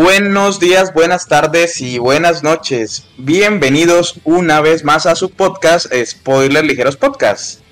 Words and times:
Buenos 0.00 0.60
días, 0.60 0.94
buenas 0.94 1.26
tardes 1.26 1.80
y 1.80 1.98
buenas 1.98 2.44
noches. 2.44 3.02
Bienvenidos 3.16 4.20
una 4.22 4.60
vez 4.60 4.84
más 4.84 5.06
a 5.06 5.16
su 5.16 5.28
podcast 5.28 5.92
Spoiler 5.92 6.64
Ligeros 6.64 6.96
Podcast, 6.96 7.62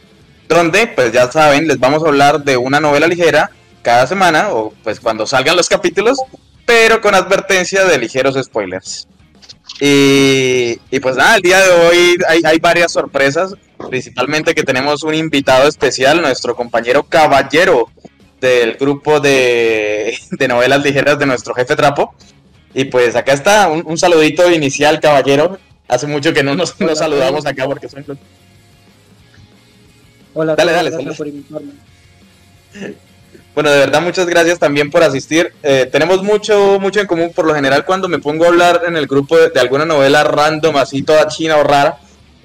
donde 0.49 0.89
pues 0.89 1.13
ya 1.13 1.31
saben, 1.31 1.69
les 1.69 1.79
vamos 1.79 2.03
a 2.03 2.09
hablar 2.09 2.43
de 2.43 2.57
una 2.57 2.81
novela 2.81 3.07
ligera 3.07 3.53
cada 3.81 4.09
semana 4.09 4.49
o 4.51 4.75
pues 4.83 4.99
cuando 4.99 5.25
salgan 5.25 5.55
los 5.55 5.69
capítulos, 5.69 6.19
pero 6.65 7.01
con 7.01 7.15
advertencia 7.15 7.85
de 7.85 7.97
ligeros 7.97 8.35
spoilers. 8.43 9.07
Y, 9.81 10.99
pues 11.01 11.15
nada, 11.15 11.37
el 11.37 11.43
día 11.43 11.61
de 11.61 11.71
hoy 11.71 12.19
hay, 12.45 12.59
varias 12.59 12.91
sorpresas, 12.91 13.55
principalmente 13.89 14.53
que 14.53 14.65
tenemos 14.65 15.05
un 15.05 15.15
invitado 15.15 15.69
especial, 15.69 16.23
nuestro 16.23 16.57
compañero 16.57 17.05
Caballero 17.05 17.89
del 18.41 18.75
grupo 18.75 19.21
de, 19.21 20.17
novelas 20.49 20.83
ligeras 20.83 21.19
de 21.19 21.27
nuestro 21.27 21.55
jefe 21.55 21.77
Trapo. 21.77 22.15
Y 22.75 22.85
pues 22.85 23.17
acá 23.17 23.33
está, 23.33 23.69
un, 23.69 23.97
saludito 23.97 24.51
inicial, 24.51 25.01
Caballero. 25.01 25.59
Hace 25.89 26.07
mucho 26.07 26.33
que 26.33 26.43
no 26.43 26.55
nos, 26.55 26.75
saludamos 26.95 27.47
acá 27.47 27.65
porque 27.67 27.89
son 27.89 28.05
Hola, 30.35 30.55
dale, 30.55 30.73
dale, 30.73 30.91
gracias 30.91 31.17
por 31.17 31.27
invitarme. 31.27 31.73
Bueno, 33.55 33.71
de 33.71 33.79
verdad, 33.79 34.03
muchas 34.03 34.27
gracias 34.27 34.59
también 34.59 34.91
por 34.91 35.03
asistir. 35.03 35.51
Eh, 35.63 35.89
tenemos 35.91 36.23
mucho, 36.23 36.79
mucho 36.79 37.01
en 37.01 37.07
común. 37.07 37.33
Por 37.35 37.47
lo 37.47 37.55
general, 37.55 37.87
cuando 37.87 38.07
me 38.07 38.19
pongo 38.19 38.45
a 38.45 38.49
hablar 38.49 38.83
en 38.87 38.99
el 38.99 39.07
grupo 39.07 39.39
de, 39.39 39.59
alguna 39.59 39.87
novela 39.87 40.25
random, 40.25 40.77
así 40.77 41.01
toda 41.01 41.27
china 41.29 41.57
o 41.57 41.63
rara, 41.63 41.99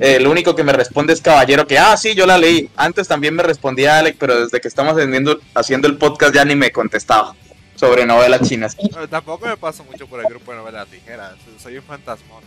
eh, 0.03 0.19
lo 0.19 0.31
único 0.31 0.55
que 0.55 0.63
me 0.63 0.73
responde 0.73 1.13
es 1.13 1.21
Caballero, 1.21 1.67
que, 1.67 1.77
ah, 1.77 1.95
sí, 1.95 2.15
yo 2.15 2.25
la 2.25 2.39
leí. 2.39 2.67
Antes 2.75 3.07
también 3.07 3.35
me 3.35 3.43
respondía 3.43 3.99
Alec, 3.99 4.15
pero 4.17 4.41
desde 4.41 4.59
que 4.59 4.67
estamos 4.67 4.97
haciendo, 4.97 5.39
haciendo 5.53 5.87
el 5.87 5.97
podcast 5.97 6.33
ya 6.33 6.43
ni 6.43 6.55
me 6.55 6.71
contestaba 6.71 7.35
sobre 7.75 8.07
novelas 8.07 8.41
chinas. 8.41 8.75
tampoco 9.11 9.45
me 9.45 9.55
paso 9.57 9.83
mucho 9.83 10.07
por 10.07 10.19
el 10.19 10.25
grupo 10.25 10.53
de 10.53 10.57
novelas 10.57 10.89
ligeras. 10.89 11.35
Soy 11.61 11.77
un 11.77 11.83
fantasmón. 11.83 12.41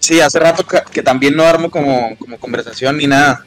Sí, 0.00 0.20
hace 0.20 0.38
rato 0.38 0.66
que, 0.66 1.02
también 1.02 1.34
no 1.34 1.44
armo 1.44 1.70
como, 1.70 2.14
como 2.18 2.38
conversación 2.38 2.98
ni 2.98 3.06
nada. 3.06 3.46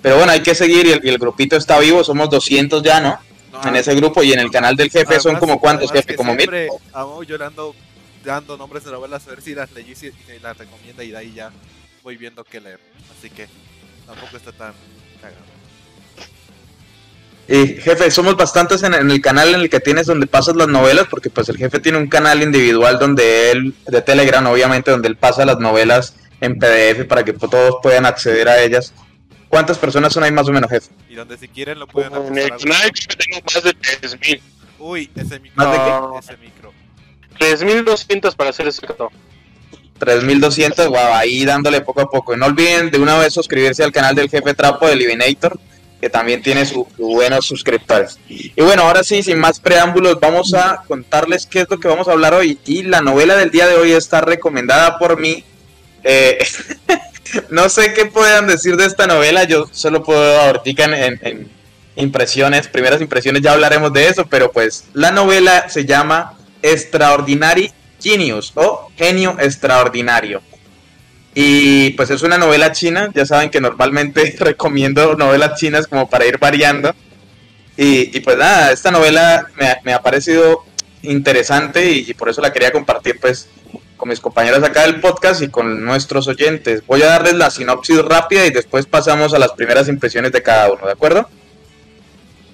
Pero 0.00 0.16
bueno, 0.16 0.32
hay 0.32 0.40
que 0.40 0.54
seguir 0.54 0.86
y 0.86 1.08
el, 1.08 1.18
grupito 1.18 1.56
está 1.56 1.78
vivo, 1.78 2.02
somos 2.04 2.30
200 2.30 2.82
ya, 2.82 3.00
¿no? 3.00 3.18
en 3.68 3.76
ese 3.76 3.94
grupo 3.94 4.22
y 4.22 4.32
en 4.32 4.40
el 4.40 4.50
canal 4.50 4.76
del 4.76 4.90
jefe 4.90 5.20
son 5.20 5.36
como 5.36 5.60
cuántos, 5.60 5.92
jefe, 5.92 6.16
como 6.16 6.34
mil. 6.34 6.50
yo 7.26 7.38
le 7.38 7.44
ando 7.44 7.74
dando 8.24 8.56
nombres 8.56 8.84
de 8.84 8.90
novelas 8.90 9.26
a 9.26 9.30
ver 9.30 9.42
si 9.42 9.54
las 9.54 9.70
leí 9.72 9.94
y 10.02 10.42
las 10.42 10.56
recomienda 10.56 11.04
y 11.04 11.10
de 11.10 11.16
ahí 11.16 11.32
ya 11.34 11.50
voy 12.04 12.18
viendo 12.18 12.44
qué 12.44 12.60
leer. 12.60 12.78
Así 13.16 13.30
que 13.30 13.48
tampoco 14.06 14.36
está 14.36 14.52
tan 14.52 14.74
cagado. 15.20 15.42
Y 17.46 17.80
jefe, 17.80 18.10
somos 18.10 18.36
bastantes 18.36 18.82
en, 18.82 18.94
el 18.94 19.20
canal 19.20 19.54
en 19.54 19.60
el 19.62 19.70
que 19.70 19.80
tienes 19.80 20.06
donde 20.06 20.26
pasas 20.26 20.54
las 20.54 20.68
novelas, 20.68 21.06
porque 21.10 21.30
pues 21.30 21.48
el 21.48 21.56
jefe 21.56 21.80
tiene 21.80 21.98
un 21.98 22.08
canal 22.08 22.42
individual 22.42 22.98
donde 22.98 23.50
él, 23.50 23.74
de 23.86 24.02
Telegram 24.02 24.46
obviamente, 24.46 24.90
donde 24.90 25.08
él 25.08 25.16
pasa 25.16 25.44
las 25.44 25.58
novelas 25.58 26.14
en 26.40 26.58
PDF 26.58 27.06
para 27.06 27.24
que 27.24 27.32
todos 27.32 27.76
puedan 27.82 28.06
acceder 28.06 28.48
a 28.48 28.62
ellas. 28.62 28.94
¿Cuántas 29.48 29.78
personas 29.78 30.12
son 30.12 30.24
ahí 30.24 30.32
más 30.32 30.48
o 30.48 30.52
menos, 30.52 30.70
jefe? 30.70 30.90
Y 31.08 31.14
donde 31.14 31.36
si 31.38 31.48
quieren 31.48 31.78
lo 31.78 31.86
pueden 31.86 32.12
En 32.14 32.38
el 32.38 32.58
Snipe 32.58 33.14
tengo 33.16 33.40
más 33.52 33.62
de 33.62 33.72
3000. 33.72 34.42
Uy, 34.78 35.10
ese 35.14 35.38
micro. 35.40 35.64
¿Más 35.64 35.72
de 35.72 35.78
qué? 35.78 36.18
Ese 36.18 36.36
micro. 36.38 36.72
3200 37.38 38.34
para 38.36 38.52
ser 38.52 38.66
exacto. 38.66 39.10
3200, 40.04 40.88
guau, 40.88 41.14
ahí 41.14 41.44
dándole 41.44 41.80
poco 41.80 42.02
a 42.02 42.10
poco. 42.10 42.34
Y 42.34 42.36
no 42.36 42.46
olviden 42.46 42.90
de 42.90 42.98
una 42.98 43.18
vez 43.18 43.32
suscribirse 43.32 43.82
al 43.82 43.92
canal 43.92 44.14
del 44.14 44.28
jefe 44.28 44.54
Trapo 44.54 44.86
de 44.86 44.96
Livinator, 44.96 45.58
que 46.00 46.10
también 46.10 46.42
tiene 46.42 46.66
sus 46.66 46.84
buenos 46.98 47.46
suscriptores. 47.46 48.18
Y 48.28 48.52
bueno, 48.60 48.82
ahora 48.82 49.02
sí, 49.02 49.22
sin 49.22 49.38
más 49.38 49.58
preámbulos, 49.58 50.20
vamos 50.20 50.52
a 50.54 50.82
contarles 50.86 51.46
qué 51.46 51.62
es 51.62 51.70
lo 51.70 51.80
que 51.80 51.88
vamos 51.88 52.08
a 52.08 52.12
hablar 52.12 52.34
hoy. 52.34 52.58
Y 52.66 52.82
la 52.82 53.00
novela 53.00 53.36
del 53.36 53.50
día 53.50 53.66
de 53.66 53.76
hoy 53.76 53.92
está 53.92 54.20
recomendada 54.20 54.98
por 54.98 55.18
mí. 55.18 55.44
Eh, 56.02 56.38
no 57.50 57.68
sé 57.68 57.94
qué 57.94 58.06
puedan 58.06 58.46
decir 58.46 58.76
de 58.76 58.84
esta 58.84 59.06
novela, 59.06 59.44
yo 59.44 59.66
solo 59.72 60.02
puedo 60.04 60.40
ahorita 60.40 60.84
en, 60.84 61.18
en, 61.22 61.48
impresiones, 61.96 62.68
primeras 62.68 63.00
impresiones, 63.00 63.42
ya 63.42 63.52
hablaremos 63.52 63.92
de 63.92 64.08
eso, 64.08 64.26
pero 64.26 64.52
pues 64.52 64.84
la 64.92 65.10
novela 65.10 65.68
se 65.68 65.84
llama 65.84 66.34
Extraordinary 66.62 67.72
Genius 68.00 68.52
o 68.54 68.90
Genio 68.96 69.36
Extraordinario. 69.38 70.42
Y 71.34 71.90
pues 71.90 72.10
es 72.10 72.22
una 72.22 72.38
novela 72.38 72.70
china, 72.70 73.10
ya 73.12 73.26
saben 73.26 73.50
que 73.50 73.60
normalmente 73.60 74.36
recomiendo 74.38 75.16
novelas 75.16 75.58
chinas 75.58 75.86
como 75.86 76.08
para 76.08 76.26
ir 76.26 76.38
variando. 76.38 76.94
Y, 77.76 78.20
pues 78.20 78.36
nada, 78.36 78.70
esta 78.70 78.92
novela 78.92 79.48
me, 79.82 79.92
ha 79.92 80.00
parecido 80.00 80.64
interesante 81.02 81.90
y, 81.90 82.14
por 82.14 82.28
eso 82.28 82.40
la 82.40 82.52
quería 82.52 82.70
compartir 82.70 83.18
pues 83.20 83.48
con 83.96 84.08
mis 84.08 84.20
compañeros 84.20 84.62
acá 84.62 84.82
del 84.82 85.00
podcast 85.00 85.42
y 85.42 85.48
con 85.48 85.84
nuestros 85.84 86.28
oyentes. 86.28 86.86
Voy 86.86 87.02
a 87.02 87.06
darles 87.06 87.34
la 87.34 87.50
sinopsis 87.50 88.00
rápida 88.02 88.46
y 88.46 88.50
después 88.50 88.86
pasamos 88.86 89.34
a 89.34 89.40
las 89.40 89.52
primeras 89.52 89.88
impresiones 89.88 90.30
de 90.30 90.42
cada 90.42 90.72
uno, 90.72 90.86
¿de 90.86 90.92
acuerdo? 90.92 91.28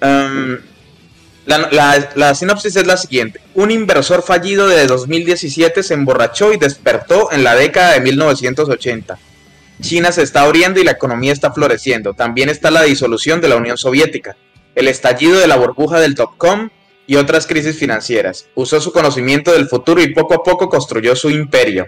Em, 0.01 0.59
la, 1.45 2.35
sinopsis 2.35 2.75
es 2.75 2.85
la 2.85 2.97
siguiente. 2.97 3.41
Un 3.55 3.71
inversor 3.71 4.23
fallido 4.23 4.67
de 4.67 4.85
2017 4.85 5.83
se 5.83 5.93
emborrachó 5.93 6.53
y 6.53 6.57
despertó 6.57 7.31
en 7.31 7.43
la 7.43 7.55
década 7.55 7.93
de 7.93 8.01
1980. 8.01 9.17
China 9.81 10.11
se 10.11 10.21
está 10.21 10.43
abriendo 10.43 10.79
y 10.79 10.83
la 10.83 10.91
economía 10.91 11.33
está 11.33 11.51
floreciendo. 11.51 12.13
También 12.13 12.49
está 12.49 12.69
la 12.71 12.83
disolución 12.83 13.41
de 13.41 13.49
la 13.49 13.55
Unión 13.55 13.77
Soviética, 13.77 14.37
el 14.75 14.87
estallido 14.87 15.39
de 15.39 15.47
la 15.47 15.57
burbuja 15.57 15.99
del 15.99 16.15
Topcom 16.15 16.69
y 17.07 17.15
otras 17.15 17.47
crisis 17.47 17.77
financieras. 17.77 18.47
Usó 18.55 18.79
su 18.79 18.91
conocimiento 18.91 19.51
del 19.51 19.67
futuro 19.67 20.01
y 20.01 20.13
poco 20.13 20.35
a 20.35 20.43
poco 20.43 20.69
construyó 20.69 21.15
su 21.15 21.29
imperio. 21.29 21.87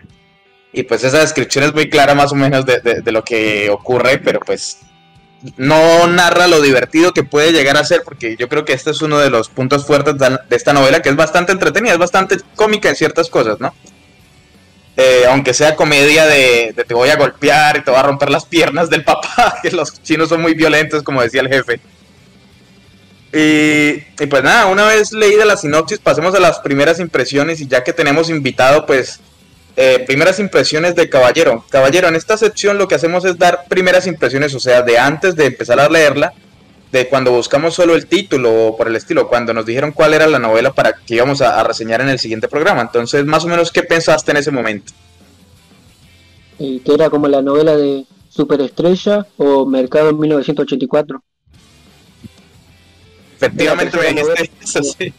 Y 0.73 0.83
pues 0.83 1.03
esa 1.03 1.19
descripción 1.19 1.65
es 1.65 1.73
muy 1.73 1.87
clara 1.89 2.15
más 2.15 2.31
o 2.31 2.35
menos 2.35 2.65
de, 2.65 3.01
lo 3.11 3.23
que 3.23 3.69
ocurre, 3.69 4.17
pero 4.17 4.39
pues 4.39 4.79
no 5.57 6.07
narra 6.07 6.47
lo 6.47 6.61
divertido 6.61 7.13
que 7.13 7.23
puede 7.23 7.51
llegar 7.51 7.77
a 7.77 7.83
ser, 7.83 8.01
porque 8.03 8.35
yo 8.37 8.47
creo 8.49 8.65
que 8.65 8.73
este 8.73 8.91
es 8.91 9.01
uno 9.01 9.19
de 9.19 9.29
los 9.29 9.49
puntos 9.49 9.85
fuertes 9.85 10.15
de 10.17 10.55
esta 10.55 10.73
novela, 10.73 11.01
que 11.01 11.09
es 11.09 11.15
bastante 11.15 11.51
entretenida, 11.51 11.93
es 11.93 11.99
bastante 11.99 12.37
cómica 12.55 12.89
en 12.89 12.95
ciertas 12.95 13.29
cosas, 13.29 13.59
¿no? 13.59 13.73
Eh, 14.95 15.23
aunque 15.27 15.53
sea 15.55 15.75
comedia 15.75 16.25
de, 16.27 16.71
de, 16.75 16.83
te 16.83 16.93
voy 16.93 17.09
a 17.09 17.15
golpear 17.15 17.77
y 17.77 17.83
te 17.83 17.89
voy 17.89 17.99
a 17.99 18.03
romper 18.03 18.29
las 18.29 18.45
piernas 18.45 18.89
del 18.89 19.03
papá, 19.03 19.55
que 19.63 19.71
los 19.71 20.01
chinos 20.03 20.29
son 20.29 20.41
muy 20.41 20.53
violentos, 20.53 21.03
como 21.03 21.21
decía 21.21 21.41
el 21.41 21.49
jefe. 21.49 21.79
Y, 23.35 23.97
pues 24.27 24.43
nada, 24.43 24.67
una 24.67 24.85
vez 24.85 25.11
leída 25.11 25.43
la 25.43 25.57
sinopsis, 25.57 25.97
pasemos 25.97 26.35
a 26.35 26.39
las 26.39 26.59
primeras 26.59 26.99
impresiones 26.99 27.59
y 27.61 27.67
ya 27.67 27.83
que 27.83 27.91
tenemos 27.91 28.29
invitado, 28.29 28.85
pues 28.85 29.19
eh, 29.75 30.03
primeras 30.05 30.39
impresiones 30.39 30.95
de 30.95 31.09
Caballero. 31.09 31.65
Caballero, 31.69 32.07
en 32.07 32.15
esta 32.15 32.37
sección 32.37 32.77
lo 32.77 32.87
que 32.87 32.95
hacemos 32.95 33.25
es 33.25 33.37
dar 33.37 33.65
primeras 33.67 34.05
impresiones, 34.05 34.53
o 34.53 34.59
sea, 34.59 34.83
de 34.83 34.99
antes 34.99 35.35
de 35.35 35.47
empezar 35.47 35.79
a 35.79 35.89
leerla, 35.89 36.33
de 36.91 37.09
cuando 37.09 37.31
buscamos 37.31 37.73
solo 37.73 37.95
el 37.95 38.05
título 38.05 38.67
o 38.67 38.77
por 38.77 38.87
el 38.87 38.95
estilo, 38.95 39.27
cuando 39.27 39.51
nos 39.51 39.65
dijeron 39.65 39.91
cuál 39.91 40.13
era 40.13 40.27
la 40.27 40.37
novela 40.37 40.73
para 40.73 40.93
que 40.93 41.15
íbamos 41.15 41.41
a, 41.41 41.63
reseñar 41.63 42.01
en 42.01 42.09
el 42.09 42.19
siguiente 42.19 42.47
programa. 42.47 42.81
Entonces, 42.81 43.25
más 43.25 43.43
o 43.45 43.47
menos, 43.47 43.71
¿qué 43.71 43.81
pensaste 43.81 44.29
en 44.29 44.37
ese 44.37 44.51
momento? 44.51 44.93
Y 46.59 46.81
que 46.81 46.93
era 46.93 47.09
como 47.09 47.27
la 47.27 47.41
novela 47.41 47.75
de 47.75 48.05
Superestrella 48.29 49.25
o 49.37 49.65
Mercado 49.65 50.09
en 50.09 50.19
1984. 50.19 51.23
Efectivamente 53.37 53.97
me 53.97 54.07
dijiste 54.09 54.51
eso, 54.61 54.83
sí. 54.83 55.13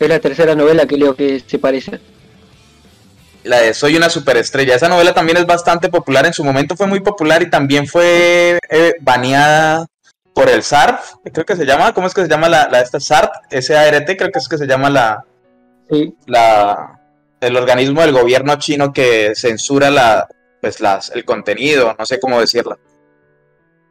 Es 0.00 0.08
la 0.08 0.20
tercera 0.20 0.54
novela 0.54 0.86
que 0.86 0.96
leo 0.96 1.14
que 1.14 1.42
se 1.46 1.58
parece. 1.58 2.00
La 3.44 3.60
de 3.60 3.74
Soy 3.74 3.96
una 3.96 4.08
superestrella. 4.08 4.76
Esa 4.76 4.88
novela 4.88 5.14
también 5.14 5.38
es 5.38 5.46
bastante 5.46 5.88
popular. 5.88 6.26
En 6.26 6.32
su 6.32 6.44
momento 6.44 6.76
fue 6.76 6.86
muy 6.86 7.00
popular 7.00 7.42
y 7.42 7.50
también 7.50 7.86
fue 7.86 8.58
eh, 8.68 8.94
baneada 9.00 9.86
por 10.34 10.48
el 10.48 10.62
SART. 10.62 11.00
Creo 11.32 11.44
que 11.44 11.56
se 11.56 11.66
llama. 11.66 11.92
¿Cómo 11.92 12.06
es 12.06 12.14
que 12.14 12.22
se 12.22 12.28
llama 12.28 12.48
la, 12.48 12.68
la 12.68 12.80
esta 12.80 13.00
SART? 13.00 13.32
S-A-R-T, 13.50 14.16
creo 14.16 14.30
que 14.30 14.38
es 14.38 14.48
que 14.48 14.58
se 14.58 14.66
llama 14.66 14.90
la. 14.90 15.24
Sí. 15.90 16.14
La. 16.26 16.98
El 17.40 17.56
organismo 17.56 18.02
del 18.02 18.12
gobierno 18.12 18.54
chino 18.56 18.92
que 18.92 19.32
censura 19.34 19.90
la, 19.90 20.28
pues 20.60 20.80
las, 20.80 21.10
el 21.10 21.24
contenido, 21.24 21.96
no 21.98 22.06
sé 22.06 22.20
cómo 22.20 22.38
decirlo. 22.38 22.78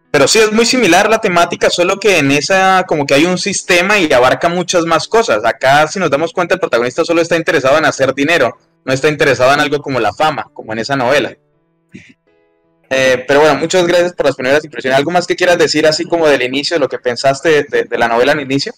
Pero 0.09 0.27
sí 0.27 0.39
es 0.39 0.53
muy 0.53 0.65
similar 0.65 1.09
la 1.09 1.19
temática, 1.19 1.69
solo 1.69 1.99
que 1.99 2.19
en 2.19 2.31
esa 2.31 2.85
como 2.87 3.05
que 3.05 3.13
hay 3.13 3.25
un 3.25 3.37
sistema 3.37 3.97
y 3.97 4.11
abarca 4.11 4.47
muchas 4.47 4.85
más 4.85 5.07
cosas. 5.07 5.43
Acá 5.43 5.85
si 5.87 5.99
nos 5.99 6.09
damos 6.09 6.31
cuenta 6.31 6.55
el 6.55 6.61
protagonista 6.61 7.03
solo 7.03 7.21
está 7.21 7.35
interesado 7.35 7.77
en 7.77 7.85
hacer 7.85 8.13
dinero, 8.13 8.57
no 8.83 8.93
está 8.93 9.09
interesado 9.09 9.53
en 9.53 9.59
algo 9.59 9.79
como 9.81 9.99
la 9.99 10.13
fama, 10.13 10.49
como 10.53 10.73
en 10.73 10.79
esa 10.79 10.95
novela. 10.95 11.35
Eh, 12.89 13.23
pero 13.25 13.39
bueno, 13.39 13.55
muchas 13.57 13.87
gracias 13.87 14.13
por 14.13 14.25
las 14.25 14.35
primeras 14.35 14.65
impresiones. 14.65 14.97
¿Algo 14.97 15.11
más 15.11 15.25
que 15.25 15.35
quieras 15.35 15.57
decir 15.57 15.87
así 15.87 16.03
como 16.03 16.27
del 16.27 16.41
inicio, 16.41 16.75
de 16.75 16.81
lo 16.81 16.89
que 16.89 16.99
pensaste 16.99 17.63
de, 17.63 17.83
de 17.85 17.97
la 17.97 18.07
novela 18.07 18.33
al 18.33 18.41
inicio? 18.41 18.73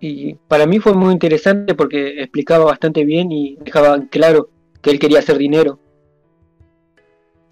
Y 0.00 0.34
para 0.48 0.64
mí 0.64 0.78
fue 0.78 0.94
muy 0.94 1.12
interesante 1.12 1.74
porque 1.74 2.22
explicaba 2.22 2.64
bastante 2.64 3.04
bien 3.04 3.30
y 3.30 3.58
dejaba 3.60 4.00
claro 4.10 4.48
que 4.80 4.90
él 4.90 4.98
quería 4.98 5.18
hacer 5.18 5.36
dinero. 5.36 5.78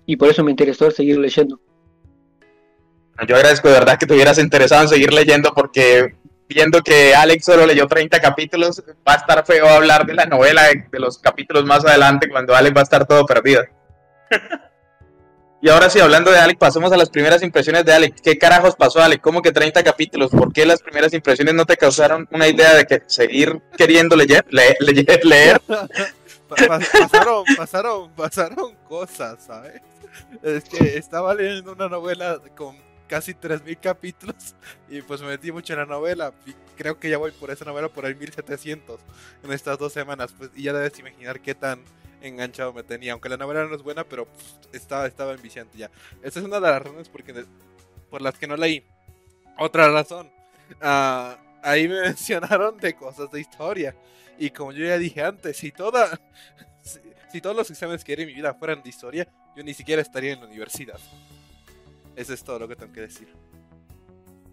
Y 0.06 0.16
por 0.16 0.30
eso 0.30 0.42
me 0.42 0.50
interesó 0.50 0.90
seguir 0.90 1.18
leyendo. 1.18 1.60
Yo 3.26 3.36
agradezco 3.36 3.68
de 3.68 3.74
verdad 3.74 3.98
que 3.98 4.06
te 4.06 4.14
hubieras 4.14 4.38
interesado 4.38 4.82
en 4.82 4.88
seguir 4.88 5.12
leyendo 5.12 5.52
porque 5.54 6.14
viendo 6.48 6.80
que 6.82 7.14
Alex 7.14 7.44
solo 7.44 7.66
leyó 7.66 7.86
30 7.86 8.20
capítulos, 8.20 8.82
va 9.06 9.14
a 9.14 9.16
estar 9.16 9.44
feo 9.44 9.68
hablar 9.68 10.06
de 10.06 10.14
la 10.14 10.26
novela 10.26 10.64
de, 10.64 10.98
los 10.98 11.18
capítulos 11.18 11.64
más 11.64 11.84
adelante 11.84 12.28
cuando 12.28 12.54
Alex 12.56 12.76
va 12.76 12.80
a 12.80 12.84
estar 12.84 13.06
todo 13.06 13.26
perdido. 13.26 13.62
y 15.60 15.68
ahora 15.68 15.90
sí, 15.90 16.00
hablando 16.00 16.30
de 16.30 16.38
Alex, 16.38 16.58
pasemos 16.58 16.90
a 16.92 16.96
las 16.96 17.10
primeras 17.10 17.42
impresiones 17.42 17.84
de 17.84 17.92
Alex. 17.92 18.20
¿Qué 18.22 18.38
carajos 18.38 18.76
pasó, 18.76 19.00
Alex? 19.02 19.20
¿Cómo 19.22 19.42
que 19.42 19.52
30 19.52 19.82
capítulos? 19.82 20.30
¿Por 20.30 20.52
qué 20.52 20.64
las 20.64 20.80
primeras 20.80 21.12
impresiones 21.12 21.54
no 21.54 21.66
te 21.66 21.76
causaron 21.76 22.26
una 22.30 22.48
idea 22.48 22.74
de 22.74 22.84
que 22.86 23.02
seguir 23.06 23.60
queriendo 23.76 24.16
leer? 24.16 24.46
Le- 24.50 24.76
leer, 24.80 25.20
leer? 25.24 25.60
Pa- 26.48 26.66
pasaron, 26.66 27.44
pasaron, 27.56 28.10
pasaron 28.14 28.74
cosas, 28.88 29.44
¿sabes? 29.44 29.82
Es 30.42 30.64
que 30.64 30.96
estaba 30.96 31.34
leyendo 31.34 31.72
una 31.72 31.88
novela 31.88 32.40
con 32.56 32.76
casi 33.08 33.34
3.000 33.34 33.80
capítulos 33.80 34.54
y 34.88 35.02
pues 35.02 35.20
me 35.20 35.28
metí 35.28 35.50
mucho 35.50 35.72
en 35.72 35.80
la 35.80 35.86
novela. 35.86 36.32
Y 36.46 36.52
creo 36.76 36.98
que 36.98 37.10
ya 37.10 37.18
voy 37.18 37.32
por 37.32 37.50
esa 37.50 37.64
novela 37.64 37.88
por 37.88 38.06
el 38.06 38.16
1700 38.16 39.00
en 39.42 39.52
estas 39.52 39.78
dos 39.78 39.92
semanas. 39.92 40.32
Pues, 40.36 40.50
y 40.54 40.64
ya 40.64 40.72
debes 40.72 40.98
imaginar 40.98 41.40
qué 41.40 41.54
tan 41.54 41.82
enganchado 42.20 42.72
me 42.72 42.82
tenía. 42.82 43.12
Aunque 43.12 43.28
la 43.28 43.36
novela 43.36 43.64
no 43.64 43.74
es 43.74 43.82
buena, 43.82 44.04
pero 44.04 44.26
pues, 44.26 44.60
estaba, 44.72 45.06
estaba 45.06 45.32
enviciante 45.32 45.78
ya. 45.78 45.90
Esa 46.22 46.40
es 46.40 46.44
una 46.44 46.56
de 46.56 46.62
las 46.62 46.82
razones 46.82 47.08
porque, 47.08 47.44
por 48.10 48.22
las 48.22 48.38
que 48.38 48.46
no 48.46 48.56
leí. 48.56 48.84
Otra 49.58 49.88
razón. 49.88 50.30
ah, 50.80 51.38
ahí 51.62 51.88
me 51.88 52.00
mencionaron 52.02 52.76
de 52.78 52.94
cosas 52.94 53.30
de 53.30 53.40
historia. 53.40 53.94
Y 54.38 54.50
como 54.50 54.72
yo 54.72 54.84
ya 54.84 54.98
dije 54.98 55.22
antes, 55.22 55.56
si 55.56 55.72
toda. 55.72 56.18
Si, 57.30 57.42
todos 57.42 57.54
los 57.54 57.70
exámenes 57.70 58.04
que 58.04 58.14
haré 58.14 58.22
en 58.22 58.28
mi 58.28 58.34
vida 58.34 58.54
fueran 58.54 58.82
de 58.82 58.88
historia, 58.88 59.28
yo 59.54 59.62
ni 59.62 59.74
siquiera 59.74 60.00
estaría 60.00 60.32
en 60.32 60.40
la 60.40 60.46
universidad. 60.46 60.98
Eso 62.18 62.34
es 62.34 62.42
todo 62.42 62.58
lo 62.58 62.66
que 62.68 62.74
tengo 62.74 62.92
que 62.92 63.02
decir. 63.02 63.28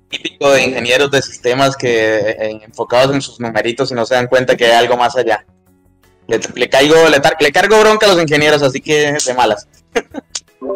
Típico 0.07 0.51
de 0.51 0.65
ingenieros 0.65 1.09
de 1.09 1.19
sistemas 1.23 1.75
que 1.75 2.15
eh, 2.19 2.61
enfocados 2.63 3.13
en 3.15 3.21
sus 3.23 3.39
numeritos 3.39 3.89
y 3.89 3.95
no 3.95 4.05
se 4.05 4.13
dan 4.13 4.27
cuenta 4.27 4.55
que 4.55 4.65
hay 4.65 4.73
algo 4.73 4.95
más 4.95 5.15
allá. 5.17 5.43
Le, 6.27 6.39
le 6.53 6.69
caigo, 6.69 6.95
le, 7.09 7.51
cargo 7.51 7.79
bronca 7.79 8.05
a 8.05 8.09
los 8.09 8.21
ingenieros, 8.21 8.61
así 8.61 8.81
que 8.81 9.13
de 9.13 9.33
malas. 9.33 9.67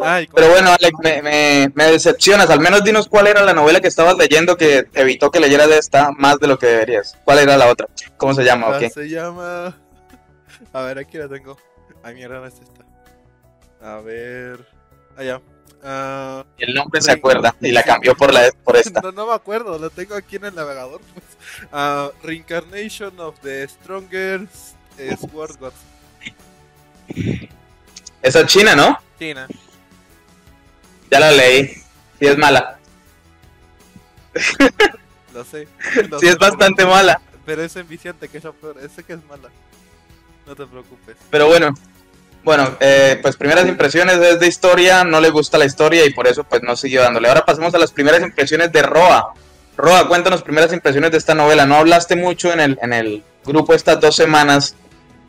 Ay, 0.02 0.28
Pero 0.34 0.48
bueno, 0.50 0.70
Alex, 0.70 0.92
me, 1.00 1.22
me, 1.22 1.72
me 1.74 1.84
decepcionas. 1.92 2.50
Al 2.50 2.58
menos 2.58 2.82
dinos 2.82 3.06
cuál 3.08 3.28
era 3.28 3.44
la 3.44 3.54
novela 3.54 3.80
que 3.80 3.88
estabas 3.88 4.16
leyendo 4.16 4.56
que 4.56 4.88
evitó 4.94 5.30
que 5.30 5.38
leyeras 5.38 5.70
esta 5.70 6.10
más 6.10 6.40
de 6.40 6.48
lo 6.48 6.58
que 6.58 6.66
deberías. 6.66 7.16
¿Cuál 7.24 7.38
era 7.38 7.56
la 7.56 7.68
otra? 7.68 7.86
¿Cómo 8.16 8.34
se 8.34 8.42
llama? 8.42 8.66
o 8.68 8.72
Ah, 8.74 8.78
qué? 8.80 8.90
Se 8.90 9.08
llama. 9.08 9.78
A 10.72 10.82
ver, 10.82 10.98
aquí 10.98 11.18
la 11.18 11.28
tengo. 11.28 11.56
Ay, 12.02 12.14
mierda, 12.16 12.40
no 12.40 12.46
es 12.46 12.54
esta. 12.54 12.84
A 13.80 14.00
ver. 14.00 14.66
Allá. 15.16 15.40
Ah, 15.82 16.44
El 16.58 16.74
nombre 16.74 17.00
se 17.00 17.10
acuerda 17.12 17.54
y 17.60 17.70
la 17.72 17.82
cambió 17.82 18.14
por, 18.14 18.32
la, 18.34 18.50
por 18.64 18.76
esta. 18.78 19.00
no, 19.00 19.12
no 19.12 19.26
me 19.28 19.34
acuerdo, 19.34 19.78
lo 19.78 19.90
tengo 19.90 20.14
aquí 20.14 20.36
en 20.36 20.46
el 20.46 20.54
navegador. 20.54 21.00
Pues. 21.00 21.24
Ah, 21.72 22.10
Reincarnation 22.22 23.18
of 23.20 23.38
the 23.40 23.66
Strongest 23.66 24.74
eh, 24.98 25.16
Sword 25.16 25.58
Gods. 25.58 25.76
Esa 28.22 28.40
es 28.40 28.46
china, 28.46 28.76
¿no? 28.76 28.98
China. 29.18 29.48
Ya 31.10 31.20
la 31.20 31.30
leí. 31.32 31.68
Sí 32.18 32.26
es 32.26 32.36
mala. 32.38 32.78
Lo 35.34 35.44
sé. 35.44 35.66
lo 36.08 36.18
Sí 36.18 36.26
sé 36.26 36.32
es 36.32 36.38
bastante 36.38 36.84
mala. 36.84 37.20
Pero 37.46 37.62
es 37.62 37.74
enviciante, 37.76 38.28
que 38.28 38.38
es 38.38 38.44
peor. 38.60 38.78
Ese 38.82 39.02
que 39.02 39.14
es 39.14 39.24
mala. 39.24 39.48
No 40.46 40.54
te 40.54 40.66
preocupes. 40.66 41.16
Pero 41.30 41.46
bueno. 41.46 41.72
Bueno, 42.42 42.76
eh, 42.80 43.18
pues 43.20 43.36
primeras 43.36 43.66
impresiones 43.66 44.16
es 44.16 44.40
de 44.40 44.46
historia, 44.46 45.04
no 45.04 45.20
le 45.20 45.30
gusta 45.30 45.58
la 45.58 45.66
historia 45.66 46.06
y 46.06 46.10
por 46.10 46.26
eso 46.26 46.44
pues 46.44 46.62
no 46.62 46.74
siguió 46.74 47.02
dándole. 47.02 47.28
Ahora 47.28 47.44
pasemos 47.44 47.74
a 47.74 47.78
las 47.78 47.92
primeras 47.92 48.22
impresiones 48.22 48.72
de 48.72 48.82
Roa. 48.82 49.34
Roa, 49.76 50.08
cuéntanos 50.08 50.42
primeras 50.42 50.72
impresiones 50.72 51.10
de 51.10 51.18
esta 51.18 51.34
novela. 51.34 51.66
No 51.66 51.76
hablaste 51.76 52.16
mucho 52.16 52.52
en 52.52 52.60
el, 52.60 52.78
en 52.82 52.92
el 52.92 53.22
grupo 53.44 53.74
estas 53.74 54.00
dos 54.00 54.16
semanas 54.16 54.74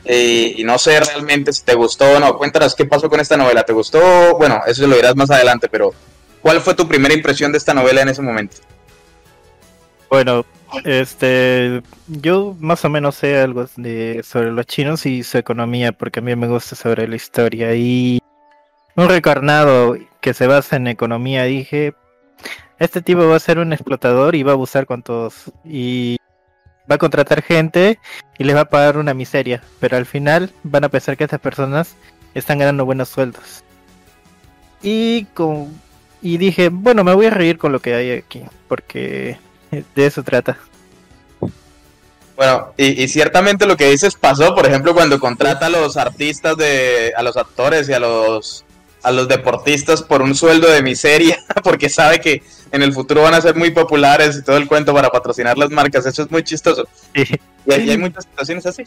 eh, 0.05 0.55
y 0.57 0.63
no 0.63 0.77
sé 0.77 0.99
realmente 0.99 1.53
si 1.53 1.63
te 1.63 1.75
gustó 1.75 2.05
o 2.11 2.19
no. 2.19 2.37
Cuéntanos 2.37 2.75
qué 2.75 2.85
pasó 2.85 3.09
con 3.09 3.19
esta 3.19 3.37
novela. 3.37 3.63
¿Te 3.63 3.73
gustó? 3.73 4.37
Bueno, 4.37 4.61
eso 4.65 4.87
lo 4.87 4.95
dirás 4.95 5.15
más 5.15 5.29
adelante, 5.31 5.67
pero 5.69 5.93
¿cuál 6.41 6.61
fue 6.61 6.73
tu 6.75 6.87
primera 6.87 7.13
impresión 7.13 7.51
de 7.51 7.57
esta 7.57 7.73
novela 7.73 8.01
en 8.01 8.09
ese 8.09 8.21
momento? 8.21 8.57
Bueno, 10.09 10.45
este, 10.83 11.81
yo 12.07 12.55
más 12.59 12.83
o 12.85 12.89
menos 12.89 13.15
sé 13.15 13.39
algo 13.39 13.65
de, 13.75 14.21
sobre 14.23 14.51
los 14.51 14.65
chinos 14.65 15.05
y 15.05 15.23
su 15.23 15.37
economía, 15.37 15.91
porque 15.91 16.19
a 16.19 16.23
mí 16.23 16.35
me 16.35 16.47
gusta 16.47 16.75
sobre 16.75 17.07
la 17.07 17.15
historia. 17.15 17.75
Y 17.75 18.19
un 18.95 19.09
recarnado 19.09 19.97
que 20.21 20.33
se 20.33 20.47
basa 20.47 20.75
en 20.75 20.87
economía, 20.87 21.43
dije, 21.43 21.93
este 22.79 23.01
tipo 23.01 23.27
va 23.27 23.35
a 23.35 23.39
ser 23.39 23.59
un 23.59 23.73
explotador 23.73 24.35
y 24.35 24.43
va 24.43 24.51
a 24.51 24.55
abusar 24.55 24.85
con 24.85 25.03
todos. 25.03 25.51
Y 25.65 26.17
va 26.89 26.95
a 26.95 26.99
contratar 26.99 27.41
gente 27.41 27.99
y 28.37 28.43
les 28.43 28.55
va 28.55 28.61
a 28.61 28.69
pagar 28.69 28.97
una 28.97 29.13
miseria, 29.13 29.61
pero 29.79 29.97
al 29.97 30.05
final 30.05 30.51
van 30.63 30.83
a 30.83 30.89
pensar 30.89 31.17
que 31.17 31.23
estas 31.23 31.39
personas 31.39 31.95
están 32.33 32.59
ganando 32.59 32.85
buenos 32.85 33.09
sueldos. 33.09 33.63
Y 34.81 35.25
con 35.33 35.69
y 36.21 36.37
dije, 36.37 36.69
bueno, 36.69 37.03
me 37.03 37.15
voy 37.15 37.25
a 37.25 37.31
reír 37.31 37.57
con 37.57 37.71
lo 37.71 37.79
que 37.79 37.95
hay 37.95 38.11
aquí, 38.11 38.43
porque 38.67 39.37
de 39.95 40.05
eso 40.05 40.23
trata. 40.23 40.57
Bueno, 42.35 42.73
y, 42.77 43.03
y 43.03 43.07
ciertamente 43.07 43.65
lo 43.65 43.77
que 43.77 43.89
dices 43.89 44.15
pasó, 44.15 44.55
por 44.55 44.65
ejemplo, 44.65 44.93
cuando 44.93 45.19
contrata 45.19 45.67
a 45.67 45.69
los 45.69 45.95
artistas 45.97 46.57
de, 46.57 47.13
a 47.15 47.21
los 47.21 47.37
actores 47.37 47.87
y 47.89 47.93
a 47.93 47.99
los 47.99 48.65
a 49.03 49.11
los 49.11 49.27
deportistas 49.27 50.03
por 50.03 50.21
un 50.21 50.35
sueldo 50.35 50.69
de 50.69 50.81
miseria, 50.81 51.39
porque 51.63 51.89
sabe 51.89 52.19
que 52.19 52.43
en 52.71 52.83
el 52.83 52.93
futuro 52.93 53.23
van 53.23 53.33
a 53.33 53.41
ser 53.41 53.55
muy 53.55 53.71
populares 53.71 54.37
y 54.37 54.43
todo 54.43 54.57
el 54.57 54.67
cuento 54.67 54.93
para 54.93 55.09
patrocinar 55.09 55.57
las 55.57 55.71
marcas, 55.71 56.05
eso 56.05 56.23
es 56.23 56.31
muy 56.31 56.43
chistoso. 56.43 56.87
Sí. 57.15 57.23
Y 57.65 57.73
hay, 57.73 57.87
y 57.87 57.89
hay 57.91 57.97
muchas 57.97 58.23
situaciones 58.25 58.65
así. 58.65 58.83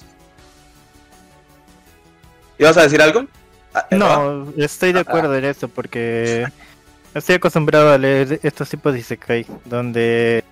¿Ibas 2.59 2.77
a 2.77 2.83
decir 2.83 3.03
algo? 3.03 3.27
Ah, 3.75 3.87
No, 3.91 4.53
estoy 4.57 4.93
de 4.93 5.01
acuerdo 5.01 5.37
en 5.37 5.45
eso 5.45 5.69
porque 5.69 6.47
estoy 7.15 7.37
acostumbrado 7.37 7.93
a 7.93 7.99
leer 7.99 8.41
estos 8.43 8.69
tipos 8.69 8.93
de 8.93 9.01
Isekai, 9.01 9.47
donde 9.65 10.45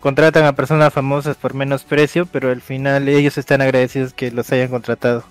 contratan 0.00 0.44
a 0.44 0.54
personas 0.54 0.92
famosas 0.92 1.36
por 1.36 1.54
menos 1.54 1.84
precio, 1.84 2.26
pero 2.26 2.50
al 2.50 2.60
final 2.60 3.08
ellos 3.08 3.38
están 3.38 3.62
agradecidos 3.62 4.12
que 4.12 4.30
los 4.30 4.50
hayan 4.52 4.68
contratado. 4.68 5.24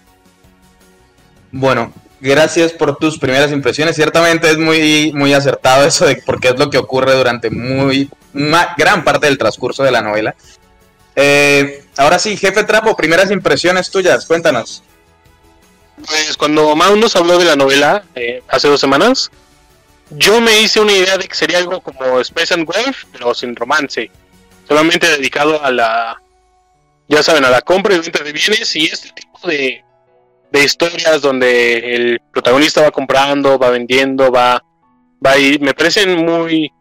Bueno, 1.51 1.93
gracias 2.19 2.71
por 2.71 2.97
tus 2.97 3.19
primeras 3.19 3.51
impresiones. 3.51 3.95
Ciertamente 3.95 4.49
es 4.49 4.57
muy, 4.57 5.11
muy 5.13 5.33
acertado 5.33 5.85
eso 5.85 6.05
de 6.05 6.15
porque 6.25 6.49
es 6.49 6.57
lo 6.57 6.69
que 6.69 6.79
ocurre 6.79 7.15
durante 7.15 7.51
muy 7.51 8.09
una 8.33 8.73
gran 8.77 9.03
parte 9.03 9.27
del 9.27 9.37
transcurso 9.37 9.83
de 9.83 9.91
la 9.91 10.01
novela. 10.01 10.33
Eh, 11.15 11.85
ahora 11.97 12.17
sí, 12.17 12.35
jefe 12.35 12.63
Trapo, 12.63 12.95
primeras 12.95 13.29
impresiones 13.29 13.91
tuyas, 13.91 14.25
cuéntanos. 14.25 14.83
Pues 16.07 16.35
cuando 16.35 16.75
Mau 16.75 16.95
nos 16.95 17.15
habló 17.15 17.37
de 17.37 17.45
la 17.45 17.55
novela 17.55 18.03
eh, 18.15 18.41
hace 18.49 18.67
dos 18.67 18.79
semanas, 18.79 19.31
yo 20.17 20.41
me 20.41 20.61
hice 20.61 20.79
una 20.79 20.91
idea 20.91 21.17
de 21.17 21.27
que 21.27 21.35
sería 21.35 21.57
algo 21.57 21.81
como 21.81 22.19
Space 22.19 22.53
and 22.53 22.65
Wolf, 22.65 23.05
pero 23.11 23.33
sin 23.33 23.55
romance. 23.55 24.09
Solamente 24.67 25.07
dedicado 25.07 25.63
a 25.63 25.71
la, 25.71 26.21
ya 27.07 27.23
saben, 27.23 27.45
a 27.45 27.49
la 27.49 27.61
compra 27.61 27.95
y 27.95 27.99
venta 27.99 28.23
de 28.23 28.31
bienes 28.31 28.75
y 28.75 28.85
este 28.85 29.09
tipo 29.11 29.47
de, 29.47 29.83
de 30.51 30.63
historias 30.63 31.21
donde 31.21 31.95
el 31.95 32.21
protagonista 32.31 32.81
va 32.81 32.91
comprando, 32.91 33.59
va 33.59 33.69
vendiendo, 33.69 34.31
va, 34.31 34.63
va 35.25 35.37
y 35.37 35.59
me 35.59 35.73
parecen 35.73 36.23
muy, 36.25 36.71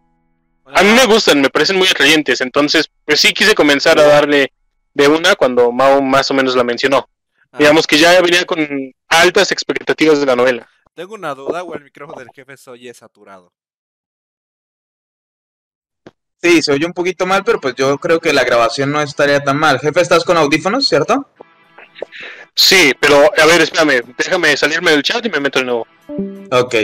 a 0.67 0.83
mí 0.83 0.91
me 0.91 1.07
gustan, 1.07 1.41
me 1.41 1.51
parecen 1.51 1.77
muy 1.77 1.89
atrayentes. 1.89 2.41
Entonces, 2.41 2.89
pues 3.05 3.21
sí 3.21 3.33
quise 3.33 3.55
comenzar 3.55 3.99
a 3.99 4.07
darle 4.07 4.53
de 4.95 5.09
una 5.09 5.35
cuando 5.35 5.73
Mao 5.73 6.01
más 6.03 6.31
o 6.31 6.35
menos 6.35 6.55
la 6.57 6.65
mencionó. 6.65 7.09
Ah, 7.51 7.59
Digamos 7.59 7.87
que 7.87 7.99
ya 7.99 8.21
venía 8.21 8.45
con 8.45 8.67
altas 9.09 9.53
expectativas 9.53 10.21
de 10.21 10.27
la 10.27 10.37
novela. 10.37 10.69
Tengo 10.95 11.15
una 11.15 11.35
duda 11.35 11.63
o 11.63 11.75
el 11.75 11.85
micrófono 11.85 12.19
del 12.19 12.31
jefe 12.35 12.57
se 12.57 12.71
oye 12.71 12.93
saturado. 12.93 13.53
Sí, 16.43 16.61
se 16.61 16.73
oye 16.73 16.85
un 16.85 16.93
poquito 16.93 17.25
mal, 17.25 17.45
pero 17.45 17.61
pues 17.61 17.75
yo 17.77 17.97
creo 17.99 18.21
que 18.21 18.33
la 18.33 18.45
grabación 18.45 18.91
no 18.91 19.01
estaría 19.01 19.43
tan 19.43 19.57
mal. 19.57 19.79
Jefe, 19.79 20.01
estás 20.01 20.25
con 20.25 20.37
audífonos, 20.37 20.89
¿cierto? 20.89 21.29
Sí, 22.55 22.93
pero 23.01 23.31
a 23.41 23.47
ver, 23.47 23.63
espérame, 23.63 24.03
déjame 24.19 24.57
salirme 24.57 24.91
del 24.91 25.03
chat 25.03 25.25
y 25.25 25.31
me 25.31 25.41
meto 25.41 25.61
de 25.61 25.65
nuevo. 25.65 25.87
Ok. 26.51 26.75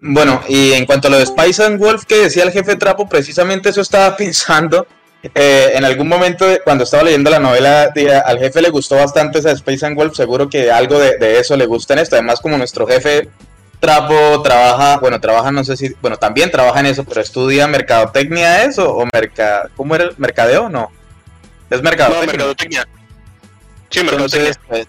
Bueno, 0.00 0.42
y 0.48 0.72
en 0.72 0.86
cuanto 0.86 1.08
a 1.08 1.10
lo 1.10 1.18
de 1.18 1.26
Spice 1.26 1.62
and 1.62 1.78
Wolf 1.78 2.04
que 2.06 2.16
decía 2.16 2.42
el 2.42 2.50
jefe 2.50 2.76
Trapo, 2.76 3.08
precisamente 3.08 3.68
eso 3.68 3.82
estaba 3.82 4.16
pensando. 4.16 4.86
Eh, 5.22 5.72
en 5.74 5.84
algún 5.84 6.08
momento, 6.08 6.46
cuando 6.64 6.84
estaba 6.84 7.02
leyendo 7.02 7.30
la 7.30 7.38
novela, 7.38 7.92
al 8.24 8.38
jefe 8.38 8.62
le 8.62 8.70
gustó 8.70 8.96
bastante 8.96 9.38
esa 9.40 9.50
Space 9.52 9.84
and 9.84 9.96
Wolf. 9.96 10.16
Seguro 10.16 10.48
que 10.48 10.70
algo 10.70 10.98
de, 10.98 11.18
de 11.18 11.38
eso 11.38 11.56
le 11.56 11.66
gusta 11.66 11.92
en 11.94 12.00
esto. 12.00 12.16
Además, 12.16 12.40
como 12.40 12.56
nuestro 12.56 12.86
jefe 12.86 13.28
Trapo 13.80 14.42
trabaja, 14.42 14.98
bueno, 14.98 15.18
trabaja, 15.20 15.50
no 15.50 15.64
sé 15.64 15.74
si, 15.74 15.94
bueno, 16.02 16.18
también 16.18 16.50
trabaja 16.50 16.80
en 16.80 16.86
eso, 16.86 17.04
pero 17.04 17.22
estudia 17.22 17.66
mercadotecnia, 17.66 18.64
¿eso? 18.64 18.94
¿O 18.94 19.06
merca, 19.10 19.70
cómo 19.74 19.94
era 19.94 20.04
el 20.04 20.14
mercadeo? 20.18 20.68
No. 20.68 20.90
Es 21.70 21.78
No, 21.78 21.84
mercadotecnia. 21.84 22.26
mercadotecnia. 22.32 22.86
Sí, 23.88 24.00
mercadotecnia. 24.00 24.48
Entonces, 24.50 24.58
pues, 24.68 24.86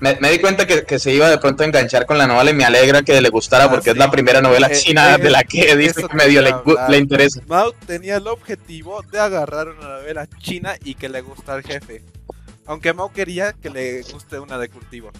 me, 0.00 0.16
me 0.20 0.30
di 0.30 0.38
cuenta 0.38 0.66
que, 0.66 0.84
que 0.84 0.98
se 0.98 1.12
iba 1.12 1.28
de 1.28 1.38
pronto 1.38 1.62
a 1.62 1.66
enganchar 1.66 2.06
con 2.06 2.18
la 2.18 2.26
novela 2.26 2.50
y 2.50 2.54
me 2.54 2.64
alegra 2.64 3.02
que 3.02 3.20
le 3.20 3.28
gustara 3.30 3.64
Ah, 3.64 3.70
porque 3.70 3.90
es 3.90 3.96
la 3.96 4.10
primera 4.10 4.40
novela 4.40 4.68
Eh, 4.68 4.76
china 4.76 5.14
eh, 5.14 5.18
de 5.18 5.30
la 5.30 5.42
que 5.44 5.76
dice 5.76 6.06
que 6.06 6.16
medio 6.16 6.40
le, 6.42 6.54
le 6.88 6.98
interesa. 6.98 7.40
Mao 7.46 7.72
tenía 7.86 8.16
el 8.16 8.26
objetivo 8.28 9.02
de 9.10 9.18
agarrar 9.18 9.68
una 9.68 9.88
novela 9.98 10.26
china 10.40 10.76
y 10.84 10.94
que 10.94 11.08
le 11.08 11.20
gusta 11.20 11.54
al 11.54 11.62
jefe. 11.62 12.02
Aunque 12.66 12.92
Mao 12.92 13.12
quería 13.12 13.52
que 13.54 13.70
le 13.70 14.02
guste 14.02 14.38
una 14.38 14.58
de 14.58 14.68
cultivo. 14.68 15.10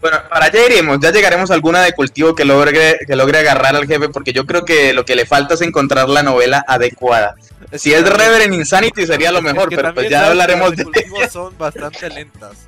Bueno, 0.00 0.18
para 0.28 0.44
allá 0.46 0.66
iremos, 0.66 0.98
ya 1.00 1.10
llegaremos 1.10 1.50
a 1.50 1.54
alguna 1.54 1.80
de 1.82 1.92
cultivo 1.92 2.34
que 2.34 2.44
logre, 2.44 2.98
que 3.06 3.16
logre 3.16 3.38
agarrar 3.38 3.74
al 3.74 3.86
jefe 3.86 4.10
porque 4.10 4.34
yo 4.34 4.44
creo 4.44 4.66
que 4.66 4.92
lo 4.92 5.06
que 5.06 5.16
le 5.16 5.24
falta 5.24 5.54
es 5.54 5.62
encontrar 5.62 6.10
la 6.10 6.22
novela 6.22 6.62
adecuada. 6.68 7.36
Si 7.72 7.92
es 7.92 8.08
Reverend 8.08 8.54
Insanity 8.54 9.06
sería 9.06 9.32
lo 9.32 9.38
Es 9.38 9.44
mejor, 9.44 9.68
que 9.68 9.76
pero 9.76 9.94
pues 9.94 10.08
ya 10.08 10.26
hablaremos 10.26 10.70
las 10.70 10.78
de... 10.78 10.84
cultivo 10.84 11.16
son 11.30 11.56
bastante 11.58 12.08
lentas. 12.08 12.66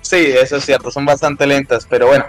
Sí, 0.00 0.16
eso 0.16 0.56
es 0.56 0.64
cierto, 0.64 0.90
son 0.90 1.04
bastante 1.04 1.46
lentas, 1.46 1.86
pero 1.88 2.06
bueno, 2.06 2.26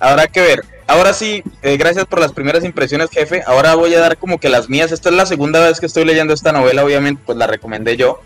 habrá 0.00 0.26
que 0.26 0.40
ver. 0.40 0.64
Ahora 0.86 1.14
sí, 1.14 1.42
eh, 1.62 1.76
gracias 1.76 2.04
por 2.06 2.20
las 2.20 2.32
primeras 2.32 2.64
impresiones, 2.64 3.08
jefe. 3.10 3.42
Ahora 3.46 3.74
voy 3.76 3.94
a 3.94 4.00
dar 4.00 4.18
como 4.18 4.38
que 4.38 4.48
las 4.48 4.68
mías. 4.68 4.92
Esta 4.92 5.08
es 5.08 5.14
la 5.14 5.26
segunda 5.26 5.60
vez 5.60 5.80
que 5.80 5.86
estoy 5.86 6.04
leyendo 6.04 6.34
esta 6.34 6.52
novela, 6.52 6.84
obviamente, 6.84 7.22
pues 7.24 7.38
la 7.38 7.46
recomendé 7.46 7.96
yo. 7.96 8.20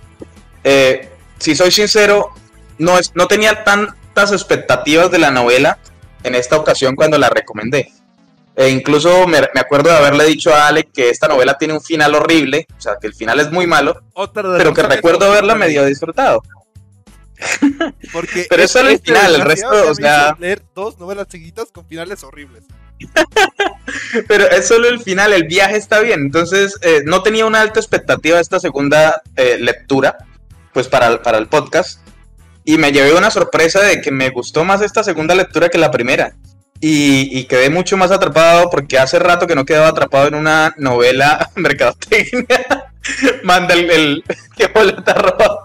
Eh, 0.64 1.10
si 1.38 1.54
soy 1.54 1.70
sincero, 1.70 2.30
no, 2.78 2.98
es, 2.98 3.12
no 3.14 3.28
tenía 3.28 3.62
tantas 3.62 4.32
expectativas 4.32 5.10
de 5.10 5.18
la 5.18 5.30
novela 5.30 5.78
en 6.22 6.34
esta 6.34 6.56
ocasión 6.56 6.96
cuando 6.96 7.18
la 7.18 7.28
recomendé. 7.28 7.92
E 8.56 8.70
incluso 8.70 9.26
me, 9.26 9.40
me 9.54 9.60
acuerdo 9.60 9.90
de 9.90 9.96
haberle 9.96 10.24
dicho 10.24 10.52
a 10.54 10.68
Ale 10.68 10.84
que 10.84 11.10
esta 11.10 11.28
novela 11.28 11.58
tiene 11.58 11.74
un 11.74 11.82
final 11.82 12.14
horrible, 12.14 12.66
o 12.76 12.80
sea, 12.80 12.96
que 12.98 13.06
el 13.06 13.14
final 13.14 13.38
es 13.38 13.52
muy 13.52 13.66
malo, 13.66 14.00
pero 14.56 14.72
que 14.72 14.82
recuerdo 14.82 15.26
haberla 15.26 15.54
medio 15.54 15.84
disfrutado. 15.84 16.42
Porque 18.14 18.46
Pero 18.48 18.62
es 18.62 18.70
solo 18.70 18.88
el 18.88 18.98
final, 18.98 19.34
el 19.34 19.42
resto, 19.42 19.68
o 19.90 19.94
sea- 19.94 20.34
leer 20.38 20.62
dos 20.74 20.98
novelas 20.98 21.26
seguidas 21.30 21.68
con 21.70 21.86
finales 21.86 22.24
horribles. 22.24 22.64
Pero 24.26 24.48
es 24.50 24.66
solo 24.66 24.88
el 24.88 25.00
final, 25.00 25.32
el 25.34 25.44
viaje 25.44 25.76
está 25.76 26.00
bien. 26.00 26.20
Entonces, 26.20 26.78
eh, 26.82 27.02
no 27.04 27.22
tenía 27.22 27.44
una 27.46 27.60
alta 27.60 27.78
expectativa 27.78 28.36
de 28.36 28.42
esta 28.42 28.58
segunda 28.58 29.20
eh, 29.36 29.58
lectura, 29.60 30.16
pues 30.72 30.88
para, 30.88 31.08
el- 31.08 31.18
para 31.20 31.38
el 31.38 31.46
podcast. 31.48 32.00
Y 32.64 32.78
me 32.78 32.90
llevé 32.90 33.14
una 33.14 33.30
sorpresa 33.30 33.80
de 33.82 34.00
que 34.00 34.10
me 34.10 34.30
gustó 34.30 34.64
más 34.64 34.80
esta 34.80 35.04
segunda 35.04 35.34
lectura 35.34 35.68
que 35.68 35.78
la 35.78 35.90
primera. 35.90 36.34
Y, 36.80 37.44
quedé 37.44 37.70
mucho 37.70 37.96
más 37.96 38.10
atrapado 38.10 38.68
porque 38.70 38.98
hace 38.98 39.18
rato 39.18 39.46
que 39.46 39.54
no 39.54 39.64
quedaba 39.64 39.88
atrapado 39.88 40.28
en 40.28 40.34
una 40.34 40.74
novela 40.76 41.48
mercadotecnia. 41.56 42.46
manda 43.42 43.74
el, 43.74 43.90
el 43.90 44.24
que 44.56 44.66
boleta 44.68 45.14
roja. 45.14 45.58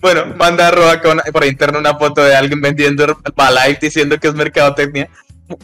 Bueno, 0.00 0.34
manda 0.36 0.68
arroba 0.68 1.00
con, 1.00 1.20
por 1.32 1.44
interno 1.44 1.78
una 1.78 1.96
foto 1.98 2.24
de 2.24 2.34
alguien 2.34 2.60
vendiendo 2.60 3.04
Herbalife 3.04 3.78
diciendo 3.82 4.18
que 4.18 4.28
es 4.28 4.34
mercadotecnia. 4.34 5.10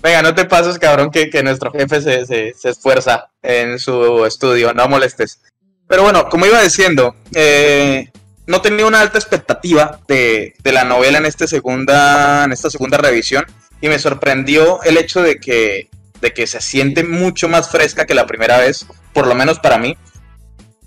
Venga, 0.03 0.21
no 0.23 0.35
te 0.35 0.45
pases, 0.45 0.79
cabrón, 0.79 1.11
que, 1.11 1.31
que 1.31 1.43
nuestro 1.43 1.71
jefe 1.73 2.01
se, 2.03 2.27
se- 2.27 2.55
se 2.55 2.69
esfuerza 2.71 3.29
en 3.43 3.79
su 3.79 4.27
estudio, 4.27 4.75
no 4.75 4.89
molestes. 4.89 5.41
Pero 5.89 6.03
bueno, 6.03 6.29
como 6.29 6.45
iba 6.45 6.61
diciendo, 6.61 7.15
eh, 7.35 8.11
no 8.47 8.61
tenía 8.61 8.85
una 8.85 9.01
alta 9.01 9.17
expectativa 9.17 10.01
de, 10.09 10.55
de 10.63 10.73
la 10.73 10.85
novela 10.85 11.19
en, 11.19 11.27
este 11.27 11.47
segunda, 11.47 12.45
en 12.45 12.53
esta 12.53 12.69
segunda 12.69 12.99
revisión 12.99 13.47
y 13.87 13.89
me 13.89 13.99
sorprendió 13.99 14.83
el 14.83 14.97
hecho 14.97 15.23
de 15.23 15.39
que, 15.39 15.89
de 16.21 16.33
que 16.33 16.47
se 16.47 16.61
siente 16.61 17.05
mucho 17.05 17.49
más 17.49 17.71
fresca 17.71 18.07
que 18.07 18.15
la 18.15 18.27
primera 18.27 18.59
vez, 18.59 18.87
por 19.13 19.27
lo 19.27 19.35
menos 19.35 19.59
para 19.59 19.79
mí. 19.79 19.97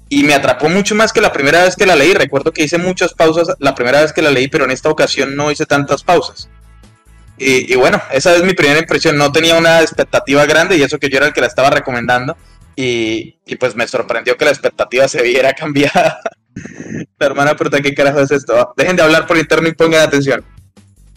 Y 0.10 0.24
me 0.24 0.34
atrapó 0.34 0.70
mucho 0.70 0.96
más 0.96 1.14
que 1.14 1.22
la 1.22 1.32
primera 1.32 1.64
vez 1.64 1.76
que 1.76 1.86
la 1.86 1.96
leí. 1.96 2.14
Recuerdo 2.14 2.52
que 2.52 2.64
hice 2.64 2.78
muchas 2.78 3.14
pausas 3.14 3.56
la 3.60 3.76
primera 3.76 4.02
vez 4.02 4.12
que 4.12 4.22
la 4.22 4.32
leí, 4.32 4.48
pero 4.48 4.66
en 4.66 4.72
esta 4.72 4.90
ocasión 4.90 5.36
no 5.36 5.52
hice 5.52 5.66
tantas 5.66 6.04
pausas. 6.04 6.50
Y, 7.38 7.74
bueno, 7.76 8.02
esa 8.12 8.36
es 8.36 8.44
mi 8.44 8.54
primera 8.54 8.80
impresión. 8.80 9.18
No 9.18 9.32
tenía 9.32 9.56
una 9.56 9.82
expectativa 9.82 10.46
grande 10.46 10.76
y 10.76 10.82
eso 10.82 11.00
que 11.00 11.10
yo 11.10 11.18
era 11.18 11.28
el 11.28 11.34
que 11.34 11.42
la 11.42 11.48
estaba 11.48 11.70
recomendando. 11.70 12.36
Y, 12.76 13.38
y 13.46 13.56
pues 13.56 13.76
me 13.76 13.88
sorprendió 13.88 14.36
que 14.36 14.46
la 14.46 14.52
expectativa 14.52 15.08
se 15.08 15.22
viera 15.22 15.54
cambiada. 15.56 16.20
hermana, 17.20 17.56
pero 17.56 17.70
¿qué 17.70 17.94
carajo 17.94 18.20
es 18.20 18.32
esto? 18.32 18.74
Dejen 18.76 18.96
de 18.96 19.04
hablar 19.04 19.28
por 19.28 19.38
interno 19.38 19.68
y 19.68 19.74
pongan 19.74 20.02
atención. 20.02 20.44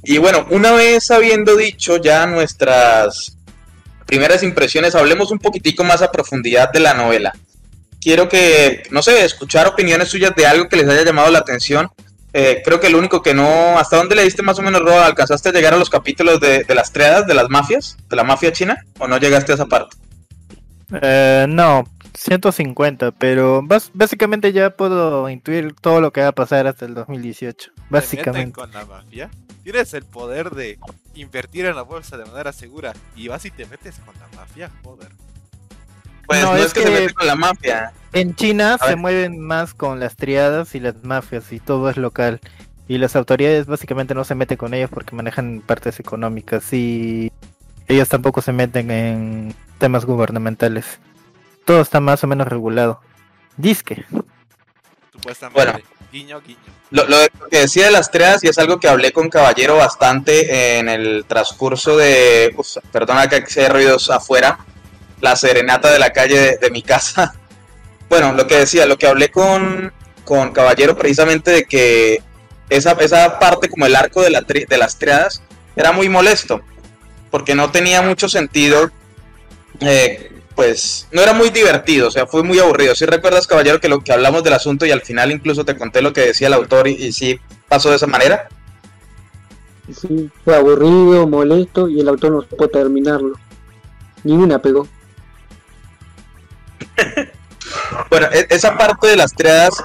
Y 0.04 0.18
bueno, 0.18 0.46
una 0.50 0.72
vez 0.72 1.10
habiendo 1.10 1.56
dicho 1.56 1.96
ya 1.96 2.26
nuestras 2.26 3.36
primeras 4.06 4.42
impresiones, 4.42 4.94
hablemos 4.94 5.30
un 5.30 5.38
poquitico 5.38 5.84
más 5.84 6.02
a 6.02 6.10
profundidad 6.10 6.70
de 6.72 6.80
la 6.80 6.94
novela. 6.94 7.32
Quiero 8.00 8.28
que, 8.28 8.82
no 8.90 9.00
sé, 9.00 9.24
escuchar 9.24 9.68
opiniones 9.68 10.08
suyas 10.08 10.34
de 10.34 10.46
algo 10.46 10.68
que 10.68 10.76
les 10.76 10.88
haya 10.88 11.04
llamado 11.04 11.30
la 11.30 11.38
atención. 11.38 11.88
Eh, 12.34 12.62
creo 12.64 12.80
que 12.80 12.88
el 12.88 12.96
único 12.96 13.22
que 13.22 13.32
no. 13.32 13.78
¿Hasta 13.78 13.96
dónde 13.96 14.16
leíste 14.16 14.42
más 14.42 14.58
o 14.58 14.62
menos, 14.62 14.82
Roa? 14.82 15.06
¿Alcanzaste 15.06 15.50
a 15.50 15.52
llegar 15.52 15.74
a 15.74 15.76
los 15.76 15.90
capítulos 15.90 16.40
de, 16.40 16.64
de 16.64 16.74
las 16.74 16.92
triadas, 16.92 17.26
de 17.26 17.34
las 17.34 17.48
mafias, 17.48 17.96
de 18.08 18.16
la 18.16 18.24
mafia 18.24 18.52
china? 18.52 18.84
¿O 18.98 19.06
no 19.06 19.18
llegaste 19.18 19.52
a 19.52 19.54
esa 19.54 19.66
parte? 19.66 19.96
Eh, 21.00 21.46
no, 21.48 21.84
150, 22.14 23.12
pero 23.12 23.62
básicamente 23.94 24.52
ya 24.52 24.70
puedo 24.76 25.28
intuir 25.28 25.74
todo 25.74 26.00
lo 26.00 26.12
que 26.12 26.20
va 26.20 26.28
a 26.28 26.32
pasar 26.32 26.66
hasta 26.66 26.84
el 26.84 26.94
2018. 26.94 27.70
¿Te 27.70 27.70
meten 27.72 27.86
Básicamente. 27.90 28.52
con 28.52 28.70
la 28.72 28.84
mafia? 28.84 29.30
Tienes 29.62 29.94
el 29.94 30.04
poder 30.04 30.50
de 30.50 30.78
invertir 31.14 31.66
en 31.66 31.76
la 31.76 31.82
bolsa 31.82 32.16
de 32.16 32.24
manera 32.24 32.52
segura 32.52 32.92
y 33.14 33.28
vas 33.28 33.44
y 33.44 33.50
te 33.50 33.66
metes 33.66 33.98
con 34.00 34.14
la 34.18 34.28
mafia, 34.36 34.70
joder. 34.82 35.10
Pues 36.26 36.42
no, 36.42 36.52
No, 36.52 36.56
es, 36.56 36.66
es 36.66 36.74
que, 36.74 36.82
se 36.82 36.90
mete 36.90 37.14
con 37.14 37.26
la 37.26 37.36
mafia. 37.36 37.92
En 38.12 38.34
China 38.34 38.78
se 38.78 38.96
mueven 38.96 39.40
más 39.40 39.74
con 39.74 40.00
las 40.00 40.16
triadas 40.16 40.74
y 40.74 40.80
las 40.80 41.02
mafias 41.04 41.52
y 41.52 41.60
todo 41.60 41.88
es 41.90 41.96
local. 41.96 42.40
Y 42.88 42.98
las 42.98 43.16
autoridades 43.16 43.66
básicamente 43.66 44.14
no 44.14 44.24
se 44.24 44.34
meten 44.34 44.56
con 44.58 44.74
ellos 44.74 44.90
porque 44.90 45.14
manejan 45.16 45.62
partes 45.64 46.00
económicas 46.00 46.72
y 46.72 47.32
ellos 47.88 48.08
tampoco 48.08 48.42
se 48.42 48.52
meten 48.52 48.90
en 48.90 49.54
temas 49.78 50.04
gubernamentales. 50.04 50.98
Todo 51.64 51.80
está 51.80 52.00
más 52.00 52.22
o 52.24 52.26
menos 52.26 52.46
regulado. 52.48 53.00
Disque. 53.56 54.04
Supuestamente. 55.12 55.64
Bueno. 55.72 55.78
Guiño, 56.12 56.40
guiño. 56.42 56.58
Lo, 56.90 57.06
lo 57.08 57.16
que 57.50 57.60
decía 57.60 57.86
de 57.86 57.90
las 57.92 58.10
triadas, 58.10 58.44
y 58.44 58.48
es 58.48 58.58
algo 58.58 58.78
que 58.78 58.88
hablé 58.88 59.12
con 59.12 59.30
Caballero 59.30 59.76
bastante 59.76 60.78
en 60.78 60.88
el 60.90 61.24
transcurso 61.26 61.96
de. 61.96 62.52
uf, 62.56 62.76
perdona 62.90 63.28
que 63.28 63.46
sea 63.46 63.68
ruidos 63.70 64.10
afuera. 64.10 64.58
La 65.22 65.36
serenata 65.36 65.90
de 65.90 65.98
la 65.98 66.10
calle 66.12 66.38
de, 66.38 66.56
de 66.58 66.70
mi 66.70 66.82
casa. 66.82 67.34
Bueno, 68.08 68.34
lo 68.34 68.46
que 68.46 68.58
decía, 68.58 68.84
lo 68.84 68.98
que 68.98 69.06
hablé 69.06 69.30
con, 69.30 69.90
con 70.24 70.52
Caballero 70.52 70.94
precisamente 70.98 71.50
de 71.50 71.64
que 71.64 72.22
esa, 72.68 72.92
esa 72.92 73.38
parte, 73.38 73.70
como 73.70 73.86
el 73.86 73.96
arco 73.96 74.20
de, 74.20 74.28
la 74.28 74.42
tri- 74.42 74.68
de 74.68 74.76
las 74.76 74.98
triadas, 74.98 75.42
era 75.76 75.92
muy 75.92 76.10
molesto. 76.10 76.60
Porque 77.30 77.54
no 77.54 77.70
tenía 77.70 78.02
mucho 78.02 78.28
sentido. 78.28 78.90
eh, 79.80 80.30
pues 80.62 81.08
no 81.10 81.20
era 81.20 81.32
muy 81.32 81.50
divertido, 81.50 82.06
o 82.06 82.10
sea, 82.12 82.24
fue 82.24 82.44
muy 82.44 82.60
aburrido. 82.60 82.94
Si 82.94 83.04
recuerdas, 83.04 83.48
caballero, 83.48 83.80
que 83.80 83.88
lo 83.88 83.98
que 83.98 84.12
hablamos 84.12 84.44
del 84.44 84.52
asunto 84.52 84.86
y 84.86 84.92
al 84.92 85.00
final 85.00 85.32
incluso 85.32 85.64
te 85.64 85.76
conté 85.76 86.00
lo 86.02 86.12
que 86.12 86.20
decía 86.20 86.46
el 86.46 86.52
autor 86.52 86.86
y, 86.86 86.92
y 86.92 87.12
sí 87.12 87.40
pasó 87.68 87.90
de 87.90 87.96
esa 87.96 88.06
manera. 88.06 88.46
Sí, 89.92 90.30
fue 90.44 90.54
aburrido, 90.54 91.26
molesto 91.26 91.88
y 91.88 91.98
el 91.98 92.08
autor 92.08 92.30
no 92.30 92.42
supo 92.42 92.68
terminarlo. 92.68 93.36
Ninguna 94.22 94.60
pegó. 94.60 94.86
Bueno, 98.10 98.28
e- 98.30 98.46
esa 98.50 98.76
parte 98.76 99.06
de 99.08 99.16
las 99.16 99.32
triadas, 99.32 99.82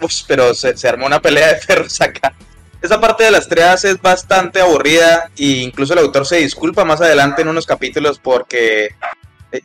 ups, 0.00 0.24
pero 0.26 0.54
se, 0.54 0.76
se 0.76 0.88
armó 0.88 1.06
una 1.06 1.20
pelea 1.20 1.48
de 1.48 1.60
perros 1.66 2.00
acá. 2.00 2.32
Esa 2.80 3.00
parte 3.00 3.24
de 3.24 3.30
las 3.30 3.48
triadas 3.48 3.84
es 3.84 4.00
bastante 4.00 4.60
aburrida 4.60 5.30
e 5.36 5.62
incluso 5.62 5.92
el 5.92 5.98
autor 6.00 6.26
se 6.26 6.36
disculpa 6.36 6.84
más 6.84 7.00
adelante 7.00 7.42
en 7.42 7.48
unos 7.48 7.66
capítulos 7.66 8.18
porque 8.18 8.94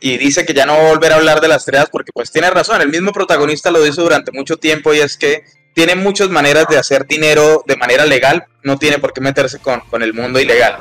y 0.00 0.16
dice 0.16 0.44
que 0.46 0.54
ya 0.54 0.66
no 0.66 0.74
va 0.74 0.86
a 0.86 0.90
volver 0.90 1.12
a 1.12 1.16
hablar 1.16 1.40
de 1.40 1.48
las 1.48 1.64
triadas 1.64 1.90
porque 1.90 2.12
pues 2.12 2.30
tiene 2.30 2.50
razón, 2.50 2.80
el 2.80 2.88
mismo 2.88 3.12
protagonista 3.12 3.70
lo 3.70 3.82
dice 3.82 4.00
durante 4.00 4.32
mucho 4.32 4.56
tiempo 4.56 4.94
y 4.94 5.00
es 5.00 5.16
que 5.16 5.44
tiene 5.74 5.94
muchas 5.94 6.30
maneras 6.30 6.66
de 6.68 6.78
hacer 6.78 7.06
dinero 7.06 7.64
de 7.66 7.76
manera 7.76 8.06
legal, 8.06 8.44
no 8.62 8.78
tiene 8.78 8.98
por 8.98 9.12
qué 9.12 9.20
meterse 9.20 9.58
con, 9.58 9.80
con 9.80 10.02
el 10.02 10.14
mundo 10.14 10.40
ilegal. 10.40 10.78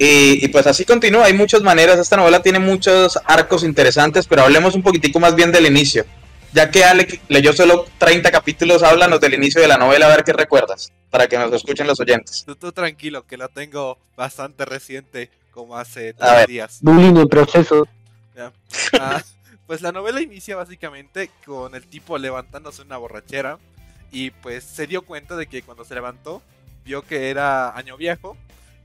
Y, 0.00 0.46
pues 0.48 0.66
así 0.68 0.84
continúa, 0.84 1.24
hay 1.24 1.32
muchas 1.32 1.62
maneras, 1.62 1.98
esta 1.98 2.16
novela 2.16 2.40
tiene 2.40 2.60
muchos 2.60 3.18
arcos 3.24 3.64
interesantes, 3.64 4.28
pero 4.28 4.42
hablemos 4.42 4.76
un 4.76 4.82
poquitico 4.82 5.18
más 5.18 5.34
bien 5.34 5.50
del 5.50 5.66
inicio. 5.66 6.04
Ya 6.52 6.70
que 6.70 6.84
Ale 6.84 7.20
leyó 7.28 7.52
solo 7.52 7.84
30 7.98 8.30
capítulos, 8.30 8.84
háblanos 8.84 9.20
del 9.20 9.34
inicio 9.34 9.60
de 9.60 9.66
la 9.66 9.76
novela, 9.76 10.06
a 10.06 10.10
ver 10.10 10.22
qué 10.22 10.32
recuerdas, 10.32 10.92
para 11.10 11.26
que 11.26 11.36
nos 11.36 11.52
escuchen 11.52 11.88
los 11.88 11.98
oyentes. 11.98 12.46
Tú 12.60 12.72
tranquilo, 12.72 13.26
que 13.26 13.36
la 13.36 13.48
tengo 13.48 13.98
bastante 14.16 14.64
reciente, 14.64 15.30
como 15.58 15.76
hace 15.76 16.14
A 16.20 16.34
ver. 16.34 16.46
tres 16.46 16.46
días. 16.46 16.78
Bullying 16.82 17.16
en 17.16 17.28
proceso. 17.28 17.88
Ah, 18.96 19.22
pues 19.66 19.82
la 19.82 19.90
novela 19.90 20.20
inicia 20.20 20.54
básicamente 20.54 21.30
con 21.44 21.74
el 21.74 21.84
tipo 21.88 22.16
levantándose 22.16 22.82
una 22.82 22.96
borrachera 22.96 23.58
y 24.12 24.30
pues 24.30 24.62
se 24.62 24.86
dio 24.86 25.02
cuenta 25.02 25.34
de 25.36 25.48
que 25.48 25.62
cuando 25.62 25.84
se 25.84 25.94
levantó 25.94 26.42
vio 26.84 27.02
que 27.02 27.30
era 27.30 27.76
año 27.76 27.96
viejo 27.96 28.36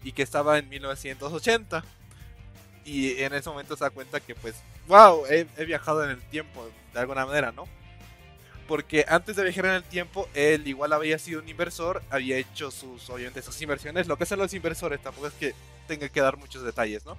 y 0.03 0.13
que 0.13 0.23
estaba 0.23 0.57
en 0.57 0.67
1980 0.69 1.83
y 2.85 3.21
en 3.21 3.33
ese 3.35 3.49
momento 3.49 3.77
se 3.77 3.83
da 3.83 3.91
cuenta 3.91 4.19
que 4.19 4.33
pues 4.35 4.55
wow 4.87 5.25
he, 5.29 5.45
he 5.57 5.65
viajado 5.65 6.03
en 6.03 6.09
el 6.09 6.21
tiempo 6.23 6.67
de 6.93 6.99
alguna 6.99 7.25
manera 7.25 7.51
no 7.51 7.67
Porque 8.67 9.05
antes 9.07 9.35
de 9.35 9.43
viajar 9.43 9.65
en 9.65 9.71
el 9.73 9.83
tiempo, 9.83 10.27
él 10.33 10.67
igual 10.67 10.93
había 10.93 11.19
sido 11.19 11.41
un 11.41 11.49
inversor, 11.49 12.01
había 12.09 12.37
hecho 12.37 12.71
sus, 12.71 13.09
obviamente, 13.09 13.41
sus 13.41 13.61
inversiones. 13.61 14.07
Lo 14.07 14.17
que 14.17 14.23
hacen 14.23 14.39
los 14.39 14.53
inversores 14.53 15.01
tampoco 15.01 15.27
es 15.27 15.33
que 15.33 15.53
tenga 15.87 16.09
que 16.09 16.21
dar 16.21 16.37
muchos 16.37 16.63
detalles, 16.63 17.05
¿no? 17.05 17.17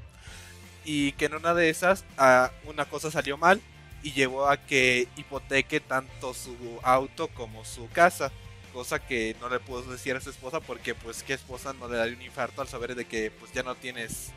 Y 0.85 1.13
que 1.13 1.27
en 1.27 1.35
una 1.35 1.55
de 1.55 1.71
esas, 1.71 2.05
ah, 2.19 2.51
una 2.67 2.85
cosa 2.85 3.11
salió 3.11 3.37
mal 3.37 3.61
y 4.03 4.13
llevó 4.13 4.49
a 4.49 4.59
que 4.59 5.09
hipoteque 5.17 5.81
tanto 5.81 6.35
su 6.35 6.57
auto 6.83 7.29
como 7.29 7.65
su 7.65 7.89
casa. 7.91 8.31
Cosa 8.73 8.99
que 8.99 9.37
no 9.41 9.49
le 9.49 9.61
puedo 9.61 9.83
decir 9.91 10.17
a 10.17 10.21
su 10.21 10.31
esposa 10.31 10.61
porque, 10.61 10.95
pues, 10.95 11.23
que 11.23 11.33
esposa 11.33 11.73
no 11.73 11.89
le 11.89 11.97
daría 11.97 12.17
un 12.17 12.23
infarto 12.23 12.61
al 12.61 12.69
saber 12.69 12.95
de 12.95 13.07
que, 13.07 13.31
pues, 13.31 13.53
ya 13.53 13.63
no 13.63 13.77
tienes 13.77 14.33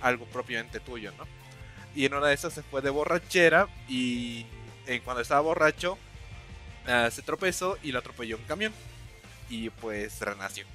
algo 0.00 0.26
propiamente 0.26 0.78
tuyo, 0.78 1.12
¿no? 1.18 1.26
Y 1.94 2.04
en 2.04 2.14
una 2.14 2.28
de 2.28 2.34
esas 2.34 2.52
se 2.52 2.62
fue 2.62 2.82
de 2.82 2.90
borrachera 2.90 3.66
y 3.88 4.46
eh, 4.86 5.00
cuando 5.04 5.22
estaba 5.22 5.40
borracho 5.40 5.98
ah, 6.86 7.08
se 7.10 7.22
tropezó 7.22 7.76
y 7.82 7.92
lo 7.92 7.98
atropelló 7.98 8.36
un 8.36 8.44
camión. 8.44 8.72
Y 9.50 9.70
pues 9.70 10.20
renació. 10.20 10.66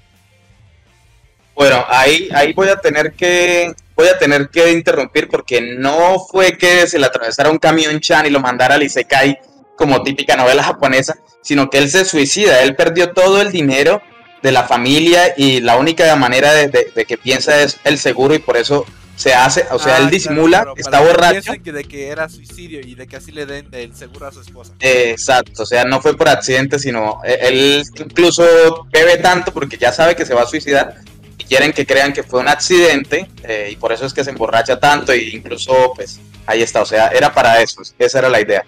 Bueno, 1.54 1.84
ahí, 1.88 2.28
ahí 2.34 2.52
voy 2.52 2.68
a 2.68 2.76
tener 2.76 3.12
que 3.12 3.72
voy 3.96 4.08
a 4.08 4.18
tener 4.18 4.48
que 4.48 4.72
interrumpir 4.72 5.28
porque 5.28 5.60
no 5.60 6.18
fue 6.18 6.58
que 6.58 6.86
se 6.88 6.98
le 6.98 7.06
atravesara 7.06 7.48
un 7.50 7.58
camión 7.58 8.00
chan 8.00 8.26
y 8.26 8.30
lo 8.30 8.40
mandara 8.40 8.74
al 8.74 8.82
Isekai 8.82 9.38
como 9.76 10.02
típica 10.02 10.36
novela 10.36 10.64
japonesa, 10.64 11.16
sino 11.42 11.70
que 11.70 11.78
él 11.78 11.88
se 11.90 12.04
suicida, 12.04 12.62
él 12.62 12.74
perdió 12.74 13.12
todo 13.12 13.40
el 13.40 13.52
dinero 13.52 14.02
de 14.42 14.50
la 14.52 14.64
familia 14.64 15.32
y 15.36 15.60
la 15.60 15.76
única 15.76 16.14
manera 16.16 16.52
de, 16.52 16.68
de- 16.68 16.90
de 16.94 17.04
que 17.04 17.16
piensa 17.18 17.62
es 17.62 17.78
el 17.84 17.98
seguro 17.98 18.34
y 18.34 18.40
por 18.40 18.56
eso 18.56 18.84
se 19.16 19.32
hace, 19.32 19.64
o 19.70 19.78
sea, 19.78 19.94
Ah, 19.96 19.98
él 20.00 20.10
disimula, 20.10 20.66
está 20.76 20.98
borracho. 21.00 21.52
que 21.62 21.70
de 21.70 21.84
que 21.84 22.08
era 22.08 22.28
suicidio 22.28 22.80
y 22.80 22.96
de 22.96 23.06
que 23.06 23.14
así 23.16 23.30
le 23.30 23.46
den 23.46 23.68
el 23.70 23.94
seguro 23.94 24.26
a 24.26 24.32
su 24.32 24.40
esposa. 24.40 24.72
Exacto, 24.80 25.62
o 25.62 25.66
sea, 25.66 25.84
no 25.84 26.00
fue 26.02 26.16
por 26.16 26.28
accidente, 26.28 26.80
sino 26.80 27.20
eh, 27.24 27.38
él 27.42 27.84
incluso 27.96 28.44
bebe 28.92 29.18
tanto 29.18 29.52
porque 29.52 29.76
ya 29.78 29.92
sabe 29.92 30.16
que 30.16 30.26
se 30.26 30.34
va 30.34 30.42
a 30.42 30.46
suicidar 30.46 30.96
y 31.38 31.44
quieren 31.44 31.72
que 31.72 31.86
crean 31.86 32.12
que 32.12 32.22
fue 32.22 32.40
un 32.40 32.48
accidente 32.48 33.28
eh, 33.42 33.68
y 33.72 33.76
por 33.76 33.92
eso 33.92 34.06
es 34.06 34.14
que 34.14 34.24
se 34.24 34.30
emborracha 34.30 34.78
tanto 34.78 35.12
e 35.12 35.30
incluso 35.30 35.92
pues 35.94 36.20
ahí 36.46 36.62
está, 36.62 36.82
o 36.82 36.86
sea, 36.86 37.08
era 37.08 37.32
para 37.32 37.60
eso, 37.60 37.82
esa 37.98 38.18
era 38.18 38.28
la 38.28 38.40
idea. 38.40 38.64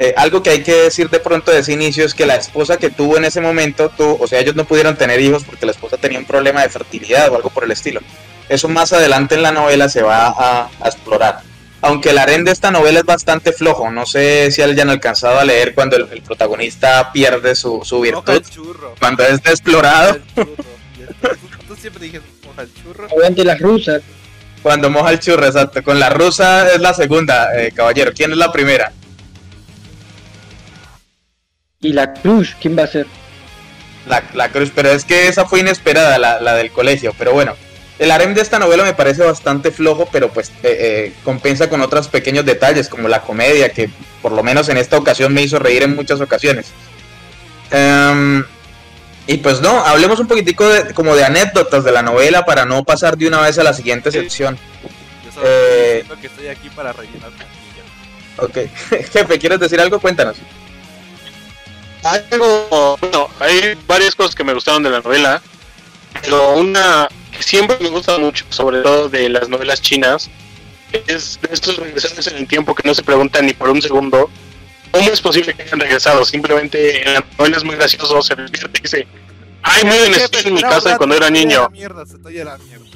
Eh, 0.00 0.14
algo 0.16 0.42
que 0.42 0.50
hay 0.50 0.62
que 0.62 0.74
decir 0.74 1.10
de 1.10 1.18
pronto 1.18 1.50
de 1.50 1.58
ese 1.58 1.72
inicio 1.72 2.04
es 2.04 2.14
que 2.14 2.24
la 2.24 2.36
esposa 2.36 2.76
que 2.76 2.90
tuvo 2.90 3.16
en 3.16 3.24
ese 3.24 3.40
momento, 3.40 3.88
tuvo, 3.88 4.16
o 4.20 4.26
sea, 4.28 4.38
ellos 4.38 4.54
no 4.54 4.64
pudieron 4.64 4.96
tener 4.96 5.20
hijos 5.20 5.42
porque 5.42 5.66
la 5.66 5.72
esposa 5.72 5.96
tenía 5.96 6.20
un 6.20 6.24
problema 6.24 6.62
de 6.62 6.68
fertilidad 6.68 7.30
o 7.30 7.36
algo 7.36 7.50
por 7.50 7.64
el 7.64 7.72
estilo. 7.72 8.00
Eso 8.48 8.68
más 8.68 8.92
adelante 8.92 9.34
en 9.34 9.42
la 9.42 9.50
novela 9.50 9.88
se 9.88 10.02
va 10.02 10.28
a, 10.28 10.70
a 10.80 10.88
explorar. 10.88 11.40
Aunque 11.80 12.10
el 12.10 12.18
harem 12.18 12.44
de 12.44 12.52
esta 12.52 12.70
novela 12.70 13.00
es 13.00 13.04
bastante 13.04 13.52
flojo, 13.52 13.90
no 13.90 14.06
sé 14.06 14.50
si 14.50 14.62
hayan 14.62 14.90
alcanzado 14.90 15.38
a 15.38 15.44
leer 15.44 15.74
cuando 15.74 15.96
el, 15.96 16.08
el 16.10 16.22
protagonista 16.22 17.12
pierde 17.12 17.54
su, 17.54 17.80
su 17.84 18.00
virtud, 18.00 18.42
cuando 18.98 19.24
es 19.24 19.40
moja 19.66 20.16
Tú, 21.68 21.76
siempre 21.76 22.04
dices 22.06 22.22
moja 22.44 22.62
el 22.62 22.74
churro. 22.74 23.06
Aguante 23.06 23.44
las 23.44 23.60
rusas. 23.60 24.02
cuando 24.62 24.90
moja 24.90 25.10
el 25.10 25.20
churro, 25.20 25.46
exacto. 25.46 25.82
Con 25.82 26.00
la 26.00 26.10
rusa 26.10 26.72
es 26.72 26.80
la 26.80 26.94
segunda, 26.94 27.60
eh, 27.60 27.72
caballero. 27.72 28.12
¿Quién 28.14 28.32
es 28.32 28.38
la 28.38 28.52
primera? 28.52 28.92
Y 31.80 31.92
la 31.92 32.12
cruz, 32.12 32.56
¿quién 32.60 32.76
va 32.76 32.84
a 32.84 32.88
ser? 32.88 33.06
La, 34.06 34.24
la 34.34 34.48
cruz, 34.50 34.72
pero 34.74 34.90
es 34.90 35.04
que 35.04 35.28
esa 35.28 35.44
fue 35.44 35.60
inesperada, 35.60 36.18
la, 36.18 36.40
la 36.40 36.54
del 36.54 36.70
colegio. 36.72 37.14
Pero 37.18 37.32
bueno, 37.32 37.54
el 37.98 38.12
harem 38.12 38.32
de 38.32 38.42
esta 38.42 38.58
novela 38.60 38.84
me 38.84 38.94
parece 38.94 39.24
bastante 39.24 39.72
flojo, 39.72 40.08
pero 40.12 40.28
pues 40.30 40.50
eh, 40.62 40.76
eh, 40.80 41.12
compensa 41.24 41.68
con 41.68 41.80
otros 41.80 42.06
pequeños 42.08 42.44
detalles, 42.44 42.88
como 42.88 43.08
la 43.08 43.22
comedia, 43.22 43.70
que 43.70 43.90
por 44.22 44.32
lo 44.32 44.42
menos 44.44 44.68
en 44.68 44.76
esta 44.76 44.96
ocasión 44.96 45.34
me 45.34 45.42
hizo 45.42 45.58
reír 45.58 45.82
en 45.82 45.96
muchas 45.96 46.20
ocasiones. 46.20 46.66
Em, 47.72 48.44
y 49.28 49.36
pues 49.36 49.60
no, 49.60 49.84
hablemos 49.84 50.18
un 50.18 50.26
poquitico 50.26 50.66
de, 50.66 50.92
como 50.94 51.14
de 51.14 51.22
anécdotas 51.24 51.84
de 51.84 51.92
la 51.92 52.02
novela 52.02 52.44
para 52.46 52.64
no 52.64 52.82
pasar 52.82 53.16
de 53.16 53.28
una 53.28 53.40
vez 53.42 53.58
a 53.58 53.62
la 53.62 53.74
siguiente 53.74 54.10
sección. 54.10 54.58
Yo 55.24 55.30
solo 55.32 55.46
Eh. 55.46 55.98
estoy 56.00 56.16
que 56.16 56.26
estoy 56.28 56.48
aquí 56.48 56.70
para 56.70 56.92
rellenar. 56.94 57.30
Ok, 58.38 58.56
jefe, 59.12 59.38
¿quieres 59.38 59.60
decir 59.60 59.80
algo? 59.80 60.00
Cuéntanos. 60.00 60.36
Algo, 62.02 62.96
bueno, 63.00 63.28
hay 63.40 63.76
varias 63.86 64.14
cosas 64.14 64.34
que 64.34 64.44
me 64.44 64.54
gustaron 64.54 64.82
de 64.82 64.90
la 64.90 65.00
novela, 65.00 65.42
pero 66.22 66.54
una 66.54 67.08
que 67.36 67.42
siempre 67.42 67.76
me 67.80 67.90
gusta 67.90 68.16
mucho, 68.18 68.46
sobre 68.48 68.80
todo 68.80 69.08
de 69.08 69.28
las 69.28 69.48
novelas 69.48 69.82
chinas, 69.82 70.30
es 71.06 71.38
de 71.42 71.52
estos 71.52 71.76
regresadores 71.76 72.28
en 72.28 72.36
el 72.38 72.46
tiempo 72.48 72.74
que 72.74 72.86
no 72.88 72.94
se 72.94 73.02
preguntan 73.02 73.44
ni 73.46 73.52
por 73.52 73.68
un 73.68 73.82
segundo 73.82 74.30
cómo 74.90 75.10
es 75.10 75.20
posible 75.20 75.52
que 75.54 75.62
hayan 75.64 75.80
regresado. 75.80 76.24
Simplemente 76.24 77.06
en 77.06 77.14
la 77.14 77.24
novela 77.36 77.56
es 77.58 77.64
muy 77.64 77.76
gracioso, 77.76 78.22
se 78.22 78.34
despierta 78.36 78.78
y 78.78 78.82
dice, 78.82 79.06
ay, 79.68 79.84
miren, 79.84 80.12
Jefe, 80.14 80.24
estoy 80.24 80.42
en 80.48 80.54
mi 80.54 80.60
casa 80.62 80.90
de 80.90 80.96
cuando 80.96 81.16
era 81.16 81.30
niño. 81.30 81.62
la 81.62 81.68
mierda, 81.70 82.06
se 82.06 82.18
te 82.18 82.28
oye 82.28 82.44
la 82.44 82.58
mierda. 82.58 82.86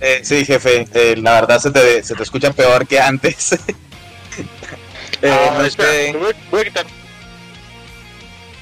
Eh, 0.00 0.20
sí, 0.24 0.44
jefe, 0.46 0.88
eh, 0.94 1.14
la 1.18 1.32
verdad 1.40 1.58
se 1.60 1.70
te, 1.70 2.02
se 2.02 2.14
te 2.14 2.22
escucha 2.22 2.52
peor 2.52 2.86
que 2.86 3.00
antes. 3.00 3.50
Eh, 5.22 5.28
Ah, 5.30 5.58
no 5.58 5.68
sé, 5.68 6.14
voy, 6.18 6.32
voy 6.50 6.60
a 6.62 6.64
quitar. 6.64 6.86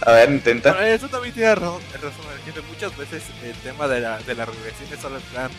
a 0.04 0.10
ver, 0.12 0.28
intenta. 0.30 0.72
Bueno, 0.72 0.86
eso 0.88 1.08
también 1.08 1.32
tiene 1.32 1.54
razón, 1.54 1.80
razón 1.94 2.26
el 2.34 2.42
jefe. 2.44 2.66
Muchas 2.68 2.96
veces 2.96 3.22
el 3.44 3.54
tema 3.58 3.86
de 3.86 4.00
la, 4.00 4.18
de 4.18 4.34
la 4.34 4.44
regresión 4.44 4.88
es 4.92 4.98
solo 4.98 5.16
en 5.18 5.22
plan 5.22 5.50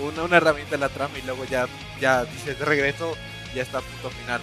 una, 0.00 0.22
una 0.22 0.36
herramienta 0.38 0.76
en 0.76 0.80
la 0.80 0.88
trama 0.88 1.18
y 1.18 1.26
luego 1.26 1.44
ya, 1.44 1.66
ya 2.00 2.24
dices 2.24 2.58
regreso, 2.60 3.14
ya 3.54 3.62
está 3.64 3.78
a 3.78 3.80
punto 3.82 4.08
final. 4.22 4.40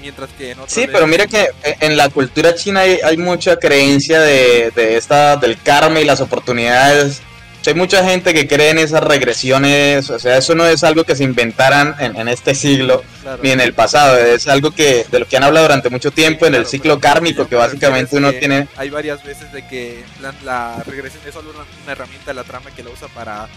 Mientras 0.00 0.30
que 0.30 0.52
en 0.52 0.58
Sí, 0.66 0.86
pero 0.92 1.06
mira 1.06 1.26
que 1.26 1.48
en 1.62 1.96
la 1.96 2.08
cultura 2.08 2.54
china 2.54 2.80
hay, 2.80 2.98
hay 3.02 3.16
mucha 3.16 3.56
creencia 3.56 4.20
de, 4.20 4.70
de 4.74 4.96
esta 4.96 5.36
del 5.36 5.60
karma 5.60 6.00
y 6.00 6.04
las 6.04 6.20
oportunidades. 6.20 7.22
Hay 7.66 7.74
mucha 7.74 8.04
gente 8.08 8.32
que 8.32 8.46
cree 8.46 8.70
en 8.70 8.78
esas 8.78 9.02
regresiones, 9.02 10.08
o 10.10 10.20
sea, 10.20 10.36
eso 10.36 10.54
no 10.54 10.64
es 10.66 10.84
algo 10.84 11.02
que 11.02 11.16
se 11.16 11.24
inventaran 11.24 11.96
en, 11.98 12.14
en 12.14 12.28
este 12.28 12.54
siglo 12.54 13.02
claro, 13.22 13.42
ni 13.42 13.50
en 13.50 13.60
el 13.60 13.74
pasado, 13.74 14.16
es 14.18 14.46
algo 14.46 14.70
que 14.70 15.04
de 15.10 15.18
lo 15.18 15.26
que 15.26 15.36
han 15.36 15.42
hablado 15.42 15.66
durante 15.66 15.90
mucho 15.90 16.12
tiempo 16.12 16.46
en 16.46 16.54
el 16.54 16.60
claro, 16.60 16.70
ciclo 16.70 17.00
pero 17.00 17.14
kármico, 17.14 17.48
que 17.48 17.56
me 17.56 17.62
básicamente 17.62 18.04
refiero 18.04 18.28
uno 18.28 18.32
que 18.32 18.38
tiene 18.38 18.68
Hay 18.76 18.90
varias 18.90 19.24
veces 19.24 19.52
de 19.52 19.66
que 19.66 20.04
la 20.44 20.80
regresión 20.86 21.24
es 21.26 21.34
solo 21.34 21.50
una, 21.50 21.64
una 21.82 21.92
herramienta 21.92 22.30
de 22.30 22.34
la 22.34 22.44
trama 22.44 22.70
que 22.70 22.84
la 22.84 22.90
usa 22.90 23.08
para, 23.08 23.48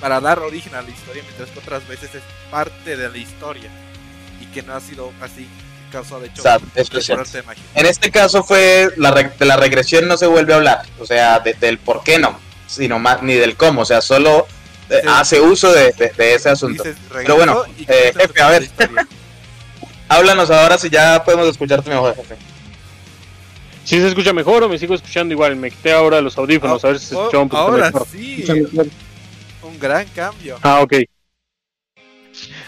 para 0.00 0.20
dar 0.20 0.40
origen 0.40 0.74
a 0.74 0.82
la 0.82 0.90
historia, 0.90 1.22
mientras 1.22 1.50
que 1.50 1.60
otras 1.60 1.86
veces 1.86 2.12
es 2.16 2.22
parte 2.50 2.96
de 2.96 3.08
la 3.08 3.16
historia 3.16 3.70
y 4.40 4.46
que 4.46 4.62
no 4.62 4.74
ha 4.74 4.80
sido 4.80 5.12
así 5.20 5.46
causado 5.92 6.20
de 6.22 6.26
hecho 6.28 6.42
de 6.42 7.42
magia. 7.42 7.62
En 7.74 7.86
este 7.86 8.10
caso 8.10 8.42
fue 8.42 8.88
la 8.96 9.12
de 9.12 9.44
la 9.44 9.56
regresión 9.56 10.08
no 10.08 10.16
se 10.16 10.26
vuelve 10.26 10.52
a 10.52 10.56
hablar, 10.56 10.82
o 10.98 11.06
sea, 11.06 11.38
de- 11.40 11.54
del 11.54 11.78
por 11.78 12.02
qué 12.02 12.18
no, 12.18 12.38
sino 12.66 12.98
más 12.98 13.22
ni 13.22 13.34
del 13.34 13.56
cómo, 13.56 13.82
o 13.82 13.84
sea, 13.84 14.00
solo 14.00 14.46
eh, 14.90 14.98
Sí. 15.02 15.08
hace 15.10 15.40
uso 15.40 15.72
de, 15.72 15.92
de- 15.92 16.10
de 16.16 16.34
ese 16.34 16.50
asunto. 16.50 16.82
Dices, 16.82 16.98
Pero 17.12 17.36
bueno, 17.36 17.62
eh, 17.86 18.12
jefe, 18.16 18.42
a 18.42 18.48
ver. 18.50 18.68
Háblanos 20.08 20.50
ahora 20.50 20.76
si 20.76 20.90
ya 20.90 21.22
podemos 21.24 21.46
escucharte 21.48 21.88
mejor, 21.88 22.14
jefe. 22.16 22.36
Si 23.84 23.98
se 23.98 24.08
escucha 24.08 24.32
mejor 24.32 24.62
o 24.62 24.68
me 24.68 24.78
sigo 24.78 24.94
escuchando 24.94 25.32
igual, 25.32 25.56
me 25.56 25.70
quité 25.70 25.92
ahora 25.92 26.20
los 26.20 26.36
audífonos, 26.36 26.84
a 26.84 26.88
ver 26.88 26.98
si 27.00 27.06
se 27.06 27.14
Oh, 27.16 27.20
escucha 27.22 27.38
un 27.38 27.48
poquito 27.48 27.62
ahora 27.70 27.86
mejor. 27.86 28.06
sí, 28.10 28.44
un 29.62 29.78
gran 29.80 30.06
cambio. 30.08 30.58
Ah, 30.62 30.80
ok. 30.82 30.94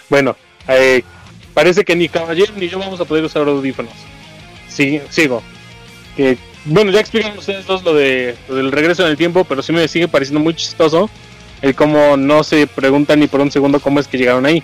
Bueno, 0.08 0.36
eh, 0.68 1.02
parece 1.54 1.84
que 1.84 1.96
ni 1.96 2.08
Caballero 2.08 2.52
ni 2.56 2.68
yo 2.68 2.78
vamos 2.78 3.00
a 3.00 3.04
poder 3.04 3.24
usar 3.24 3.48
audífonos. 3.48 3.94
Sí, 4.68 5.00
sigo. 5.08 5.42
Bueno, 6.66 6.90
ya 6.90 7.00
explicaron 7.00 7.38
ustedes 7.38 7.66
dos 7.66 7.82
lo, 7.84 7.94
de, 7.94 8.36
lo 8.48 8.56
del 8.56 8.72
regreso 8.72 9.04
en 9.04 9.10
el 9.10 9.16
tiempo, 9.16 9.44
pero 9.44 9.62
sí 9.62 9.72
me 9.72 9.86
sigue 9.88 10.08
pareciendo 10.08 10.40
muy 10.40 10.54
chistoso 10.54 11.08
el 11.62 11.74
cómo 11.74 12.16
no 12.16 12.44
se 12.44 12.66
preguntan 12.66 13.20
ni 13.20 13.26
por 13.26 13.40
un 13.40 13.50
segundo 13.50 13.80
cómo 13.80 13.98
es 13.98 14.06
que 14.06 14.18
llegaron 14.18 14.44
ahí. 14.44 14.62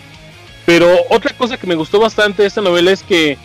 Pero 0.66 0.86
otra 1.08 1.34
cosa 1.34 1.56
que 1.56 1.66
me 1.66 1.74
gustó 1.74 1.98
bastante 1.98 2.42
de 2.42 2.48
esta 2.48 2.60
novela 2.60 2.90
es 2.90 3.02
que 3.02 3.38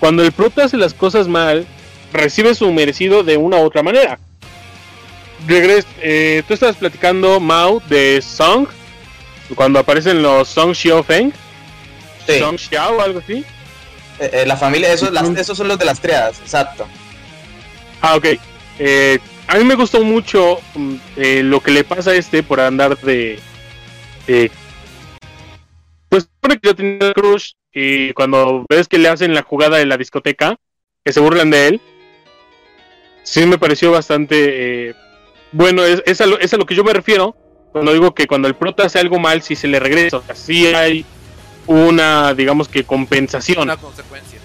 cuando 0.00 0.22
el 0.22 0.32
prota 0.32 0.64
hace 0.64 0.76
las 0.76 0.94
cosas 0.94 1.28
mal, 1.28 1.66
recibe 2.12 2.54
su 2.54 2.72
merecido 2.72 3.22
de 3.22 3.36
una 3.36 3.58
u 3.58 3.64
otra 3.64 3.82
manera. 3.82 4.18
Regres 5.46 5.86
eh, 6.00 6.42
tú 6.48 6.54
estabas 6.54 6.76
platicando, 6.76 7.40
Mao, 7.40 7.82
de 7.88 8.22
Song, 8.22 8.68
cuando 9.54 9.78
aparecen 9.78 10.22
los 10.22 10.48
Song 10.48 10.74
Xiaofeng, 10.74 11.32
Sí, 12.26 12.38
Song 12.38 12.56
Xiao 12.58 12.96
o 12.96 13.00
algo 13.00 13.18
así. 13.20 13.44
eh, 14.20 14.30
eh, 14.32 14.44
la 14.46 14.56
familia, 14.56 14.92
esos, 14.92 15.10
las- 15.12 15.28
esos 15.36 15.56
son 15.58 15.68
los 15.68 15.78
de 15.78 15.84
las 15.84 16.00
triadas, 16.00 16.38
exacto. 16.40 16.86
Ah, 18.00 18.16
ok. 18.16 18.26
Eh, 18.78 19.18
a 19.46 19.56
mí 19.58 19.64
me 19.64 19.74
gustó 19.74 20.02
mucho 20.04 20.58
mm, 20.74 20.94
eh, 21.16 21.42
lo 21.42 21.60
que 21.60 21.70
le 21.70 21.84
pasa 21.84 22.10
a 22.10 22.14
este 22.14 22.42
por 22.42 22.60
andar 22.60 22.96
de. 22.98 23.38
de- 24.26 24.50
pues 26.08 26.24
supone 26.24 26.58
que 26.60 26.68
yo 26.68 26.74
tenía 26.76 27.12
crush 27.12 27.52
y 27.72 28.12
cuando 28.12 28.64
ves 28.68 28.86
que 28.88 28.98
le 28.98 29.08
hacen 29.08 29.34
la 29.34 29.42
jugada 29.42 29.78
de 29.78 29.86
la 29.86 29.96
discoteca, 29.96 30.56
que 31.04 31.12
se 31.12 31.20
burlan 31.20 31.50
de 31.50 31.68
él, 31.68 31.80
sí 33.22 33.44
me 33.46 33.58
pareció 33.58 33.90
bastante. 33.90 34.88
eh, 34.90 34.94
bueno, 35.52 35.84
es, 35.84 36.02
es, 36.06 36.20
a 36.20 36.26
lo, 36.26 36.38
es 36.38 36.52
a 36.54 36.56
lo 36.56 36.66
que 36.66 36.74
yo 36.74 36.84
me 36.84 36.92
refiero 36.92 37.36
cuando 37.72 37.92
digo 37.92 38.14
que 38.14 38.26
cuando 38.28 38.46
el 38.48 38.54
prota 38.54 38.84
hace 38.86 39.00
algo 39.00 39.18
mal, 39.18 39.42
sí 39.42 39.56
se 39.56 39.66
le 39.66 39.80
regresa. 39.80 40.18
O 40.18 40.22
sea, 40.22 40.34
sí 40.36 40.66
hay 40.68 41.04
una, 41.66 42.34
digamos 42.34 42.68
que 42.68 42.84
compensación. 42.84 43.62
Una 43.62 43.76
consecuencia. 43.76 44.38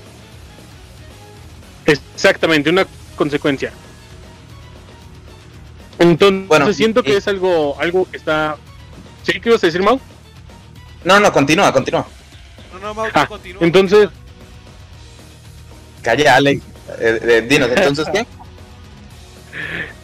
Exactamente, 1.86 2.69
una 2.69 2.86
consecuencia. 3.15 3.71
Entonces 5.97 6.47
Bueno, 6.47 6.71
siento 6.73 7.03
que 7.03 7.12
y- 7.12 7.15
es 7.15 7.27
algo, 7.27 7.79
algo 7.79 8.10
que 8.10 8.17
está. 8.17 8.58
¿Sí? 9.23 9.39
¿Qué 9.39 9.49
ibas 9.49 9.63
a 9.63 9.67
decir, 9.67 9.82
Mau? 9.84 9.99
No, 11.03 11.19
no, 11.19 11.32
continúa, 11.34 11.71
continúa. 11.73 12.08
No, 12.73 12.79
no, 12.79 12.93
Mau, 12.93 13.08
Ah, 13.13 13.27
continúa. 13.27 13.63
entonces- 13.63 14.10
Calle, 16.01 16.29
Alex. 16.29 16.62
Eh, 16.99 17.19
eh, 17.21 17.45
dinos, 17.47 17.69
entonces, 17.75 18.08
¿qué? 18.12 18.25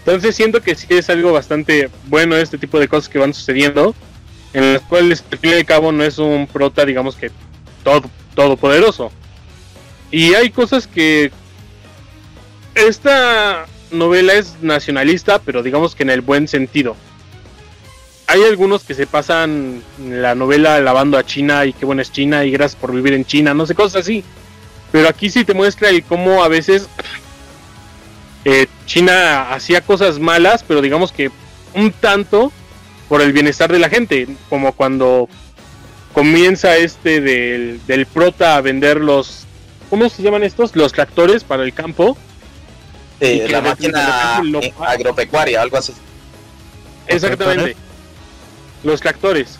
Entonces 0.05 0.35
siento 0.35 0.61
que 0.61 0.75
sí 0.75 0.85
es 0.89 1.09
algo 1.09 1.33
bastante 1.33 1.89
bueno 2.05 2.35
este 2.35 2.59
tipo 2.59 2.77
de 2.79 2.87
cosas 2.87 3.09
que 3.09 3.17
van 3.17 3.33
sucediendo, 3.33 3.95
en 4.55 4.73
las 4.73 4.81
cuales 4.83 5.21
al 5.29 5.37
fin 5.37 5.53
al 5.53 5.65
cabo 5.65 5.91
no 5.91 6.01
es 6.01 6.17
un 6.17 6.47
prota, 6.47 6.85
digamos 6.85 7.17
que 7.17 7.29
todo 7.83 8.03
todopoderoso. 8.35 9.11
Y 10.11 10.33
hay 10.33 10.49
cosas 10.49 10.87
que 10.87 11.29
esta 12.73 13.65
novela 13.91 14.33
es 14.33 14.55
nacionalista, 14.61 15.39
pero 15.39 15.61
digamos 15.61 15.93
que 15.93 16.03
en 16.03 16.09
el 16.09 16.21
buen 16.21 16.47
sentido. 16.47 16.95
Hay 18.27 18.43
algunos 18.43 18.83
que 18.85 18.93
se 18.93 19.05
pasan 19.07 19.83
la 19.99 20.35
novela 20.35 20.77
alabando 20.77 21.17
a 21.17 21.25
China 21.25 21.65
y 21.65 21.73
qué 21.73 21.85
buena 21.85 22.01
es 22.01 22.13
China 22.13 22.45
y 22.45 22.51
gracias 22.51 22.79
por 22.79 22.93
vivir 22.93 23.13
en 23.13 23.25
China, 23.25 23.53
no 23.53 23.65
sé, 23.65 23.75
cosas 23.75 24.03
así. 24.03 24.23
Pero 24.93 25.09
aquí 25.09 25.29
sí 25.29 25.43
te 25.43 25.53
muestra 25.53 25.89
el 25.89 26.01
cómo 26.03 26.45
a 26.45 26.47
veces 26.47 26.87
eh, 28.45 28.67
China 28.85 29.53
hacía 29.53 29.81
cosas 29.81 30.17
malas, 30.17 30.63
pero 30.65 30.81
digamos 30.81 31.11
que 31.11 31.29
un 31.73 31.91
tanto 31.91 32.53
por 33.09 33.21
el 33.21 33.33
bienestar 33.33 33.71
de 33.71 33.79
la 33.79 33.89
gente, 33.89 34.27
como 34.49 34.73
cuando 34.73 35.29
comienza 36.13 36.75
este 36.77 37.21
del, 37.21 37.79
del 37.87 38.05
prota 38.05 38.55
a 38.55 38.61
vender 38.61 38.99
los, 39.01 39.45
¿cómo 39.89 40.09
se 40.09 40.23
llaman 40.23 40.43
estos? 40.43 40.75
Los 40.75 40.93
tractores 40.93 41.43
para 41.43 41.63
el 41.63 41.73
campo. 41.73 42.17
Eh, 43.19 43.35
Y 43.35 43.45
que 43.45 43.51
la 43.51 43.61
máquina 43.61 44.41
lo- 44.43 44.61
eh, 44.61 44.73
agropecuaria, 44.79 45.61
algo 45.61 45.77
así. 45.77 45.93
Exactamente. 47.07 47.75
Los 48.83 49.01
tractores. 49.01 49.57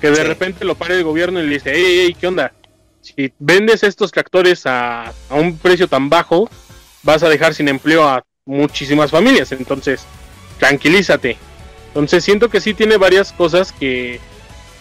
Que 0.00 0.10
de 0.10 0.16
Sí. 0.16 0.22
repente 0.22 0.64
lo 0.64 0.74
para 0.74 0.94
el 0.94 1.04
gobierno 1.04 1.40
y 1.40 1.46
le 1.46 1.54
dice, 1.54 1.72
hey, 1.74 1.84
hey, 2.06 2.16
¿qué 2.18 2.26
onda? 2.26 2.52
Si 3.00 3.32
vendes 3.38 3.82
estos 3.82 4.10
tractores 4.12 4.66
a, 4.66 5.06
a 5.30 5.34
un 5.34 5.56
precio 5.58 5.88
tan 5.88 6.08
bajo, 6.10 6.50
vas 7.02 7.22
a 7.22 7.28
dejar 7.28 7.54
sin 7.54 7.68
empleo 7.68 8.06
a 8.08 8.24
muchísimas 8.44 9.10
familias. 9.10 9.52
Entonces, 9.52 10.02
tranquilízate. 10.58 11.36
Entonces 11.96 12.24
siento 12.24 12.50
que 12.50 12.60
sí 12.60 12.74
tiene 12.74 12.98
varias 12.98 13.32
cosas 13.32 13.72
que 13.72 14.20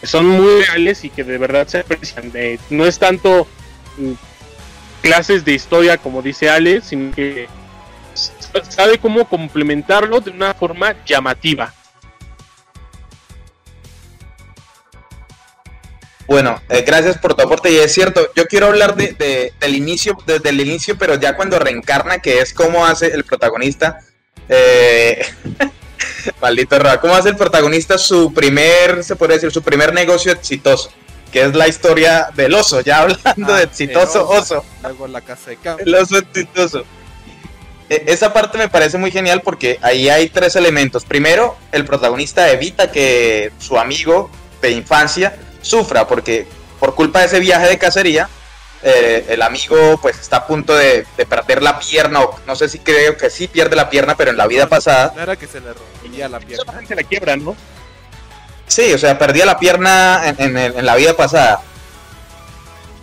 son 0.04 0.26
muy 0.26 0.64
reales 0.64 1.06
y 1.06 1.10
que 1.10 1.24
de 1.24 1.38
verdad 1.38 1.66
se 1.66 1.80
aprecian. 1.80 2.30
Eh, 2.34 2.60
no 2.70 2.86
es 2.86 3.00
tanto 3.00 3.48
mm, 3.98 4.12
clases 5.02 5.46
de 5.46 5.54
historia 5.54 5.98
como 5.98 6.22
dice 6.22 6.50
Ale, 6.50 6.82
sino 6.82 7.16
que 7.16 7.48
sabe 8.68 8.98
cómo 8.98 9.30
complementarlo 9.30 10.20
de 10.20 10.32
una 10.32 10.54
forma 10.54 10.94
llamativa. 11.06 11.74
Bueno, 16.28 16.62
eh, 16.68 16.84
gracias 16.86 17.18
por 17.18 17.34
tu 17.34 17.44
aporte 17.44 17.72
y 17.72 17.78
es 17.78 17.94
cierto, 17.94 18.30
yo 18.36 18.46
quiero 18.48 18.66
hablar 18.66 18.96
de- 18.98 19.54
del 19.58 19.76
inicio, 19.76 20.18
desde 20.26 20.50
el 20.50 20.60
inicio, 20.60 20.98
pero 20.98 21.16
ya 21.16 21.38
cuando 21.38 21.60
reencarna, 21.60 22.20
que 22.20 22.40
es 22.40 22.54
cómo 22.54 22.86
hace 22.86 23.08
el 23.08 23.24
protagonista, 23.24 24.00
eh, 24.50 25.26
maldito 26.42 26.78
Roa, 26.80 27.00
cómo 27.00 27.16
hace 27.16 27.30
el 27.30 27.36
protagonista 27.38 27.98
su 27.98 28.34
primer, 28.34 29.04
se 29.04 29.16
puede 29.16 29.36
decir, 29.36 29.52
su 29.52 29.62
primer 29.62 29.94
negocio 29.94 30.32
exitoso, 30.32 30.90
que 31.32 31.44
es 31.44 31.56
la 31.56 31.68
historia 31.68 32.30
del 32.36 32.54
oso, 32.54 32.82
ya 32.82 33.00
hablando 33.00 33.54
Ah, 33.54 33.58
de 33.58 33.64
exitoso 33.64 34.30
el 34.32 34.40
oso. 34.40 34.66
Luego 34.84 35.08
la 35.08 35.22
casa 35.22 35.50
de 35.52 35.58
campo. 35.58 35.84
El 35.86 35.96
oso 35.96 36.18
exitoso. 36.18 36.84
E- 37.90 38.04
Esa 38.08 38.34
parte 38.34 38.58
me 38.58 38.68
parece 38.70 38.98
muy 38.98 39.12
genial 39.12 39.42
porque 39.42 39.78
ahí 39.82 40.10
hay 40.10 40.30
tres 40.30 40.56
elementos. 40.56 41.06
Primero, 41.06 41.56
el 41.72 41.86
protagonista 41.86 42.50
evita 42.52 42.92
que 42.92 43.52
su 43.60 43.78
amigo 43.78 44.30
de 44.62 44.72
infancia 44.72 45.38
sufra 45.62 46.08
porque 46.08 46.48
por 46.80 46.96
culpa 46.96 47.20
de 47.20 47.26
ese 47.28 47.40
viaje 47.40 47.68
de 47.68 47.78
cacería, 47.78 48.28
eh, 48.88 49.26
el 49.30 49.42
amigo 49.42 49.98
pues 50.00 50.20
está 50.20 50.38
a 50.38 50.48
punto 50.48 50.76
de, 50.76 51.06
de 51.18 51.26
perder 51.26 51.64
la 51.64 51.80
pierna 51.80 52.22
o 52.22 52.40
no 52.46 52.56
sé 52.56 52.70
si 52.70 52.78
creo 52.80 53.18
que 53.18 53.30
sí 53.32 53.48
pierde 53.48 53.76
la 53.76 53.90
pierna, 53.90 54.16
pero 54.16 54.30
en 54.30 54.38
la 54.38 54.46
vida 54.46 54.68
pasada 54.68 55.12
No 55.16 55.24
era 55.24 55.36
que 55.36 55.48
se 55.48 55.60
le 55.60 55.74
rompía 55.74 56.30
la 56.30 56.40
pierna. 56.40 56.64
Solamente 56.66 56.96
la 56.96 57.04
quiebra, 57.04 57.36
¿no? 57.36 57.56
Sí, 58.68 58.94
o 58.94 58.98
sea, 59.00 59.18
perdía 59.18 59.46
la 59.46 59.58
pierna 59.60 60.22
en, 60.28 60.40
en 60.42 60.58
el- 60.58 60.76
en 60.78 60.86
la 60.86 60.96
vida 60.96 61.16
pasada. 61.16 61.62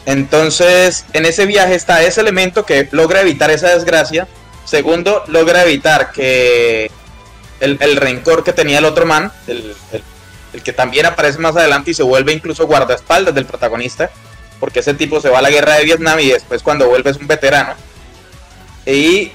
Entonces, 0.06 1.04
en 1.12 1.26
ese 1.26 1.46
viaje 1.46 1.74
está 1.74 2.02
ese 2.02 2.20
elemento 2.20 2.64
que 2.66 2.88
logra 2.90 3.20
evitar 3.20 3.50
esa 3.50 3.68
desgracia. 3.70 4.26
Segundo, 4.64 5.22
logra 5.28 5.62
evitar 5.62 6.10
que 6.12 6.90
el, 7.60 7.76
el 7.80 7.96
rencor 7.96 8.42
que 8.42 8.52
tenía 8.52 8.78
el 8.78 8.84
otro 8.84 9.06
man, 9.06 9.32
el, 9.46 9.76
el- 9.92 10.02
el 10.52 10.62
que 10.62 10.72
también 10.74 11.06
aparece 11.06 11.38
más 11.38 11.56
adelante 11.56 11.92
y 11.92 11.94
se 11.94 12.02
vuelve 12.02 12.30
incluso 12.32 12.66
guardaespaldas 12.66 13.34
del 13.34 13.46
protagonista, 13.46 14.10
porque 14.62 14.78
ese 14.78 14.94
tipo 14.94 15.20
se 15.20 15.28
va 15.28 15.40
a 15.40 15.42
la 15.42 15.50
guerra 15.50 15.74
de 15.74 15.82
Vietnam 15.82 16.20
y 16.20 16.28
después 16.28 16.62
cuando 16.62 16.88
vuelve 16.88 17.10
es 17.10 17.16
un 17.16 17.26
veterano. 17.26 17.74
Y, 18.86 19.32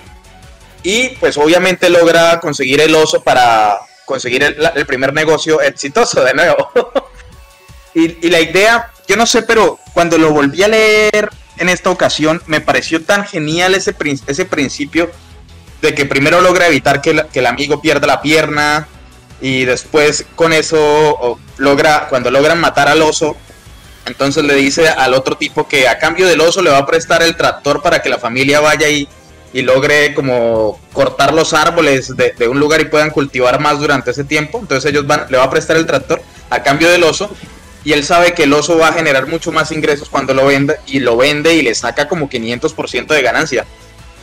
y 0.83 1.09
pues 1.19 1.37
obviamente 1.37 1.89
logra 1.89 2.39
conseguir 2.39 2.79
el 2.79 2.95
oso 2.95 3.21
para 3.21 3.77
conseguir 4.05 4.41
el, 4.41 4.85
primer 4.85 5.11
negocio 5.11 5.59
exitoso 5.59 6.23
de 6.23 6.33
nuevo. 6.33 6.71
y, 7.93 8.25
y 8.25 8.29
la 8.29 8.39
idea, 8.39 8.93
yo 9.05 9.17
no 9.17 9.25
sé, 9.25 9.41
pero 9.41 9.77
cuando 9.93 10.17
lo 10.17 10.31
volví 10.31 10.63
a 10.63 10.69
leer 10.69 11.29
en 11.57 11.67
esta 11.67 11.89
ocasión, 11.89 12.41
me 12.45 12.61
pareció 12.61 13.03
tan 13.03 13.25
genial 13.25 13.75
ese, 13.75 13.93
ese 14.27 14.45
principio 14.45 15.11
de 15.81 15.93
que 15.93 16.05
primero 16.05 16.39
logra 16.39 16.67
evitar 16.67 17.01
que, 17.01 17.25
que 17.33 17.39
el 17.39 17.47
amigo 17.47 17.81
pierda 17.81 18.07
la 18.07 18.21
pierna 18.21 18.87
y 19.41 19.65
después 19.65 20.25
con 20.35 20.53
eso 20.53 21.37
logra, 21.57 22.07
cuando 22.07 22.31
logran 22.31 22.61
matar 22.61 22.87
al 22.87 23.01
oso, 23.01 23.35
entonces 24.07 24.43
le 24.43 24.55
dice 24.55 24.87
al 24.89 25.13
otro 25.13 25.35
tipo 25.37 25.67
que 25.67 25.87
a 25.87 25.97
cambio 25.99 26.27
del 26.27 26.41
oso 26.41 26.61
le 26.61 26.69
va 26.69 26.79
a 26.79 26.85
prestar 26.85 27.21
el 27.23 27.35
tractor 27.35 27.81
para 27.81 28.01
que 28.01 28.09
la 28.09 28.17
familia 28.17 28.59
vaya 28.59 28.89
y, 28.89 29.07
y 29.53 29.61
logre 29.61 30.13
como 30.13 30.79
cortar 30.93 31.33
los 31.33 31.53
árboles 31.53 32.15
de, 32.15 32.33
de 32.37 32.47
un 32.47 32.59
lugar 32.59 32.81
y 32.81 32.85
puedan 32.85 33.09
cultivar 33.11 33.59
más 33.59 33.79
durante 33.79 34.11
ese 34.11 34.23
tiempo. 34.23 34.59
Entonces 34.59 34.89
ellos 34.91 35.05
van, 35.07 35.25
le 35.29 35.37
va 35.37 35.43
a 35.45 35.49
prestar 35.49 35.77
el 35.77 35.85
tractor 35.85 36.21
a 36.49 36.63
cambio 36.63 36.89
del 36.89 37.03
oso 37.03 37.29
y 37.83 37.93
él 37.93 38.03
sabe 38.03 38.33
que 38.33 38.43
el 38.43 38.53
oso 38.53 38.77
va 38.77 38.89
a 38.89 38.93
generar 38.93 39.27
mucho 39.27 39.51
más 39.51 39.71
ingresos 39.71 40.09
cuando 40.09 40.33
lo 40.33 40.45
venda 40.47 40.75
y 40.87 40.99
lo 40.99 41.15
vende 41.17 41.53
y 41.55 41.61
le 41.61 41.73
saca 41.75 42.07
como 42.07 42.29
500% 42.29 43.07
de 43.07 43.21
ganancia. 43.21 43.65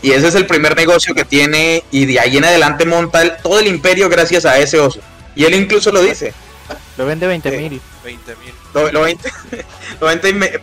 Y 0.02 0.10
ese 0.12 0.28
es 0.28 0.34
el 0.34 0.46
primer 0.46 0.76
negocio 0.76 1.14
que 1.14 1.24
tiene 1.24 1.82
y 1.90 2.04
de 2.04 2.20
ahí 2.20 2.36
en 2.36 2.44
adelante 2.44 2.84
monta 2.84 3.22
el- 3.22 3.36
todo 3.42 3.58
el 3.58 3.66
imperio 3.66 4.08
gracias 4.10 4.44
a 4.44 4.58
ese 4.58 4.78
oso. 4.78 5.00
Y 5.34 5.44
él 5.46 5.54
incluso 5.54 5.90
lo 5.90 6.02
dice. 6.02 6.34
Lo 6.96 7.06
vende 7.06 7.26
20 7.26 7.50
Sí. 7.50 7.56
mil. 7.56 7.80
20 8.04 8.36
mil. 8.36 8.54
Lo, 8.74 8.92
lo 8.92 9.00
20 9.02 9.32
lo 10.00 10.06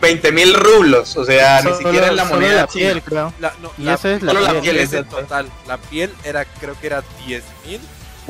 20 0.00 0.32
mil 0.32 0.54
rublos, 0.54 1.16
o 1.16 1.24
sea, 1.24 1.62
ni 1.62 1.72
siquiera 1.74 2.08
en 2.08 2.16
la 2.16 2.22
solo 2.24 2.34
moneda 2.36 2.54
la 2.62 2.66
china. 2.68 2.88
piel, 2.90 3.02
creo. 3.02 3.34
La, 3.40 3.54
no, 3.62 3.72
Y 3.78 3.82
la, 3.82 3.94
eso 3.94 4.08
es 4.08 4.22
la 4.22 4.32
solo 4.32 4.44
la 4.44 4.50
piel. 4.52 4.62
piel, 4.62 4.76
es 4.78 4.92
el 4.92 5.06
total. 5.06 5.50
La 5.66 5.78
piel 5.78 6.12
era, 6.24 6.44
creo 6.44 6.78
que 6.80 6.86
era 6.86 7.02
10 7.26 7.42
mil. 7.66 7.80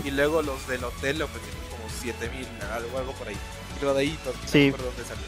Y 0.05 0.11
luego 0.11 0.42
los 0.42 0.66
del 0.68 0.83
hotel 0.85 1.18
le 1.18 1.25
ofrecieron 1.25 1.61
como 1.71 1.85
7 2.03 2.31
mil, 2.31 2.47
algo, 2.73 2.99
algo 2.99 3.12
por 3.12 3.29
ahí. 3.29 3.37
Y 3.79 3.81
luego 3.83 3.97
de 3.99 4.03
ahí, 4.05 4.18
no, 4.25 4.31
no 4.33 4.37
Sí. 4.51 4.68
acuerdo 4.68 4.87
dónde 4.87 5.03
salió. 5.09 5.25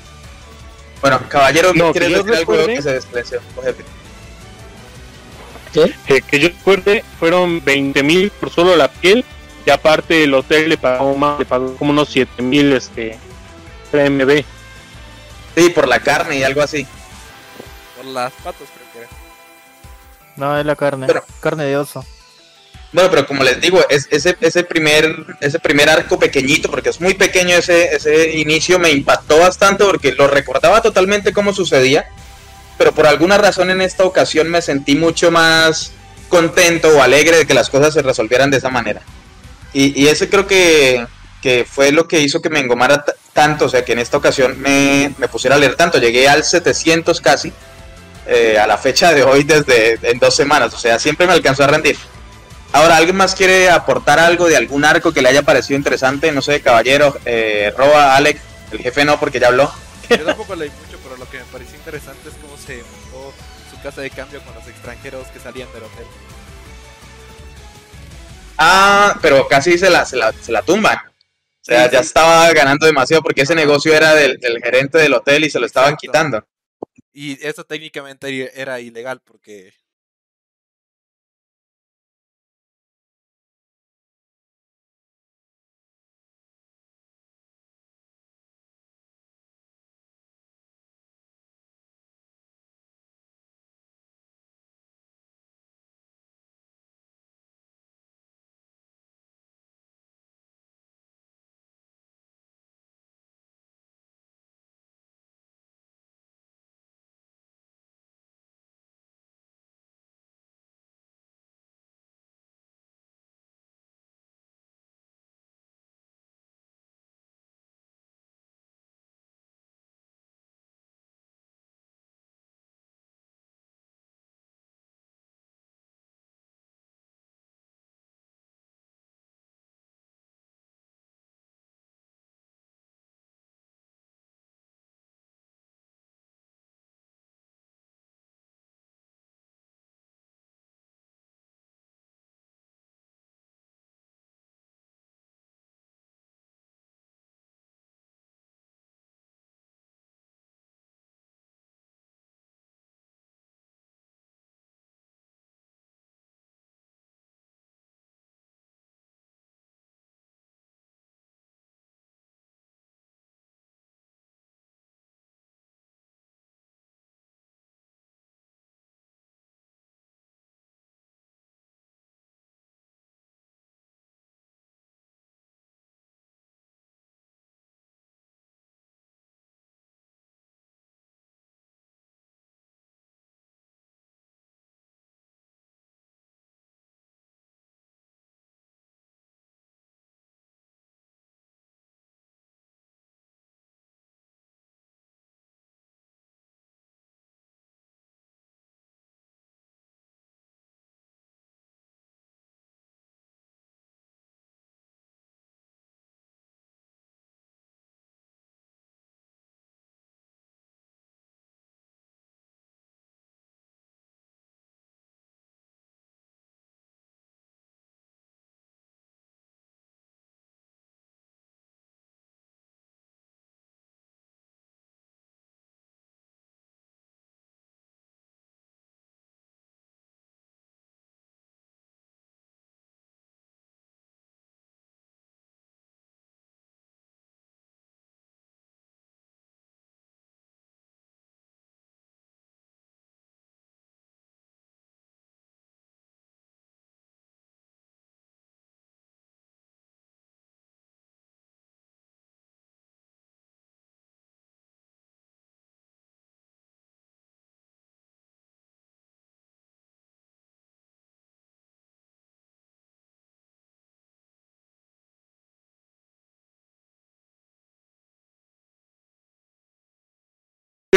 Bueno, 1.03 1.21
caballero, 1.29 1.75
No, 1.75 1.93
¿quieres 1.93 2.09
que 2.11 2.15
decir 2.17 2.35
algo 2.35 2.53
recuerde- 2.55 2.75
que 2.77 2.83
se 2.83 2.93
despreció? 2.95 3.41
Jefe? 3.63 3.85
Eh, 6.09 6.23
que 6.23 6.39
yo 6.39 6.49
recuerde, 6.49 7.05
fueron 7.19 7.63
20 7.65 8.03
mil 8.05 8.31
por 8.31 8.49
solo 8.51 8.77
la 8.77 8.89
piel. 8.89 9.25
Y 9.67 9.71
aparte 9.71 10.25
el 10.25 10.35
hotel 10.35 10.69
le 10.69 10.77
pagó 10.77 11.15
más, 11.17 11.39
le 11.39 11.47
pagó 11.47 11.75
como 11.77 11.91
unos 11.91 12.09
7 12.11 12.43
mil 12.43 12.73
este, 12.73 13.19
PMB. 13.91 14.45
Sí, 15.57 15.71
por 15.71 15.89
la 15.89 16.01
carne 16.01 16.39
y 16.39 16.43
algo 16.43 16.63
así. 16.63 16.87
Por 17.97 18.05
las 18.07 18.33
patas, 18.33 18.69
creo 18.75 18.93
que 18.93 18.99
era. 18.99 19.09
No, 20.37 20.59
es 20.59 20.67
la 20.67 20.77
carne. 20.77 21.07
Pero- 21.07 21.25
Carne 21.41 21.65
de 21.65 21.77
oso. 21.77 22.05
Bueno, 22.93 23.11
pero 23.11 23.27
como 23.27 23.43
les 23.43 23.61
digo, 23.61 23.81
es, 23.89 24.07
ese, 24.13 24.37
ese, 24.41 24.63
primer, 24.63 25.37
ese 25.41 25.59
primer 25.59 25.91
arco 25.91 26.17
pequeñito, 26.17 26.71
porque 26.71 26.91
es 26.91 27.01
muy 27.01 27.15
pequeño 27.15 27.57
ese, 27.57 27.97
ese 27.97 28.37
inicio, 28.39 28.79
me 28.79 28.91
impactó 28.91 29.41
bastante 29.41 29.85
porque 29.85 30.13
lo 30.13 30.29
recordaba 30.29 30.81
totalmente 30.81 31.33
cómo 31.33 31.53
sucedía, 31.53 32.07
pero 32.79 32.93
por 32.93 33.09
alguna 33.09 33.37
razón 33.37 33.71
en 33.71 33.81
esta 33.81 34.05
ocasión 34.05 34.49
me 34.49 34.63
sentí 34.63 34.95
mucho 34.95 35.33
más 35.33 35.91
contento 36.29 36.89
o 36.97 37.03
alegre 37.03 37.37
de 37.39 37.47
que 37.47 37.55
las 37.55 37.69
cosas 37.69 37.95
se 37.95 38.03
resolvieran 38.03 38.53
de 38.53 38.59
esa 38.59 38.71
manera. 38.71 39.03
Y, 39.75 40.03
y 40.03 40.09
ese 40.09 40.31
creo 40.31 40.47
que, 40.47 41.07
que 41.43 41.67
fue 41.71 41.93
lo 41.93 42.09
que 42.09 42.21
hizo 42.21 42.41
que 42.41 42.49
me 42.49 42.61
engomara 42.61 43.05
tanto, 43.35 43.67
o 43.67 43.69
sea, 43.69 43.85
que 43.85 43.93
en 43.93 43.99
esta 43.99 44.17
ocasión 44.17 44.59
me, 44.59 45.13
me 45.19 45.29
pusiera 45.29 45.57
a 45.57 45.59
leer 45.59 45.75
tanto. 45.75 45.99
Llegué 45.99 46.27
al 46.27 46.43
700 46.45 47.21
casi, 47.21 47.53
eh, 48.27 48.59
a 48.59 48.67
la 48.67 48.79
fecha 48.79 49.13
de 49.13 49.23
hoy 49.23 49.43
desde 49.43 49.99
en 50.11 50.19
dos 50.19 50.35
semanas, 50.35 50.73
o 50.73 50.79
sea, 50.79 50.99
siempre 50.99 51.27
me 51.27 51.35
alcanzó 51.35 51.65
a 51.65 51.67
rendir. 51.67 51.99
Ahora, 52.73 52.97
¿alguien 52.97 53.17
más 53.17 53.35
quiere 53.35 53.69
aportar 53.69 54.19
algo 54.19 54.49
de 54.49 54.57
algún 54.57 54.85
arco 54.85 55.13
que 55.13 55.21
le 55.21 55.29
haya 55.29 55.43
parecido 55.43 55.77
interesante? 55.77 56.33
No 56.33 56.41
sé, 56.41 56.61
caballero, 56.61 57.17
eh, 57.27 57.73
Roa, 57.77 58.17
Alex, 58.17 58.41
el 58.73 58.79
jefe 58.79 59.05
no, 59.05 59.21
porque 59.21 59.39
ya 59.39 59.49
habló. 59.49 59.71
Yo 60.09 60.19
tampoco 60.25 60.57
leí 60.57 60.71
mucho, 60.71 60.99
pero 61.03 61.17
lo 61.17 61.29
que 61.29 61.39
me 61.39 61.45
pareció 61.45 61.77
interesante 61.77 62.31
es 62.31 62.35
cómo 62.41 62.57
se 62.57 62.77
montó 62.79 63.35
su 63.71 63.81
casa 63.83 64.01
de 64.01 64.11
cambio 64.11 64.41
con 64.43 64.55
los 64.55 64.67
extranjeros 64.67 65.27
que 65.29 65.39
salían 65.39 65.69
del 65.73 65.85
hotel. 65.85 66.07
Ah, 68.59 69.19
pero 69.23 69.47
casi 69.49 69.79
se 69.79 69.91
la, 69.91 70.05
se 70.05 70.17
la, 70.17 70.33
se 70.33 70.53
la 70.53 70.63
tumban. 70.63 70.97
O 70.99 71.65
sea, 71.65 71.89
Sí, 71.89 71.91
ya 71.91 72.03
sí. 72.03 72.05
estaba 72.05 72.53
ganando 72.53 72.87
demasiado 72.87 73.23
porque 73.23 73.43
ese 73.43 73.55
negocio 73.55 73.95
era 73.95 74.15
del, 74.15 74.39
del 74.39 74.61
gerente 74.63 74.99
del 74.99 75.15
hotel 75.15 75.45
y 75.45 75.51
se 75.51 75.59
lo 75.61 75.67
estaban 75.67 75.95
Exacto. 75.95 76.01
quitando. 76.01 76.47
Y 77.13 77.45
eso 77.47 77.65
técnicamente 77.65 78.61
era 78.61 78.81
ilegal 78.81 79.21
porque 79.25 79.73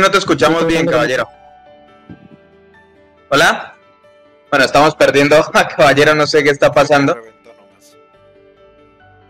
no 0.02 0.12
te 0.12 0.18
escuchamos 0.18 0.66
bien, 0.66 0.86
caballero. 0.86 1.28
¿Hola? 3.30 3.76
Bueno, 4.50 4.66
estamos 4.66 4.96
perdiendo 4.96 5.36
a 5.54 5.68
caballero, 5.68 6.16
no 6.16 6.26
sé 6.28 6.44
qué 6.44 6.50
está 6.50 6.72
pasando. 6.72 7.18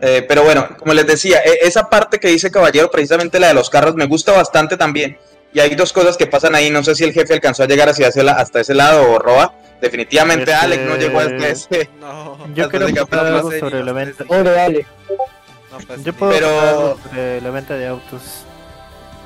Eh, 0.00 0.24
pero 0.28 0.44
bueno, 0.44 0.68
como 0.78 0.94
les 0.94 1.06
decía, 1.06 1.38
e- 1.44 1.58
esa 1.66 1.90
parte 1.90 2.20
que 2.20 2.28
dice 2.28 2.52
Caballero, 2.52 2.88
precisamente 2.88 3.40
la 3.40 3.48
de 3.48 3.54
los 3.54 3.68
carros, 3.68 3.96
me 3.96 4.06
gusta 4.06 4.30
bastante 4.30 4.76
también. 4.76 5.18
Y 5.52 5.58
hay 5.58 5.74
dos 5.74 5.92
cosas 5.92 6.16
que 6.16 6.26
pasan 6.28 6.54
ahí. 6.54 6.70
No 6.70 6.84
sé 6.84 6.94
si 6.94 7.02
el 7.02 7.12
jefe 7.12 7.34
alcanzó 7.34 7.64
a 7.64 7.66
llegar 7.66 7.88
hacia 7.88 8.06
ese 8.08 8.22
la- 8.22 8.34
hasta 8.34 8.60
ese 8.60 8.74
lado 8.74 9.10
o 9.10 9.18
Roa. 9.18 9.52
Definitivamente 9.80 10.52
Este- 10.52 10.54
Alex 10.54 10.82
no 10.84 10.96
llegó 10.96 11.18
hasta 11.18 11.48
ese. 11.48 11.90
No, 12.00 12.38
Yo 12.54 12.68
quiero 12.68 12.86
contar 12.86 13.06
capítulo 13.08 13.36
algo 13.38 13.50
sobre 13.58 13.82
la 13.84 13.92
venta. 13.92 14.24
pues, 14.24 16.04
Yo 16.04 16.12
puedo 16.12 16.32
Pero- 16.32 16.98
sobre 17.02 17.40
la 17.40 17.50
venta 17.50 17.74
de 17.74 17.86
autos. 17.88 18.44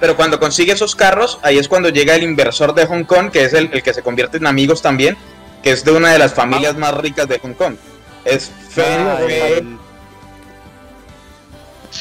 Pero 0.03 0.17
cuando 0.17 0.41
consigue 0.41 0.73
esos 0.73 0.97
carros, 0.97 1.39
ahí 1.43 1.59
es 1.59 1.69
cuando 1.69 1.89
llega 1.89 2.17
el 2.17 2.25
inversor 2.25 2.75
de 2.75 2.87
Hong 2.87 3.05
Kong, 3.05 3.31
que 3.31 3.45
es 3.45 3.53
el, 3.53 3.71
el 3.73 3.85
que 3.85 3.95
se 3.95 4.03
convierte 4.03 4.39
en 4.39 4.49
amigos 4.49 4.83
también, 4.83 5.17
que 5.63 5.71
es 5.71 5.85
de 5.85 5.93
una 5.93 6.11
de 6.11 6.19
las 6.19 6.35
familias 6.35 6.77
más 6.77 6.93
ricas 6.95 7.29
de 7.29 7.39
Hong 7.39 7.55
Kong. 7.55 7.77
Es 8.25 8.51
Ah, 8.77 9.19
Fe- 9.25 9.59
el- 9.59 9.77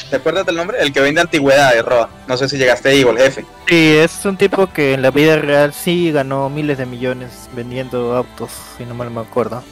¿Te 0.09 0.15
acuerdas 0.15 0.47
del 0.47 0.55
nombre? 0.55 0.79
El 0.81 0.91
que 0.91 0.99
vende 0.99 1.21
antigüedades, 1.21 1.85
Roa. 1.85 2.09
No 2.27 2.37
sé 2.37 2.49
si 2.49 2.57
llegaste 2.57 2.89
ahí, 2.89 3.03
o 3.03 3.11
el 3.11 3.19
jefe. 3.19 3.45
Sí, 3.67 3.95
es 3.97 4.25
un 4.25 4.35
tipo 4.35 4.65
que 4.73 4.93
en 4.95 5.03
la 5.03 5.11
vida 5.11 5.35
real 5.35 5.71
sí 5.71 6.11
ganó 6.11 6.49
miles 6.49 6.79
de 6.79 6.87
millones 6.87 7.49
vendiendo 7.55 8.15
autos, 8.15 8.49
si 8.79 8.85
no 8.85 8.95
mal 8.95 9.11
me 9.11 9.21
acuerdo. 9.21 9.63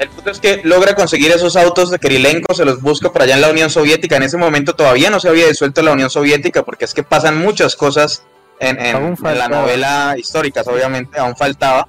El 0.00 0.08
punto 0.08 0.30
es 0.30 0.40
que 0.40 0.60
logra 0.64 0.94
conseguir 0.94 1.30
esos 1.30 1.56
autos 1.56 1.90
de 1.90 1.98
Kirilenko, 1.98 2.54
se 2.54 2.64
los 2.64 2.80
busca 2.80 3.12
por 3.12 3.20
allá 3.22 3.34
en 3.34 3.42
la 3.42 3.50
Unión 3.50 3.68
Soviética. 3.70 4.16
En 4.16 4.22
ese 4.24 4.36
momento 4.38 4.74
todavía 4.74 5.10
no 5.10 5.20
se 5.20 5.28
había 5.28 5.46
disuelto 5.46 5.82
la 5.82 5.92
Unión 5.92 6.08
Soviética, 6.10 6.62
porque 6.64 6.86
es 6.86 6.94
que 6.94 7.02
pasan 7.02 7.36
muchas 7.38 7.76
cosas 7.76 8.22
en, 8.58 8.80
en- 8.80 8.96
Aún 8.96 9.16
en 9.22 9.38
la 9.38 9.48
novela 9.48 10.14
históricas, 10.18 10.66
obviamente, 10.66 11.18
aún 11.20 11.36
faltaba. 11.36 11.86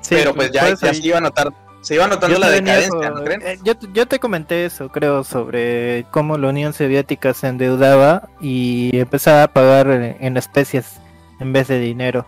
Sí, 0.00 0.14
pero 0.14 0.34
pues 0.34 0.50
ya, 0.52 0.68
ya 0.70 0.94
se 0.94 1.06
iba 1.06 1.18
a 1.18 1.20
notar, 1.20 1.52
se 1.82 1.94
iba 1.96 2.06
notando 2.06 2.36
yo 2.36 2.40
la 2.40 2.50
decadencia, 2.50 2.86
eso- 3.00 3.10
¿no 3.14 3.24
creen? 3.24 3.42
eh, 3.44 3.58
yo, 3.64 3.74
yo 3.92 4.06
te 4.06 4.18
comenté 4.20 4.64
eso, 4.64 4.88
creo, 4.88 5.24
sobre 5.24 6.06
cómo 6.12 6.38
la 6.38 6.48
Unión 6.48 6.72
Soviética 6.72 7.34
se 7.34 7.48
endeudaba 7.48 8.28
y 8.40 8.96
empezaba 8.96 9.42
a 9.42 9.48
pagar 9.52 9.88
en, 9.88 10.16
en 10.20 10.36
especies 10.36 11.00
en 11.40 11.52
vez 11.52 11.66
de 11.68 11.78
dinero. 11.80 12.26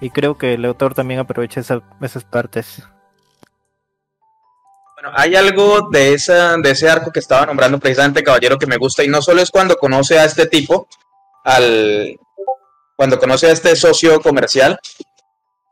Y 0.00 0.10
creo 0.10 0.36
que 0.36 0.54
el 0.54 0.64
autor 0.64 0.94
también 0.94 1.20
aprovecha 1.20 1.60
esa- 1.60 1.82
esas 2.00 2.24
partes. 2.24 2.82
Bueno, 5.00 5.16
hay 5.16 5.34
algo 5.34 5.88
de, 5.90 6.12
esa, 6.12 6.58
de 6.58 6.70
ese 6.72 6.86
arco 6.86 7.10
que 7.10 7.20
estaba 7.20 7.46
nombrando 7.46 7.78
precisamente 7.78 8.22
Caballero 8.22 8.58
que 8.58 8.66
me 8.66 8.76
gusta, 8.76 9.02
y 9.02 9.08
no 9.08 9.22
solo 9.22 9.40
es 9.40 9.50
cuando 9.50 9.76
conoce 9.76 10.18
a 10.18 10.26
este 10.26 10.44
tipo, 10.46 10.88
al 11.42 12.18
cuando 12.96 13.18
conoce 13.18 13.46
a 13.46 13.52
este 13.52 13.74
socio 13.76 14.20
comercial. 14.20 14.78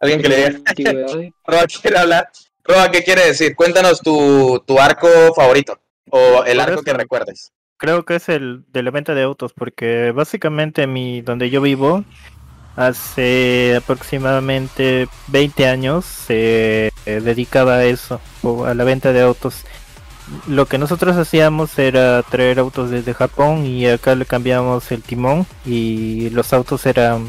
Alguien 0.01 0.23
que 0.23 0.29
le 0.31 0.63
diga. 0.75 0.95
Roa 1.47 1.67
quiere 1.67 1.99
hablar. 1.99 2.31
Roa, 2.65 2.91
¿qué 2.91 3.03
quiere 3.05 3.27
decir? 3.27 3.55
Cuéntanos 3.55 4.01
tu, 4.01 4.65
tu 4.67 4.81
arco 4.81 5.09
favorito 5.35 5.79
o 6.11 6.45
el 6.45 6.59
arco 6.59 6.83
que 6.83 6.95
recuerdes. 6.95 7.53
Creo 7.77 8.07
que 8.07 8.15
es 8.15 8.31
el 8.31 8.65
de 8.69 8.83
la 8.83 8.91
venta 8.91 9.15
de 9.15 9.25
autos, 9.25 9.53
porque 9.53 10.11
básicamente 10.13 10.87
mi 10.87 11.21
donde 11.21 11.51
yo 11.51 11.61
vivo 11.61 12.03
hace 12.79 13.75
aproximadamente 13.77 15.09
20 15.27 15.67
años 15.67 16.05
se 16.05 16.93
eh, 17.07 17.21
dedicaba 17.21 17.75
a 17.75 17.85
eso, 17.85 18.21
a 18.65 18.73
la 18.73 18.85
venta 18.85 19.13
de 19.13 19.21
autos. 19.21 19.65
Lo 20.47 20.67
que 20.67 20.79
nosotros 20.79 21.17
hacíamos 21.17 21.77
era 21.79 22.23
traer 22.23 22.61
autos 22.61 22.91
desde 22.91 23.15
Japón 23.15 23.67
y 23.67 23.89
acá 23.89 24.15
le 24.15 24.27
cambiamos 24.27 24.93
el 24.93 25.03
timón 25.03 25.45
y 25.67 26.31
los 26.31 26.53
autos 26.53 26.87
eran 26.87 27.27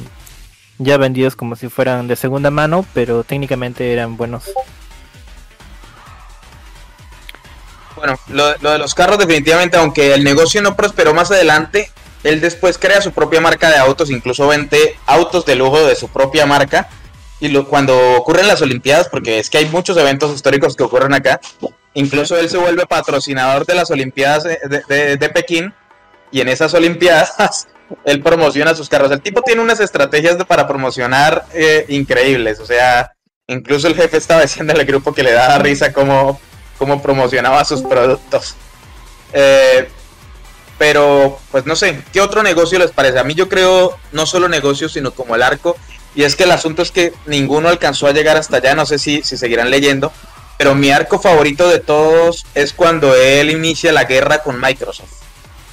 ya 0.78 0.98
vendidos 0.98 1.36
como 1.36 1.56
si 1.56 1.68
fueran 1.68 2.08
de 2.08 2.16
segunda 2.16 2.52
mano, 2.52 2.86
pero 2.94 3.24
técnicamente 3.24 3.92
eran 3.92 4.18
buenos. 4.18 4.44
Bueno, 7.96 8.20
lo, 8.28 8.56
lo 8.60 8.72
de 8.72 8.78
los 8.78 8.94
carros 8.94 9.18
definitivamente, 9.18 9.78
aunque 9.78 10.14
el 10.14 10.24
negocio 10.24 10.62
no 10.62 10.76
prosperó 10.76 11.16
más 11.16 11.32
adelante, 11.32 11.90
él 12.24 12.42
después 12.42 12.78
crea 12.78 13.02
su 13.02 13.12
propia 13.12 13.42
marca 13.42 13.70
de 13.70 13.78
autos, 13.78 14.10
incluso 14.10 14.48
vende 14.48 14.98
autos 15.06 15.46
de 15.46 15.56
lujo 15.56 15.86
de 15.86 15.96
su 15.96 16.08
propia 16.10 16.46
marca. 16.46 16.90
Y 17.42 17.54
cuando 17.64 17.98
ocurren 18.18 18.48
las 18.48 18.62
Olimpiadas, 18.62 19.08
porque 19.08 19.40
es 19.40 19.50
que 19.50 19.60
hay 19.60 19.66
muchos 19.68 19.96
eventos 19.96 20.34
históricos 20.36 20.76
que 20.76 20.84
ocurren 20.84 21.14
acá, 21.14 21.40
incluso 21.94 22.38
él 22.38 22.50
se 22.50 22.58
vuelve 22.58 22.86
patrocinador 22.86 23.66
de 23.66 23.76
las 23.76 23.90
Olimpiadas 23.92 24.44
de, 24.44 24.60
de- 24.90 25.16
de 25.18 25.30
Pekín. 25.30 25.74
Y 26.32 26.42
en 26.42 26.50
esas 26.50 26.74
Olimpiadas 26.74 27.68
él 28.06 28.22
promociona 28.22 28.76
sus 28.76 28.90
carros. 28.90 29.10
El 29.12 29.22
tipo 29.22 29.42
tiene 29.42 29.62
unas 29.62 29.80
estrategias 29.80 30.36
para 30.46 30.68
promocionar 30.68 31.46
eh, 31.54 31.86
increíbles. 31.88 32.60
O 32.60 32.66
sea, 32.66 33.14
incluso 33.48 33.88
el 33.88 33.96
jefe 33.96 34.18
estaba 34.18 34.42
diciendo 34.42 34.74
al 34.74 34.84
grupo 34.86 35.14
que 35.14 35.24
le 35.24 35.32
daba 35.32 35.58
risa 35.60 35.94
cómo, 35.94 36.40
cómo 36.78 37.02
promocionaba 37.02 37.64
sus 37.64 37.82
productos. 37.82 38.56
Eh, 39.34 39.90
pero, 40.80 41.38
pues 41.52 41.66
no 41.66 41.76
sé, 41.76 42.02
¿qué 42.14 42.22
otro 42.22 42.42
negocio 42.42 42.80
les 42.80 42.92
parece? 42.92 43.20
A 43.20 43.26
mí 43.26 43.36
yo 43.36 43.50
creo 43.50 44.00
no 44.14 44.26
solo 44.26 44.48
negocio, 44.48 44.88
sino 44.88 45.12
como 45.12 45.36
el 45.36 45.44
arco. 45.44 45.76
Y 46.16 46.24
es 46.24 46.38
que 46.38 46.46
el 46.46 46.52
asunto 46.52 46.82
es 46.82 46.90
que 46.90 47.14
ninguno 47.26 47.68
alcanzó 47.68 48.08
a 48.08 48.14
llegar 48.14 48.38
hasta 48.38 48.58
allá, 48.58 48.74
no 48.76 48.86
sé 48.86 48.98
si, 48.98 49.22
si 49.22 49.36
seguirán 49.36 49.70
leyendo. 49.70 50.12
Pero 50.58 50.76
mi 50.76 50.90
arco 50.90 51.20
favorito 51.20 51.68
de 51.68 51.80
todos 51.80 52.46
es 52.56 52.72
cuando 52.72 53.14
él 53.14 53.52
inicia 53.52 53.92
la 53.92 54.06
guerra 54.06 54.42
con 54.42 54.60
Microsoft. 54.60 55.12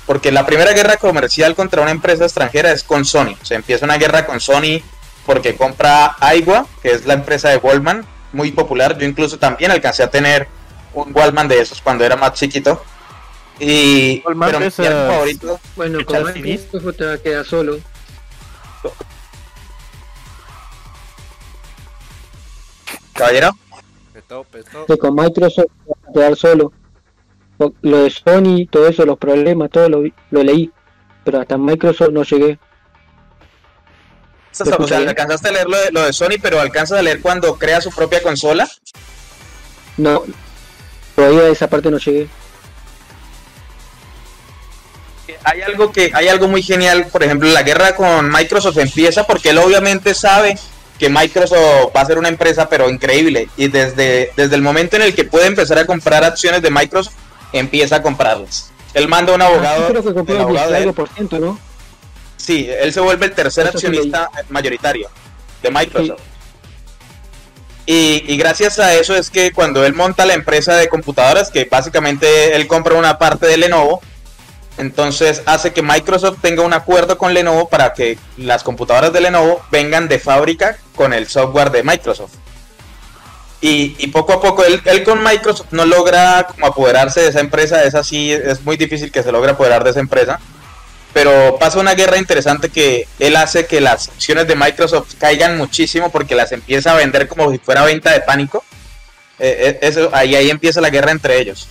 Porque 0.06 0.32
la 0.32 0.44
primera 0.44 0.72
guerra 0.72 0.96
comercial 0.96 1.54
contra 1.54 1.82
una 1.82 1.92
empresa 1.92 2.24
extranjera 2.24 2.72
es 2.72 2.82
con 2.82 3.04
Sony. 3.04 3.36
Se 3.42 3.54
empieza 3.54 3.84
una 3.84 3.98
guerra 3.98 4.26
con 4.26 4.40
Sony 4.40 4.82
porque 5.24 5.54
compra 5.56 6.16
Aigua, 6.18 6.66
que 6.82 6.90
es 6.90 7.06
la 7.06 7.14
empresa 7.14 7.48
de 7.48 7.58
Wallman, 7.58 8.04
muy 8.32 8.50
popular. 8.50 8.98
Yo 8.98 9.06
incluso 9.06 9.38
también 9.38 9.70
alcancé 9.70 10.02
a 10.02 10.10
tener 10.10 10.48
un 10.94 11.12
Wallman 11.14 11.46
de 11.46 11.60
esos 11.60 11.80
cuando 11.80 12.04
era 12.04 12.16
más 12.16 12.32
chiquito. 12.32 12.82
Y 13.58 14.18
pero 14.20 14.60
mi 14.60 14.66
esas- 14.66 14.86
arco 14.86 15.12
favorito, 15.12 15.60
Bueno, 15.76 16.04
con 16.04 16.26
CDs. 16.32 16.36
Microsoft 16.42 16.96
te 16.96 17.04
va 17.06 17.12
a 17.14 17.18
quedar 17.18 17.44
solo. 17.46 17.78
caballero. 23.14 23.50
Petó, 24.12 24.44
petó. 24.44 24.86
Que 24.86 24.98
con 24.98 25.14
Microsoft 25.14 25.66
te 25.84 25.90
va 25.90 26.08
a 26.08 26.12
quedar 26.12 26.36
solo. 26.36 26.72
Lo- 27.58 27.72
de 27.82 28.10
Sony, 28.10 28.66
todo 28.70 28.88
eso, 28.88 29.04
los 29.06 29.18
problemas, 29.18 29.70
todo 29.70 29.88
lo, 29.88 30.00
vi- 30.02 30.14
lo 30.30 30.42
leí. 30.42 30.70
Pero 31.24 31.40
hasta 31.40 31.56
Microsoft 31.56 32.10
no 32.10 32.22
llegué. 32.22 32.58
O 34.58 34.64
sea, 34.64 34.76
Pues, 34.76 34.92
alcanzaste 34.92 35.48
a 35.48 35.52
leer 35.52 35.66
lo 35.68 35.76
de, 35.78 35.90
lo 35.92 36.02
de 36.02 36.12
Sony, 36.12 36.36
pero 36.40 36.60
alcanzas 36.60 36.98
a 36.98 37.02
leer 37.02 37.20
cuando 37.20 37.56
crea 37.58 37.80
su 37.80 37.90
propia 37.90 38.22
consola. 38.22 38.68
No, 39.98 40.22
todavía 41.14 41.40
a 41.42 41.48
esa 41.48 41.68
parte 41.68 41.90
no 41.90 41.98
llegué. 41.98 42.28
Hay 45.44 45.62
algo 45.62 45.92
que 45.92 46.10
hay 46.14 46.28
algo 46.28 46.48
muy 46.48 46.62
genial, 46.62 47.06
por 47.10 47.22
ejemplo, 47.22 47.48
la 47.50 47.62
guerra 47.62 47.94
con 47.96 48.30
Microsoft 48.30 48.78
empieza 48.78 49.24
porque 49.26 49.50
él 49.50 49.58
obviamente 49.58 50.14
sabe 50.14 50.58
que 50.98 51.08
Microsoft 51.10 51.94
va 51.94 52.00
a 52.00 52.06
ser 52.06 52.18
una 52.18 52.28
empresa 52.28 52.68
pero 52.68 52.88
increíble 52.88 53.48
y 53.56 53.68
desde, 53.68 54.32
desde 54.36 54.54
el 54.54 54.62
momento 54.62 54.96
en 54.96 55.02
el 55.02 55.14
que 55.14 55.24
puede 55.24 55.46
empezar 55.46 55.78
a 55.78 55.86
comprar 55.86 56.24
acciones 56.24 56.62
de 56.62 56.70
Microsoft 56.70 57.14
empieza 57.52 57.96
a 57.96 58.02
comprarlas. 58.02 58.70
Él 58.94 59.08
manda 59.08 59.32
a 59.32 59.36
un 59.36 59.42
Ah, 59.42 59.46
abogado, 59.46 59.88
creo 59.88 60.02
que 60.02 60.08
el 60.08 60.14
compró 60.14 60.34
el 60.36 60.40
abogado 60.40 60.70
de 60.70 60.76
10 60.76 60.88
él. 60.88 60.94
por 60.94 61.08
ciento, 61.10 61.38
¿no? 61.38 61.58
Sí, 62.36 62.68
él 62.80 62.92
se 62.92 63.00
vuelve 63.00 63.26
el 63.26 63.32
tercer 63.32 63.66
Eso 63.66 63.76
accionista 63.76 64.30
mayoritario 64.48 65.08
de 65.62 65.70
Microsoft. 65.70 66.20
Y, 67.84 68.24
y 68.26 68.36
gracias 68.36 68.78
a 68.78 68.94
eso 68.94 69.14
es 69.14 69.30
que 69.30 69.52
cuando 69.52 69.84
él 69.84 69.94
monta 69.94 70.26
la 70.26 70.34
empresa 70.34 70.74
de 70.74 70.88
computadoras, 70.88 71.50
que 71.50 71.66
básicamente 71.70 72.56
él 72.56 72.66
compra 72.66 72.94
una 72.94 73.18
parte 73.18 73.46
de 73.46 73.56
Lenovo, 73.56 74.00
entonces 74.78 75.42
hace 75.46 75.72
que 75.72 75.82
Microsoft 75.82 76.38
tenga 76.40 76.62
un 76.62 76.72
acuerdo 76.72 77.18
con 77.18 77.34
Lenovo 77.34 77.68
para 77.68 77.92
que 77.92 78.18
las 78.36 78.62
computadoras 78.62 79.12
de 79.12 79.20
Lenovo 79.20 79.62
vengan 79.70 80.08
de 80.08 80.18
fábrica 80.18 80.78
con 80.94 81.12
el 81.12 81.26
software 81.28 81.70
de 81.70 81.82
Microsoft. 81.82 82.34
Y, 83.62 84.06
poco 84.08 84.34
a 84.34 84.40
poco 84.40 84.62
él, 84.64 84.80
con 85.02 85.24
Microsoft 85.24 85.72
no 85.72 85.84
logra 85.86 86.38
apoderarse 86.62 87.22
de 87.22 87.28
esa 87.28 87.40
empresa, 87.40 87.82
es 87.82 87.96
así, 87.96 88.30
es 88.30 88.62
muy 88.62 88.76
difícil 88.76 89.10
que 89.10 89.24
se 89.24 89.32
logre 89.32 89.52
apoderar 89.52 89.82
de 89.82 89.90
esa 89.90 90.00
empresa 90.00 90.38
pero 91.16 91.56
pasa 91.58 91.80
una 91.80 91.94
guerra 91.94 92.18
interesante 92.18 92.68
que 92.68 93.08
él 93.18 93.36
hace 93.36 93.64
que 93.64 93.80
las 93.80 94.10
acciones 94.10 94.46
de 94.46 94.54
Microsoft 94.54 95.14
caigan 95.18 95.56
muchísimo 95.56 96.10
porque 96.12 96.34
las 96.34 96.52
empieza 96.52 96.92
a 96.92 96.96
vender 96.96 97.26
como 97.26 97.50
si 97.50 97.56
fuera 97.56 97.86
venta 97.86 98.12
de 98.12 98.20
pánico. 98.20 98.62
Eh, 99.38 99.78
eh, 99.80 100.08
ahí, 100.12 100.34
ahí 100.34 100.50
empieza 100.50 100.82
la 100.82 100.90
guerra 100.90 101.12
entre 101.12 101.40
ellos. 101.40 101.68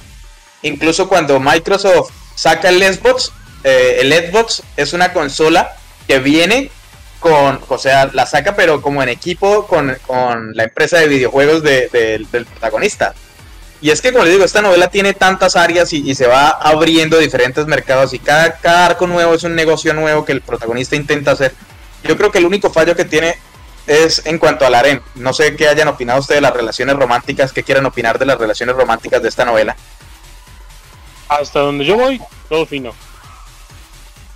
Incluso 0.63 1.07
cuando 1.07 1.39
Microsoft 1.39 2.11
saca 2.35 2.69
el 2.69 2.81
Xbox, 2.83 3.31
eh, 3.63 3.97
el 4.01 4.13
Xbox 4.13 4.61
es 4.77 4.93
una 4.93 5.11
consola 5.13 5.75
que 6.07 6.19
viene 6.19 6.69
con, 7.19 7.59
o 7.67 7.77
sea, 7.79 8.09
la 8.13 8.25
saca 8.27 8.55
pero 8.55 8.81
como 8.81 9.01
en 9.01 9.09
equipo 9.09 9.65
con, 9.65 9.97
con 10.05 10.55
la 10.55 10.65
empresa 10.65 10.99
de 10.99 11.07
videojuegos 11.07 11.63
de- 11.63 11.89
de- 11.91 12.25
del 12.31 12.45
protagonista. 12.45 13.15
Y 13.81 13.89
es 13.91 14.01
que, 14.01 14.11
como 14.11 14.23
les 14.23 14.33
digo, 14.33 14.45
esta 14.45 14.61
novela 14.61 14.87
tiene 14.89 15.13
tantas 15.13 15.55
áreas 15.55 15.91
y, 15.93 16.15
se 16.15 16.27
va 16.27 16.49
abriendo 16.49 17.17
diferentes 17.17 17.65
mercados 17.67 18.13
y 18.13 18.19
cada, 18.19 18.53
cada 18.57 18.85
arco 18.85 19.05
nuevo 19.05 19.33
es 19.33 19.43
un 19.43 19.53
negocio 19.55 19.93
nuevo 19.93 20.23
que 20.25 20.31
el 20.31 20.41
protagonista 20.41 20.95
intenta 20.95 21.31
hacer. 21.31 21.53
Yo 22.03 22.15
creo 22.17 22.31
que 22.31 22.37
el 22.39 22.45
único 22.45 22.71
fallo 22.71 22.95
que 22.95 23.05
tiene 23.05 23.37
es 23.85 24.25
en 24.25 24.39
cuanto 24.39 24.65
al 24.65 24.73
harén. 24.75 25.01
No 25.15 25.33
sé 25.33 25.55
qué 25.55 25.67
hayan 25.67 25.87
opinado 25.87 26.19
ustedes 26.19 26.37
de 26.37 26.41
las 26.41 26.53
relaciones 26.53 26.95
románticas, 26.95 27.51
qué 27.51 27.63
quieran 27.63 27.85
opinar 27.85 28.17
de 28.17 28.25
las 28.25 28.37
relaciones 28.39 28.75
románticas 28.75 29.21
de 29.21 29.29
esta 29.29 29.45
novela. 29.45 29.75
Hasta 31.27 31.59
donde 31.59 31.85
yo 31.85 31.95
voy, 31.97 32.21
todo 32.49 32.65
fino. 32.65 32.93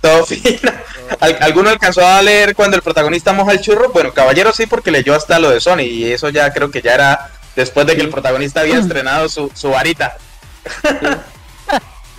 Todo 0.00 0.24
fino. 0.26 0.42
¿Al- 1.20 1.38
¿Alguno 1.40 1.70
alcanzó 1.70 2.06
a 2.06 2.22
leer 2.22 2.54
cuando 2.54 2.76
el 2.76 2.82
protagonista 2.82 3.32
moja 3.32 3.52
el 3.52 3.60
churro? 3.60 3.90
Bueno, 3.90 4.12
Caballero 4.12 4.52
sí, 4.52 4.66
porque 4.66 4.90
leyó 4.90 5.14
hasta 5.14 5.38
lo 5.38 5.50
de 5.50 5.60
Sony 5.60 5.80
y 5.82 6.04
eso 6.12 6.28
ya 6.30 6.52
creo 6.52 6.70
que 6.70 6.80
ya 6.82 6.94
era 6.94 7.30
después 7.56 7.86
de 7.86 7.96
que 7.96 8.02
el 8.02 8.10
protagonista 8.10 8.60
había 8.60 8.78
estrenado 8.78 9.28
su, 9.28 9.50
su 9.54 9.70
varita. 9.70 10.16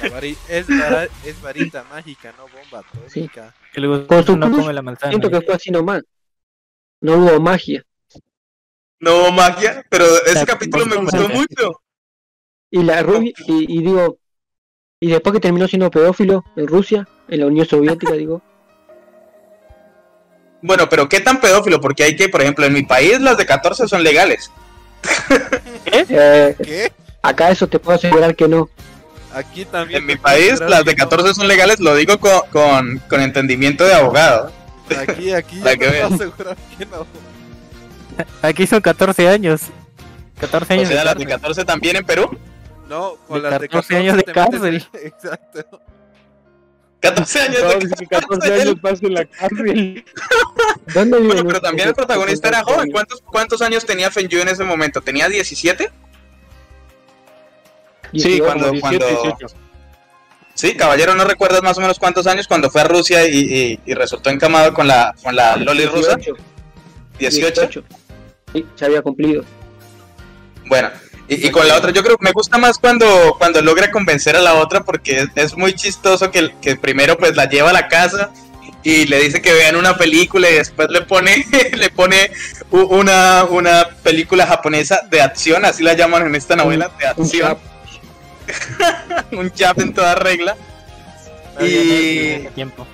Vari- 0.01 0.38
es, 0.47 1.41
varita 1.41 1.84
mágica, 1.84 2.34
no 2.38 2.47
bomba 2.47 2.79
atómica. 2.88 3.53
Que 3.71 3.81
luego 3.81 4.07
Con 4.07 4.25
su 4.25 4.36
no 4.38 4.47
cruz, 4.47 4.62
come 4.62 4.73
la 4.73 4.81
manzana. 4.81 5.12
Siento 5.12 5.29
que 5.29 5.41
fue 5.45 5.55
así 5.55 5.69
nomás. 5.71 6.01
No 7.01 7.13
hubo 7.17 7.39
magia. 7.39 7.84
No 8.99 9.15
hubo 9.17 9.31
magia, 9.31 9.84
pero 9.89 10.05
ese 10.25 10.45
capítulo 10.45 10.86
me 10.86 10.95
gustó 10.97 11.27
mucho. 11.29 11.81
Y 12.69 12.84
la 12.84 13.01
rubia, 13.03 13.34
y, 13.47 13.77
y 13.79 13.84
digo, 13.84 14.17
y 15.01 15.09
después 15.09 15.33
que 15.33 15.39
terminó 15.41 15.67
siendo 15.67 15.91
pedófilo 15.91 16.45
en 16.55 16.67
Rusia, 16.67 17.05
en 17.27 17.39
la 17.41 17.47
Unión 17.47 17.65
Soviética, 17.67 18.13
digo, 18.13 18.41
Bueno, 20.61 20.87
pero 20.87 21.09
¿qué 21.09 21.19
tan 21.19 21.41
pedófilo? 21.41 21.81
Porque 21.81 22.03
hay 22.03 22.15
que, 22.15 22.29
por 22.29 22.41
ejemplo, 22.41 22.65
en 22.65 22.73
mi 22.73 22.83
país 22.83 23.19
las 23.19 23.35
de 23.35 23.45
14 23.45 23.87
son 23.87 24.03
legales. 24.03 24.49
eh, 25.87 26.55
¿Qué? 26.63 26.91
acá 27.23 27.49
eso 27.51 27.67
te 27.67 27.79
puedo 27.79 27.97
asegurar 27.97 28.35
que 28.35 28.47
no. 28.47 28.69
Aquí 29.33 29.65
también. 29.65 30.01
En 30.01 30.05
mi 30.07 30.15
país 30.17 30.59
las 30.59 30.85
de 30.85 30.93
que 30.95 31.01
no. 31.03 31.09
14 31.09 31.33
son 31.33 31.47
legales, 31.47 31.79
lo 31.79 31.95
digo 31.95 32.19
con, 32.19 32.41
con, 32.51 32.99
con 33.09 33.21
entendimiento 33.21 33.83
de 33.85 33.93
abogado. 33.95 34.51
Aquí, 34.99 35.31
aquí 35.31 35.58
yo 35.60 35.63
que 35.63 35.77
te 35.77 35.89
puedo 35.89 36.15
asegurar 36.15 36.58
que 36.77 36.85
no. 36.85 37.08
Aquí 38.41 38.67
son 38.67 38.81
14 38.81 39.29
años. 39.29 39.62
14 40.39 40.73
O 40.73 40.77
años. 40.77 40.87
sea, 40.89 40.99
de 40.99 41.06
las 41.06 41.15
de 41.15 41.25
cárcel. 41.25 41.41
14 41.41 41.65
también 41.65 41.95
en 41.95 42.06
Perú. 42.06 42.37
No, 42.92 43.15
con 43.25 43.42
De 43.42 43.50
las 43.50 43.62
de 43.62 43.69
14 43.69 43.94
14 43.94 43.96
años 43.96 44.17
de 44.17 44.23
cárcel. 44.25 44.87
Exacto. 45.06 45.81
14 47.00 47.39
años 47.39 47.56
de 47.56 47.62
Todos 47.62 48.10
14 48.10 48.54
años 48.62 48.75
paso 48.81 49.06
en 49.08 49.13
la 49.13 49.25
cárcel. 49.25 50.06
¿Dónde 50.94 51.19
Bueno, 51.19 51.46
pero 51.48 51.62
también 51.62 51.87
el 51.87 51.94
protagonista 51.96 52.50
era 52.50 52.63
joven. 52.63 52.92
¿Cuántos, 52.92 53.21
cuántos 53.21 53.62
años 53.62 53.85
tenía 53.85 54.12
Fenyu 54.12 54.39
en 54.42 54.50
ese 54.50 54.65
momento? 54.65 55.00
¿Tenía 55.02 55.29
17? 55.29 55.85
Sí, 55.85 55.92
18. 58.12 58.44
cuando, 58.44 58.71
17, 58.71 59.06
cuando... 59.06 59.21
18. 59.37 59.56
Sí, 60.54 60.75
caballero, 60.75 61.15
¿no 61.15 61.23
recuerdas 61.23 61.63
más 61.63 61.77
o 61.77 61.81
menos 61.81 61.98
cuántos 61.98 62.27
años 62.27 62.46
cuando 62.46 62.69
fue 62.69 62.81
a 62.81 62.83
Rusia 62.83 63.25
y, 63.25 63.37
y- 63.39 63.79
y 63.85 63.94
resultó 63.94 64.29
encamado 64.29 64.73
con 64.73 64.85
la, 64.85 65.15
con 65.23 65.33
la 65.33 65.56
Loli 65.56 65.85
rusa? 65.85 66.17
18. 66.17 66.35
18. 67.19 67.83
Sí, 68.54 68.65
se 68.75 68.85
había 68.85 69.02
cumplido. 69.02 69.46
Bueno, 70.65 70.89
y, 71.32 71.48
y 71.48 71.50
con 71.50 71.65
la 71.65 71.77
otra, 71.77 71.92
yo 71.92 72.04
creo 72.04 72.17
que 72.17 72.25
me 72.25 72.34
gusta 72.34 72.58
más 72.58 72.77
cuando, 72.77 73.36
cuando 73.38 73.62
logra 73.62 73.90
convencer 73.90 74.36
a 74.36 74.42
la 74.42 74.56
otra 74.56 74.84
porque 74.84 75.19
es, 75.21 75.29
es 75.36 75.56
muy 75.56 75.73
chistoso 75.73 76.29
que, 76.29 76.54
que 76.62 76.75
primero 76.75 77.17
pues 77.17 77.38
la 77.38 77.48
lleva 77.48 77.69
a 77.69 77.73
la 77.73 77.88
casa 77.88 78.32
y 78.84 79.06
le 79.06 79.21
dice 79.21 79.42
que 79.42 79.54
vean 79.54 79.77
una 79.77 79.98
película 79.98 80.50
y 80.50 80.56
después 80.56 80.90
le 80.90 81.04
pone 81.04 81.46
le 81.77 81.90
pone 81.90 82.32
una, 82.69 83.46
una 83.46 83.88
película 84.04 84.46
japonesa 84.46 85.04
de 85.10 85.21
acción, 85.21 85.63
así 85.63 85.84
la 85.84 85.94
llaman 85.94 86.27
en 86.27 86.36
esta 86.36 86.58
novela, 86.58 86.92
de 87.00 87.08
acción, 87.08 87.58
un 89.32 89.52
chap 89.54 89.79
en 89.79 89.94
toda 89.94 90.15
regla. 90.15 90.58
Y 91.62 92.40
tiempo. 92.56 92.86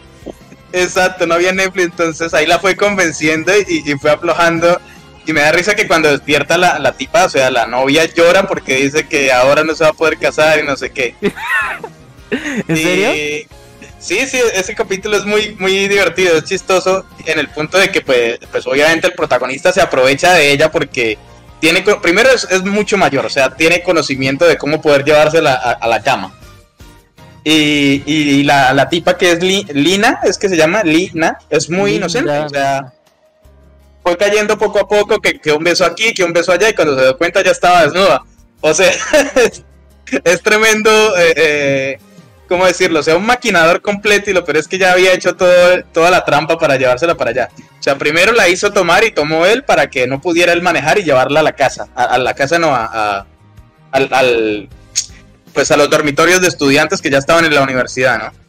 Exacto, 0.74 1.26
no 1.26 1.34
había 1.34 1.54
Netflix, 1.54 1.86
entonces 1.86 2.34
ahí 2.36 2.46
la 2.46 2.60
fue 2.60 2.76
convenciendo 2.76 3.52
y, 3.68 3.82
y 3.84 3.94
fue 3.98 4.12
aflojando. 4.12 4.80
Y 5.28 5.34
me 5.34 5.42
da 5.42 5.52
risa 5.52 5.76
que 5.76 5.88
cuando 5.88 6.10
despierta 6.10 6.58
la, 6.58 6.80
la 6.80 6.94
tipa, 6.94 7.26
o 7.26 7.30
sea, 7.30 7.52
la 7.52 7.68
novia 7.68 8.06
llora 8.06 8.48
porque 8.48 8.78
dice 8.78 9.08
que 9.08 9.32
ahora 9.32 9.64
no 9.64 9.76
se 9.76 9.84
va 9.84 9.90
a 9.92 9.94
poder 9.94 10.18
casar 10.18 10.58
y 10.60 10.64
no 10.66 10.76
sé 10.78 10.90
qué. 10.92 11.14
¿En 12.68 12.78
serio? 12.78 13.14
Y- 13.16 13.48
Sí, 14.00 14.26
sí, 14.28 14.38
ese 14.54 14.76
capítulo 14.76 15.18
es 15.18 15.26
muy, 15.26 15.56
muy 15.60 15.88
divertido, 15.88 16.38
es 16.38 16.44
chistoso 16.46 17.04
en 17.26 17.40
el 17.40 17.50
punto 17.50 17.80
de 17.80 17.90
que, 17.90 18.02
pues, 18.02 18.38
pues 18.52 18.66
obviamente 18.68 19.08
el 19.08 19.14
protagonista 19.14 19.74
se 19.74 19.82
aprovecha 19.82 20.34
de 20.34 20.52
ella 20.52 20.72
porque 20.72 21.18
tiene, 21.60 21.82
primero 22.02 22.30
es, 22.30 22.48
es 22.52 22.62
mucho 22.64 22.96
mayor, 22.96 23.26
o 23.26 23.30
sea, 23.30 23.50
tiene 23.56 23.82
conocimiento 23.82 24.46
de 24.46 24.56
cómo 24.58 24.82
poder 24.84 25.04
llevársela 25.04 25.54
a, 25.56 25.72
a 25.72 25.88
la 25.88 26.04
cama. 26.04 26.32
Y, 27.44 28.04
y 28.06 28.44
la, 28.44 28.72
la 28.74 28.88
tipa 28.88 29.18
que 29.18 29.32
es 29.32 29.42
Li- 29.42 29.66
Lina, 29.74 30.20
es 30.24 30.38
que 30.38 30.48
se 30.48 30.56
llama 30.58 30.84
Lina, 30.84 31.40
es 31.50 31.68
muy 31.70 31.92
Linda. 31.94 32.06
inocente, 32.06 32.32
o 32.40 32.50
sea, 32.50 32.94
fue 34.08 34.18
cayendo 34.18 34.58
poco 34.58 34.80
a 34.80 34.88
poco, 34.88 35.20
que, 35.20 35.52
un 35.52 35.64
beso 35.64 35.84
aquí, 35.86 36.14
que 36.14 36.24
un 36.24 36.32
beso 36.34 36.52
allá, 36.52 36.70
y 36.70 36.74
cuando 36.76 36.96
se 36.96 37.02
dio 37.04 37.18
cuenta 37.18 37.44
ya 37.44 37.52
estaba 37.52 37.84
desnuda. 37.84 38.24
O 38.62 38.74
sea, 38.74 38.92
es 40.24 40.42
tremendo, 40.42 40.90
eh, 41.18 41.34
eh, 41.36 42.00
¿cómo 42.48 42.66
decirlo? 42.66 43.00
O 43.02 43.04
sea, 43.04 43.18
un 43.18 43.26
maquinador 43.26 43.82
completo 43.82 44.30
y 44.30 44.34
lo 44.34 44.46
peor 44.46 44.58
es 44.58 44.68
que 44.68 44.78
ya 44.78 44.94
había 44.94 45.14
hecho 45.14 45.36
todo, 45.36 45.84
toda 45.92 46.10
la 46.10 46.24
trampa 46.24 46.58
para 46.58 46.78
llevársela 46.78 47.16
para 47.16 47.32
allá. 47.32 47.50
O 47.80 47.84
sea, 47.84 47.98
primero 47.98 48.32
la 48.32 48.48
hizo 48.48 48.72
tomar 48.72 49.04
y 49.04 49.12
tomó 49.12 49.46
él 49.46 49.64
para 49.64 49.90
que 49.90 50.08
no 50.08 50.22
pudiera 50.22 50.54
él 50.54 50.62
manejar 50.62 50.98
y 51.00 51.04
llevarla 51.04 51.42
a 51.42 51.44
la 51.44 51.52
casa. 51.54 51.88
A, 51.96 52.04
a 52.06 52.18
la 52.18 52.34
casa 52.34 52.58
no, 52.60 52.74
a, 52.74 52.86
a- 52.86 53.26
al, 53.92 54.10
al- 54.12 54.70
pues 55.54 55.70
a 55.72 55.78
los 55.78 55.90
dormitorios 55.90 56.40
de 56.42 56.48
estudiantes 56.48 57.02
que 57.02 57.10
ya 57.10 57.18
estaban 57.18 57.44
en 57.46 57.54
la 57.54 57.62
universidad, 57.62 58.18
¿no? 58.20 58.47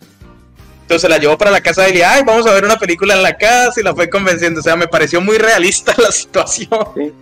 Entonces 0.89 1.11
la 1.11 1.19
llevó 1.19 1.37
para 1.37 1.51
la 1.51 1.61
casa 1.61 1.83
de 1.83 1.91
él 1.91 1.97
y, 1.99 2.01
ay, 2.01 2.23
vamos 2.25 2.47
a 2.47 2.55
ver 2.55 2.65
una 2.65 2.79
película 2.79 3.13
en 3.13 3.23
la 3.23 3.37
casa 3.37 3.79
y 3.79 3.83
la 3.83 3.95
fue 3.95 4.09
convenciendo. 4.09 4.61
O 4.61 4.63
sea, 4.63 4.75
me 4.75 4.89
pareció 4.89 5.21
muy 5.21 5.37
realista 5.37 5.95
la 5.99 6.11
situación. 6.11 6.67
Sí. 6.97 7.13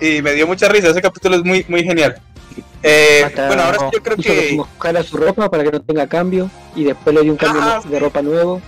Y, 0.00 0.18
y 0.18 0.22
me 0.22 0.32
dio 0.34 0.46
mucha 0.46 0.68
risa. 0.68 0.86
Ese 0.90 1.02
capítulo 1.02 1.34
es 1.34 1.42
muy, 1.42 1.66
muy 1.68 1.82
genial. 1.82 2.20
Eh, 2.84 3.28
bueno, 3.48 3.64
ahora 3.64 3.78
sí 3.80 3.84
yo 3.94 4.00
creo 4.00 4.16
que... 4.16 4.52
moscara 4.54 5.02
su 5.02 5.16
ropa 5.16 5.50
para 5.50 5.64
que 5.64 5.72
no 5.72 5.80
tenga 5.82 6.06
cambio 6.06 6.48
y 6.76 6.84
después 6.84 7.16
le 7.16 7.22
dio 7.22 7.32
un 7.32 7.36
cambio 7.38 7.60
Ah, 7.64 7.80
de 7.84 7.98
ropa 7.98 8.22
nuevo. 8.22 8.62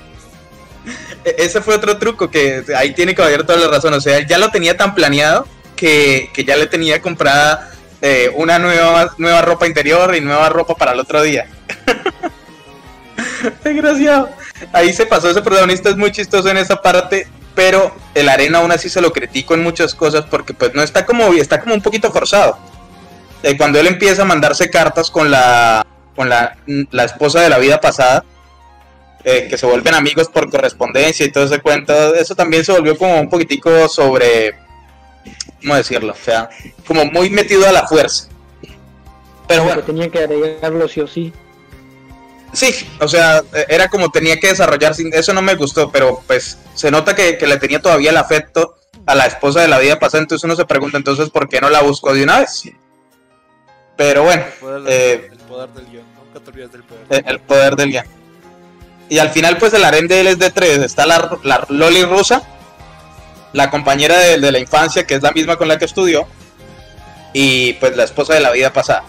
E- 1.25 1.37
Ese 1.39 1.61
fue 1.61 1.77
otro 1.77 1.97
truco 1.97 2.29
que 2.29 2.65
ahí 2.77 2.93
tiene 2.93 3.15
Caballero 3.15 3.47
toda 3.47 3.61
la 3.61 3.69
razón. 3.69 3.95
O 3.95 4.01
sea, 4.01 4.19
él 4.19 4.27
ya 4.27 4.39
lo 4.39 4.51
tenía 4.51 4.77
tan 4.77 4.93
planeado 4.97 5.47
que, 5.77 6.31
que 6.35 6.45
ya 6.45 6.57
le 6.57 6.67
tenía 6.67 7.01
comprada 7.01 7.71
eh, 8.03 8.29
una 8.35 8.59
nueva, 8.59 9.15
nueva 9.19 9.43
ropa 9.43 9.69
interior 9.69 10.17
y 10.17 10.21
nueva 10.21 10.49
ropa 10.49 10.75
para 10.75 10.91
el 10.95 10.99
otro 10.99 11.23
día. 11.23 11.47
Desgraciado. 13.65 14.31
Ahí 14.73 14.93
se 14.93 15.07
pasó 15.07 15.31
ese 15.31 15.43
protagonista, 15.43 15.91
es 15.91 15.97
muy 15.97 16.13
chistoso 16.13 16.49
en 16.49 16.57
esa 16.57 16.81
parte, 16.81 17.27
pero 17.55 17.95
el 18.15 18.29
arena 18.29 18.59
aún 18.59 18.73
así 18.73 18.89
se 18.89 19.01
lo 19.01 19.13
critico 19.13 19.55
en 19.55 19.63
muchas 19.63 19.95
cosas 19.95 20.25
porque 20.25 20.55
pues 20.55 20.75
no 20.75 20.83
está 20.83 21.07
como, 21.07 21.33
está 21.33 21.61
como 21.61 21.75
un 21.75 21.83
poquito 21.83 22.11
forzado. 22.13 22.59
Eh, 23.43 23.57
cuando 23.57 23.81
él 23.81 23.87
empieza 23.87 24.23
a 24.23 24.27
mandarse 24.27 24.69
cartas 24.69 25.11
con 25.11 25.31
la, 25.31 25.87
con 26.15 26.29
la, 26.29 26.57
la 26.67 27.05
esposa 27.05 27.41
de 27.41 27.49
la 27.49 27.59
vida 27.59 27.81
pasada, 27.81 28.25
eh, 29.25 29.49
que 29.51 29.59
se 29.59 29.67
vuelven 29.67 29.95
amigos 29.95 30.29
por 30.29 30.51
correspondencia 30.51 31.27
y 31.27 31.31
todo 31.31 31.45
ese 31.45 31.61
cuento, 31.61 32.15
eso 32.15 32.35
también 32.35 32.65
se 32.65 32.73
volvió 32.73 32.97
como 32.97 33.21
un 33.21 33.29
poquitico 33.29 33.87
sobre, 33.89 34.55
¿cómo 35.61 35.75
decirlo? 35.75 36.13
O 36.13 36.25
sea, 36.25 36.49
como 36.87 37.05
muy 37.05 37.29
metido 37.29 37.69
a 37.69 37.73
la 37.73 37.87
fuerza. 37.87 38.29
Pero 39.47 39.65
bueno, 39.65 39.81
que 39.81 39.87
tenía 39.87 40.09
que 40.09 40.21
agregarlo 40.21 40.89
sí 40.89 41.01
o 41.01 41.07
sí. 41.07 41.33
Sí, 42.53 42.89
o 43.01 43.09
sea, 43.09 43.43
eh, 43.55 43.67
era 43.69 43.89
como 43.89 44.11
tenía 44.11 44.39
que 44.39 44.49
desarrollar, 44.49 44.95
sin- 44.95 45.13
eso 45.15 45.33
no 45.33 45.43
me 45.43 45.55
gustó, 45.55 45.91
pero 45.91 46.23
pues 46.27 46.59
se 46.75 46.91
nota 46.91 47.15
que, 47.15 47.39
que 47.39 47.47
le 47.47 47.59
tenía 47.59 47.81
todavía 47.81 48.11
el 48.11 48.17
afecto 48.17 48.77
a 49.07 49.15
la 49.15 49.27
esposa 49.27 49.61
de 49.61 49.69
la 49.69 49.79
vida 49.79 49.99
pasada, 49.99 50.23
entonces 50.23 50.45
uno 50.45 50.57
se 50.57 50.65
pregunta 50.65 50.97
entonces 50.99 51.31
por 51.31 51.49
qué 51.49 51.61
no 51.61 51.71
la 51.71 51.81
buscó 51.83 52.13
de 52.15 52.23
una 52.23 52.41
vez. 52.41 52.63
Pero 53.97 54.23
bueno, 54.25 54.43
El 54.45 54.53
poder, 54.61 54.83
Eh, 54.93 55.17
del, 55.29 55.33
el 55.33 55.39
poder 55.47 55.69
del 55.71 55.87
guion. 55.87 56.05
Nunca 56.25 56.41
te 56.45 56.51
olvides 56.51 56.73
del 56.73 56.83
poder. 56.85 57.05
eh, 57.11 57.23
el 57.27 57.41
poder 57.41 57.77
del 57.77 57.91
guion. 57.91 58.05
Y 59.09 59.19
al 59.19 59.31
final, 59.31 59.57
pues 59.59 59.73
el 59.75 59.85
harén 59.85 60.07
de 60.09 60.21
él 60.21 60.27
es 60.29 60.39
de 60.39 60.51
tres. 60.51 60.79
Está 60.79 61.05
la, 61.07 61.39
la 61.43 61.67
Loli 61.69 62.05
rusa, 62.05 62.43
la 63.53 63.69
compañera 63.71 64.17
de, 64.19 64.39
de 64.39 64.53
la 64.53 64.59
infancia, 64.59 65.05
que 65.07 65.15
es 65.17 65.23
la 65.23 65.33
misma 65.33 65.57
con 65.57 65.67
la 65.69 65.79
que 65.79 65.85
estudió, 65.85 66.27
y 67.33 67.73
pues 67.75 67.97
la 67.97 68.05
esposa 68.05 68.35
de 68.35 68.41
la 68.41 68.53
vida 68.53 68.73
pasada. 68.73 69.03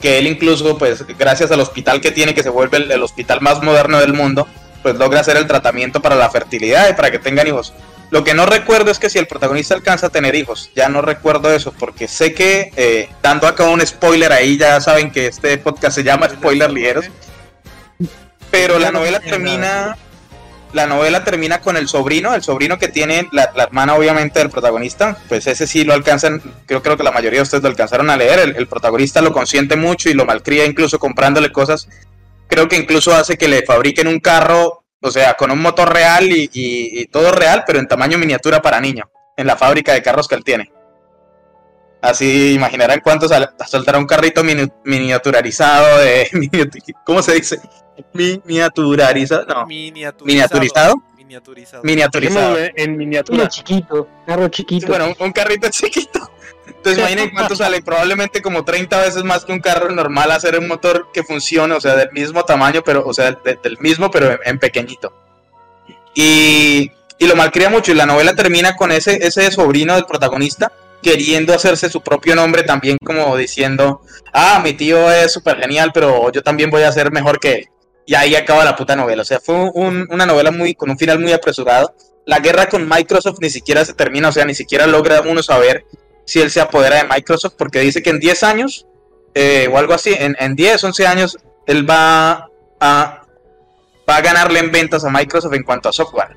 Que 0.00 0.18
él 0.18 0.26
incluso, 0.26 0.78
pues 0.78 1.04
gracias 1.18 1.50
al 1.50 1.60
hospital 1.60 2.00
que 2.00 2.10
tiene, 2.10 2.34
que 2.34 2.42
se 2.42 2.50
vuelve 2.50 2.78
el, 2.78 2.90
el 2.90 3.02
hospital 3.02 3.40
más 3.40 3.62
moderno 3.62 3.98
del 3.98 4.12
mundo, 4.12 4.46
pues 4.82 4.96
logra 4.96 5.20
hacer 5.20 5.36
el 5.36 5.46
tratamiento 5.46 6.00
para 6.00 6.14
la 6.14 6.30
fertilidad 6.30 6.88
y 6.88 6.94
para 6.94 7.10
que 7.10 7.18
tengan 7.18 7.46
hijos. 7.46 7.72
Lo 8.10 8.24
que 8.24 8.32
no 8.32 8.46
recuerdo 8.46 8.90
es 8.90 8.98
que 8.98 9.10
si 9.10 9.18
el 9.18 9.26
protagonista 9.26 9.74
alcanza 9.74 10.06
a 10.06 10.10
tener 10.10 10.34
hijos, 10.34 10.70
ya 10.74 10.88
no 10.88 11.02
recuerdo 11.02 11.52
eso, 11.52 11.72
porque 11.72 12.08
sé 12.08 12.32
que, 12.32 12.72
eh, 12.76 13.10
dando 13.22 13.46
acá 13.46 13.64
un 13.64 13.86
spoiler 13.86 14.32
ahí, 14.32 14.56
ya 14.56 14.80
saben 14.80 15.10
que 15.10 15.26
este 15.26 15.58
podcast 15.58 15.94
se 15.94 16.04
llama 16.04 16.28
Spoiler 16.28 16.70
Ligeros, 16.70 17.04
pero 18.50 18.78
la 18.78 18.90
novela 18.90 19.20
termina. 19.20 19.96
La 20.72 20.86
novela 20.86 21.24
termina 21.24 21.60
con 21.60 21.76
el 21.76 21.88
sobrino, 21.88 22.34
el 22.34 22.42
sobrino 22.42 22.78
que 22.78 22.88
tiene 22.88 23.28
la, 23.32 23.50
hermana 23.56 23.94
obviamente 23.94 24.38
del 24.38 24.50
protagonista, 24.50 25.16
pues 25.28 25.46
ese 25.46 25.66
sí 25.66 25.84
lo 25.84 25.94
alcanzan, 25.94 26.42
creo, 26.66 26.82
creo 26.82 26.96
que 26.96 27.02
la 27.02 27.10
mayoría 27.12 27.38
de 27.38 27.44
ustedes 27.44 27.62
lo 27.62 27.70
alcanzaron 27.70 28.10
a 28.10 28.16
leer, 28.16 28.54
el, 28.56 28.66
protagonista 28.66 29.22
lo 29.22 29.32
consiente 29.32 29.76
mucho 29.76 30.10
y 30.10 30.14
lo 30.14 30.26
malcría 30.26 30.66
incluso 30.66 30.98
comprándole 30.98 31.50
cosas, 31.50 31.88
creo 32.48 32.68
que 32.68 32.76
incluso 32.76 33.14
hace 33.14 33.38
que 33.38 33.48
le 33.48 33.62
fabriquen 33.64 34.08
un 34.08 34.20
carro, 34.20 34.84
o 35.00 35.10
sea, 35.10 35.34
con 35.34 35.50
un 35.50 35.60
motor 35.60 35.92
real 35.92 36.26
y, 36.30 37.06
todo 37.06 37.32
real, 37.32 37.64
pero 37.66 37.78
en 37.78 37.88
tamaño 37.88 38.18
miniatura 38.18 38.60
para 38.60 38.80
niño, 38.80 39.10
en 39.36 39.46
la 39.46 39.56
fábrica 39.56 39.92
de 39.92 40.02
carros 40.02 40.28
que 40.28 40.34
él 40.34 40.44
tiene. 40.44 40.70
Así 42.00 42.52
imaginarán 42.52 43.00
cuánto 43.00 43.28
sal- 43.28 43.54
soltará 43.66 43.98
un 43.98 44.06
carrito 44.06 44.44
mini- 44.44 44.70
miniaturizado 44.84 45.98
de... 45.98 46.28
¿Cómo 47.04 47.22
se 47.22 47.34
dice? 47.34 47.58
Miniaturizado, 48.12 49.44
no. 49.46 49.66
Miniaturizado. 49.66 50.26
Miniaturizado. 50.26 50.94
Miniaturizado. 51.16 51.82
Miniaturizado. 51.84 52.54
Dejémoslo 52.54 52.72
en 52.76 52.90
Uno 52.90 52.98
miniatura. 52.98 53.48
chiquito, 53.48 54.08
carro 54.26 54.48
chiquito. 54.48 54.86
Bueno, 54.86 55.06
un, 55.08 55.26
un 55.26 55.32
carrito 55.32 55.68
chiquito. 55.70 56.20
Entonces 56.66 56.98
imaginen 56.98 57.30
cuánto 57.30 57.56
sale, 57.56 57.82
probablemente 57.82 58.40
como 58.40 58.64
30 58.64 59.00
veces 59.02 59.24
más 59.24 59.44
que 59.44 59.52
un 59.52 59.60
carro 59.60 59.90
normal 59.90 60.30
hacer 60.30 60.58
un 60.58 60.68
motor 60.68 61.08
que 61.12 61.22
funcione, 61.24 61.74
o 61.74 61.80
sea, 61.80 61.96
del 61.96 62.12
mismo 62.12 62.44
tamaño, 62.44 62.82
pero, 62.84 63.04
o 63.06 63.12
sea, 63.12 63.32
de- 63.32 63.58
del 63.62 63.78
mismo, 63.80 64.10
pero 64.10 64.30
en, 64.32 64.38
en 64.44 64.58
pequeñito. 64.58 65.12
Y, 66.14 66.90
y 67.18 67.26
lo 67.26 67.36
malcría 67.36 67.68
mucho, 67.70 67.92
y 67.92 67.94
la 67.94 68.06
novela 68.06 68.34
termina 68.34 68.76
con 68.76 68.92
ese, 68.92 69.18
ese 69.26 69.50
sobrino 69.50 69.94
del 69.94 70.04
protagonista 70.06 70.72
queriendo 71.02 71.54
hacerse 71.54 71.88
su 71.88 72.00
propio 72.00 72.34
nombre 72.34 72.64
también 72.64 72.96
como 73.04 73.36
diciendo, 73.36 74.02
ah, 74.32 74.60
mi 74.62 74.72
tío 74.72 75.10
es 75.12 75.32
súper 75.32 75.58
genial, 75.60 75.90
pero 75.94 76.30
yo 76.32 76.42
también 76.42 76.70
voy 76.70 76.82
a 76.82 76.92
ser 76.92 77.12
mejor 77.12 77.38
que 77.38 77.52
él. 77.54 77.68
Y 78.08 78.14
ahí 78.14 78.34
acaba 78.34 78.64
la 78.64 78.74
puta 78.74 78.96
novela. 78.96 79.20
O 79.20 79.24
sea, 79.26 79.38
fue 79.38 79.54
un- 79.74 80.06
una 80.10 80.24
novela 80.24 80.50
muy, 80.50 80.74
con 80.74 80.88
un 80.88 80.96
final 80.96 81.18
muy 81.18 81.30
apresurado. 81.32 81.94
La 82.24 82.38
guerra 82.38 82.66
con 82.66 82.88
Microsoft 82.88 83.36
ni 83.42 83.50
siquiera 83.50 83.84
se 83.84 83.92
termina, 83.92 84.28
o 84.30 84.32
sea, 84.32 84.46
ni 84.46 84.54
siquiera 84.54 84.86
logra 84.86 85.20
uno 85.20 85.42
saber 85.42 85.84
si 86.24 86.40
él 86.40 86.50
se 86.50 86.62
apodera 86.62 86.96
de 87.02 87.04
Microsoft, 87.04 87.54
porque 87.58 87.80
dice 87.80 88.02
que 88.02 88.08
en 88.08 88.18
10 88.18 88.42
años, 88.44 88.86
eh, 89.34 89.68
o 89.70 89.76
algo 89.76 89.92
así, 89.92 90.14
en, 90.18 90.36
en 90.40 90.56
10, 90.56 90.82
11 90.84 91.06
años, 91.06 91.36
él 91.66 91.88
va 91.88 92.48
a, 92.80 93.26
va 94.08 94.16
a 94.16 94.20
ganarle 94.22 94.60
en 94.60 94.72
ventas 94.72 95.04
a 95.04 95.10
Microsoft 95.10 95.52
en 95.52 95.62
cuanto 95.64 95.90
a 95.90 95.92
software. 95.92 96.34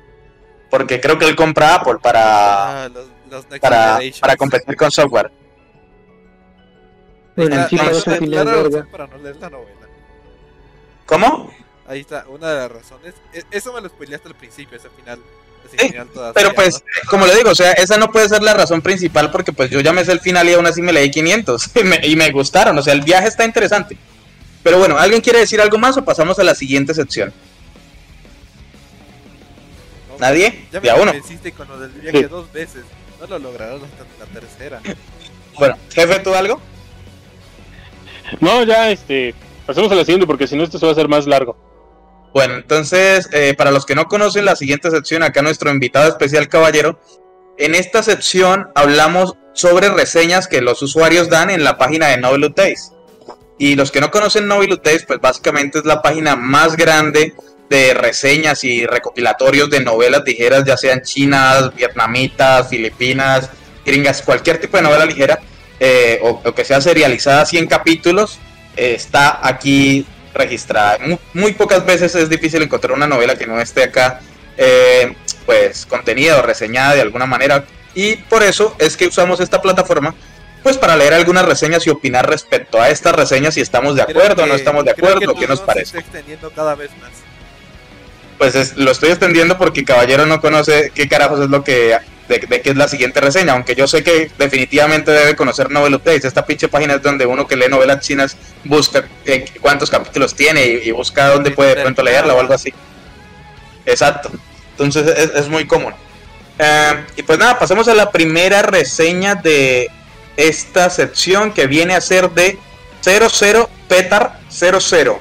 Porque 0.70 1.00
creo 1.00 1.18
que 1.18 1.24
él 1.26 1.34
compra 1.36 1.76
Apple 1.76 1.96
para, 2.02 2.84
Ah, 2.84 2.88
los, 2.90 3.06
los 3.30 3.48
Next 3.48 3.62
para, 3.62 3.98
para 4.20 4.36
competir 4.36 4.76
con 4.76 4.90
software. 4.90 5.30
La- 7.56 7.66
para 8.92 9.06
no 9.06 9.16
leer 9.18 9.36
la 9.36 9.48
novela. 9.50 9.76
¿Cómo? 11.06 11.51
Ahí 11.92 12.00
está, 12.00 12.24
una 12.26 12.48
de 12.50 12.56
las 12.56 12.72
razones. 12.72 13.14
E- 13.34 13.44
Eso 13.50 13.70
me 13.74 13.82
lo 13.82 13.88
spoileaste 13.90 14.26
al 14.28 14.34
principio, 14.34 14.78
ese 14.78 14.88
final. 14.88 15.18
Ese 15.66 15.76
Sí, 15.78 15.88
final 15.90 16.08
Pero 16.34 16.54
pues, 16.54 16.82
como 17.06 17.26
le 17.26 17.36
digo, 17.36 17.50
o 17.50 17.54
sea, 17.54 17.72
esa 17.72 17.98
no 17.98 18.10
puede 18.10 18.30
ser 18.30 18.42
la 18.42 18.54
razón 18.54 18.80
principal 18.80 19.30
porque 19.30 19.52
pues 19.52 19.68
yo 19.68 19.78
ya 19.80 19.92
me 19.92 20.02
sé 20.02 20.12
el 20.12 20.20
final 20.20 20.48
y 20.48 20.54
aún 20.54 20.64
así 20.66 20.80
me 20.80 20.90
leí 20.90 21.10
500 21.10 21.70
y 21.76 21.84
me, 21.84 22.00
y 22.02 22.16
me 22.16 22.30
gustaron, 22.30 22.78
o 22.78 22.82
sea, 22.82 22.94
el 22.94 23.02
viaje 23.02 23.28
está 23.28 23.44
interesante. 23.44 23.98
Pero 24.62 24.78
bueno, 24.78 24.96
¿alguien 24.96 25.20
quiere 25.20 25.40
decir 25.40 25.60
algo 25.60 25.76
más 25.76 25.94
o 25.98 26.04
pasamos 26.04 26.38
a 26.38 26.44
la 26.44 26.54
siguiente 26.54 26.94
sección? 26.94 27.30
No, 30.08 30.16
¿Nadie? 30.18 30.64
Ya 30.72 30.80
me 30.80 30.86
Ya 30.86 30.94
uno. 30.94 31.12
con 31.54 31.68
lo 31.68 31.78
del 31.78 31.90
viaje 31.90 32.26
dos 32.26 32.50
veces. 32.54 32.84
No 33.20 33.26
lo 33.26 33.38
lograrás 33.38 33.82
hasta 33.82 34.04
la 34.18 34.40
tercera. 34.40 34.80
Bueno, 35.58 35.76
jefe, 35.94 36.18
¿tú 36.20 36.34
algo? 36.34 36.58
No, 38.40 38.64
ya, 38.64 38.90
este. 38.90 39.34
Pasemos 39.66 39.92
a 39.92 39.94
la 39.94 40.00
siguiente 40.06 40.26
porque 40.26 40.46
si 40.46 40.56
no, 40.56 40.64
esto 40.64 40.78
se 40.78 40.86
va 40.86 40.92
a 40.92 40.94
hacer 40.94 41.08
más 41.08 41.26
largo. 41.26 41.71
Bueno, 42.32 42.54
entonces, 42.54 43.28
eh, 43.32 43.54
para 43.56 43.70
los 43.70 43.84
que 43.84 43.94
no 43.94 44.06
conocen 44.06 44.46
la 44.46 44.56
siguiente 44.56 44.90
sección, 44.90 45.22
acá 45.22 45.42
nuestro 45.42 45.70
invitado 45.70 46.08
especial 46.08 46.48
caballero, 46.48 46.98
en 47.58 47.74
esta 47.74 48.02
sección 48.02 48.68
hablamos 48.74 49.34
sobre 49.52 49.90
reseñas 49.90 50.48
que 50.48 50.62
los 50.62 50.80
usuarios 50.82 51.28
dan 51.28 51.50
en 51.50 51.62
la 51.62 51.76
página 51.76 52.08
de 52.08 52.16
Novel 52.16 52.44
Updates. 52.44 52.92
Y 53.58 53.74
los 53.74 53.90
que 53.90 54.00
no 54.00 54.10
conocen 54.10 54.48
Novel 54.48 54.72
Updates, 54.72 55.04
pues 55.04 55.20
básicamente 55.20 55.78
es 55.78 55.84
la 55.84 56.00
página 56.00 56.34
más 56.34 56.76
grande 56.76 57.34
de 57.68 57.94
reseñas 57.94 58.64
y 58.64 58.86
recopilatorios 58.86 59.70
de 59.70 59.80
novelas 59.80 60.22
ligeras, 60.24 60.64
ya 60.64 60.76
sean 60.76 61.02
chinas, 61.02 61.74
vietnamitas, 61.74 62.68
filipinas, 62.68 63.50
gringas, 63.84 64.22
cualquier 64.22 64.58
tipo 64.58 64.76
de 64.76 64.82
novela 64.82 65.06
ligera, 65.06 65.38
eh, 65.80 66.20
o, 66.22 66.42
que 66.52 66.64
sea 66.64 66.80
serializada 66.80 67.42
así 67.42 67.58
en 67.58 67.66
capítulos, 67.66 68.38
eh, 68.76 68.94
está 68.94 69.46
aquí 69.46 70.06
registrada. 70.34 70.98
Muy, 70.98 71.18
muy 71.34 71.52
pocas 71.52 71.84
veces 71.84 72.14
es 72.14 72.28
difícil 72.28 72.62
encontrar 72.62 72.92
una 72.92 73.06
novela 73.06 73.36
que 73.36 73.46
no 73.46 73.60
esté 73.60 73.84
acá, 73.84 74.20
eh, 74.56 75.14
pues 75.46 75.86
contenida 75.86 76.38
o 76.38 76.42
reseñada 76.42 76.94
de 76.94 77.00
alguna 77.02 77.26
manera. 77.26 77.64
Y 77.94 78.16
por 78.16 78.42
eso 78.42 78.74
es 78.78 78.96
que 78.96 79.06
usamos 79.06 79.40
esta 79.40 79.60
plataforma, 79.60 80.14
pues 80.62 80.78
para 80.78 80.96
leer 80.96 81.12
algunas 81.14 81.44
reseñas 81.44 81.86
y 81.86 81.90
opinar 81.90 82.28
respecto 82.28 82.80
a 82.80 82.88
estas 82.88 83.14
reseñas 83.14 83.54
si 83.54 83.60
estamos 83.60 83.96
de 83.96 84.02
acuerdo 84.02 84.44
o 84.44 84.46
no 84.46 84.52
que- 84.52 84.58
estamos 84.58 84.84
de 84.84 84.94
que 84.94 85.00
acuerdo, 85.00 85.32
tu 85.34 85.40
qué 85.40 85.46
nos 85.46 85.60
parece. 85.60 85.98
extendiendo 85.98 86.50
cada 86.50 86.74
vez 86.74 86.90
más. 87.00 87.10
Pues 88.38 88.54
es- 88.54 88.76
lo 88.76 88.90
estoy 88.90 89.10
extendiendo 89.10 89.58
porque 89.58 89.84
Caballero 89.84 90.24
no 90.26 90.40
conoce 90.40 90.90
qué 90.94 91.08
carajos 91.08 91.40
es 91.40 91.48
lo 91.50 91.62
que 91.64 91.96
de, 92.28 92.38
de 92.38 92.60
qué 92.60 92.70
es 92.70 92.76
la 92.76 92.88
siguiente 92.88 93.20
reseña, 93.20 93.52
aunque 93.52 93.74
yo 93.74 93.86
sé 93.86 94.02
que 94.02 94.30
definitivamente 94.38 95.10
debe 95.10 95.36
conocer 95.36 95.70
Novel 95.70 95.94
Updates. 95.94 96.24
Esta 96.24 96.44
pinche 96.46 96.68
página 96.68 96.94
es 96.94 97.02
donde 97.02 97.26
uno 97.26 97.46
que 97.46 97.56
lee 97.56 97.68
novelas 97.68 98.00
chinas 98.00 98.36
busca 98.64 99.04
eh, 99.24 99.44
cuántos 99.60 99.90
capítulos 99.90 100.34
tiene 100.34 100.64
y, 100.66 100.88
y 100.88 100.90
busca 100.92 101.28
dónde 101.28 101.50
puede 101.50 101.74
de 101.74 101.82
pronto 101.82 102.02
leerla 102.02 102.34
o 102.34 102.40
algo 102.40 102.54
así. 102.54 102.72
Exacto. 103.86 104.30
Entonces 104.72 105.06
es, 105.18 105.30
es 105.34 105.48
muy 105.48 105.66
común. 105.66 105.94
Eh, 106.58 107.04
y 107.16 107.22
pues 107.22 107.38
nada, 107.38 107.58
pasemos 107.58 107.88
a 107.88 107.94
la 107.94 108.10
primera 108.10 108.62
reseña 108.62 109.34
de 109.34 109.90
esta 110.36 110.90
sección 110.90 111.52
que 111.52 111.66
viene 111.66 111.94
a 111.94 112.00
ser 112.00 112.30
de 112.30 112.58
00 113.02 113.68
Petar 113.88 114.38
00. 114.50 115.20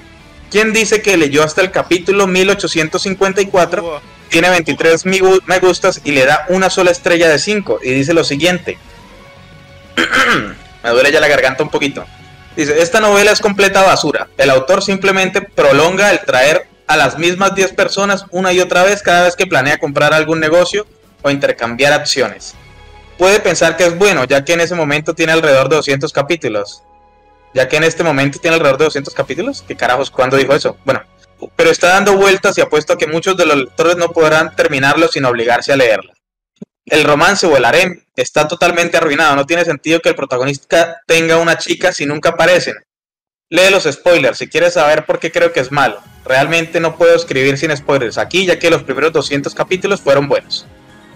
¿Quién 0.49 0.73
dice 0.73 1.01
que 1.01 1.17
leyó 1.17 1.43
hasta 1.43 1.61
el 1.61 1.71
capítulo 1.71 2.27
1854? 2.27 4.01
Tiene 4.31 4.49
23 4.49 5.05
mi 5.05 5.19
gu- 5.19 5.41
me 5.45 5.59
gustas 5.59 6.01
y 6.05 6.11
le 6.13 6.25
da 6.25 6.45
una 6.49 6.69
sola 6.69 6.89
estrella 6.89 7.27
de 7.29 7.37
5 7.37 7.81
y 7.83 7.91
dice 7.91 8.13
lo 8.13 8.23
siguiente. 8.23 8.77
me 10.83 10.89
duele 10.89 11.11
ya 11.11 11.19
la 11.19 11.27
garganta 11.27 11.63
un 11.63 11.69
poquito. 11.69 12.05
Dice, 12.55 12.81
esta 12.81 12.99
novela 12.99 13.31
es 13.31 13.39
completa 13.41 13.83
basura. 13.83 14.27
El 14.37 14.49
autor 14.49 14.81
simplemente 14.83 15.41
prolonga 15.41 16.11
el 16.11 16.21
traer 16.21 16.67
a 16.87 16.95
las 16.97 17.17
mismas 17.17 17.55
10 17.55 17.73
personas 17.73 18.25
una 18.31 18.51
y 18.53 18.59
otra 18.61 18.83
vez 18.83 19.01
cada 19.01 19.23
vez 19.23 19.35
que 19.35 19.47
planea 19.47 19.77
comprar 19.77 20.13
algún 20.13 20.39
negocio 20.39 20.87
o 21.21 21.29
intercambiar 21.29 21.93
acciones. 21.93 22.55
Puede 23.17 23.39
pensar 23.41 23.77
que 23.77 23.85
es 23.85 23.97
bueno, 23.97 24.23
ya 24.23 24.43
que 24.43 24.53
en 24.53 24.61
ese 24.61 24.75
momento 24.75 25.13
tiene 25.13 25.33
alrededor 25.33 25.69
de 25.69 25.75
200 25.75 26.11
capítulos. 26.11 26.83
Ya 27.53 27.67
que 27.67 27.75
en 27.75 27.83
este 27.83 28.03
momento 28.03 28.39
tiene 28.39 28.55
alrededor 28.55 28.79
de 28.79 28.85
200 28.85 29.13
capítulos. 29.13 29.61
¿Qué 29.67 29.75
carajos? 29.75 30.09
¿Cuándo 30.09 30.37
dijo 30.37 30.55
eso? 30.55 30.77
Bueno, 30.85 31.03
pero 31.55 31.69
está 31.69 31.89
dando 31.89 32.15
vueltas 32.15 32.57
y 32.57 32.61
apuesto 32.61 32.93
a 32.93 32.97
que 32.97 33.07
muchos 33.07 33.37
de 33.37 33.45
los 33.45 33.57
lectores 33.57 33.97
no 33.97 34.11
podrán 34.11 34.55
terminarlo 34.55 35.07
sin 35.07 35.25
obligarse 35.25 35.73
a 35.73 35.77
leerla. 35.77 36.13
El 36.85 37.03
romance 37.03 37.45
o 37.45 37.55
el 37.55 37.65
harem 37.65 38.03
está 38.15 38.47
totalmente 38.47 38.97
arruinado, 38.97 39.35
no 39.35 39.45
tiene 39.45 39.65
sentido 39.65 39.99
que 39.99 40.09
el 40.09 40.15
protagonista 40.15 41.01
tenga 41.05 41.37
una 41.37 41.57
chica 41.57 41.93
si 41.93 42.05
nunca 42.05 42.29
aparecen. 42.29 42.75
Lee 43.49 43.69
los 43.69 43.83
spoilers 43.83 44.37
si 44.37 44.47
quieres 44.47 44.73
saber 44.73 45.05
por 45.05 45.19
qué 45.19 45.31
creo 45.31 45.51
que 45.51 45.59
es 45.59 45.71
malo. 45.71 46.01
Realmente 46.25 46.79
no 46.79 46.97
puedo 46.97 47.15
escribir 47.15 47.57
sin 47.57 47.75
spoilers 47.75 48.17
aquí, 48.17 48.45
ya 48.45 48.59
que 48.59 48.69
los 48.69 48.83
primeros 48.83 49.11
200 49.13 49.53
capítulos 49.53 50.01
fueron 50.01 50.27
buenos. 50.27 50.65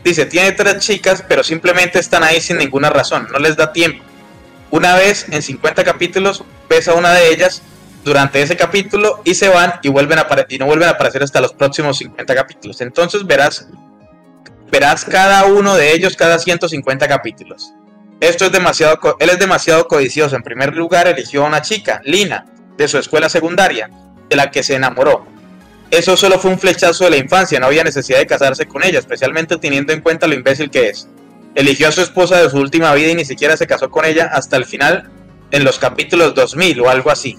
Dice, 0.03 0.26
tiene 0.26 0.51
tres 0.51 0.86
chicas, 0.86 1.23
pero 1.28 1.43
simplemente 1.43 1.99
están 1.99 2.23
ahí 2.23 2.39
sin 2.41 2.57
ninguna 2.57 2.89
razón, 2.89 3.28
no 3.32 3.39
les 3.39 3.55
da 3.55 3.73
tiempo. 3.73 4.03
Una 4.69 4.95
vez 4.95 5.26
en 5.30 5.41
50 5.41 5.84
capítulos 5.84 6.43
ves 6.69 6.88
a 6.88 6.93
una 6.93 7.13
de 7.13 7.30
ellas 7.30 7.61
durante 8.06 8.39
ese 8.39 8.56
capítulo 8.56 9.20
y 9.26 9.34
se 9.34 9.49
van 9.49 9.74
y 9.82 9.89
vuelven 9.89 10.20
a 10.20 10.28
y 10.47 10.60
no 10.60 10.68
vuelven 10.68 10.88
a 10.88 10.91
aparecer 10.91 11.24
hasta 11.24 11.41
los 11.41 11.53
próximos 11.53 11.97
50 11.97 12.36
capítulos. 12.36 12.80
Entonces 12.82 13.26
verás 13.26 13.68
verás 14.72 15.03
cada 15.06 15.45
uno 15.45 15.76
de 15.76 15.91
ellos 15.91 16.16
cada 16.16 16.38
150 16.38 17.08
capítulos. 17.08 17.74
Esto 18.20 18.45
es 18.45 18.51
demasiado 18.51 18.99
él 19.20 19.30
es 19.32 19.39
demasiado 19.39 19.88
codicioso. 19.88 20.36
En 20.36 20.43
primer 20.43 20.76
lugar 20.76 21.08
eligió 21.08 21.43
a 21.43 21.47
una 21.47 21.64
chica, 21.64 21.99
Lina, 22.06 22.45
de 22.78 22.88
su 22.88 22.99
escuela 22.99 23.28
secundaria, 23.28 23.89
de 24.30 24.36
la 24.36 24.51
que 24.51 24.62
se 24.62 24.76
enamoró. 24.76 25.26
Eso 25.89 26.16
solo 26.16 26.38
fue 26.38 26.51
un 26.51 26.60
flechazo 26.60 27.06
de 27.06 27.10
la 27.10 27.18
infancia, 27.18 27.60
no 27.60 27.66
había 27.66 27.84
necesidad 27.84 28.20
de 28.20 28.28
casarse 28.28 28.68
con 28.68 28.84
ella, 28.84 28.99
especialmente 28.99 29.58
teniendo 29.58 29.93
en 29.93 30.01
cuenta 30.01 30.28
lo 30.28 30.36
imbécil 30.36 30.70
que 30.70 30.89
es. 30.89 31.08
Eligió 31.56 31.88
a 31.88 31.91
su 31.91 32.01
esposa 32.01 32.39
de 32.41 32.49
su 32.51 32.58
última 32.58 32.93
vida 32.93 33.10
y 33.10 33.16
ni 33.16 33.26
siquiera 33.26 33.58
se 33.58 33.66
casó 33.66 33.89
con 33.89 34.06
ella 34.06 34.30
hasta 34.32 34.58
el 34.58 34.66
final 34.66 35.10
en 35.49 35.64
los 35.64 35.80
capítulos 35.80 36.36
2000 36.36 36.82
o 36.82 36.89
algo 36.89 37.10
así. 37.10 37.38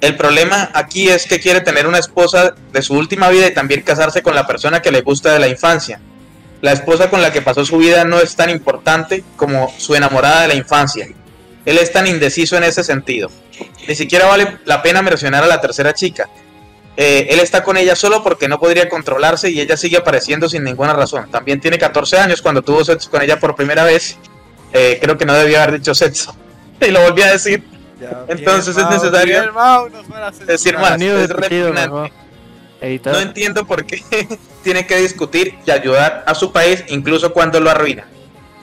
El 0.00 0.16
problema 0.16 0.70
aquí 0.72 1.08
es 1.08 1.26
que 1.26 1.40
quiere 1.40 1.60
tener 1.60 1.86
una 1.86 1.98
esposa 1.98 2.54
de 2.72 2.82
su 2.82 2.94
última 2.94 3.28
vida 3.28 3.46
y 3.46 3.54
también 3.54 3.82
casarse 3.82 4.22
con 4.22 4.34
la 4.34 4.46
persona 4.46 4.80
que 4.80 4.90
le 4.90 5.02
gusta 5.02 5.32
de 5.32 5.38
la 5.38 5.48
infancia. 5.48 6.00
La 6.62 6.72
esposa 6.72 7.10
con 7.10 7.20
la 7.20 7.32
que 7.32 7.42
pasó 7.42 7.64
su 7.64 7.78
vida 7.78 8.04
no 8.04 8.18
es 8.18 8.34
tan 8.34 8.50
importante 8.50 9.24
como 9.36 9.72
su 9.78 9.94
enamorada 9.94 10.42
de 10.42 10.48
la 10.48 10.54
infancia. 10.54 11.08
Él 11.66 11.78
es 11.78 11.92
tan 11.92 12.06
indeciso 12.06 12.56
en 12.56 12.64
ese 12.64 12.82
sentido. 12.82 13.30
Ni 13.86 13.94
siquiera 13.94 14.26
vale 14.26 14.58
la 14.64 14.82
pena 14.82 15.02
mencionar 15.02 15.44
a 15.44 15.46
la 15.46 15.60
tercera 15.60 15.92
chica. 15.92 16.28
Eh, 16.96 17.28
él 17.30 17.40
está 17.40 17.62
con 17.62 17.76
ella 17.76 17.94
solo 17.94 18.22
porque 18.22 18.48
no 18.48 18.58
podría 18.58 18.88
controlarse 18.88 19.50
y 19.50 19.60
ella 19.60 19.76
sigue 19.76 19.98
apareciendo 19.98 20.48
sin 20.48 20.64
ninguna 20.64 20.92
razón. 20.92 21.30
También 21.30 21.60
tiene 21.60 21.78
14 21.78 22.18
años 22.18 22.42
cuando 22.42 22.62
tuvo 22.62 22.84
sexo 22.84 23.10
con 23.10 23.22
ella 23.22 23.38
por 23.38 23.54
primera 23.54 23.84
vez. 23.84 24.18
Eh, 24.72 24.98
creo 25.00 25.16
que 25.18 25.26
no 25.26 25.34
debía 25.34 25.62
haber 25.62 25.78
dicho 25.78 25.94
sexo. 25.94 26.34
Y 26.80 26.90
lo 26.90 27.02
volví 27.02 27.20
a 27.20 27.32
decir. 27.32 27.62
Ya, 28.00 28.24
Entonces 28.28 28.74
bien, 28.76 28.86
es 28.88 28.94
necesario 29.02 29.40
bien, 29.42 29.54
Mau, 29.54 29.88
decir 30.46 30.74
más. 30.78 30.98
Es 31.24 31.28
partido. 31.40 31.72
No 33.12 33.20
entiendo 33.20 33.66
por 33.66 33.84
qué 33.84 34.02
tiene 34.62 34.86
que 34.86 34.96
discutir 34.98 35.54
y 35.66 35.70
ayudar 35.70 36.24
a 36.26 36.34
su 36.34 36.50
país 36.52 36.82
incluso 36.88 37.32
cuando 37.32 37.60
lo 37.60 37.70
arruina. 37.70 38.06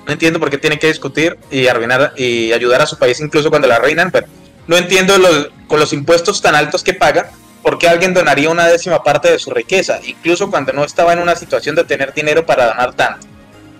No 0.07 0.13
entiendo 0.13 0.39
por 0.39 0.49
qué 0.49 0.57
tiene 0.57 0.79
que 0.79 0.87
discutir 0.87 1.37
y 1.51 1.67
arruinar 1.67 2.13
y 2.15 2.51
ayudar 2.53 2.81
a 2.81 2.87
su 2.87 2.97
país 2.97 3.19
incluso 3.19 3.49
cuando 3.49 3.67
lo 3.67 3.75
arruinan, 3.75 4.09
pero 4.09 4.25
no 4.65 4.77
entiendo 4.77 5.17
los- 5.17 5.49
con 5.67 5.79
los 5.79 5.93
impuestos 5.93 6.41
tan 6.41 6.55
altos 6.55 6.81
que 6.83 6.93
paga, 6.93 7.29
por 7.61 7.77
qué 7.77 7.89
alguien 7.89 8.13
donaría 8.13 8.49
una 8.49 8.65
décima 8.67 9.03
parte 9.03 9.29
de 9.29 9.37
su 9.37 9.51
riqueza, 9.51 9.99
incluso 10.03 10.49
cuando 10.49 10.71
no 10.73 10.83
estaba 10.85 11.11
en 11.13 11.19
una 11.19 11.35
situación 11.35 11.75
de 11.75 11.83
tener 11.83 12.13
dinero 12.13 12.45
para 12.45 12.67
donar 12.67 12.93
tanto, 12.93 13.27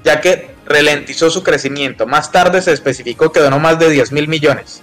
ya 0.03 0.20
que 0.20 0.51
ralentizó 0.66 1.30
su 1.30 1.41
crecimiento. 1.43 2.05
Más 2.05 2.30
tarde 2.32 2.62
se 2.62 2.74
especificó 2.74 3.32
que 3.32 3.39
donó 3.39 3.58
más 3.60 3.80
de 3.80 3.89
10 3.89 4.12
mil 4.12 4.28
millones. 4.28 4.82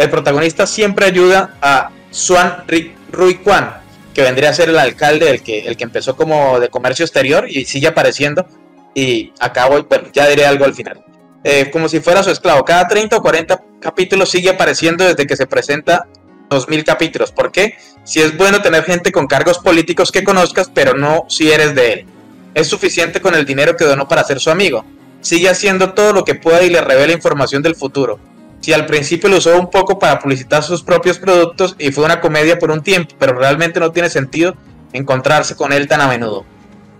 El 0.00 0.08
protagonista 0.08 0.66
siempre 0.66 1.04
ayuda 1.04 1.58
a 1.60 1.90
Swan 2.10 2.64
Rui 3.12 3.34
Kwan, 3.34 3.82
que 4.14 4.22
vendría 4.22 4.48
a 4.48 4.54
ser 4.54 4.70
el 4.70 4.78
alcalde, 4.78 5.28
el 5.28 5.42
que, 5.42 5.58
el 5.58 5.76
que 5.76 5.84
empezó 5.84 6.16
como 6.16 6.58
de 6.58 6.70
comercio 6.70 7.04
exterior 7.04 7.44
y 7.46 7.66
sigue 7.66 7.88
apareciendo. 7.88 8.46
Y 8.94 9.34
acá 9.38 9.66
voy, 9.66 9.84
bueno, 9.86 10.08
ya 10.10 10.26
diré 10.26 10.46
algo 10.46 10.64
al 10.64 10.72
final. 10.72 11.04
Eh, 11.44 11.68
como 11.70 11.86
si 11.86 12.00
fuera 12.00 12.22
su 12.22 12.30
esclavo. 12.30 12.64
Cada 12.64 12.88
30 12.88 13.18
o 13.18 13.20
40 13.20 13.62
capítulos 13.78 14.30
sigue 14.30 14.48
apareciendo 14.48 15.04
desde 15.04 15.26
que 15.26 15.36
se 15.36 15.46
presenta 15.46 16.06
2000 16.48 16.82
capítulos. 16.82 17.30
¿Por 17.30 17.52
qué? 17.52 17.76
Si 18.02 18.22
es 18.22 18.34
bueno 18.38 18.62
tener 18.62 18.84
gente 18.84 19.12
con 19.12 19.26
cargos 19.26 19.58
políticos 19.58 20.10
que 20.10 20.24
conozcas, 20.24 20.70
pero 20.72 20.94
no 20.94 21.26
si 21.28 21.52
eres 21.52 21.74
de 21.74 21.92
él. 21.92 22.06
Es 22.54 22.68
suficiente 22.68 23.20
con 23.20 23.34
el 23.34 23.44
dinero 23.44 23.76
que 23.76 23.84
donó 23.84 24.08
para 24.08 24.24
ser 24.24 24.40
su 24.40 24.48
amigo. 24.48 24.82
Sigue 25.20 25.50
haciendo 25.50 25.92
todo 25.92 26.14
lo 26.14 26.24
que 26.24 26.36
pueda 26.36 26.62
y 26.62 26.70
le 26.70 26.80
revela 26.80 27.12
información 27.12 27.62
del 27.62 27.74
futuro. 27.74 28.18
Si 28.60 28.72
al 28.72 28.86
principio 28.86 29.28
lo 29.28 29.38
usó 29.38 29.58
un 29.58 29.70
poco 29.70 29.98
para 29.98 30.18
publicitar 30.18 30.62
sus 30.62 30.82
propios 30.82 31.18
productos 31.18 31.76
y 31.78 31.92
fue 31.92 32.04
una 32.04 32.20
comedia 32.20 32.58
por 32.58 32.70
un 32.70 32.82
tiempo, 32.82 33.14
pero 33.18 33.32
realmente 33.32 33.80
no 33.80 33.90
tiene 33.90 34.10
sentido 34.10 34.54
encontrarse 34.92 35.56
con 35.56 35.72
él 35.72 35.88
tan 35.88 36.00
a 36.00 36.08
menudo. 36.08 36.44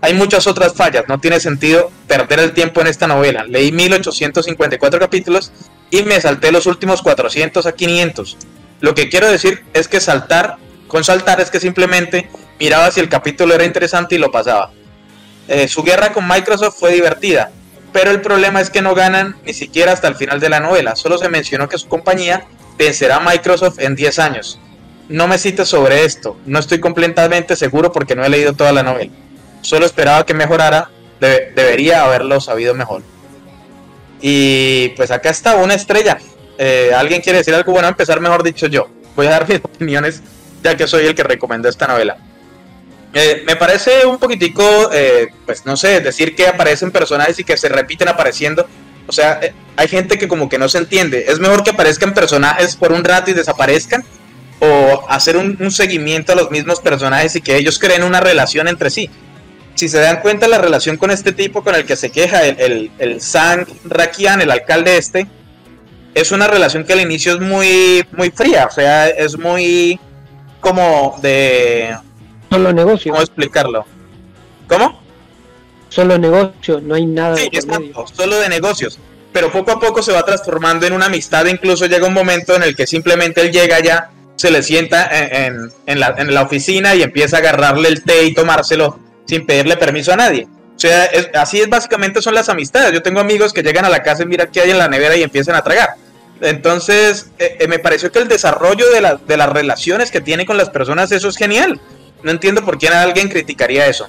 Hay 0.01 0.15
muchas 0.15 0.47
otras 0.47 0.73
fallas, 0.73 1.05
no 1.07 1.19
tiene 1.19 1.39
sentido 1.39 1.91
perder 2.07 2.39
el 2.39 2.53
tiempo 2.53 2.81
en 2.81 2.87
esta 2.87 3.05
novela. 3.05 3.43
Leí 3.43 3.71
1854 3.71 4.99
capítulos 4.99 5.51
y 5.91 6.01
me 6.01 6.19
salté 6.19 6.51
los 6.51 6.65
últimos 6.65 7.03
400 7.03 7.67
a 7.67 7.71
500. 7.73 8.37
Lo 8.79 8.95
que 8.95 9.09
quiero 9.09 9.29
decir 9.29 9.63
es 9.73 9.87
que 9.87 10.01
saltar, 10.01 10.57
con 10.87 11.03
saltar 11.03 11.39
es 11.39 11.51
que 11.51 11.59
simplemente 11.59 12.29
miraba 12.59 12.89
si 12.89 12.99
el 12.99 13.09
capítulo 13.09 13.53
era 13.53 13.63
interesante 13.63 14.15
y 14.15 14.17
lo 14.17 14.31
pasaba. 14.31 14.71
Eh, 15.47 15.67
su 15.67 15.83
guerra 15.83 16.11
con 16.11 16.27
Microsoft 16.27 16.79
fue 16.79 16.93
divertida, 16.93 17.51
pero 17.93 18.11
el 18.11 18.21
problema 18.21 18.61
es 18.61 18.69
que 18.69 18.81
no 18.81 18.95
ganan 18.95 19.35
ni 19.45 19.53
siquiera 19.53 19.91
hasta 19.91 20.07
el 20.07 20.15
final 20.15 20.39
de 20.39 20.49
la 20.49 20.59
novela. 20.59 20.95
Solo 20.95 21.17
se 21.17 21.29
mencionó 21.29 21.67
que 21.69 21.77
su 21.77 21.87
compañía 21.87 22.45
vencerá 22.77 23.17
a 23.17 23.19
Microsoft 23.19 23.79
en 23.79 23.95
10 23.95 24.19
años. 24.19 24.59
no 25.09 25.27
me 25.27 25.37
cites 25.37 25.67
sobre 25.67 26.05
esto. 26.05 26.37
No 26.45 26.57
estoy 26.59 26.79
completamente 26.79 27.55
seguro 27.57 27.91
porque 27.91 28.15
no 28.15 28.23
he 28.23 28.29
leído 28.29 28.53
toda 28.53 28.71
la 28.71 28.81
novela. 28.81 29.11
Solo 29.61 29.85
esperaba 29.85 30.25
que 30.25 30.33
mejorara. 30.33 30.89
Debe- 31.19 31.51
debería 31.53 32.03
haberlo 32.05 32.39
sabido 32.39 32.73
mejor. 32.73 33.01
Y 34.21 34.89
pues 34.89 35.11
acá 35.11 35.29
está 35.29 35.55
una 35.55 35.73
estrella. 35.73 36.17
Eh, 36.57 36.91
¿Alguien 36.95 37.21
quiere 37.21 37.39
decir 37.39 37.53
algo? 37.55 37.71
Bueno, 37.73 37.87
empezar 37.87 38.19
mejor 38.21 38.43
dicho 38.43 38.67
yo. 38.67 38.87
Voy 39.15 39.27
a 39.27 39.31
dar 39.31 39.49
mis 39.49 39.59
opiniones 39.59 40.21
ya 40.63 40.77
que 40.77 40.87
soy 40.87 41.07
el 41.07 41.15
que 41.15 41.23
recomendó 41.23 41.67
esta 41.69 41.87
novela. 41.87 42.17
Eh, 43.13 43.43
me 43.45 43.55
parece 43.55 44.05
un 44.05 44.17
poquitico, 44.17 44.89
eh, 44.93 45.29
pues 45.45 45.65
no 45.65 45.75
sé, 45.75 45.99
decir 45.99 46.35
que 46.35 46.47
aparecen 46.47 46.91
personajes 46.91 47.39
y 47.39 47.43
que 47.43 47.57
se 47.57 47.69
repiten 47.69 48.07
apareciendo. 48.07 48.67
O 49.07 49.11
sea, 49.11 49.39
eh, 49.41 49.53
hay 49.75 49.87
gente 49.87 50.17
que 50.17 50.27
como 50.27 50.47
que 50.47 50.57
no 50.57 50.69
se 50.69 50.77
entiende. 50.77 51.25
Es 51.27 51.39
mejor 51.39 51.63
que 51.63 51.71
aparezcan 51.71 52.13
personajes 52.13 52.75
por 52.75 52.91
un 52.91 53.03
rato 53.03 53.31
y 53.31 53.33
desaparezcan. 53.33 54.03
O 54.63 55.05
hacer 55.09 55.37
un, 55.37 55.57
un 55.59 55.71
seguimiento 55.71 56.33
a 56.33 56.35
los 56.35 56.51
mismos 56.51 56.81
personajes 56.81 57.35
y 57.35 57.41
que 57.41 57.57
ellos 57.57 57.79
creen 57.79 58.03
una 58.03 58.19
relación 58.19 58.67
entre 58.67 58.91
sí. 58.91 59.09
Si 59.73 59.89
se 59.89 59.99
dan 59.99 60.21
cuenta, 60.21 60.47
la 60.47 60.59
relación 60.59 60.97
con 60.97 61.09
este 61.09 61.31
tipo 61.31 61.63
con 61.63 61.73
el 61.73 61.83
que 61.85 61.95
se 61.95 62.11
queja, 62.11 62.45
el, 62.45 62.59
el, 62.59 62.91
el 62.99 63.21
Sang 63.21 63.65
Rakian, 63.85 64.39
el 64.39 64.51
alcalde 64.51 64.97
este, 64.97 65.25
es 66.13 66.31
una 66.31 66.45
relación 66.45 66.83
que 66.83 66.93
al 66.93 67.01
inicio 67.01 67.33
es 67.33 67.39
muy, 67.39 68.05
muy 68.11 68.29
fría. 68.29 68.67
O 68.67 68.71
sea, 68.71 69.07
es 69.09 69.35
muy 69.35 69.99
como 70.59 71.17
de... 71.23 71.97
Solo 72.51 72.73
negocio, 72.73 73.11
¿Cómo 73.13 73.23
explicarlo? 73.23 73.85
¿Cómo? 74.67 74.99
solo 75.89 76.17
negocio, 76.17 76.79
no 76.81 76.95
hay 76.95 77.05
nada 77.05 77.35
Sí, 77.35 77.49
de 77.51 77.57
exacto, 77.57 78.05
solo 78.13 78.37
de 78.39 78.47
negocios. 78.49 78.97
Pero 79.33 79.51
poco 79.51 79.71
a 79.71 79.79
poco 79.79 80.01
se 80.01 80.11
va 80.13 80.23
transformando 80.23 80.85
en 80.87 80.93
una 80.93 81.07
amistad. 81.07 81.45
Incluso 81.47 81.85
llega 81.85 82.07
un 82.07 82.13
momento 82.13 82.55
en 82.55 82.63
el 82.63 82.75
que 82.77 82.87
simplemente 82.87 83.41
él 83.41 83.51
llega 83.51 83.79
ya, 83.81 84.09
se 84.37 84.51
le 84.51 84.63
sienta 84.63 85.09
en, 85.11 85.35
en- 85.55 85.71
en 85.85 85.99
la, 85.99 86.15
en 86.17 86.33
la 86.33 86.41
oficina 86.43 86.95
y 86.95 87.03
empieza 87.03 87.37
a 87.37 87.39
agarrarle 87.39 87.89
el 87.89 88.03
té 88.03 88.23
y 88.25 88.33
tomárselo 88.33 88.99
sin 89.25 89.45
pedirle 89.45 89.75
permiso 89.77 90.13
a 90.13 90.15
nadie. 90.17 90.47
O 90.75 90.79
sea, 90.79 91.05
es- 91.05 91.29
así 91.33 91.59
es 91.61 91.69
básicamente 91.69 92.21
son 92.21 92.35
las 92.35 92.47
amistades. 92.49 92.91
Yo 92.93 93.01
tengo 93.01 93.19
amigos 93.19 93.51
que 93.53 93.61
llegan 93.63 93.83
a 93.85 93.89
la 93.89 94.01
casa 94.03 94.23
y 94.23 94.27
mira 94.27 94.47
qué 94.47 94.61
hay 94.61 94.71
en 94.71 94.77
la 94.77 94.87
nevera 94.87 95.15
y 95.17 95.23
empiezan 95.23 95.55
a 95.55 95.61
tragar. 95.63 95.89
Entonces, 96.39 97.31
eh, 97.37 97.57
eh, 97.59 97.67
me 97.67 97.79
pareció 97.79 98.11
que 98.13 98.19
el 98.19 98.27
desarrollo 98.27 98.89
de, 98.91 99.01
la- 99.01 99.15
de 99.15 99.37
las 99.37 99.49
relaciones 99.49 100.09
que 100.11 100.21
tiene 100.21 100.45
con 100.45 100.57
las 100.57 100.69
personas, 100.69 101.11
eso 101.11 101.27
es 101.29 101.35
genial. 101.37 101.79
No 102.23 102.31
entiendo 102.31 102.63
por 102.63 102.77
qué 102.77 102.87
alguien 102.87 103.29
criticaría 103.29 103.87
eso. 103.87 104.07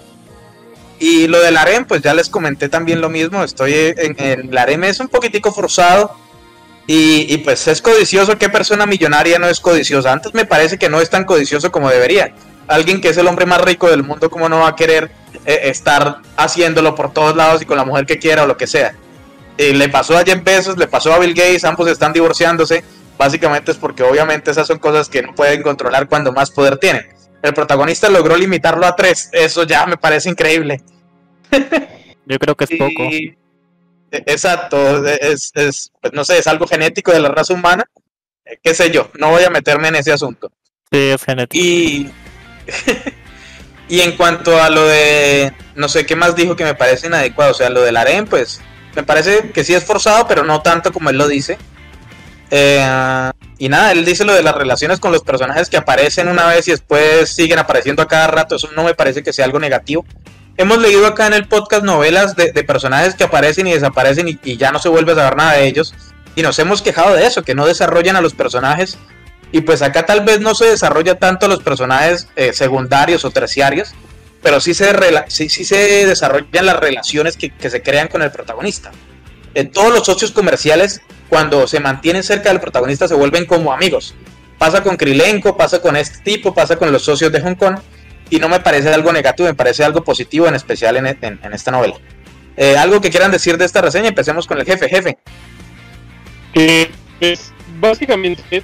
Y 0.98 1.26
lo 1.26 1.40
del 1.40 1.56
harem, 1.56 1.84
pues 1.84 2.02
ya 2.02 2.14
les 2.14 2.28
comenté 2.28 2.68
también 2.68 3.00
lo 3.00 3.08
mismo. 3.08 3.42
Estoy 3.42 3.74
en, 3.74 4.14
en 4.18 4.48
el 4.50 4.58
harem 4.58 4.84
es 4.84 5.00
un 5.00 5.08
poquitico 5.08 5.52
forzado. 5.52 6.16
Y, 6.86 7.38
pues 7.38 7.66
es 7.68 7.80
codicioso. 7.80 8.36
¿Qué 8.38 8.48
persona 8.48 8.86
millonaria 8.86 9.38
no 9.38 9.48
es 9.48 9.60
codiciosa? 9.60 10.12
Antes 10.12 10.34
me 10.34 10.44
parece 10.44 10.78
que 10.78 10.88
no 10.88 11.00
es 11.00 11.10
tan 11.10 11.24
codicioso 11.24 11.70
como 11.70 11.88
debería. 11.88 12.34
Alguien 12.66 13.00
que 13.00 13.08
es 13.08 13.16
el 13.16 13.26
hombre 13.26 13.46
más 13.46 13.60
rico 13.60 13.88
del 13.88 14.02
mundo, 14.02 14.30
¿cómo 14.30 14.48
no 14.48 14.60
va 14.60 14.68
a 14.68 14.76
querer 14.76 15.10
eh, 15.44 15.60
estar 15.64 16.18
haciéndolo 16.36 16.94
por 16.94 17.12
todos 17.12 17.36
lados 17.36 17.62
y 17.62 17.66
con 17.66 17.76
la 17.76 17.84
mujer 17.84 18.06
que 18.06 18.18
quiera 18.18 18.44
o 18.44 18.46
lo 18.46 18.56
que 18.56 18.66
sea? 18.66 18.94
Le 19.58 19.88
pasó 19.88 20.16
a 20.16 20.24
Jeff 20.24 20.42
Bezos, 20.42 20.76
le 20.76 20.88
pasó 20.88 21.12
a 21.12 21.18
Bill 21.18 21.34
Gates, 21.34 21.64
ambos 21.64 21.88
están 21.88 22.12
divorciándose. 22.12 22.82
Básicamente 23.16 23.70
es 23.70 23.76
porque 23.76 24.02
obviamente 24.02 24.50
esas 24.50 24.66
son 24.66 24.78
cosas 24.78 25.08
que 25.08 25.22
no 25.22 25.34
pueden 25.34 25.62
controlar 25.62 26.08
cuando 26.08 26.32
más 26.32 26.50
poder 26.50 26.78
tienen. 26.78 27.06
El 27.42 27.54
protagonista 27.54 28.08
logró 28.08 28.36
limitarlo 28.36 28.86
a 28.86 28.94
tres. 28.96 29.28
Eso 29.32 29.64
ya 29.64 29.84
me 29.86 29.96
parece 29.96 30.30
increíble. 30.30 30.80
Yo 32.26 32.38
creo 32.38 32.54
que 32.56 32.64
es 32.64 32.70
poco. 32.78 33.04
Y- 33.04 33.36
e- 34.10 34.22
Exacto, 34.26 35.04
es, 35.06 35.50
es, 35.54 35.90
pues 36.00 36.12
no 36.12 36.24
sé, 36.24 36.38
es 36.38 36.46
algo 36.46 36.66
genético 36.66 37.12
de 37.12 37.20
la 37.20 37.28
raza 37.30 37.54
humana, 37.54 37.84
eh, 38.44 38.58
qué 38.62 38.74
sé 38.74 38.90
yo, 38.90 39.10
no 39.18 39.30
voy 39.30 39.42
a 39.42 39.48
meterme 39.50 39.88
en 39.88 39.96
ese 39.96 40.12
asunto. 40.12 40.52
Sí, 40.92 40.98
es 41.08 41.24
genético. 41.24 41.64
Y, 41.64 42.10
y 43.88 44.00
en 44.02 44.16
cuanto 44.16 44.60
a 44.60 44.68
lo 44.70 44.86
de, 44.86 45.52
no 45.76 45.88
sé 45.88 46.04
qué 46.06 46.14
más 46.14 46.36
dijo 46.36 46.54
que 46.56 46.64
me 46.64 46.74
parece 46.74 47.06
inadecuado, 47.06 47.52
o 47.52 47.54
sea, 47.54 47.70
lo 47.70 47.80
del 47.82 47.96
harem, 47.96 48.26
pues 48.26 48.60
me 48.94 49.02
parece 49.02 49.50
que 49.50 49.64
sí 49.64 49.74
es 49.74 49.84
forzado, 49.84 50.28
pero 50.28 50.44
no 50.44 50.60
tanto 50.62 50.92
como 50.92 51.08
él 51.10 51.16
lo 51.16 51.26
dice. 51.26 51.56
Eh, 52.54 53.32
y 53.56 53.70
nada, 53.70 53.92
él 53.92 54.04
dice 54.04 54.26
lo 54.26 54.34
de 54.34 54.42
las 54.42 54.54
relaciones 54.54 55.00
con 55.00 55.10
los 55.10 55.22
personajes 55.22 55.70
que 55.70 55.78
aparecen 55.78 56.28
una 56.28 56.46
vez 56.46 56.68
y 56.68 56.72
después 56.72 57.30
siguen 57.30 57.58
apareciendo 57.58 58.02
a 58.02 58.08
cada 58.08 58.26
rato, 58.26 58.56
eso 58.56 58.68
no 58.76 58.84
me 58.84 58.94
parece 58.94 59.22
que 59.22 59.32
sea 59.32 59.46
algo 59.46 59.58
negativo. 59.58 60.04
Hemos 60.58 60.76
leído 60.76 61.06
acá 61.06 61.26
en 61.28 61.32
el 61.32 61.48
podcast 61.48 61.82
novelas 61.82 62.36
de, 62.36 62.52
de 62.52 62.62
personajes 62.62 63.14
que 63.14 63.24
aparecen 63.24 63.66
y 63.66 63.72
desaparecen 63.72 64.28
y, 64.28 64.38
y 64.44 64.58
ya 64.58 64.70
no 64.70 64.78
se 64.78 64.90
vuelve 64.90 65.12
a 65.12 65.14
saber 65.14 65.36
nada 65.36 65.52
de 65.54 65.66
ellos. 65.66 65.94
Y 66.34 66.42
nos 66.42 66.58
hemos 66.58 66.82
quejado 66.82 67.14
de 67.14 67.24
eso, 67.26 67.42
que 67.42 67.54
no 67.54 67.66
desarrollan 67.66 68.16
a 68.16 68.20
los 68.20 68.34
personajes. 68.34 68.98
Y 69.50 69.62
pues 69.62 69.80
acá 69.80 70.04
tal 70.04 70.20
vez 70.20 70.40
no 70.40 70.54
se 70.54 70.66
desarrolla 70.66 71.18
tanto 71.18 71.46
a 71.46 71.48
los 71.48 71.62
personajes 71.62 72.28
eh, 72.36 72.52
secundarios 72.52 73.24
o 73.24 73.30
terciarios, 73.30 73.94
pero 74.42 74.60
sí 74.60 74.74
se, 74.74 74.94
sí, 75.28 75.48
sí 75.48 75.64
se 75.64 76.06
desarrollan 76.06 76.66
las 76.66 76.76
relaciones 76.78 77.38
que, 77.38 77.50
que 77.50 77.70
se 77.70 77.82
crean 77.82 78.08
con 78.08 78.20
el 78.20 78.30
protagonista. 78.30 78.90
En 79.54 79.70
todos 79.70 79.92
los 79.92 80.04
socios 80.04 80.32
comerciales, 80.32 81.00
cuando 81.32 81.66
se 81.66 81.80
mantienen 81.80 82.22
cerca 82.22 82.50
del 82.50 82.60
protagonista, 82.60 83.08
se 83.08 83.14
vuelven 83.14 83.46
como 83.46 83.72
amigos. 83.72 84.14
Pasa 84.58 84.82
con 84.82 84.98
Krilenko, 84.98 85.56
pasa 85.56 85.80
con 85.80 85.96
este 85.96 86.18
tipo, 86.18 86.52
pasa 86.52 86.76
con 86.76 86.92
los 86.92 87.06
socios 87.06 87.32
de 87.32 87.40
Hong 87.40 87.54
Kong 87.54 87.78
y 88.28 88.38
no 88.38 88.50
me 88.50 88.60
parece 88.60 88.92
algo 88.92 89.10
negativo, 89.14 89.48
me 89.48 89.54
parece 89.54 89.82
algo 89.82 90.04
positivo, 90.04 90.46
en 90.46 90.56
especial 90.56 90.94
en, 90.98 91.38
esta 91.54 91.70
novela. 91.70 91.94
Eh, 92.54 92.76
algo 92.76 93.00
que 93.00 93.08
quieran 93.08 93.30
decir 93.30 93.56
de 93.56 93.64
esta 93.64 93.80
reseña, 93.80 94.08
empecemos 94.08 94.46
con 94.46 94.58
el 94.58 94.66
jefe, 94.66 94.90
jefe. 94.90 95.16
que 96.52 96.90
pues, 97.18 97.50
básicamente 97.80 98.62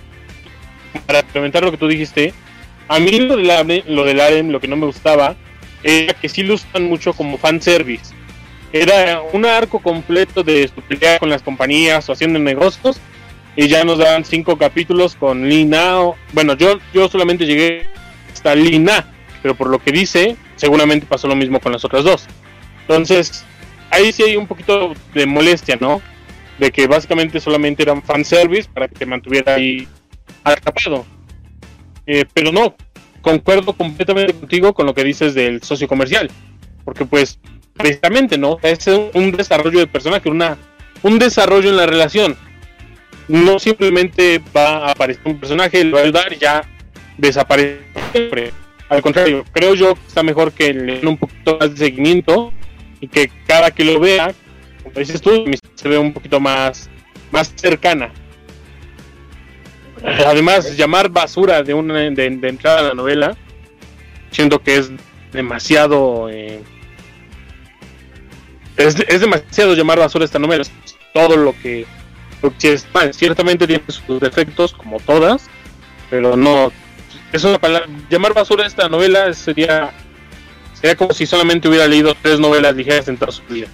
para 1.06 1.22
complementar 1.22 1.64
lo 1.64 1.70
que 1.70 1.78
tú 1.78 1.88
dijiste 1.88 2.34
a 2.88 2.98
mí 2.98 3.18
lo 3.18 3.38
del 3.38 3.82
lo 3.86 4.04
del 4.04 4.20
harem, 4.20 4.50
lo 4.50 4.60
que 4.60 4.68
no 4.68 4.76
me 4.76 4.84
gustaba 4.84 5.36
era 5.82 6.12
que 6.12 6.28
sí 6.28 6.42
lo 6.42 6.52
usan 6.52 6.84
mucho 6.84 7.14
como 7.14 7.38
fanservice 7.38 8.17
era 8.72 9.22
un 9.32 9.46
arco 9.46 9.80
completo 9.80 10.42
de 10.42 10.68
su 10.68 10.82
pelea 10.82 11.18
con 11.18 11.30
las 11.30 11.42
compañías 11.42 12.08
o 12.08 12.12
haciendo 12.12 12.38
negocios 12.38 13.00
y 13.56 13.68
ya 13.68 13.84
nos 13.84 13.98
dan 13.98 14.24
cinco 14.24 14.58
capítulos 14.58 15.14
con 15.14 15.48
Lina 15.48 15.98
bueno 16.32 16.54
yo 16.54 16.78
yo 16.92 17.08
solamente 17.08 17.46
llegué 17.46 17.86
hasta 18.32 18.54
Lina 18.54 19.06
pero 19.42 19.54
por 19.54 19.68
lo 19.68 19.78
que 19.78 19.92
dice 19.92 20.36
seguramente 20.56 21.06
pasó 21.06 21.28
lo 21.28 21.36
mismo 21.36 21.60
con 21.60 21.72
las 21.72 21.84
otras 21.84 22.04
dos. 22.04 22.26
Entonces 22.82 23.44
ahí 23.90 24.12
sí 24.12 24.22
hay 24.22 24.36
un 24.36 24.46
poquito 24.46 24.92
de 25.14 25.26
molestia 25.26 25.76
no 25.80 26.02
de 26.58 26.70
que 26.72 26.86
básicamente 26.86 27.40
solamente 27.40 27.82
eran 27.84 28.02
fanservice 28.02 28.68
para 28.72 28.88
que 28.88 28.96
te 28.96 29.06
mantuviera 29.06 29.54
ahí 29.54 29.86
atrapado. 30.44 31.06
Eh, 32.06 32.24
pero 32.32 32.50
no, 32.52 32.74
concuerdo 33.20 33.72
completamente 33.74 34.34
contigo 34.34 34.72
con 34.72 34.86
lo 34.86 34.94
que 34.94 35.04
dices 35.04 35.34
del 35.34 35.62
socio 35.62 35.86
comercial, 35.86 36.30
porque 36.84 37.04
pues 37.04 37.38
precisamente 37.78 38.36
no, 38.36 38.58
es 38.62 38.86
un, 38.86 39.32
desarrollo 39.32 39.78
de 39.78 39.86
personaje, 39.86 40.28
una, 40.28 40.58
un 41.02 41.18
desarrollo 41.18 41.70
en 41.70 41.76
la 41.76 41.86
relación. 41.86 42.36
No 43.28 43.58
simplemente 43.58 44.42
va 44.54 44.88
a 44.88 44.92
aparecer 44.92 45.22
un 45.24 45.38
personaje, 45.38 45.84
lo 45.84 45.96
va 45.96 46.00
a 46.00 46.04
ayudar 46.04 46.32
y 46.32 46.38
ya 46.38 46.62
desaparece 47.16 47.80
siempre. 48.12 48.52
Al 48.88 49.02
contrario, 49.02 49.44
creo 49.52 49.74
yo 49.74 49.94
que 49.94 50.00
está 50.08 50.22
mejor 50.22 50.52
que 50.52 50.72
le 50.72 50.96
den 50.96 51.08
un 51.08 51.18
poquito 51.18 51.58
más 51.58 51.70
de 51.70 51.76
seguimiento 51.76 52.52
y 53.00 53.08
que 53.08 53.30
cada 53.46 53.70
que 53.70 53.84
lo 53.84 54.00
vea, 54.00 54.34
como 54.82 54.98
dices 54.98 55.20
tú, 55.20 55.44
se 55.74 55.88
ve 55.88 55.98
un 55.98 56.12
poquito 56.12 56.40
más, 56.40 56.90
más 57.30 57.52
cercana. 57.54 58.10
Además, 60.26 60.76
llamar 60.76 61.10
basura 61.10 61.62
de 61.62 61.74
una 61.74 61.94
de, 61.98 62.10
de 62.10 62.48
entrada 62.48 62.80
a 62.80 62.82
la 62.82 62.94
novela, 62.94 63.36
siento 64.30 64.58
que 64.60 64.76
es 64.76 64.90
demasiado. 65.32 66.28
eh, 66.30 66.62
es, 68.78 68.96
es 69.06 69.20
demasiado 69.20 69.74
llamar 69.74 69.98
basura 69.98 70.24
esta 70.24 70.38
novela. 70.38 70.62
Es 70.62 70.70
todo 71.12 71.36
lo 71.36 71.52
que. 71.60 71.86
lo. 72.42 72.52
Ciertamente 73.12 73.66
tiene 73.66 73.82
sus 73.88 74.20
defectos, 74.20 74.72
como 74.72 74.98
todas, 75.00 75.48
pero 76.10 76.36
no. 76.36 76.72
Es 77.32 77.44
una 77.44 77.58
palabra. 77.58 77.88
Llamar 78.08 78.32
basura 78.34 78.66
esta 78.66 78.88
novela 78.88 79.32
sería. 79.34 79.90
Sería 80.74 80.96
como 80.96 81.12
si 81.12 81.26
solamente 81.26 81.68
hubiera 81.68 81.86
leído 81.88 82.14
tres 82.22 82.38
novelas 82.38 82.74
ligeras 82.76 83.08
en 83.08 83.16
toda 83.16 83.32
su 83.32 83.42
vida. 83.44 83.66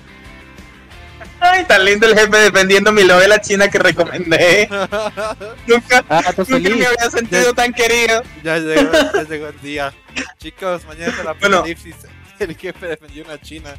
Ay, 1.38 1.64
tan 1.66 1.84
lindo 1.84 2.06
el 2.06 2.18
jefe 2.18 2.34
defendiendo 2.38 2.90
mi 2.90 3.04
novela 3.04 3.38
china 3.38 3.68
que 3.68 3.78
recomendé. 3.78 4.66
nunca, 5.66 6.02
Ah, 6.08 6.32
nunca 6.38 6.58
me 6.58 6.86
había 6.86 7.10
sentido 7.10 7.52
tan 7.52 7.74
querido. 7.74 8.22
Ya 8.42 8.58
llegó, 8.58 8.90
ya 8.92 9.22
llegó 9.28 9.48
el 9.48 9.60
día. 9.60 9.92
Chicos, 10.38 10.82
mañana 10.86 11.12
es 11.12 11.18
el 11.18 11.24
Bueno. 11.40 11.56
apocalipsis. 11.58 11.96
El 12.38 12.56
jefe 12.56 12.86
defendió 12.86 13.24
una 13.24 13.38
china. 13.40 13.74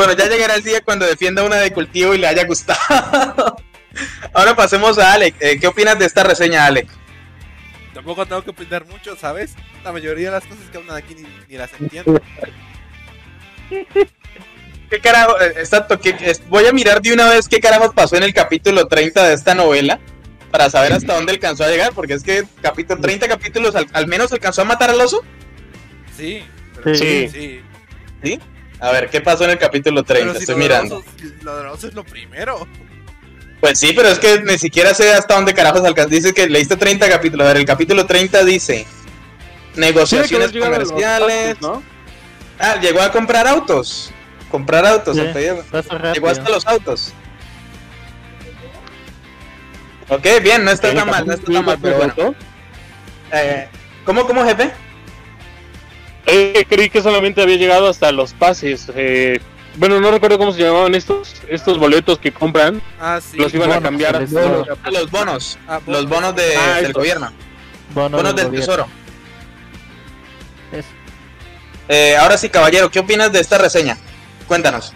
Bueno, 0.00 0.14
ya 0.14 0.28
llegará 0.30 0.54
el 0.54 0.62
día 0.62 0.80
cuando 0.80 1.04
defienda 1.04 1.42
una 1.44 1.56
de 1.56 1.74
cultivo 1.74 2.14
y 2.14 2.18
le 2.18 2.26
haya 2.26 2.46
gustado. 2.46 2.78
Ahora 4.32 4.56
pasemos 4.56 4.96
a 4.98 5.12
Alec. 5.12 5.34
Eh, 5.40 5.58
¿Qué 5.60 5.66
opinas 5.66 5.98
de 5.98 6.06
esta 6.06 6.22
reseña, 6.22 6.64
Alec? 6.64 6.88
Tampoco 7.92 8.24
tengo 8.24 8.42
que 8.42 8.48
opinar 8.48 8.86
mucho, 8.86 9.14
¿sabes? 9.16 9.52
La 9.84 9.92
mayoría 9.92 10.28
de 10.30 10.36
las 10.40 10.44
cosas 10.46 10.64
que 10.72 10.78
hablan 10.78 10.96
aquí 10.96 11.14
ni, 11.16 11.26
ni 11.50 11.58
las 11.58 11.70
entiendo. 11.78 12.18
¿Qué 13.68 15.00
carajo? 15.02 15.38
eh, 15.38 15.52
exacto, 15.58 16.00
¿qué- 16.00 16.16
es- 16.22 16.48
voy 16.48 16.64
a 16.64 16.72
mirar 16.72 17.02
de 17.02 17.12
una 17.12 17.28
vez 17.28 17.46
qué 17.46 17.60
carajo 17.60 17.92
pasó 17.92 18.16
en 18.16 18.22
el 18.22 18.32
capítulo 18.32 18.86
30 18.88 19.28
de 19.28 19.34
esta 19.34 19.54
novela. 19.54 20.00
para 20.50 20.70
saber 20.70 20.94
hasta 20.94 21.12
dónde 21.14 21.32
alcanzó 21.32 21.62
a 21.64 21.68
llegar, 21.68 21.92
porque 21.92 22.14
es 22.14 22.22
que 22.22 22.44
capítulo 22.62 23.00
30 23.02 23.28
capítulos 23.28 23.74
al, 23.76 23.86
al 23.92 24.06
menos 24.06 24.32
alcanzó 24.32 24.62
a 24.62 24.64
matar 24.64 24.88
al 24.88 25.00
oso. 25.00 25.22
Sí, 26.16 26.42
pero 26.82 26.96
Sí. 26.96 27.28
sí. 28.22 28.40
A 28.80 28.90
ver, 28.92 29.10
¿qué 29.10 29.20
pasó 29.20 29.44
en 29.44 29.50
el 29.50 29.58
capítulo 29.58 30.02
30? 30.02 30.32
Pero 30.32 30.38
si 30.38 30.44
Estoy 30.44 30.54
lo 30.54 30.58
mirando. 30.60 31.04
Lo 31.42 31.56
del 31.56 31.66
oso 31.66 31.88
es 31.88 31.94
lo 31.94 32.04
primero. 32.04 32.66
Pues 33.60 33.78
sí, 33.78 33.92
pero 33.94 34.08
es 34.08 34.18
que 34.18 34.40
ni 34.42 34.58
siquiera 34.58 34.94
sé 34.94 35.12
hasta 35.12 35.34
dónde 35.34 35.52
carajos 35.52 35.84
alcanzó. 35.84 36.10
Dice 36.10 36.32
que 36.32 36.48
leíste 36.48 36.76
30 36.76 37.08
capítulos. 37.08 37.44
A 37.44 37.48
ver, 37.48 37.58
el 37.58 37.66
capítulo 37.66 38.06
30 38.06 38.44
dice 38.44 38.86
negociaciones 39.76 40.50
comerciales. 40.52 41.58
Ah, 42.58 42.76
llegó 42.80 43.02
a 43.02 43.12
comprar 43.12 43.46
autos. 43.46 44.10
Comprar 44.50 44.86
autos. 44.86 45.16
Sí. 45.16 45.22
Llegó 46.14 46.28
hasta 46.28 46.48
los 46.48 46.66
autos. 46.66 47.12
Ok, 50.08 50.26
bien, 50.42 50.64
no 50.64 50.72
está 50.72 50.92
tan 50.92 51.08
mal, 51.08 51.24
no 51.26 51.34
está 51.34 51.52
tan 51.52 51.64
mal, 51.64 51.78
pero 51.80 51.98
bueno. 51.98 52.34
Eh, 53.32 53.68
¿Cómo, 54.04 54.26
cómo, 54.26 54.44
jefe? 54.44 54.72
Eh, 56.30 56.64
creí 56.68 56.88
que 56.90 57.02
solamente 57.02 57.42
había 57.42 57.56
llegado 57.56 57.88
hasta 57.88 58.12
los 58.12 58.32
pases. 58.34 58.90
eh, 58.94 59.40
bueno, 59.76 60.00
no 60.00 60.10
recuerdo 60.10 60.36
cómo 60.38 60.52
se 60.52 60.60
llamaban 60.62 60.94
estos 60.94 61.34
estos 61.48 61.78
boletos 61.78 62.18
que 62.18 62.32
compran. 62.32 62.82
Ah, 63.00 63.20
sí. 63.20 63.36
los 63.38 63.52
iban 63.54 63.70
a 63.70 63.74
bonos, 63.74 63.82
cambiar. 63.88 64.16
a- 64.16 64.20
bonos. 64.26 64.68
Ah, 64.82 64.90
los 64.90 65.10
bonos. 65.10 65.58
Ah, 65.68 65.80
Los 65.86 66.08
bonos 66.08 66.34
de- 66.34 66.56
Ah, 66.56 66.74
del 66.76 66.86
estos. 66.86 66.94
gobierno. 67.00 67.32
Bono 67.94 68.16
Bonos 68.16 68.34
del 68.36 68.46
gobierno. 68.46 68.66
tesoro. 68.66 68.86
Eso. 70.72 70.88
Eh, 71.88 72.16
ahora 72.16 72.36
sí, 72.36 72.48
caballero, 72.48 72.90
¿qué 72.90 73.00
opinas 73.00 73.32
de 73.32 73.40
esta 73.40 73.58
reseña? 73.58 73.96
Cuéntanos. 74.46 74.92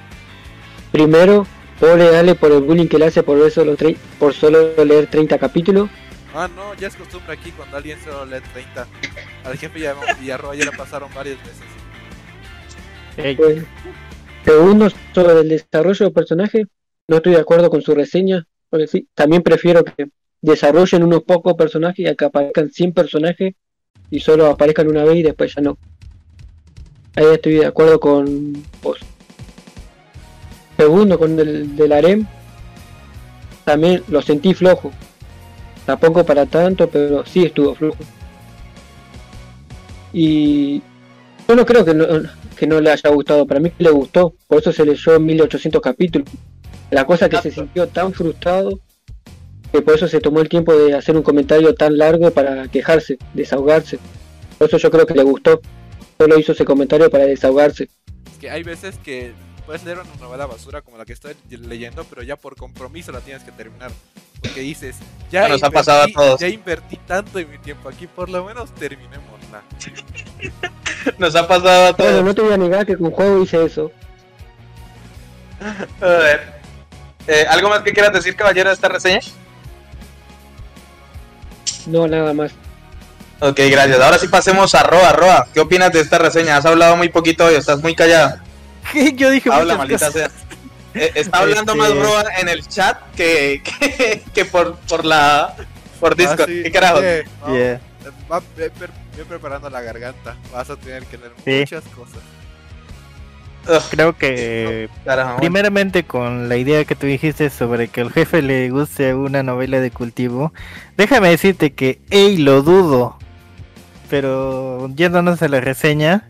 Primero, 0.92 1.46
pobre 1.80 2.16
Ale 2.16 2.34
por 2.36 2.52
el 2.52 2.60
bullying 2.60 2.86
que 2.86 2.98
le 2.98 3.06
hace 3.06 3.22
por, 3.22 3.38
ver 3.38 3.50
solo 3.50 3.76
tre- 3.76 3.96
por 4.18 4.32
solo 4.34 4.72
leer 4.84 5.08
30 5.08 5.38
capítulos. 5.38 5.88
Ah, 6.34 6.48
no, 6.48 6.74
ya 6.74 6.88
es 6.88 6.96
costumbre 6.96 7.32
aquí 7.32 7.52
cuando 7.52 7.76
alguien 7.76 7.96
solo 8.02 8.26
lee 8.26 8.42
30. 8.52 8.88
Al 9.44 9.56
jefe 9.56 9.78
ya, 9.78 9.94
Villarroa 10.20 10.56
ya 10.56 10.64
la 10.64 10.72
pasaron 10.72 11.08
varias 11.14 11.38
veces. 11.38 11.62
Ey, 13.16 13.36
Pues, 13.36 13.62
segundo, 14.44 14.88
sobre 15.14 15.40
el 15.40 15.48
desarrollo 15.48 16.06
del 16.06 16.12
personaje, 16.12 16.66
no 17.06 17.16
estoy 17.16 17.34
de 17.34 17.40
acuerdo 17.40 17.70
con 17.70 17.82
su 17.82 17.94
reseña. 17.94 18.44
Porque 18.68 18.88
sí, 18.88 19.08
también 19.14 19.42
prefiero 19.42 19.84
que 19.84 20.08
desarrollen 20.42 21.04
unos 21.04 21.22
pocos 21.22 21.54
personajes 21.54 22.00
y 22.00 22.08
a 22.08 22.16
que 22.16 22.24
aparezcan 22.24 22.68
100 22.68 22.92
personajes 22.92 23.54
y 24.10 24.18
solo 24.18 24.46
aparezcan 24.46 24.88
una 24.88 25.04
vez 25.04 25.18
y 25.18 25.22
después 25.22 25.54
ya 25.54 25.62
no. 25.62 25.78
Ahí 27.14 27.26
estoy 27.26 27.54
de 27.54 27.66
acuerdo 27.66 28.00
con 28.00 28.52
vos. 28.82 28.98
Segundo, 30.76 31.16
con 31.16 31.38
el 31.38 31.76
del 31.76 31.92
harem, 31.92 32.26
también 33.64 34.02
lo 34.08 34.20
sentí 34.20 34.52
flojo. 34.52 34.90
Tampoco 35.86 36.24
para 36.24 36.46
tanto, 36.46 36.88
pero 36.88 37.24
sí 37.26 37.44
estuvo 37.44 37.74
flojo. 37.74 37.98
Y 40.12 40.82
yo 41.48 41.54
no 41.56 41.66
creo 41.66 41.84
que 41.84 41.94
no, 41.94 42.06
que 42.56 42.66
no 42.66 42.80
le 42.80 42.90
haya 42.90 43.10
gustado, 43.10 43.46
para 43.46 43.60
mí 43.60 43.72
le 43.78 43.90
gustó, 43.90 44.34
por 44.46 44.60
eso 44.60 44.72
se 44.72 44.84
leyó 44.84 45.18
1800 45.18 45.82
capítulos. 45.82 46.28
La 46.90 47.04
cosa 47.04 47.26
es 47.26 47.30
que 47.32 47.42
se 47.42 47.50
sintió 47.50 47.88
tan 47.88 48.12
frustrado 48.12 48.80
que 49.72 49.82
por 49.82 49.94
eso 49.94 50.06
se 50.06 50.20
tomó 50.20 50.40
el 50.40 50.48
tiempo 50.48 50.72
de 50.72 50.94
hacer 50.94 51.16
un 51.16 51.22
comentario 51.24 51.74
tan 51.74 51.98
largo 51.98 52.30
para 52.30 52.68
quejarse, 52.68 53.18
desahogarse. 53.34 53.98
Por 54.56 54.68
eso 54.68 54.76
yo 54.78 54.90
creo 54.90 55.04
que 55.04 55.14
le 55.14 55.24
gustó. 55.24 55.60
Solo 56.16 56.38
hizo 56.38 56.52
ese 56.52 56.64
comentario 56.64 57.10
para 57.10 57.26
desahogarse. 57.26 57.88
Es 58.30 58.38
que 58.38 58.50
hay 58.50 58.62
veces 58.62 58.96
que 58.98 59.32
puedes 59.66 59.82
leer 59.84 59.98
una 59.98 60.14
novela 60.20 60.46
basura 60.46 60.82
como 60.82 60.98
la 60.98 61.04
que 61.04 61.12
estoy 61.12 61.34
leyendo, 61.50 62.04
pero 62.04 62.22
ya 62.22 62.36
por 62.36 62.56
compromiso 62.56 63.12
la 63.12 63.20
tienes 63.20 63.42
que 63.44 63.52
terminar. 63.52 63.90
Porque 64.42 64.60
dices, 64.60 64.96
ya, 65.30 65.48
Nos 65.48 65.62
ha 65.62 65.70
pasado 65.70 66.02
a 66.02 66.06
invertí- 66.06 66.14
todos. 66.14 66.40
ya 66.40 66.48
invertí 66.48 66.96
tanto 67.06 67.38
en 67.38 67.50
mi 67.50 67.58
tiempo 67.58 67.88
aquí, 67.88 68.06
por 68.06 68.28
lo 68.28 68.44
menos 68.44 68.74
terminémosla. 68.74 69.62
Nos 71.18 71.34
ha 71.34 71.48
pasado 71.48 71.86
a 71.88 71.92
Bueno, 71.92 72.12
todos. 72.12 72.24
no 72.24 72.34
te 72.34 72.42
voy 72.42 72.52
a 72.52 72.56
negar 72.58 72.84
que 72.86 72.96
con 72.96 73.10
juego 73.10 73.42
hice 73.42 73.64
eso. 73.64 73.90
A 76.00 76.04
ver. 76.06 76.54
Eh, 77.26 77.46
¿Algo 77.48 77.70
más 77.70 77.80
que 77.80 77.92
quieras 77.94 78.12
decir, 78.12 78.36
caballero, 78.36 78.68
de 78.68 78.74
esta 78.74 78.88
reseña? 78.88 79.20
No, 81.86 82.06
nada 82.06 82.32
más. 82.34 82.52
Ok, 83.40 83.58
gracias. 83.70 84.00
Ahora 84.00 84.18
sí 84.18 84.28
pasemos 84.28 84.74
a 84.74 84.82
Roa. 84.82 85.12
Roa, 85.12 85.48
¿qué 85.52 85.60
opinas 85.60 85.92
de 85.92 86.00
esta 86.00 86.18
reseña? 86.18 86.56
Has 86.56 86.66
hablado 86.66 86.96
muy 86.96 87.08
poquito 87.08 87.46
hoy, 87.46 87.54
estás 87.54 87.82
muy 87.82 87.94
callada. 87.94 88.42
Yo 89.16 89.30
dije 89.30 89.50
Habla, 89.52 89.76
muchas 89.76 89.78
maldita 89.78 90.06
cosas. 90.06 90.32
sea. 90.32 91.02
Eh, 91.02 91.12
está 91.16 91.38
hablando 91.38 91.72
Este- 91.72 91.76
más 91.94 91.96
Roa 91.96 92.24
en 92.40 92.48
el 92.48 92.66
chat 92.68 92.98
que, 93.16 93.62
que, 93.64 94.22
que 94.32 94.44
por, 94.44 94.76
por 94.76 95.04
la 95.04 95.54
por 96.00 96.14
Discord. 96.16 96.42
Ah, 96.42 96.46
sí, 96.46 96.62
¿Qué 96.62 96.70
carajo? 96.70 97.00
no, 97.00 97.54
Yeah. 97.54 97.74
eh, 97.74 97.80
va- 98.30 98.40
ve, 98.56 98.70
ve- 98.78 98.88
ve 99.16 99.24
preparando 99.24 99.68
la 99.70 99.80
garganta. 99.80 100.36
Vas 100.52 100.70
a 100.70 100.76
tener 100.76 101.04
que 101.06 101.18
leer 101.18 101.32
Sí. 101.44 101.60
muchas 101.60 101.84
cosas. 101.94 102.20
Creo 103.90 104.14
que 104.16 104.90
carajo. 105.06 105.38
primeramente 105.38 106.04
con 106.04 106.50
la 106.50 106.56
idea 106.58 106.84
que 106.84 106.94
tú 106.94 107.06
dijiste 107.06 107.48
sobre 107.48 107.88
que 107.88 108.02
al 108.02 108.12
jefe 108.12 108.42
le 108.42 108.68
guste 108.68 109.14
una 109.14 109.42
novela 109.42 109.80
de 109.80 109.90
cultivo, 109.90 110.52
déjame 110.98 111.30
decirte 111.30 111.72
que, 111.72 111.98
hey, 112.10 112.36
lo 112.36 112.60
dudo. 112.62 113.18
Pero 114.14 114.88
yéndonos 114.94 115.42
a 115.42 115.48
la 115.48 115.60
reseña, 115.60 116.22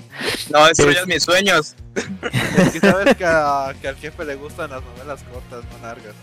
No 0.50 0.64
destruyas 0.66 1.02
es- 1.02 1.06
mis 1.06 1.22
sueños. 1.22 1.74
Es 2.56 2.70
que 2.72 2.80
sabes 2.80 3.14
que, 3.14 3.26
a- 3.26 3.74
que 3.78 3.88
al 3.88 3.96
jefe 3.96 4.24
le 4.24 4.36
gustan 4.36 4.70
las 4.70 4.80
novelas 4.82 5.22
cortas, 5.30 5.64
no 5.70 5.86
largas. 5.86 6.14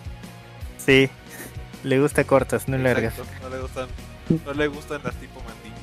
sí, 0.84 1.07
le 1.84 1.99
gusta 1.99 2.24
cortas, 2.24 2.68
no 2.68 2.80
largas. 2.80 3.14
No 3.43 3.49
le 3.51 3.59
gustan, 3.62 3.88
no 4.43 4.53
le 4.55 4.68
gustan 4.70 5.01
las 5.03 5.14
tipo 5.18 5.36
mandingo. 5.43 5.78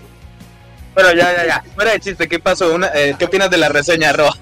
Bueno, 0.95 1.13
ya, 1.13 1.33
ya, 1.37 1.47
ya. 1.47 1.65
Fuera 1.77 1.93
de 1.93 2.01
chiste, 2.01 2.27
¿qué 2.27 2.41
pasó? 2.41 2.75
Una- 2.75 2.89
eh, 2.95 3.15
¿Qué 3.17 3.27
opinas 3.27 3.49
de 3.49 3.59
la 3.59 3.69
reseña, 3.69 4.13
Roa? 4.13 4.37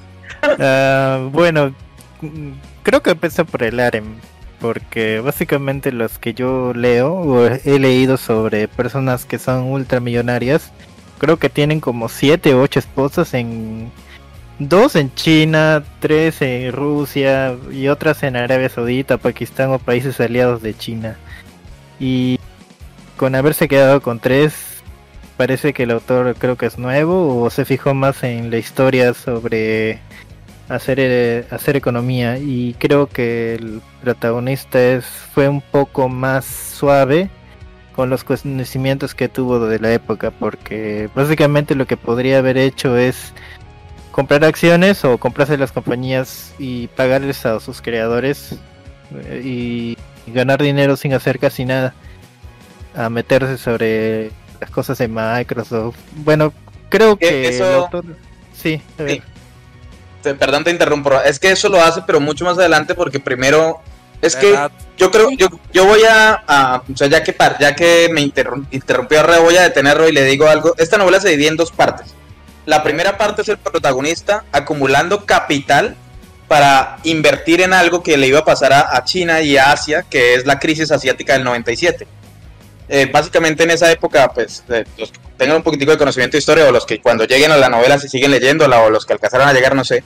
Ah, 0.59 1.29
bueno, 1.33 1.75
mm, 2.23 2.53
creo 2.83 3.03
que 3.03 3.11
empezó 3.11 3.45
por 3.45 3.63
el 3.63 3.79
harem, 3.79 4.15
porque 4.59 5.21
básicamente 5.21 5.93
los 5.93 6.19
que 6.19 6.33
yo 6.33 6.73
leo 6.73 7.13
o 7.13 7.45
he 7.47 7.79
leído 7.79 8.17
sobre 8.17 8.69
personas 8.69 9.27
que 9.27 9.39
son 9.39 9.65
ultramillonarias, 9.65 10.71
creo 11.19 11.39
que 11.39 11.49
tienen 11.49 11.81
como 11.81 12.09
siete 12.09 12.55
o 12.55 12.63
ocho 12.63 12.79
esposas 12.79 13.35
en 13.35 13.91
dos 14.59 14.97
en 14.97 15.15
China, 15.15 15.85
tres 16.01 16.41
en 16.43 16.73
Rusia 16.73 17.57
y 17.71 17.89
otras 17.89 18.23
en 18.23 18.37
Arabia 18.37 18.69
Saudita, 18.69 19.19
Pakistán 19.19 19.71
o 19.71 19.79
países 19.79 20.21
aliados 20.21 20.63
de 20.63 20.75
China. 20.77 21.17
Y 22.01 22.39
con 23.17 23.35
haberse 23.35 23.69
quedado 23.69 24.01
con 24.03 24.21
tres, 24.21 24.55
parece 25.37 25.73
que 25.73 25.85
el 25.85 25.91
autor 25.91 26.35
creo 26.39 26.57
que 26.57 26.67
es 26.67 26.79
nuevo 26.79 27.43
o 27.43 27.51
se 27.51 27.65
fijó 27.65 27.95
más 27.95 28.23
en 28.23 28.51
la 28.51 28.59
historia 28.59 29.15
sobre 29.15 30.01
hacer 30.69 30.99
eh, 31.01 31.47
hacer 31.51 31.77
economía 31.77 32.39
y 32.39 32.75
creo 32.79 33.07
que 33.07 33.55
el 33.55 33.81
protagonista 34.03 34.83
es 34.83 35.05
fue 35.05 35.49
un 35.49 35.61
poco 35.61 36.09
más 36.09 36.45
suave 36.45 37.31
con 37.97 38.11
los 38.11 38.23
conocimientos 38.25 39.15
que 39.15 39.29
tuvo 39.29 39.59
de 39.67 39.79
la 39.81 39.91
época 39.93 40.31
porque 40.31 41.09
básicamente 41.15 41.75
lo 41.75 41.87
que 41.87 41.97
podría 41.97 42.39
haber 42.39 42.59
hecho 42.59 42.97
es 42.99 43.33
comprar 44.13 44.45
acciones 44.45 45.05
o 45.05 45.19
comprarse 45.19 45.57
las 45.57 45.73
compañías 45.73 46.55
y 46.59 46.89
pagarles 46.89 47.45
a 47.47 47.59
sus 47.59 47.81
creadores 47.83 48.55
eh, 49.15 49.41
y, 49.45 49.99
ganar 50.29 50.61
dinero 50.61 50.97
sin 50.97 51.15
hacer 51.15 51.39
casi 51.39 51.65
nada 51.65 51.95
a 52.97 53.09
meterse 53.09 53.59
sobre 53.59 54.33
las 54.61 54.71
cosas 54.71 54.99
de 54.99 55.07
Microsoft 55.09 55.97
bueno 56.17 56.53
creo 56.89 57.17
Que 57.17 57.29
que 57.29 57.49
el 57.49 57.55
eso- 57.55 57.65
autor 57.75 58.05
sí, 58.53 58.83
a 58.99 59.03
ver. 59.03 59.11
Sí. 59.13 59.23
Perdón, 60.41 60.65
te 60.65 60.73
interrumpo. 60.73 61.13
Es 61.25 61.39
que 61.39 61.53
eso 61.53 61.69
lo 61.69 61.81
hace, 61.81 62.03
pero 62.05 62.19
mucho 62.19 62.45
más 62.45 62.59
adelante, 62.59 62.97
porque 62.97 63.21
primero. 63.21 63.81
Es 64.23 64.35
que 64.37 64.51
edad, 64.51 64.71
yo 64.97 65.11
creo, 65.11 65.31
yo, 65.31 65.49
yo 65.73 65.85
voy 65.85 66.03
a, 66.05 66.43
a- 66.47 66.83
o 66.93 66.97
sea, 66.97 67.07
ya 67.09 67.23
que, 67.23 67.33
par- 67.33 67.59
ya 67.61 67.75
que 67.75 68.09
me 68.11 68.23
interrum- 68.23 68.67
interrumpió 68.71 69.23
Re, 69.23 69.39
voy 69.39 69.57
a 69.57 69.63
detenerlo 69.63 70.09
y 70.09 70.13
le 70.13 70.25
digo 70.25 70.49
algo. 70.49 70.75
Esta 70.79 70.97
novela 70.99 71.21
se 71.21 71.29
divide 71.31 71.49
en 71.49 71.57
dos 71.57 71.71
partes. 71.73 72.15
La 72.65 72.83
primera 72.83 73.17
parte 73.19 73.43
es 73.43 73.49
el 73.49 73.59
protagonista 73.59 74.45
acumulando 74.53 75.25
capital 75.27 75.95
para 76.49 76.99
invertir 77.05 77.61
en 77.61 77.73
algo 77.73 78.03
que 78.03 78.17
le 78.17 78.27
iba 78.29 78.41
a 78.41 78.45
pasar 78.45 78.73
a, 78.73 78.97
a 78.97 79.05
China 79.05 79.41
y 79.43 79.57
a 79.57 79.73
Asia, 79.73 80.05
que 80.09 80.35
es 80.35 80.47
la 80.47 80.59
crisis 80.59 80.91
asiática 80.91 81.35
del 81.35 81.45
97. 81.45 82.07
Eh, 82.89 83.09
básicamente 83.13 83.65
en 83.65 83.71
esa 83.73 83.91
época, 83.91 84.29
pues, 84.33 84.63
eh, 84.69 84.85
los 84.97 85.11
que 85.11 85.19
tengan 85.37 85.57
un 85.57 85.63
poquitico 85.65 85.91
de 85.91 85.99
conocimiento 85.99 86.37
de 86.37 86.39
historia 86.39 86.67
o 86.69 86.73
los 86.73 86.87
que 86.87 87.01
cuando 87.01 87.25
lleguen 87.25 87.51
a 87.51 87.57
la 87.57 87.69
novela 87.69 87.99
se 87.99 88.09
siguen 88.09 88.31
leyéndola 88.31 88.81
o 88.81 88.91
los 88.91 89.05
que 89.05 89.13
alcanzaron 89.13 89.49
a 89.49 89.53
llegar, 89.53 89.75
no 89.75 89.85
sé. 89.85 90.05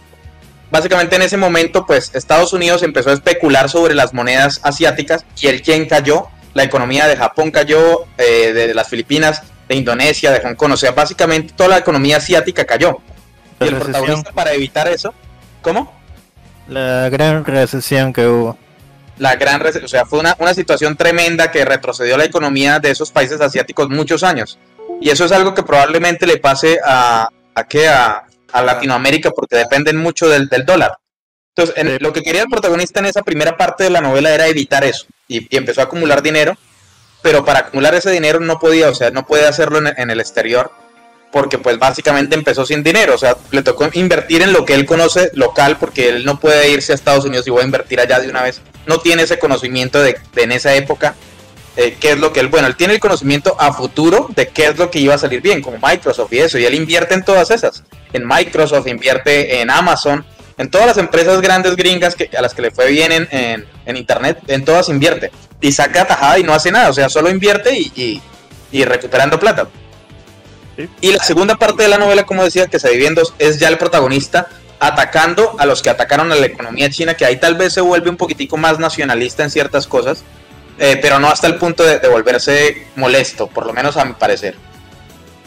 Básicamente 0.70 1.16
en 1.16 1.22
ese 1.22 1.36
momento, 1.36 1.84
pues, 1.86 2.10
Estados 2.14 2.52
Unidos 2.52 2.82
empezó 2.82 3.10
a 3.10 3.14
especular 3.14 3.68
sobre 3.68 3.94
las 3.94 4.14
monedas 4.14 4.60
asiáticas 4.62 5.24
y 5.40 5.48
el 5.48 5.62
yen 5.62 5.86
cayó, 5.88 6.28
la 6.54 6.62
economía 6.62 7.06
de 7.08 7.16
Japón 7.16 7.50
cayó, 7.50 8.04
eh, 8.18 8.52
de 8.52 8.74
las 8.74 8.88
Filipinas, 8.88 9.42
de 9.68 9.76
Indonesia, 9.76 10.30
de 10.32 10.40
Hong 10.40 10.54
Kong, 10.54 10.72
o 10.72 10.76
sea, 10.76 10.92
básicamente 10.92 11.52
toda 11.56 11.70
la 11.70 11.78
economía 11.78 12.16
asiática 12.18 12.64
cayó. 12.64 12.98
Y 13.60 13.64
el 13.64 13.70
recesión. 13.70 13.80
protagonista 13.92 14.32
para 14.32 14.52
evitar 14.52 14.88
eso, 14.88 15.12
¿cómo? 15.62 15.92
La 16.68 17.08
gran 17.08 17.44
recesión 17.44 18.12
que 18.12 18.26
hubo. 18.26 18.56
la 19.18 19.36
gran, 19.36 19.60
rece- 19.60 19.84
o 19.84 19.88
sea, 19.88 20.06
fue 20.06 20.18
una, 20.18 20.34
una 20.38 20.54
situación 20.54 20.96
tremenda 20.96 21.50
que 21.50 21.64
retrocedió 21.64 22.16
la 22.16 22.24
economía 22.24 22.78
de 22.78 22.90
esos 22.90 23.10
países 23.10 23.40
asiáticos 23.40 23.90
muchos 23.90 24.22
años. 24.22 24.58
Y 25.00 25.10
eso 25.10 25.24
es 25.26 25.32
algo 25.32 25.52
que 25.54 25.62
probablemente 25.62 26.26
le 26.26 26.38
pase 26.38 26.78
a, 26.84 27.28
a, 27.54 27.64
qué? 27.64 27.86
a, 27.88 28.22
a 28.52 28.62
Latinoamérica 28.62 29.30
porque 29.30 29.56
dependen 29.56 29.96
mucho 29.96 30.28
del, 30.28 30.48
del 30.48 30.64
dólar. 30.64 30.92
Entonces, 31.56 31.76
en- 31.78 31.98
lo 32.00 32.12
que 32.12 32.22
quería 32.22 32.42
el 32.42 32.48
protagonista 32.48 33.00
en 33.00 33.06
esa 33.06 33.22
primera 33.22 33.56
parte 33.56 33.84
de 33.84 33.90
la 33.90 34.00
novela 34.00 34.32
era 34.34 34.46
evitar 34.46 34.84
eso 34.84 35.06
y, 35.28 35.46
y 35.52 35.56
empezó 35.56 35.80
a 35.80 35.84
acumular 35.84 36.22
dinero, 36.22 36.56
pero 37.22 37.44
para 37.44 37.60
acumular 37.60 37.94
ese 37.94 38.10
dinero 38.10 38.40
no 38.40 38.58
podía, 38.58 38.88
o 38.88 38.94
sea, 38.94 39.10
no 39.10 39.26
puede 39.26 39.46
hacerlo 39.46 39.78
en, 39.78 39.88
en 39.96 40.10
el 40.10 40.20
exterior 40.20 40.70
porque 41.32 41.58
pues 41.58 41.78
básicamente 41.78 42.34
empezó 42.34 42.66
sin 42.66 42.82
dinero, 42.82 43.14
o 43.14 43.18
sea, 43.18 43.36
le 43.52 43.62
tocó 43.62 43.88
invertir 43.92 44.42
en 44.42 44.52
lo 44.52 44.64
que 44.64 44.74
él 44.74 44.84
conoce 44.84 45.30
local 45.34 45.76
porque 45.78 46.08
él 46.08 46.24
no 46.24 46.40
puede 46.40 46.70
irse 46.70 46.90
a 46.90 46.96
Estados 46.96 47.24
Unidos 47.24 47.46
y 47.46 47.50
voy 47.50 47.62
a 47.62 47.66
invertir 47.66 48.00
allá 48.00 48.18
de 48.18 48.28
una 48.28 48.42
vez. 48.42 48.60
No 48.86 48.98
tiene 48.98 49.22
ese 49.22 49.38
conocimiento 49.38 50.02
de, 50.02 50.18
de 50.34 50.42
en 50.42 50.50
esa 50.52 50.74
época 50.74 51.14
eh, 51.76 51.96
qué 52.00 52.10
es 52.12 52.18
lo 52.18 52.32
que 52.32 52.40
él, 52.40 52.48
bueno, 52.48 52.66
él 52.66 52.76
tiene 52.76 52.94
el 52.94 53.00
conocimiento 53.00 53.56
a 53.60 53.72
futuro 53.72 54.28
de 54.34 54.48
qué 54.48 54.66
es 54.66 54.78
lo 54.78 54.90
que 54.90 54.98
iba 54.98 55.14
a 55.14 55.18
salir 55.18 55.40
bien, 55.40 55.62
como 55.62 55.78
Microsoft 55.82 56.32
y 56.32 56.38
eso, 56.38 56.58
y 56.58 56.64
él 56.64 56.74
invierte 56.74 57.14
en 57.14 57.24
todas 57.24 57.50
esas, 57.50 57.84
en 58.12 58.26
Microsoft, 58.26 58.86
invierte 58.86 59.60
en 59.60 59.70
Amazon, 59.70 60.24
en 60.58 60.70
todas 60.70 60.86
las 60.88 60.98
empresas 60.98 61.40
grandes 61.40 61.76
gringas 61.76 62.14
que, 62.14 62.28
a 62.36 62.42
las 62.42 62.52
que 62.54 62.62
le 62.62 62.70
fue 62.70 62.90
bien 62.90 63.12
en, 63.12 63.28
en- 63.30 63.66
en 63.86 63.96
Internet, 63.96 64.38
en 64.46 64.64
todas 64.64 64.88
invierte, 64.88 65.30
y 65.60 65.72
saca 65.72 66.06
tajada 66.06 66.38
y 66.38 66.42
no 66.42 66.52
hace 66.52 66.70
nada, 66.70 66.90
o 66.90 66.92
sea, 66.92 67.08
solo 67.08 67.30
invierte 67.30 67.74
y, 67.78 67.92
y- 67.96 68.22
y 68.72 68.84
recuperando 68.84 69.38
plata. 69.40 69.68
Sí. 70.76 70.88
Y 71.00 71.12
la 71.12 71.22
segunda 71.24 71.56
parte 71.56 71.82
de 71.82 71.88
la 71.88 71.98
novela, 71.98 72.24
como 72.24 72.44
decía, 72.44 72.66
que 72.66 72.78
se 72.78 72.90
divide 72.90 73.08
en 73.08 73.14
dos, 73.14 73.34
es 73.38 73.58
ya 73.58 73.68
el 73.68 73.78
protagonista 73.78 74.48
atacando 74.78 75.56
a 75.58 75.66
los 75.66 75.82
que 75.82 75.90
atacaron 75.90 76.32
a 76.32 76.36
la 76.36 76.46
economía 76.46 76.88
china, 76.90 77.14
que 77.14 77.24
ahí 77.24 77.36
tal 77.36 77.54
vez 77.56 77.72
se 77.74 77.80
vuelve 77.80 78.08
un 78.10 78.16
poquitico 78.16 78.56
más 78.56 78.78
nacionalista 78.78 79.42
en 79.44 79.50
ciertas 79.50 79.86
cosas, 79.86 80.22
eh, 80.80 80.98
pero 81.00 81.20
no 81.20 81.28
hasta 81.28 81.46
el 81.46 81.56
punto 81.56 81.84
de, 81.84 81.98
de 81.98 82.08
volverse 82.08 82.86
molesto, 82.96 83.46
por 83.46 83.66
lo 83.66 83.72
menos 83.74 83.96
a 83.98 84.04
mi 84.04 84.14
parecer. 84.14 84.56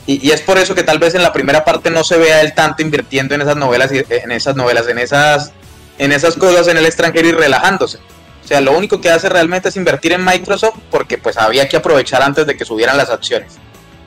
Y, 0.05 0.31
es 0.31 0.41
por 0.41 0.57
eso 0.57 0.75
que 0.75 0.83
tal 0.83 0.99
vez 0.99 1.15
en 1.15 1.23
la 1.23 1.33
primera 1.33 1.65
parte 1.65 1.89
no 1.89 2.03
se 2.03 2.17
vea 2.17 2.41
él 2.41 2.53
tanto 2.53 2.81
invirtiendo 2.83 3.33
en 3.35 3.41
esas 3.41 3.55
novelas, 3.55 3.91
y- 3.91 4.03
en 4.09 4.31
esas 4.31 4.55
novelas, 4.55 4.87
en 4.87 4.99
esas, 4.99 5.51
en 5.97 6.11
esas 6.11 6.35
cosas 6.35 6.67
en 6.67 6.77
el 6.77 6.85
extranjero 6.85 7.29
y 7.29 7.31
relajándose. 7.31 7.97
O 8.43 8.47
sea, 8.47 8.61
lo 8.61 8.77
único 8.77 9.01
que 9.01 9.09
hace 9.09 9.27
realmente 9.29 9.69
es 9.69 9.75
invertir 9.75 10.11
en 10.11 10.23
Microsoft 10.23 10.77
porque 10.91 11.17
pues 11.17 11.37
había 11.37 11.67
que 11.67 11.77
aprovechar 11.77 12.21
antes 12.21 12.45
de 12.45 12.55
que 12.55 12.65
subieran 12.65 12.97
las 12.97 13.09
acciones. 13.09 13.53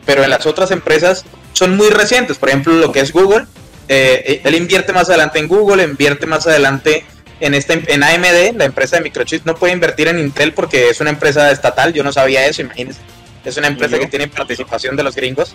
Pero 0.05 0.23
en 0.23 0.31
las 0.31 0.47
otras 0.47 0.71
empresas 0.71 1.25
son 1.55 1.77
muy 1.77 1.89
recientes, 1.89 2.37
por 2.37 2.51
ejemplo 2.51 2.75
lo 2.75 2.93
que 2.93 3.01
es 3.01 3.13
Google, 3.13 3.47
eh, 3.89 4.43
él 4.45 4.55
invierte 4.55 4.93
más 4.93 5.09
adelante 5.09 5.39
en 5.39 5.49
Google, 5.49 5.83
invierte 5.83 6.27
más 6.27 6.47
adelante 6.47 7.05
en 7.41 7.55
esta 7.55 7.75
en 7.75 8.03
AMD, 8.03 8.57
la 8.57 8.65
empresa 8.65 8.97
de 8.97 9.03
microchips, 9.03 9.45
no 9.47 9.55
puede 9.55 9.73
invertir 9.73 10.09
en 10.09 10.19
Intel 10.19 10.53
porque 10.53 10.89
es 10.91 11.01
una 11.01 11.11
empresa 11.11 11.51
estatal, 11.51 11.93
yo 11.93 12.03
no 12.03 12.13
sabía 12.13 12.47
eso, 12.47 12.63
imagínense. 12.63 13.01
Es 13.45 13.57
una 13.57 13.69
empresa 13.69 13.99
que 13.99 14.07
tiene 14.07 14.27
participación 14.29 14.97
de 14.97 15.03
los 15.05 15.15
gringos. 15.15 15.55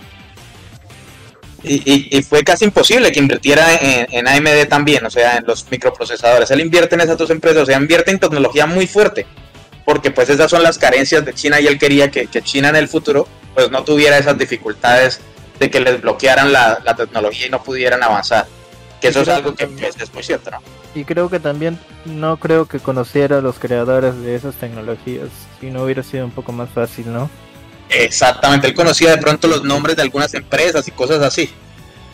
Y, 1.64 1.74
y- 1.84 2.18
y 2.18 2.22
fue 2.24 2.42
casi 2.42 2.64
imposible 2.64 3.12
que 3.12 3.20
invirtiera 3.20 3.74
en, 3.80 4.06
en 4.10 4.26
AMD 4.28 4.66
también, 4.68 5.04
o 5.06 5.10
sea, 5.10 5.36
en 5.36 5.44
los 5.46 5.70
microprocesadores. 5.70 6.50
Él 6.50 6.60
invierte 6.60 6.96
en 6.96 7.02
esas 7.02 7.16
dos 7.16 7.30
empresas, 7.30 7.62
o 7.62 7.66
sea, 7.66 7.76
invierte 7.78 8.10
en 8.10 8.18
tecnología 8.18 8.66
muy 8.66 8.86
fuerte, 8.88 9.26
porque 9.84 10.10
pues 10.10 10.28
esas 10.28 10.50
son 10.50 10.62
las 10.64 10.76
carencias 10.78 11.24
de 11.24 11.32
China 11.34 11.60
y 11.60 11.66
él 11.68 11.78
quería 11.78 12.10
que, 12.10 12.26
que 12.26 12.42
China 12.42 12.70
en 12.70 12.76
el 12.76 12.88
futuro 12.88 13.28
pues 13.54 13.70
no 13.70 13.84
tuviera 13.84 14.18
esas 14.18 14.36
dificultades 14.38 15.20
de 15.60 15.70
que 15.70 15.78
les 15.80 16.00
bloquearan 16.00 16.52
la, 16.52 16.80
la 16.84 16.96
tecnología 16.96 17.46
y 17.46 17.50
no 17.50 17.62
pudieran 17.62 18.02
avanzar. 18.02 18.46
Que 19.02 19.08
eso 19.08 19.20
es 19.20 19.28
algo 19.28 19.54
que 19.54 19.64
es 19.64 20.14
muy 20.14 20.22
cierto. 20.22 20.50
Y 20.94 21.04
creo 21.04 21.28
que 21.28 21.40
también 21.40 21.78
no 22.06 22.36
creo 22.38 22.66
que 22.66 22.78
conociera 22.78 23.38
a 23.38 23.40
los 23.40 23.58
creadores 23.58 24.18
de 24.22 24.34
esas 24.36 24.54
tecnologías. 24.54 25.28
Si 25.60 25.70
no 25.70 25.82
hubiera 25.82 26.02
sido 26.02 26.24
un 26.24 26.30
poco 26.30 26.52
más 26.52 26.70
fácil, 26.70 27.12
¿no? 27.12 27.28
Exactamente, 27.90 28.68
él 28.68 28.74
conocía 28.74 29.10
de 29.10 29.18
pronto 29.18 29.48
los 29.48 29.64
nombres 29.64 29.96
de 29.96 30.02
algunas 30.02 30.32
empresas 30.34 30.86
y 30.88 30.92
cosas 30.92 31.20
así. 31.22 31.50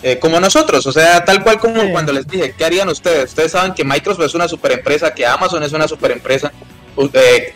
Eh, 0.03 0.19
como 0.19 0.41
nosotros, 0.41 0.87
o 0.87 0.93
sea, 0.93 1.25
tal 1.25 1.43
cual 1.43 1.59
como 1.59 1.81
Sí. 1.83 1.89
cuando 1.93 2.13
les 2.13 2.27
dije, 2.27 2.55
¿qué 2.57 2.65
harían 2.65 2.89
ustedes? 2.89 3.31
Ustedes 3.31 3.53
saben 3.53 3.75
que 3.75 3.85
Microsoft 3.85 4.25
es 4.25 4.35
una 4.35 4.49
super 4.49 4.73
empresa, 4.73 5.13
que 5.13 5.27
Amazon 5.27 5.63
es 5.63 5.73
una 5.73 5.87
super 5.89 6.11
empresa, 6.13 6.53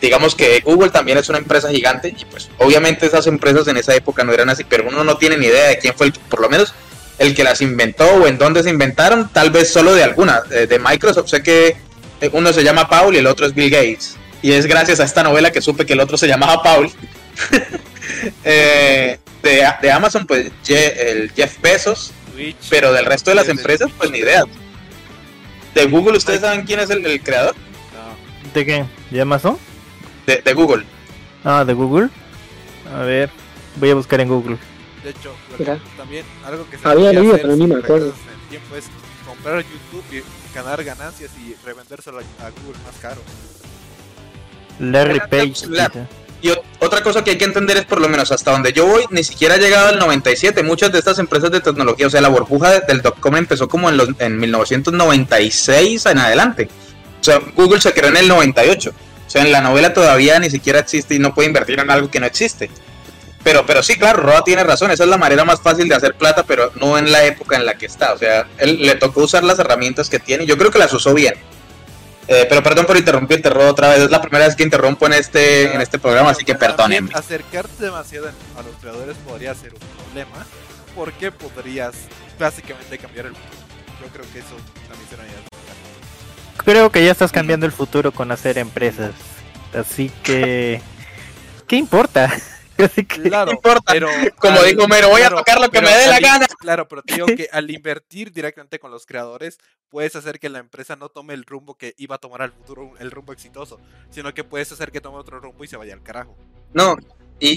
digamos 0.01 0.35
que 0.35 0.61
Google 0.61 0.89
también 0.89 1.17
es 1.17 1.27
una 1.29 1.37
empresa 1.37 1.69
gigante 1.69 2.13
y 2.17 2.25
pues 2.25 2.49
obviamente 2.59 3.05
esas 3.05 3.27
empresas 3.27 3.67
en 3.67 3.77
esa 3.77 3.93
época 3.95 4.23
no 4.23 4.31
eran 4.33 4.49
así, 4.49 4.63
pero 4.63 4.87
uno 4.87 5.03
no 5.03 5.17
tiene 5.17 5.37
ni 5.37 5.47
idea 5.47 5.69
de 5.69 5.79
quién 5.79 5.93
fue 5.95 6.07
el, 6.07 6.13
por 6.13 6.39
lo 6.41 6.49
menos 6.49 6.73
el 7.19 7.35
que 7.35 7.43
las 7.43 7.61
inventó 7.61 8.05
o 8.15 8.27
en 8.27 8.37
dónde 8.37 8.63
se 8.63 8.69
inventaron, 8.69 9.29
tal 9.31 9.49
vez 9.51 9.71
solo 9.71 9.93
de 9.93 10.03
alguna. 10.03 10.41
Eh, 10.51 10.67
de 10.67 10.79
Microsoft 10.79 11.29
sé 11.29 11.41
que 11.43 11.75
eh, 12.21 12.29
uno 12.33 12.51
se 12.53 12.63
llama 12.63 12.89
Paul 12.89 13.15
y 13.15 13.19
el 13.19 13.27
otro 13.27 13.45
es 13.45 13.53
Bill 13.53 13.69
Gates. 13.69 14.17
Y 14.41 14.51
es 14.51 14.65
gracias 14.65 14.99
a 14.99 15.03
esta 15.05 15.23
novela 15.23 15.51
que 15.51 15.61
supe 15.61 15.85
que 15.85 15.93
el 15.93 15.99
otro 16.01 16.17
se 16.17 16.27
llamaba 16.27 16.61
Paul. 16.63 16.91
Eh, 18.43 19.17
de, 19.41 19.67
de 19.81 19.91
Amazon, 19.91 20.25
pues 20.25 20.51
Je- 20.65 20.93
el 20.97 21.31
Jeff 21.31 21.59
Bezos, 21.61 22.11
Twitch. 22.33 22.55
pero 22.69 22.91
del 22.93 23.05
resto 23.05 23.31
de 23.31 23.35
las 23.35 23.49
empresas, 23.49 23.89
pues 23.97 24.11
ni 24.11 24.19
idea. 24.19 24.43
De 25.75 25.85
Google, 25.87 26.17
¿ustedes 26.17 26.41
saben 26.41 26.63
quién 26.65 26.79
es 26.79 26.89
el, 26.89 27.05
el 27.05 27.21
creador? 27.21 27.55
No. 27.55 28.51
¿De 28.53 28.65
qué? 28.65 28.85
¿De 29.09 29.21
Amazon? 29.21 29.57
De, 30.27 30.37
de 30.43 30.53
Google. 30.53 30.83
Ah, 31.43 31.63
de 31.65 31.73
Google. 31.73 32.09
A 32.95 32.99
ver, 33.03 33.29
voy 33.77 33.89
a 33.89 33.95
buscar 33.95 34.21
en 34.21 34.29
Google. 34.29 34.57
De 35.03 35.09
hecho, 35.09 35.33
Mira. 35.59 35.79
también 35.97 36.25
algo 36.45 36.69
que 36.69 36.77
se 36.77 36.87
Había 36.87 37.11
leído, 37.11 37.33
pero 37.37 37.55
ni 37.55 37.67
me 37.67 37.75
acuerdo. 37.75 38.07
en 38.07 38.41
el 38.41 38.49
tiempo 38.49 38.75
es 38.75 38.85
comprar 39.27 39.57
YouTube 39.63 40.03
y 40.11 40.55
ganar 40.55 40.83
ganancias 40.83 41.31
y 41.45 41.55
revendérselo 41.65 42.19
a 42.19 42.21
Google 42.49 42.79
más 42.85 42.95
caro. 43.01 43.21
Larry 44.79 45.19
Page. 45.29 45.53
Y 46.41 46.49
ot- 46.49 46.61
otra 46.79 47.01
cosa 47.01 47.23
que 47.23 47.31
hay 47.31 47.37
que 47.37 47.45
entender 47.45 47.77
es 47.77 47.85
por 47.85 48.01
lo 48.01 48.09
menos 48.09 48.31
hasta 48.31 48.51
donde 48.51 48.73
yo 48.73 48.85
voy, 48.85 49.05
ni 49.11 49.23
siquiera 49.23 49.55
ha 49.55 49.57
llegado 49.57 49.87
al 49.89 49.99
97. 49.99 50.61
Muchas 50.63 50.91
de 50.91 50.99
estas 50.99 51.17
empresas 51.19 51.51
de 51.51 51.61
tecnología, 51.61 52.07
o 52.07 52.09
sea, 52.09 52.19
la 52.21 52.27
burbuja 52.29 52.69
de- 52.71 52.81
del 52.81 53.01
dot-com 53.01 53.35
empezó 53.37 53.67
como 53.69 53.89
en, 53.89 53.95
los, 53.97 54.09
en 54.19 54.37
1996 54.39 56.05
en 56.05 56.17
adelante. 56.17 56.67
O 57.21 57.23
sea, 57.23 57.39
Google 57.55 57.79
se 57.79 57.93
creó 57.93 58.09
en 58.09 58.17
el 58.17 58.27
98. 58.27 58.91
O 59.25 59.29
sea, 59.29 59.41
en 59.43 59.51
la 59.53 59.61
novela 59.61 59.93
todavía 59.93 60.37
ni 60.39 60.49
siquiera 60.49 60.79
existe 60.79 61.15
y 61.15 61.19
no 61.19 61.33
puede 61.33 61.47
invertir 61.47 61.79
en 61.79 61.89
algo 61.89 62.11
que 62.11 62.19
no 62.19 62.25
existe. 62.25 62.69
Pero, 63.43 63.65
pero 63.65 63.83
sí, 63.83 63.97
claro, 63.97 64.21
Roa 64.21 64.43
tiene 64.43 64.63
razón. 64.63 64.91
Esa 64.91 65.03
es 65.03 65.09
la 65.09 65.17
manera 65.17 65.43
más 65.43 65.61
fácil 65.61 65.89
de 65.89 65.95
hacer 65.95 66.15
plata, 66.15 66.43
pero 66.43 66.71
no 66.75 66.97
en 66.97 67.11
la 67.11 67.25
época 67.25 67.57
en 67.57 67.65
la 67.65 67.77
que 67.77 67.85
está. 67.85 68.13
O 68.13 68.17
sea, 68.17 68.47
él 68.57 68.81
le 68.81 68.95
tocó 68.95 69.21
usar 69.21 69.43
las 69.43 69.59
herramientas 69.59 70.09
que 70.09 70.19
tiene. 70.19 70.45
y 70.45 70.47
Yo 70.47 70.57
creo 70.57 70.71
que 70.71 70.79
las 70.79 70.93
usó 70.93 71.13
bien. 71.13 71.35
Eh, 72.27 72.45
pero 72.47 72.63
perdón 72.63 72.85
por 72.85 72.95
interrumpirte, 72.95 73.49
Roa, 73.49 73.69
otra 73.69 73.89
vez. 73.89 73.99
Es 73.99 74.11
la 74.11 74.21
primera 74.21 74.45
vez 74.45 74.55
que 74.55 74.63
interrumpo 74.63 75.05
en 75.07 75.13
este, 75.13 75.73
en 75.73 75.81
este 75.81 75.99
programa, 75.99 76.29
así 76.29 76.45
que 76.45 76.55
perdónenme. 76.55 77.11
Acercarte 77.13 77.83
demasiado 77.83 78.27
a 78.27 78.61
los 78.61 78.75
creadores 78.79 79.17
podría 79.27 79.53
ser 79.55 79.73
un 79.73 79.79
problema, 80.03 80.45
porque 80.95 81.31
podrías 81.31 81.93
básicamente 82.39 82.97
cambiar 82.97 83.25
el 83.25 83.33
futuro. 83.33 83.63
Yo 84.01 84.07
creo 84.07 84.25
que 84.31 84.39
eso 84.39 84.55
también 84.87 85.09
será 85.09 85.23
una 85.23 85.33
Creo 86.63 86.91
que 86.91 87.03
ya 87.03 87.11
estás 87.11 87.31
cambiando 87.33 87.65
el 87.65 87.73
futuro 87.73 88.13
con 88.13 88.31
hacer 88.31 88.57
empresas. 88.57 89.11
Así 89.73 90.09
que. 90.23 90.81
¿Qué 91.67 91.75
importa? 91.75 92.33
Así 92.83 93.05
que. 93.05 93.21
Claro, 93.23 93.51
importa. 93.51 93.91
pero 93.93 94.07
Como 94.39 94.59
al- 94.59 94.65
dijo 94.67 94.83
Homero, 94.83 95.09
voy 95.09 95.21
a 95.21 95.29
tocar 95.29 95.59
lo 95.59 95.69
que 95.69 95.81
me 95.81 95.89
dé 95.89 96.07
la 96.07 96.17
in- 96.17 96.23
gana. 96.23 96.47
Claro, 96.59 96.87
pero 96.87 97.01
te 97.03 97.13
digo 97.15 97.25
que 97.37 97.47
al 97.51 97.69
invertir 97.69 98.31
directamente 98.31 98.79
con 98.79 98.91
los 98.91 99.05
creadores, 99.05 99.57
puedes 99.89 100.15
hacer 100.15 100.39
que 100.39 100.49
la 100.49 100.59
empresa 100.59 100.95
no 100.95 101.09
tome 101.09 101.33
el 101.33 101.45
rumbo 101.45 101.75
que 101.75 101.93
iba 101.97 102.15
a 102.15 102.19
tomar 102.19 102.41
al 102.41 102.51
futuro, 102.51 102.93
el 102.99 103.11
rumbo 103.11 103.31
exitoso, 103.33 103.79
sino 104.09 104.33
que 104.33 104.43
puedes 104.43 104.71
hacer 104.71 104.91
que 104.91 105.01
tome 105.01 105.17
otro 105.17 105.39
rumbo 105.39 105.63
y 105.63 105.67
se 105.67 105.77
vaya 105.77 105.93
al 105.93 106.01
carajo. 106.03 106.35
No, 106.73 106.95
y, 107.39 107.49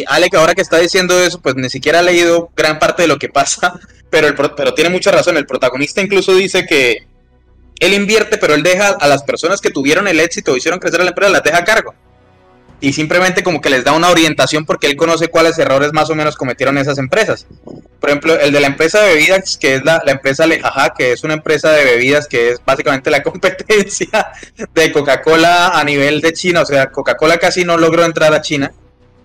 y 0.00 0.04
Alec, 0.06 0.34
ahora 0.34 0.54
que 0.54 0.60
está 0.62 0.78
diciendo 0.78 1.18
eso, 1.20 1.40
pues 1.40 1.56
ni 1.56 1.68
siquiera 1.70 1.98
ha 1.98 2.02
leído 2.02 2.50
gran 2.56 2.78
parte 2.78 3.02
de 3.02 3.08
lo 3.08 3.18
que 3.18 3.28
pasa, 3.28 3.78
pero, 4.10 4.28
el, 4.28 4.34
pro- 4.34 4.54
pero 4.54 4.74
tiene 4.74 4.90
mucha 4.90 5.10
razón. 5.10 5.36
El 5.36 5.46
protagonista 5.46 6.00
incluso 6.00 6.34
dice 6.34 6.64
que 6.66 7.06
él 7.80 7.94
invierte, 7.94 8.36
pero 8.38 8.54
él 8.54 8.62
deja 8.62 8.90
a 8.90 9.08
las 9.08 9.22
personas 9.24 9.60
que 9.60 9.70
tuvieron 9.70 10.06
el 10.06 10.20
éxito 10.20 10.52
o 10.52 10.56
hicieron 10.56 10.78
crecer 10.78 11.00
a 11.00 11.04
la 11.04 11.10
empresa, 11.10 11.32
las 11.32 11.42
deja 11.42 11.58
a 11.58 11.64
cargo. 11.64 11.94
Y 12.80 12.92
simplemente 12.94 13.42
como 13.42 13.60
que 13.60 13.68
les 13.68 13.84
da 13.84 13.92
una 13.92 14.08
orientación 14.08 14.64
porque 14.64 14.86
él 14.86 14.96
conoce 14.96 15.28
cuáles 15.28 15.58
errores 15.58 15.92
más 15.92 16.08
o 16.08 16.14
menos 16.14 16.36
cometieron 16.36 16.78
esas 16.78 16.96
empresas. 16.98 17.46
Por 18.00 18.08
ejemplo, 18.08 18.40
el 18.40 18.52
de 18.52 18.60
la 18.60 18.68
empresa 18.68 19.02
de 19.02 19.14
bebidas, 19.14 19.58
que 19.58 19.74
es 19.74 19.84
la, 19.84 20.02
la 20.04 20.12
empresa 20.12 20.46
Lejaja, 20.46 20.94
que 20.96 21.12
es 21.12 21.22
una 21.22 21.34
empresa 21.34 21.70
de 21.72 21.84
bebidas 21.84 22.26
que 22.26 22.50
es 22.50 22.64
básicamente 22.64 23.10
la 23.10 23.22
competencia 23.24 24.32
de 24.74 24.92
Coca-Cola 24.92 25.78
a 25.78 25.84
nivel 25.84 26.22
de 26.22 26.32
China. 26.32 26.62
O 26.62 26.66
sea, 26.66 26.90
Coca-Cola 26.90 27.36
casi 27.36 27.64
no 27.64 27.76
logró 27.76 28.04
entrar 28.04 28.32
a 28.32 28.40
China 28.40 28.72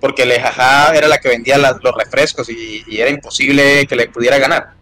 porque 0.05 0.25
Lejaja 0.25 0.93
era 0.93 1.07
la 1.07 1.17
que 1.17 1.29
vendía 1.29 1.57
los 1.57 1.95
refrescos 1.95 2.47
y, 2.49 2.83
era 2.89 3.09
imposible 3.09 3.87
que 3.87 3.95
le 3.95 4.07
pudiera 4.07 4.37
ganar. 4.37 4.73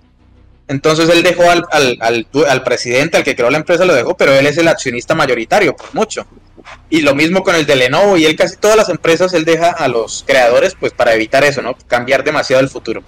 Entonces 0.67 1.07
él 1.09 1.24
dejó 1.24 1.49
al, 1.49 1.63
al, 1.71 2.28
al 2.47 2.63
presidente, 2.63 3.15
al 3.15 3.24
que 3.24 3.36
creó 3.36 3.49
la 3.49 3.57
empresa, 3.57 3.86
lo 3.86 3.93
dejó, 3.93 4.17
pero 4.17 4.34
él 4.34 4.45
es 4.47 4.57
el 4.57 4.67
accionista 4.67 5.15
mayoritario, 5.15 5.76
por 5.76 5.93
mucho. 5.93 6.28
Y 6.89 7.01
lo 7.01 7.16
mismo 7.16 7.43
con 7.43 7.55
el 7.55 7.66
de 7.66 7.76
Lenovo, 7.76 8.18
y 8.18 8.26
él 8.26 8.36
casi 8.36 8.57
todas 8.57 8.78
las 8.78 8.89
empresas, 8.89 9.34
él 9.34 9.45
deja 9.45 9.70
a 9.72 9.88
los 9.88 10.24
creadores, 10.28 10.76
pues 10.80 10.93
para 10.93 11.14
evitar 11.14 11.43
eso, 11.43 11.61
¿no? 11.61 11.76
Cambiar 11.88 12.24
demasiado 12.24 12.61
el 12.61 12.70
futuro. 12.70 13.03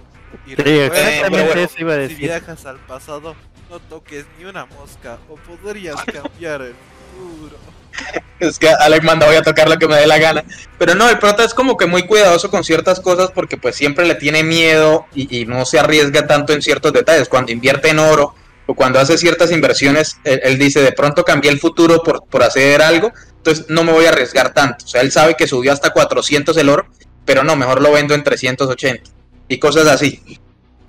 Y 0.46 0.56
Sí, 0.56 0.80
exactamente 0.80 1.44
bueno, 1.44 1.62
eso 1.62 1.76
iba 1.80 1.94
a 1.94 1.96
Si 1.98 2.02
decir. 2.02 2.18
viajas 2.18 2.66
al 2.66 2.78
pasado, 2.86 3.36
no 3.70 3.80
toques 3.80 4.26
ni 4.38 4.46
una 4.46 4.66
mosca 4.66 5.18
o 5.30 5.36
podrías 5.36 5.96
cambiar 6.06 6.62
el 6.62 6.76
futuro. 7.14 7.58
es 8.40 8.60
que 8.60 8.70
Alex 8.70 9.06
manda 9.06 9.26
voy 9.26 9.38
a 9.38 9.42
tocar 9.42 9.70
lo 9.70 9.78
que 9.78 9.88
me 9.88 9.96
dé 9.96 10.06
la 10.08 10.18
gana. 10.18 10.44
Pero 10.78 10.96
no, 10.96 11.10
el 11.10 11.18
prota 11.20 11.44
es 11.44 11.54
como 11.54 11.78
que 11.78 11.86
muy 11.86 12.04
cuidadoso 12.06 12.50
con 12.52 12.64
ciertas 12.64 13.00
cosas 13.00 13.32
porque 13.32 13.58
pues 13.58 13.76
siempre 13.76 14.06
le 14.06 14.16
tiene 14.16 14.44
miedo 14.44 15.06
y, 15.16 15.40
y 15.42 15.46
no 15.46 15.66
se 15.66 15.80
arriesga 15.80 16.28
tanto 16.28 16.54
en 16.54 16.62
ciertos 16.62 16.92
detalles. 16.94 17.30
Cuando 17.30 17.52
invierte 17.54 17.90
en 17.90 18.00
oro 18.00 18.36
o 18.68 18.76
cuando 18.76 19.00
hace 19.00 19.18
ciertas 19.18 19.52
inversiones, 19.52 20.18
él, 20.26 20.42
él 20.44 20.58
dice, 20.60 20.82
de 20.82 20.92
pronto 20.92 21.24
cambié 21.24 21.52
el 21.52 21.60
futuro 21.60 22.02
por, 22.04 22.26
por 22.26 22.44
hacer 22.44 22.82
algo, 22.82 23.14
entonces 23.46 23.66
no 23.70 23.84
me 23.84 23.92
voy 23.92 24.06
a 24.06 24.10
arriesgar 24.10 24.54
tanto. 24.54 24.84
O 24.86 24.88
sea, 24.88 25.02
él 25.02 25.12
sabe 25.12 25.36
que 25.36 25.48
subió 25.48 25.72
hasta 25.72 25.92
400 25.92 26.58
el 26.58 26.68
oro, 26.70 26.88
pero 27.26 27.44
no, 27.44 27.56
mejor 27.56 27.80
lo 27.82 27.92
vendo 27.92 28.16
en 28.16 28.24
380 28.24 29.04
y 29.48 29.60
cosas 29.60 29.86
así. 29.88 30.40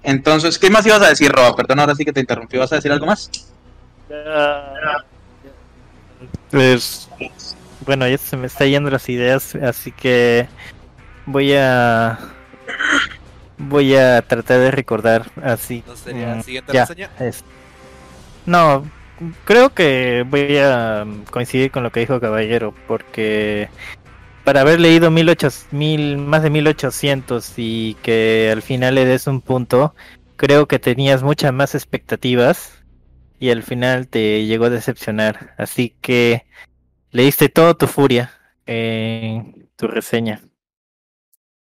Entonces, 0.03 0.59
¿qué 0.59 0.71
más 0.71 0.87
ibas 0.87 1.03
a 1.03 1.09
decir, 1.11 1.31
Roba? 1.31 1.55
Perdón, 1.55 1.81
ahora 1.81 1.95
sí 1.95 2.05
que 2.05 2.13
te 2.15 2.21
interrumpí. 2.21 2.57
¿Vas 2.57 2.73
a 2.73 2.77
decir 2.77 2.91
algo 2.93 3.05
más? 3.07 3.31
Pues, 6.51 7.09
bueno, 7.85 8.09
ya 8.09 8.17
se 8.17 8.37
me 8.37 8.47
está 8.47 8.65
yendo 8.65 8.89
las 8.91 9.07
ideas, 9.09 9.55
así 9.57 9.93
que 9.93 10.49
voy 11.27 11.53
a 11.55 12.19
voy 13.59 13.97
a 13.97 14.23
tratar 14.23 14.61
de 14.61 14.71
recordar 14.71 15.31
así. 15.43 15.83
¿No 15.87 15.97
sería 15.97 16.35
mm, 16.37 16.43
siguiente 16.43 16.73
ya, 16.73 16.83
reseña? 16.87 17.11
es- 17.21 17.45
No, 18.47 18.89
creo 19.45 19.73
que 19.75 20.25
voy 20.29 20.59
a 20.59 21.07
coincidir 21.31 21.71
con 21.71 21.83
lo 21.83 21.91
que 21.93 22.01
dijo 22.01 22.21
Caballero, 22.21 22.75
porque 22.87 23.69
para 24.45 24.61
haber 24.61 24.81
leído 24.81 25.11
1800, 25.11 25.73
mil, 25.73 26.19
más 26.19 26.43
de 26.43 26.51
1800 26.51 27.53
y 27.57 27.95
que 28.03 28.51
al 28.53 28.62
final 28.62 28.95
le 28.95 29.05
des 29.05 29.27
un 29.27 29.41
punto, 29.41 29.95
creo 30.37 30.67
que 30.67 30.79
tenías 30.79 31.23
muchas 31.23 31.53
más 31.53 31.75
expectativas 31.75 32.85
y 33.39 33.51
al 33.51 33.62
final 33.62 34.09
te 34.09 34.45
llegó 34.47 34.67
a 34.67 34.71
decepcionar. 34.71 35.55
Así 35.59 35.97
que 36.01 36.47
leíste 37.11 37.49
todo 37.49 37.77
tu 37.77 37.87
furia 37.87 38.33
en 38.67 39.69
tu 39.77 39.89
reseña. 39.89 40.41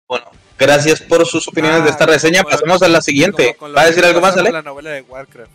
Bueno, 0.08 0.26
gracias 0.58 1.00
por 1.00 1.24
sus 1.26 1.48
opiniones 1.48 1.84
de 1.84 1.90
esta 1.90 2.04
Ah, 2.04 2.08
reseña. 2.08 2.42
como- 2.42 2.50
Pasemos 2.56 2.82
a 2.82 2.88
la 2.88 3.00
siguiente. 3.00 3.56
¿Va 3.76 3.82
a 3.82 3.86
decir 3.86 4.04
algo 4.04 4.20
más, 4.20 4.36
Ale? 4.36 4.52
La 4.52 4.62
novela 4.62 4.90
de 4.90 5.02
Warcraft. 5.02 5.50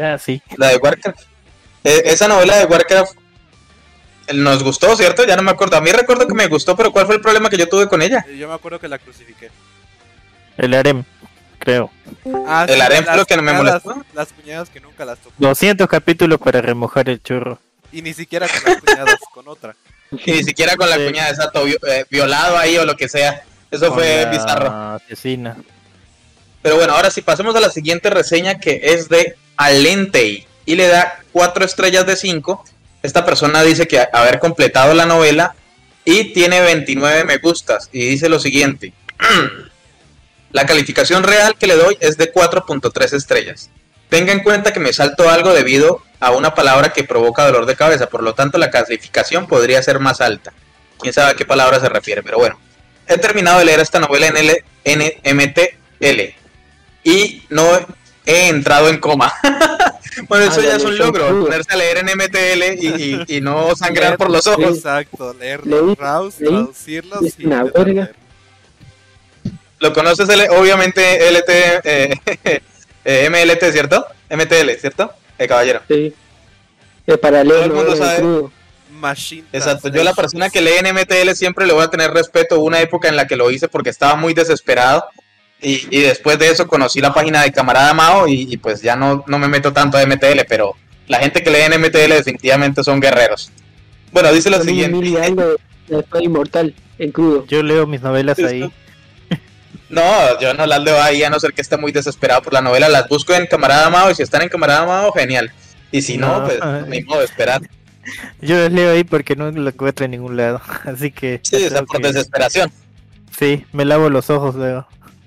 Ah, 0.00 0.18
sí. 0.18 0.42
La 0.56 0.68
de 0.68 0.76
Warcraft. 0.76 1.20
Eh, 1.84 2.02
esa 2.06 2.28
novela 2.28 2.56
de 2.56 2.64
Warcraft 2.66 3.12
eh, 4.28 4.34
nos 4.34 4.62
gustó, 4.62 4.94
¿cierto? 4.96 5.24
Ya 5.24 5.36
no 5.36 5.42
me 5.42 5.50
acuerdo. 5.50 5.76
A 5.76 5.80
mí 5.80 5.90
recuerdo 5.92 6.26
que 6.26 6.34
me 6.34 6.46
gustó, 6.46 6.76
pero 6.76 6.92
¿cuál 6.92 7.06
fue 7.06 7.16
el 7.16 7.20
problema 7.20 7.48
que 7.50 7.56
yo 7.56 7.68
tuve 7.68 7.88
con 7.88 8.02
ella? 8.02 8.24
Yo 8.38 8.48
me 8.48 8.54
acuerdo 8.54 8.78
que 8.78 8.88
la 8.88 8.98
crucifiqué. 8.98 9.50
El 10.56 10.74
harem, 10.74 11.04
creo. 11.58 11.90
Ah, 12.46 12.66
El 12.68 12.80
harem 12.80 13.04
fue 13.04 13.16
lo 13.16 13.24
que 13.26 13.36
no 13.36 13.42
me 13.42 13.52
molestó. 13.52 14.04
Las 14.14 14.32
cuñadas 14.32 14.68
que 14.70 14.80
nunca 14.80 15.04
las 15.04 15.18
tocó. 15.18 15.34
200 15.38 15.88
capítulos 15.88 16.38
para 16.38 16.60
remojar 16.60 17.08
el 17.08 17.22
churro. 17.22 17.58
Y 17.92 18.02
ni 18.02 18.12
siquiera 18.14 18.46
con 18.46 18.72
las 18.72 18.80
cuñadas, 18.82 19.16
con 19.32 19.48
otra. 19.48 19.74
Y 20.24 20.32
ni 20.32 20.44
siquiera 20.44 20.76
con 20.76 20.88
la 20.90 20.96
Sí. 20.96 21.06
cuñada, 21.06 21.30
exacto, 21.30 21.66
eh, 21.66 22.04
violado 22.10 22.56
ahí 22.58 22.76
o 22.76 22.84
lo 22.84 22.96
que 22.96 23.08
sea. 23.08 23.42
Eso 23.70 23.86
Con 23.88 23.98
fue 23.98 24.24
la 24.24 24.30
bizarro. 24.30 24.70
Asesina. 24.96 25.56
Pero 26.62 26.76
bueno, 26.76 26.92
ahora 26.92 27.10
sí 27.10 27.22
pasemos 27.22 27.54
a 27.56 27.60
la 27.60 27.70
siguiente 27.70 28.10
reseña 28.10 28.58
que 28.58 28.80
es 28.82 29.08
de 29.08 29.36
Alentei 29.60 30.46
y 30.64 30.74
le 30.74 30.88
da 30.88 31.20
4 31.32 31.66
estrellas 31.66 32.06
de 32.06 32.16
5. 32.16 32.64
Esta 33.02 33.26
persona 33.26 33.62
dice 33.62 33.86
que 33.86 34.02
haber 34.10 34.38
completado 34.38 34.94
la 34.94 35.04
novela 35.04 35.54
y 36.06 36.32
tiene 36.32 36.62
29 36.62 37.24
me 37.24 37.36
gustas 37.36 37.90
y 37.92 38.06
dice 38.06 38.30
lo 38.30 38.40
siguiente. 38.40 38.94
La 40.52 40.66
calificación 40.66 41.22
real 41.22 41.54
que 41.56 41.68
le 41.68 41.76
doy 41.76 41.96
es 42.00 42.16
de 42.16 42.32
4.3 42.32 43.12
estrellas. 43.12 43.70
Tenga 44.08 44.32
en 44.32 44.42
cuenta 44.42 44.72
que 44.72 44.80
me 44.80 44.92
salto 44.92 45.30
algo 45.30 45.52
debido 45.52 46.02
a 46.18 46.32
una 46.32 46.56
palabra 46.56 46.92
que 46.92 47.04
provoca 47.04 47.44
dolor 47.44 47.66
de 47.66 47.76
cabeza, 47.76 48.08
por 48.08 48.24
lo 48.24 48.34
tanto 48.34 48.58
la 48.58 48.70
calificación 48.70 49.46
podría 49.46 49.80
ser 49.80 50.00
más 50.00 50.20
alta. 50.20 50.52
Quién 50.98 51.14
sabe 51.14 51.30
a 51.30 51.34
qué 51.34 51.44
palabra 51.44 51.78
se 51.78 51.88
refiere, 51.88 52.24
pero 52.24 52.38
bueno. 52.38 52.58
He 53.06 53.18
terminado 53.18 53.60
de 53.60 53.66
leer 53.66 53.78
esta 53.78 54.00
novela 54.00 54.26
en 54.26 54.36
L 54.38 54.64
NMTL 55.22 56.34
y 57.04 57.42
no 57.50 57.64
he 58.30 58.48
entrado 58.48 58.88
en 58.88 58.98
coma. 58.98 59.32
bueno, 60.28 60.44
eso 60.50 60.60
Ah, 60.60 60.64
ya 60.64 60.76
es 60.76 60.84
un 60.84 60.96
logro, 60.98 61.40
ponerse 61.44 61.72
a 61.72 61.76
leer 61.76 61.98
en 61.98 62.06
MTL 62.06 62.82
y, 62.82 62.86
y- 63.26 63.36
y 63.36 63.40
no 63.40 63.74
sangrar 63.76 64.16
por 64.16 64.30
los 64.30 64.46
ojos. 64.46 64.76
Exacto, 64.76 65.34
leerlos, 65.38 65.96
leí- 65.96 65.96
traducirlos 65.96 67.20
y. 67.38 67.44
Lo 69.78 69.92
conoces, 69.94 70.28
L- 70.28 70.48
obviamente, 70.50 71.28
LT, 71.30 71.48
eh, 71.84 72.14
eh, 73.04 73.30
MLT, 73.30 73.72
¿cierto? 73.72 74.06
MTL, 74.28 74.70
¿cierto? 74.78 75.12
El 75.38 75.48
caballero. 75.48 75.80
Sí. 75.88 76.14
Es 77.06 77.18
para 77.18 77.42
Todo 77.42 77.64
el 77.64 77.72
mundo 77.72 77.96
sabe. 77.96 78.18
crudo. 78.18 78.52
Machine 78.92 79.46
Exacto, 79.52 79.88
yo 79.88 80.04
la 80.04 80.12
persona 80.12 80.50
que 80.50 80.60
lee 80.60 80.72
en 80.78 80.94
MTL 80.94 81.30
siempre 81.34 81.66
le 81.66 81.72
voy 81.72 81.82
a 81.82 81.88
tener 81.88 82.10
respeto. 82.10 82.58
Hubo 82.58 82.66
una 82.66 82.80
época 82.80 83.08
en 83.08 83.16
la 83.16 83.26
que 83.26 83.34
lo 83.36 83.50
hice 83.50 83.66
porque 83.68 83.88
estaba 83.88 84.14
muy 84.16 84.34
desesperado. 84.34 85.04
Y, 85.62 85.86
y 85.90 86.00
después 86.02 86.38
de 86.38 86.48
eso 86.48 86.66
conocí 86.66 87.00
la 87.00 87.12
página 87.12 87.42
de 87.42 87.52
Camarada 87.52 87.92
Mao 87.92 88.26
y, 88.26 88.46
y 88.50 88.56
pues 88.56 88.80
ya 88.82 88.96
no, 88.96 89.24
no 89.26 89.38
me 89.38 89.46
meto 89.48 89.72
tanto 89.72 89.98
a 89.98 90.06
MTL, 90.06 90.40
pero 90.48 90.74
la 91.06 91.18
gente 91.18 91.42
que 91.42 91.50
lee 91.50 91.60
en 91.70 91.80
MTL 91.80 92.12
definitivamente 92.14 92.82
son 92.82 92.98
guerreros. 93.00 93.50
Bueno, 94.12 94.32
dice 94.32 94.48
lo 94.50 94.62
siguiente. 94.62 94.96
mil 94.96 95.06
y 95.08 95.16
algo 95.16 95.42
de 95.42 95.56
la 95.88 95.98
espada 96.00 96.24
inmortal 96.24 96.74
en 96.98 97.12
crudo. 97.12 97.46
Yo 97.46 97.62
leo 97.62 97.86
mis 97.86 98.00
novelas 98.02 98.38
ahí. 98.38 98.70
No, 99.88 100.38
yo 100.40 100.54
no 100.54 100.66
las 100.66 100.80
leo 100.84 101.02
ahí 101.02 101.24
a 101.24 101.30
no 101.30 101.40
ser 101.40 101.52
que 101.52 101.62
esté 101.62 101.76
muy 101.76 101.90
desesperado 101.90 102.42
por 102.42 102.52
la 102.52 102.60
novela. 102.60 102.88
Las 102.88 103.08
busco 103.08 103.34
en 103.34 103.46
Camarada 103.46 103.90
Mao 103.90 104.08
y 104.10 104.14
si 104.14 104.22
están 104.22 104.42
en 104.42 104.48
Camarada 104.48 104.86
Mao, 104.86 105.10
genial. 105.12 105.50
Y 105.90 106.02
si 106.02 106.16
no, 106.16 106.38
No. 106.40 106.44
pues 106.46 106.60
ni 106.86 107.02
modo 107.02 107.18
de 107.18 107.24
esperar. 107.24 107.60
Yo 108.40 108.56
las 108.56 108.72
leo 108.72 108.92
ahí 108.92 109.02
porque 109.02 109.34
no 109.34 109.50
lo 109.50 109.68
encuentro 109.68 110.04
en 110.04 110.12
ningún 110.12 110.36
lado. 110.36 110.60
Así 110.84 111.10
que. 111.10 111.40
Sí, 111.42 111.64
o 111.66 111.68
sea, 111.70 111.82
por 111.82 112.00
que- 112.00 112.06
desesperación. 112.06 112.70
Sí, 113.36 113.64
me 113.72 113.84
lavo 113.84 114.10
los 114.10 114.30
ojos 114.30 114.54
luego. 114.54 114.86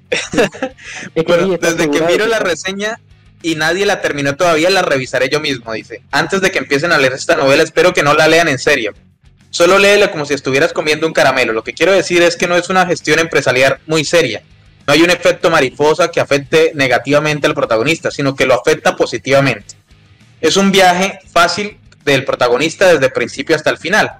Es 1.16 1.24
que 1.24 1.24
Bueno, 1.24 1.58
desde 1.60 1.90
que 1.90 2.02
miro 2.02 2.28
la 2.28 2.40
reseña 2.40 3.00
y 3.42 3.56
nadie 3.56 3.86
la 3.86 4.02
terminó 4.02 4.36
todavía, 4.36 4.70
la 4.70 4.82
revisaré 4.82 5.30
yo 5.30 5.40
mismo, 5.40 5.74
dice. 5.74 6.02
Antes 6.12 6.42
de 6.42 6.52
que 6.52 6.60
empiecen 6.60 6.92
a 6.92 6.98
leer 6.98 7.14
esta 7.14 7.36
novela, 7.36 7.64
espero 7.64 7.94
que 7.94 8.04
no 8.04 8.14
la 8.14 8.28
lean 8.28 8.48
en 8.48 8.60
serio. 8.60 8.94
Solo 9.50 9.78
léela 9.78 10.10
como 10.10 10.26
si 10.26 10.34
estuvieras 10.34 10.74
comiendo 10.74 11.06
un 11.06 11.14
caramelo. 11.14 11.54
Lo 11.54 11.64
que 11.64 11.74
quiero 11.74 11.92
decir 11.92 12.24
es 12.24 12.38
que 12.38 12.48
no 12.48 12.56
es 12.56 12.70
una 12.70 12.88
gestión 12.88 13.20
empresarial 13.20 13.80
muy 13.86 14.04
seria. 14.04 14.42
No 14.88 14.94
hay 14.94 15.02
un 15.02 15.12
efecto 15.12 15.50
mariposa 15.50 16.10
que 16.10 16.20
afecte 16.20 16.72
negativamente 16.74 17.48
al 17.48 17.54
protagonista, 17.54 18.10
sino 18.10 18.36
que 18.36 18.46
lo 18.46 18.56
afecta 18.56 18.96
positivamente. 18.96 19.76
Es 20.42 20.58
un 20.58 20.72
viaje 20.72 21.20
fácil 21.32 21.78
del 22.04 22.26
protagonista 22.26 22.92
desde 22.92 23.06
el 23.06 23.12
principio 23.12 23.56
hasta 23.56 23.70
el 23.70 23.78
final. 23.78 24.12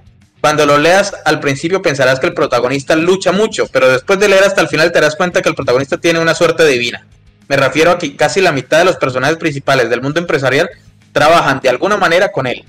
Cuando 0.44 0.66
lo 0.66 0.76
leas 0.76 1.14
al 1.24 1.40
principio 1.40 1.80
pensarás 1.80 2.20
que 2.20 2.26
el 2.26 2.34
protagonista 2.34 2.94
lucha 2.96 3.32
mucho, 3.32 3.66
pero 3.72 3.90
después 3.90 4.18
de 4.18 4.28
leer 4.28 4.44
hasta 4.44 4.60
el 4.60 4.68
final 4.68 4.92
te 4.92 5.00
darás 5.00 5.16
cuenta 5.16 5.40
que 5.40 5.48
el 5.48 5.54
protagonista 5.54 5.96
tiene 5.96 6.18
una 6.18 6.34
suerte 6.34 6.66
divina. 6.66 7.06
Me 7.48 7.56
refiero 7.56 7.92
a 7.92 7.98
que 7.98 8.14
casi 8.14 8.42
la 8.42 8.52
mitad 8.52 8.76
de 8.76 8.84
los 8.84 8.96
personajes 8.96 9.38
principales 9.38 9.88
del 9.88 10.02
mundo 10.02 10.20
empresarial 10.20 10.68
trabajan 11.12 11.60
de 11.62 11.70
alguna 11.70 11.96
manera 11.96 12.30
con 12.30 12.46
él. 12.46 12.62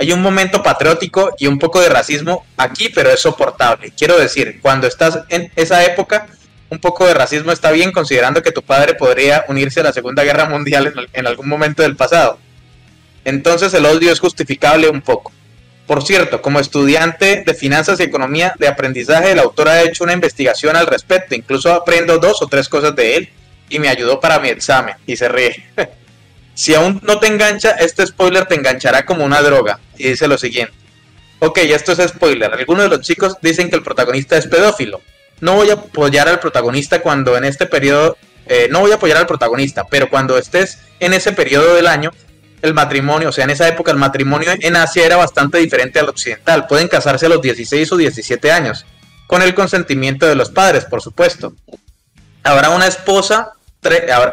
Hay 0.00 0.10
un 0.10 0.20
momento 0.20 0.60
patriótico 0.60 1.36
y 1.38 1.46
un 1.46 1.60
poco 1.60 1.80
de 1.80 1.88
racismo 1.88 2.44
aquí, 2.56 2.88
pero 2.88 3.10
es 3.10 3.20
soportable. 3.20 3.92
Quiero 3.96 4.18
decir, 4.18 4.58
cuando 4.60 4.88
estás 4.88 5.20
en 5.28 5.52
esa 5.54 5.84
época, 5.84 6.26
un 6.68 6.80
poco 6.80 7.06
de 7.06 7.14
racismo 7.14 7.52
está 7.52 7.70
bien 7.70 7.92
considerando 7.92 8.42
que 8.42 8.50
tu 8.50 8.62
padre 8.62 8.94
podría 8.94 9.44
unirse 9.46 9.78
a 9.78 9.84
la 9.84 9.92
Segunda 9.92 10.24
Guerra 10.24 10.46
Mundial 10.46 10.92
en, 10.96 11.06
en 11.12 11.26
algún 11.28 11.48
momento 11.48 11.84
del 11.84 11.94
pasado. 11.94 12.40
Entonces 13.24 13.72
el 13.72 13.86
odio 13.86 14.10
es 14.10 14.18
justificable 14.18 14.88
un 14.88 15.00
poco. 15.00 15.30
Por 15.90 16.04
cierto, 16.04 16.40
como 16.40 16.60
estudiante 16.60 17.42
de 17.44 17.52
finanzas 17.52 17.98
y 17.98 18.04
economía 18.04 18.54
de 18.56 18.68
aprendizaje, 18.68 19.32
el 19.32 19.40
autor 19.40 19.70
ha 19.70 19.82
hecho 19.82 20.04
una 20.04 20.12
investigación 20.12 20.76
al 20.76 20.86
respecto. 20.86 21.34
Incluso 21.34 21.72
aprendo 21.72 22.18
dos 22.18 22.40
o 22.42 22.46
tres 22.46 22.68
cosas 22.68 22.94
de 22.94 23.16
él 23.16 23.28
y 23.68 23.80
me 23.80 23.88
ayudó 23.88 24.20
para 24.20 24.38
mi 24.38 24.50
examen. 24.50 24.94
Y 25.04 25.16
se 25.16 25.28
ríe. 25.28 25.66
si 26.54 26.76
aún 26.76 27.00
no 27.02 27.18
te 27.18 27.26
engancha, 27.26 27.72
este 27.72 28.06
spoiler 28.06 28.46
te 28.46 28.54
enganchará 28.54 29.04
como 29.04 29.24
una 29.24 29.42
droga. 29.42 29.80
Y 29.98 30.10
dice 30.10 30.28
lo 30.28 30.38
siguiente. 30.38 30.72
Ok, 31.40 31.58
esto 31.58 31.90
es 31.90 32.08
spoiler. 32.08 32.54
Algunos 32.54 32.84
de 32.84 32.90
los 32.90 33.00
chicos 33.00 33.38
dicen 33.42 33.68
que 33.68 33.74
el 33.74 33.82
protagonista 33.82 34.36
es 34.36 34.46
pedófilo. 34.46 35.00
No 35.40 35.56
voy 35.56 35.70
a 35.70 35.72
apoyar 35.72 36.28
al 36.28 36.38
protagonista 36.38 37.02
cuando 37.02 37.36
en 37.36 37.42
este 37.42 37.66
periodo... 37.66 38.16
eh, 38.46 38.68
no 38.70 38.78
voy 38.78 38.92
a 38.92 38.94
apoyar 38.94 39.16
al 39.16 39.26
protagonista, 39.26 39.82
pero 39.90 40.08
cuando 40.08 40.38
estés 40.38 40.78
en 41.00 41.14
ese 41.14 41.32
periodo 41.32 41.74
del 41.74 41.88
año, 41.88 42.12
el 42.62 42.74
matrimonio, 42.74 43.28
o 43.30 43.32
sea, 43.32 43.44
en 43.44 43.50
esa 43.50 43.68
época 43.68 43.90
el 43.90 43.96
matrimonio 43.96 44.50
en 44.58 44.76
Asia 44.76 45.06
era 45.06 45.16
bastante 45.16 45.58
diferente 45.58 45.98
al 45.98 46.08
occidental. 46.08 46.66
Pueden 46.66 46.88
casarse 46.88 47.26
a 47.26 47.28
los 47.28 47.40
16 47.42 47.92
o 47.92 47.96
17 47.96 48.52
años, 48.52 48.84
con 49.26 49.42
el 49.42 49.54
consentimiento 49.54 50.26
de 50.26 50.34
los 50.34 50.50
padres, 50.50 50.84
por 50.84 51.00
supuesto. 51.02 51.52
Habrá 52.42 52.70
una 52.70 52.86
esposa, 52.86 53.52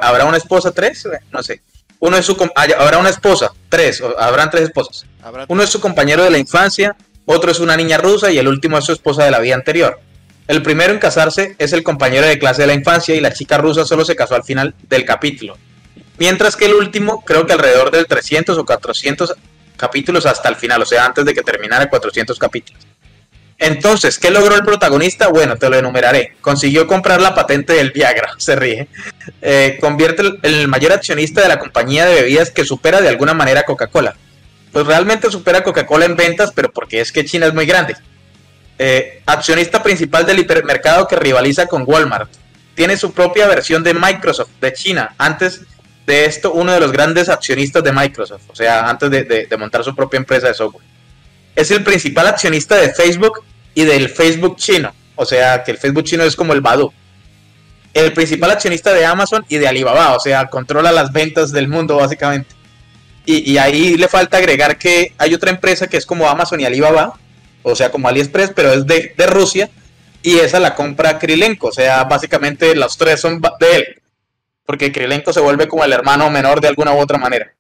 habrá 0.02 0.26
una 0.26 0.38
esposa 0.38 0.72
tres, 0.72 1.06
Eh, 1.06 1.20
no 1.32 1.44
sé. 1.44 1.62
Uno 2.00 2.18
es 2.18 2.26
su 2.26 2.38
hay- 2.56 2.74
habrá 2.78 2.98
una 3.00 3.10
esposa, 3.10 3.52
tres, 3.70 4.02
o 4.02 4.20
habrán 4.20 4.50
tres 4.50 4.64
esposas. 4.66 5.06
Uno 5.50 5.64
es 5.64 5.70
su 5.70 5.80
compañero 5.80 6.24
de 6.24 6.30
la 6.30 6.38
infancia, 6.38 6.96
otro 7.26 7.52
es 7.52 7.60
una 7.60 7.76
niña 7.76 7.98
rusa 7.98 8.32
y 8.32 8.38
el 8.38 8.48
último 8.48 8.78
es 8.78 8.86
su 8.86 8.92
esposa 8.94 9.24
de 9.26 9.32
la 9.32 9.40
vida 9.40 9.56
anterior. 9.56 10.00
El 10.48 10.62
primero 10.62 10.94
en 10.94 11.00
casarse 11.00 11.56
es 11.58 11.74
el 11.74 11.84
compañero 11.84 12.26
de 12.26 12.40
clase 12.40 12.62
de 12.62 12.68
la 12.68 12.74
infancia 12.74 13.16
y 13.16 13.20
la 13.20 13.34
chica 13.34 13.58
rusa 13.58 13.84
solo 13.86 14.06
se 14.06 14.16
casó 14.16 14.36
al 14.36 14.44
final 14.44 14.76
del 14.88 15.04
capítulo. 15.06 15.58
Mientras 16.18 16.56
que 16.56 16.66
el 16.66 16.74
último, 16.74 17.24
creo 17.24 17.46
que 17.46 17.54
alrededor 17.54 17.92
del 17.92 18.08
300 18.08 18.58
o 18.58 18.66
400 18.66 19.36
capítulos 19.76 20.26
hasta 20.26 20.50
el 20.50 20.56
final, 20.56 20.82
o 20.82 20.86
sea, 20.86 21.06
antes 21.06 21.24
de 21.26 21.34
que 21.34 21.42
terminara 21.42 21.90
400 21.90 22.38
capítulos. 22.40 22.88
Entonces, 23.60 24.20
¿qué 24.20 24.30
logró 24.30 24.56
el 24.56 24.64
protagonista? 24.64 25.30
Bueno, 25.30 25.56
te 25.56 25.70
lo 25.70 25.78
enumeraré. 25.78 26.36
Consiguió 26.42 26.86
comprar 26.86 27.20
la 27.22 27.34
patente 27.34 27.74
del 27.74 27.92
Viagra, 27.92 28.34
se 28.38 28.56
ríe. 28.56 28.88
Eh, 29.42 29.78
convierte 29.82 30.22
en 30.22 30.40
el 30.44 30.68
mayor 30.68 30.92
accionista 30.94 31.42
de 31.42 31.48
la 31.48 31.60
compañía 31.60 32.06
de 32.06 32.22
bebidas 32.22 32.52
que 32.52 32.66
supera 32.66 33.02
de 33.02 33.10
alguna 33.10 33.34
manera 33.34 33.64
Coca-Cola. 33.64 34.16
Pues 34.72 34.86
realmente 34.86 35.32
supera 35.32 35.64
Coca-Cola 35.64 36.06
en 36.06 36.16
ventas, 36.16 36.52
pero 36.54 36.72
porque 36.72 37.02
es 37.02 37.12
que 37.12 37.26
China 37.26 37.48
es 37.48 37.54
muy 37.54 37.66
grande. 37.66 37.96
Eh, 38.78 39.24
accionista 39.26 39.82
principal 39.82 40.26
del 40.26 40.40
hipermercado 40.40 41.08
que 41.08 41.16
rivaliza 41.16 41.66
con 41.66 41.84
Walmart. 41.88 42.30
Tiene 42.76 42.96
su 42.96 43.12
propia 43.12 43.48
versión 43.48 43.84
de 43.84 43.96
Microsoft 43.96 44.52
de 44.62 44.72
China. 44.74 45.16
Antes 45.18 45.62
de 46.08 46.26
esto, 46.26 46.54
uno 46.54 46.72
de 46.72 46.80
los 46.80 46.92
grandes 46.92 47.30
accionistas 47.30 47.84
de 47.84 47.92
Microsoft, 47.92 48.50
o 48.50 48.56
sea, 48.56 48.90
antes 48.90 49.12
de, 49.12 49.48
montar 49.60 49.84
su 49.84 49.96
propia 49.96 50.18
empresa 50.18 50.48
de 50.48 50.56
software 50.56 50.98
es 51.58 51.72
el 51.72 51.84
principal 51.84 52.28
accionista 52.28 52.76
de 52.76 52.94
Facebook 52.94 53.44
y 53.74 53.84
del 53.84 54.10
Facebook 54.10 54.58
chino. 54.58 54.94
O 55.16 55.26
sea, 55.26 55.64
que 55.64 55.72
el 55.72 55.78
Facebook 55.80 56.04
chino 56.04 56.24
es 56.24 56.36
como 56.36 56.54
el 56.54 56.62
Badu. 56.62 56.94
El 57.96 58.14
principal 58.14 58.52
accionista 58.52 58.94
de 58.94 59.04
Amazon 59.04 59.44
y 59.50 59.58
de 59.58 59.68
Alibaba. 59.68 60.16
O 60.16 60.20
sea, 60.20 60.46
controla 60.46 60.92
las 60.92 61.12
ventas 61.12 61.52
del 61.52 61.68
mundo 61.68 61.96
básicamente. 61.98 62.56
Y, 63.26 63.58
ahí 63.58 63.98
le 63.98 64.08
falta 64.08 64.38
agregar 64.38 64.78
que 64.78 65.14
hay 65.18 65.34
otra 65.34 65.50
empresa 65.50 65.88
que 65.88 65.98
es 65.98 66.06
como 66.06 66.30
Amazon 66.30 66.62
y 66.62 66.66
Alibaba. 66.66 67.20
O 67.64 67.76
sea, 67.76 67.90
como 67.90 68.08
AliExpress, 68.08 68.52
pero 68.56 68.72
es 68.72 68.86
de, 68.86 69.14
Rusia. 69.26 69.72
Y 70.22 70.38
esa 70.38 70.60
la 70.60 70.76
compra 70.76 71.18
Krilenko. 71.18 71.70
O 71.70 71.72
sea, 71.72 72.04
básicamente 72.04 72.76
los 72.76 72.98
tres 72.98 73.20
son 73.20 73.42
de 73.42 73.76
él. 73.76 74.02
Porque 74.68 74.92
Krilenko 74.92 75.34
se 75.34 75.40
vuelve 75.40 75.68
como 75.68 75.84
el 75.84 75.94
hermano 75.94 76.30
menor 76.30 76.62
de 76.62 76.68
alguna 76.68 76.94
u 76.94 77.00
otra 77.00 77.18
manera. 77.18 77.52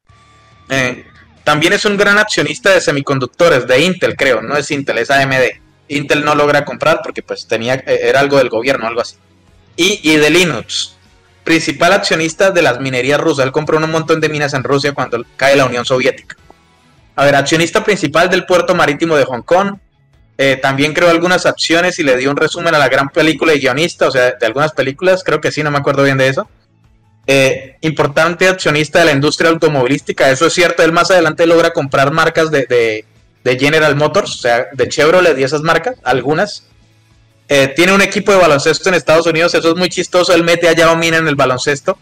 Eh, 0.69 1.05
también 1.43 1.71
es 1.71 1.85
un 1.85 1.95
gran 1.95 2.17
accionista 2.17 2.71
de 2.71 2.81
semiconductores, 2.81 3.65
de 3.65 3.79
Intel 3.79 4.17
creo, 4.17 4.41
no 4.41 4.57
es 4.57 4.69
Intel, 4.69 4.97
es 4.97 5.09
AMD. 5.09 5.61
Intel 5.87 6.25
no 6.25 6.35
logra 6.35 6.65
comprar 6.65 6.99
porque 7.01 7.23
pues 7.23 7.47
tenía, 7.47 7.75
eh, 7.75 7.99
era 8.03 8.19
algo 8.19 8.37
del 8.37 8.49
gobierno, 8.49 8.85
algo 8.85 8.99
así. 8.99 9.15
Y, 9.77 10.17
de 10.17 10.29
Linux, 10.29 10.97
principal 11.45 11.93
accionista 11.93 12.51
de 12.51 12.61
las 12.61 12.81
minerías 12.81 13.21
rusas. 13.21 13.45
Él 13.45 13.51
compró 13.53 13.77
un 13.77 13.89
montón 13.89 14.19
de 14.19 14.27
minas 14.27 14.53
en 14.53 14.63
Rusia 14.63 14.91
cuando 14.91 15.23
cae 15.37 15.55
la 15.55 15.65
Unión 15.65 15.85
Soviética. 15.85 16.35
A 17.15 17.23
ver, 17.23 17.35
accionista 17.35 17.81
principal 17.83 18.29
del 18.29 18.45
puerto 18.45 18.75
marítimo 18.75 19.15
de 19.15 19.23
Hong 19.23 19.43
Kong. 19.43 19.77
Eh, 20.37 20.59
también 20.61 20.93
creó 20.93 21.09
algunas 21.09 21.45
acciones 21.45 21.97
y 21.99 22.03
le 22.03 22.17
dio 22.17 22.29
un 22.29 22.37
resumen 22.37 22.75
a 22.75 22.79
la 22.79 22.89
gran 22.89 23.07
película 23.07 23.53
y 23.53 23.59
guionista, 23.59 24.07
o 24.07 24.11
sea, 24.11 24.31
de 24.31 24.45
algunas 24.45 24.73
películas, 24.73 25.23
creo 25.23 25.39
que 25.39 25.51
sí, 25.51 25.63
no 25.63 25.71
me 25.71 25.77
acuerdo 25.77 26.03
bien 26.03 26.17
de 26.17 26.27
eso. 26.27 26.49
Eh, 27.29 27.75
importante 27.81 28.47
accionista 28.47 28.99
de 28.99 29.05
la 29.05 29.11
industria 29.11 29.49
automovilística. 29.49 30.31
Eso 30.31 30.47
es 30.47 30.53
cierto, 30.53 30.81
él 30.81 30.93
más 30.93 31.11
adelante 31.11 31.45
logra 31.45 31.73
comprar 31.73 32.11
marcas 32.11 32.49
de, 32.51 33.05
General 33.43 33.95
Motors, 33.97 34.35
o 34.35 34.37
sea, 34.37 34.67
de 34.71 34.87
Chevrolet 34.87 35.37
y 35.37 35.43
esas 35.43 35.61
marcas, 35.61 35.97
algunas. 36.03 36.63
Eh, 37.49 37.73
tiene 37.75 37.93
un 37.93 38.01
equipo 38.01 38.31
de 38.31 38.37
baloncesto 38.37 38.87
en 38.87 38.95
Estados 38.95 39.25
Unidos, 39.25 39.53
eso 39.53 39.71
es 39.71 39.75
muy 39.75 39.89
chistoso. 39.89 40.33
Él 40.33 40.43
mete 40.45 40.69
a 40.69 40.73
Yao 40.73 40.95
Min 40.95 41.15
en 41.15 41.27
el 41.27 41.35
baloncesto, 41.35 41.97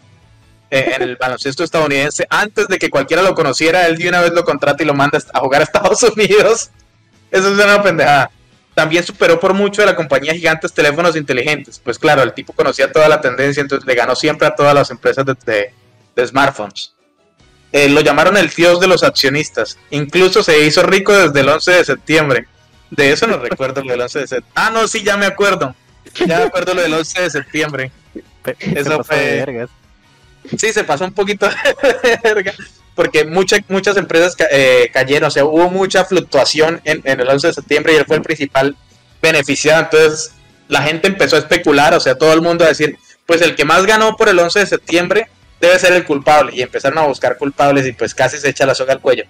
eh, 0.70 0.92
en 0.94 1.02
el 1.02 1.16
baloncesto 1.16 1.64
estadounidense. 1.64 2.26
Antes 2.30 2.68
de 2.68 2.78
que 2.78 2.88
cualquiera 2.88 3.22
lo 3.22 3.34
conociera, 3.34 3.86
él 3.88 3.96
de 3.98 4.08
una 4.08 4.20
vez 4.20 4.32
lo 4.32 4.44
contrata 4.44 4.84
y 4.84 4.86
lo 4.86 4.94
manda 4.94 5.18
a 5.32 5.40
jugar 5.40 5.60
a 5.60 5.64
Estados 5.64 6.02
Unidos. 6.16 6.70
Eso 7.32 7.52
es 7.52 7.64
una 7.64 7.82
pendejada 7.82 8.30
también 8.76 9.02
superó 9.02 9.40
por 9.40 9.54
mucho 9.54 9.82
a 9.82 9.86
la 9.86 9.96
compañía 9.96 10.34
Gigantes 10.34 10.70
Teléfonos 10.70 11.16
Inteligentes. 11.16 11.80
Pues 11.82 11.98
claro, 11.98 12.22
el 12.22 12.34
tipo 12.34 12.52
conocía 12.52 12.92
toda 12.92 13.08
la 13.08 13.22
tendencia, 13.22 13.62
entonces 13.62 13.86
le 13.86 13.94
ganó 13.94 14.14
siempre 14.14 14.46
a 14.46 14.54
todas 14.54 14.74
las 14.74 14.90
empresas 14.90 15.24
de, 15.24 15.72
smartphones. 16.26 16.92
Eh, 17.72 17.88
lo 17.88 18.02
llamaron 18.02 18.36
el 18.36 18.50
dios 18.50 18.78
de 18.78 18.86
los 18.86 19.02
accionistas. 19.02 19.78
Incluso 19.88 20.42
se 20.42 20.62
hizo 20.66 20.82
rico 20.82 21.14
desde 21.14 21.40
el 21.40 21.48
11 21.48 21.72
de 21.72 21.84
septiembre. 21.86 22.48
De 22.90 23.12
eso 23.12 23.26
no 23.26 23.38
recuerdo 23.38 23.82
lo 23.82 23.92
del 23.92 24.02
11 24.02 24.18
de 24.18 24.26
septiembre. 24.26 24.52
Ah, 24.54 24.68
no, 24.68 24.86
sí, 24.86 25.02
ya 25.02 25.16
me 25.16 25.24
acuerdo. 25.24 25.74
Ya 26.26 26.40
me 26.40 26.44
acuerdo 26.44 26.74
lo 26.74 26.82
del 26.82 26.92
11 26.92 27.22
de 27.22 27.30
septiembre. 27.30 27.90
Eso 28.60 29.02
fue... 29.02 29.68
Sí, 30.58 30.70
se 30.72 30.84
pasó 30.84 31.04
un 31.04 31.12
poquito 31.12 31.48
de 32.02 32.20
verga 32.22 32.54
porque 32.96 33.24
muchas 33.26 33.60
muchas 33.68 33.96
empresas 33.96 34.34
eh, 34.50 34.90
cayeron, 34.92 35.28
o 35.28 35.30
sea, 35.30 35.44
hubo 35.44 35.70
mucha 35.70 36.04
fluctuación 36.04 36.80
en, 36.82 37.02
el 37.04 37.28
11 37.28 37.48
de 37.48 37.52
septiembre 37.52 37.92
y 37.92 37.96
él 37.96 38.06
fue 38.06 38.16
el 38.16 38.22
principal 38.22 38.74
beneficiado. 39.22 39.82
Entonces, 39.82 40.32
la 40.66 40.82
gente 40.82 41.06
empezó 41.06 41.36
a 41.36 41.40
especular, 41.40 41.94
o 41.94 42.00
sea, 42.00 42.16
todo 42.16 42.32
el 42.32 42.40
mundo 42.40 42.64
a 42.64 42.68
decir, 42.68 42.98
pues 43.26 43.42
el 43.42 43.54
que 43.54 43.64
más 43.64 43.84
ganó 43.86 44.16
por 44.16 44.30
el 44.30 44.38
11 44.38 44.60
de 44.60 44.66
septiembre 44.66 45.28
debe 45.60 45.78
ser 45.78 45.92
el 45.92 46.04
culpable. 46.04 46.56
Y 46.56 46.62
empezaron 46.62 46.98
a 46.98 47.06
buscar 47.06 47.36
culpables 47.36 47.86
y 47.86 47.92
pues 47.92 48.14
casi 48.14 48.38
se 48.38 48.48
echa 48.48 48.66
la 48.66 48.74
soga 48.74 48.94
al 48.94 49.00
cuello. 49.00 49.24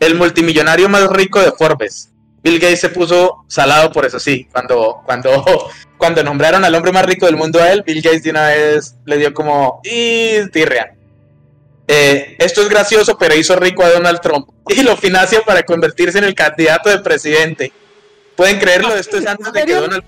El 0.00 0.16
multimillonario 0.16 0.88
más 0.88 1.08
rico 1.08 1.40
de 1.40 1.52
Forbes. 1.52 2.10
Bill 2.42 2.58
Gates 2.58 2.80
se 2.80 2.88
puso 2.88 3.44
salado 3.46 3.92
por 3.92 4.04
eso, 4.04 4.18
sí. 4.18 4.48
Cuando, 4.50 5.02
cuando, 5.06 5.70
cuando 5.96 6.24
nombraron 6.24 6.64
al 6.64 6.74
hombre 6.74 6.90
más 6.90 7.06
rico 7.06 7.26
del 7.26 7.36
mundo 7.36 7.62
a 7.62 7.70
él, 7.70 7.84
Bill 7.86 8.02
Gates 8.02 8.24
de 8.24 8.30
una 8.30 8.48
vez 8.48 8.96
le 9.04 9.18
dio 9.18 9.32
como, 9.32 9.80
y 9.84 10.48
tirria. 10.50 10.96
Eh, 11.88 12.36
esto 12.38 12.62
es 12.62 12.68
gracioso, 12.68 13.18
pero 13.18 13.34
hizo 13.34 13.56
rico 13.56 13.84
a 13.84 13.90
Donald 13.90 14.20
Trump 14.20 14.48
y 14.68 14.82
lo 14.82 14.96
financia 14.96 15.42
para 15.42 15.64
convertirse 15.64 16.18
en 16.18 16.24
el 16.24 16.34
candidato 16.34 16.88
de 16.88 17.00
presidente. 17.00 17.72
¿Pueden 18.36 18.58
creerlo? 18.58 18.94
Esto 18.94 19.18
es 19.18 19.26
antes 19.26 19.52
de 19.52 19.64
que 19.64 19.74
Donald 19.74 20.04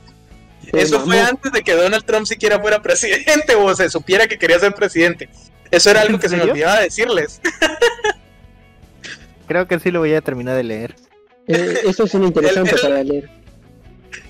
eso 0.72 1.00
fue 1.00 1.20
antes 1.20 1.52
de 1.52 1.62
que 1.62 1.74
Donald 1.74 2.04
Trump 2.04 2.26
siquiera 2.26 2.58
fuera 2.58 2.82
presidente 2.82 3.54
o 3.58 3.74
se 3.74 3.90
supiera 3.90 4.26
que 4.26 4.38
quería 4.38 4.58
ser 4.58 4.74
presidente. 4.74 5.28
Eso 5.70 5.90
era 5.90 6.02
algo 6.02 6.18
que 6.18 6.28
se 6.28 6.36
me 6.36 6.44
olvidaba 6.44 6.80
decirles. 6.80 7.40
Creo 9.48 9.66
que 9.66 9.78
sí 9.78 9.90
lo 9.90 10.00
voy 10.00 10.14
a 10.14 10.20
terminar 10.20 10.56
de 10.56 10.64
leer. 10.64 10.94
Eh, 11.46 11.80
eso 11.84 12.04
es 12.04 12.14
interesante 12.14 12.76
para 12.80 13.02
leer. 13.02 13.28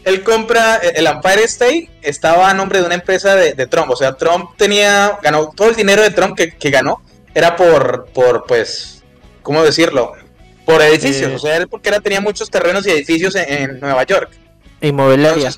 Él 0.04 0.22
compra 0.22 0.76
el 0.76 1.06
Empire 1.06 1.44
State, 1.44 1.90
estaba 2.02 2.50
a 2.50 2.54
nombre 2.54 2.80
de 2.80 2.86
una 2.86 2.94
empresa 2.94 3.36
de, 3.36 3.66
Trump. 3.66 3.90
O 3.90 3.96
sea, 3.96 4.14
Trump 4.14 4.50
tenía, 4.56 5.18
ganó 5.22 5.50
todo 5.54 5.68
el 5.68 5.76
dinero 5.76 6.02
de 6.02 6.10
Trump 6.10 6.36
que, 6.36 6.56
que 6.56 6.70
ganó 6.70 7.00
era 7.34 7.56
por, 7.56 8.06
por 8.06 8.44
pues, 8.46 9.02
¿cómo 9.42 9.62
decirlo? 9.62 10.12
Por 10.64 10.80
edificios, 10.80 11.32
o 11.32 11.38
sea, 11.38 11.56
él 11.56 11.68
porque 11.68 11.90
era, 11.90 12.00
tenía 12.00 12.20
muchos 12.20 12.48
terrenos 12.48 12.86
y 12.86 12.90
edificios 12.90 13.34
en, 13.34 13.80
Nueva 13.80 14.04
York. 14.04 14.30
Inmobiliaria. 14.80 15.52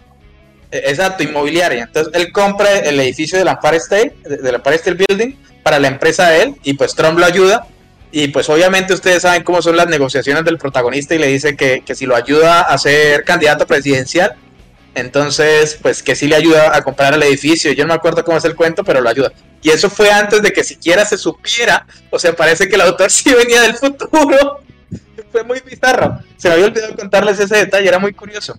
E, 0.70 0.78
exacto, 0.78 1.22
inmobiliaria. 1.22 1.84
Entonces 1.84 2.12
él 2.14 2.32
compra 2.32 2.78
el 2.78 2.98
edificio 2.98 3.38
del 3.38 3.48
Empire 3.48 3.76
State, 3.76 4.16
del 4.24 4.54
Empire 4.56 4.76
State 4.76 5.04
Building, 5.06 5.36
para 5.62 5.78
la 5.78 5.88
empresa 5.88 6.30
de 6.30 6.42
él, 6.42 6.54
y 6.64 6.74
pues 6.74 6.94
Trump 6.94 7.18
lo 7.18 7.26
ayuda. 7.26 7.66
Y 8.10 8.28
pues 8.28 8.48
obviamente 8.48 8.94
ustedes 8.94 9.22
saben 9.22 9.44
cómo 9.44 9.60
son 9.60 9.76
las 9.76 9.88
negociaciones 9.88 10.44
del 10.44 10.58
protagonista 10.58 11.14
y 11.14 11.18
le 11.18 11.26
dice 11.26 11.56
que, 11.56 11.82
que 11.84 11.94
si 11.94 12.06
lo 12.06 12.16
ayuda 12.16 12.62
a 12.62 12.78
ser 12.78 13.24
candidato 13.24 13.66
presidencial, 13.66 14.36
entonces 14.94 15.78
pues 15.82 16.02
que 16.02 16.16
sí 16.16 16.26
le 16.26 16.36
ayuda 16.36 16.74
a 16.74 16.82
comprar 16.82 17.14
el 17.14 17.22
edificio. 17.22 17.72
Yo 17.72 17.84
no 17.84 17.88
me 17.88 17.94
acuerdo 17.94 18.24
cómo 18.24 18.38
es 18.38 18.44
el 18.44 18.56
cuento, 18.56 18.82
pero 18.82 19.00
lo 19.00 19.08
ayuda. 19.10 19.32
Y 19.66 19.70
eso 19.70 19.90
fue 19.90 20.12
antes 20.12 20.42
de 20.42 20.52
que 20.52 20.62
siquiera 20.62 21.04
se 21.04 21.18
supiera. 21.18 21.88
O 22.10 22.20
sea, 22.20 22.36
parece 22.36 22.68
que 22.68 22.76
el 22.76 22.82
autor 22.82 23.10
sí 23.10 23.34
venía 23.34 23.62
del 23.62 23.74
futuro. 23.74 24.60
fue 25.32 25.42
muy 25.42 25.58
bizarro. 25.58 26.20
Se 26.36 26.46
me 26.46 26.54
había 26.54 26.66
olvidado 26.66 26.94
contarles 26.94 27.40
ese 27.40 27.56
detalle, 27.56 27.88
era 27.88 27.98
muy 27.98 28.12
curioso. 28.12 28.56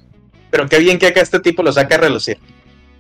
Pero 0.52 0.68
qué 0.68 0.80
bien 0.80 1.00
que 1.00 1.08
acá 1.08 1.22
este 1.22 1.40
tipo 1.40 1.64
lo 1.64 1.72
saca 1.72 1.96
a 1.96 2.00
relucir. 2.00 2.38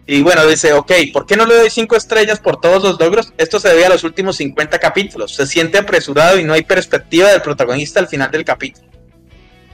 Y 0.05 0.21
bueno, 0.21 0.47
dice, 0.47 0.71
ok, 0.71 0.89
¿por 1.11 1.25
qué 1.25 1.35
no 1.35 1.45
le 1.45 1.55
doy 1.55 1.69
cinco 1.69 1.97
estrellas 1.97 2.39
por 2.39 2.61
todos 2.61 2.81
los 2.81 2.97
logros? 2.97 3.33
Esto 3.37 3.59
se 3.59 3.67
debe 3.67 3.87
a 3.87 3.89
los 3.89 4.05
últimos 4.05 4.37
50 4.37 4.79
capítulos. 4.79 5.35
Se 5.35 5.45
siente 5.45 5.77
apresurado 5.77 6.39
y 6.39 6.45
no 6.45 6.53
hay 6.53 6.63
perspectiva 6.63 7.27
del 7.27 7.41
protagonista 7.41 7.99
al 7.99 8.07
final 8.07 8.31
del 8.31 8.45
capítulo. 8.45 8.87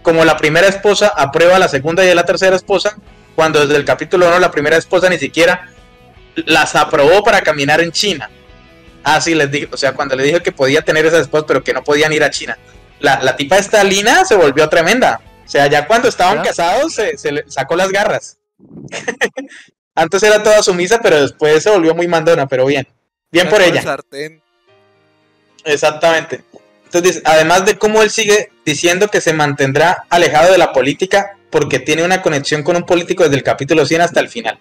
Como 0.01 0.25
la 0.25 0.37
primera 0.37 0.67
esposa 0.67 1.13
aprueba 1.15 1.57
a 1.57 1.59
la 1.59 1.67
segunda 1.67 2.03
y 2.03 2.09
a 2.09 2.15
la 2.15 2.25
tercera 2.25 2.55
esposa, 2.55 2.97
cuando 3.35 3.59
desde 3.59 3.75
el 3.75 3.85
capítulo 3.85 4.27
1 4.27 4.39
la 4.39 4.49
primera 4.49 4.77
esposa 4.77 5.07
ni 5.07 5.19
siquiera 5.19 5.69
las 6.35 6.75
aprobó 6.75 7.23
para 7.23 7.41
caminar 7.41 7.81
en 7.81 7.91
China. 7.91 8.29
Ah, 9.03 9.19
sí, 9.19 9.35
les 9.35 9.51
digo, 9.51 9.69
o 9.73 9.77
sea, 9.77 9.93
cuando 9.93 10.15
le 10.15 10.23
dijo 10.23 10.39
que 10.41 10.51
podía 10.51 10.81
tener 10.81 11.05
esas 11.05 11.21
esposas, 11.21 11.45
pero 11.47 11.63
que 11.63 11.73
no 11.73 11.83
podían 11.83 12.13
ir 12.13 12.23
a 12.23 12.29
China. 12.29 12.57
La, 12.99 13.21
la 13.21 13.35
tipa 13.35 13.57
esta 13.57 13.83
Lina 13.83 14.23
se 14.23 14.35
volvió 14.35 14.69
tremenda. 14.69 15.19
O 15.45 15.49
sea, 15.49 15.67
ya 15.67 15.85
cuando 15.85 16.07
estaban 16.07 16.41
casados 16.41 16.93
se, 16.93 17.17
se, 17.17 17.31
le 17.31 17.43
sacó 17.47 17.75
las 17.75 17.89
garras. 17.89 18.37
Antes 19.95 20.23
era 20.23 20.41
toda 20.41 20.63
sumisa, 20.63 20.99
pero 21.01 21.21
después 21.21 21.61
se 21.61 21.69
volvió 21.69 21.93
muy 21.93 22.07
mandona, 22.07 22.47
pero 22.47 22.65
bien. 22.65 22.87
Bien 23.29 23.49
por 23.49 23.61
ella. 23.61 23.83
Exactamente. 25.65 26.43
Entonces, 26.85 27.21
además 27.25 27.65
de 27.65 27.77
cómo 27.77 28.01
él 28.01 28.09
sigue 28.09 28.51
diciendo 28.65 29.09
que 29.09 29.21
se 29.21 29.33
mantendrá 29.33 30.05
alejado 30.09 30.51
de 30.51 30.57
la 30.57 30.71
política 30.71 31.37
porque 31.49 31.79
tiene 31.79 32.03
una 32.03 32.21
conexión 32.21 32.63
con 32.63 32.75
un 32.75 32.85
político 32.85 33.23
desde 33.23 33.35
el 33.35 33.43
capítulo 33.43 33.85
100 33.85 34.01
hasta 34.01 34.19
el 34.19 34.29
final 34.29 34.57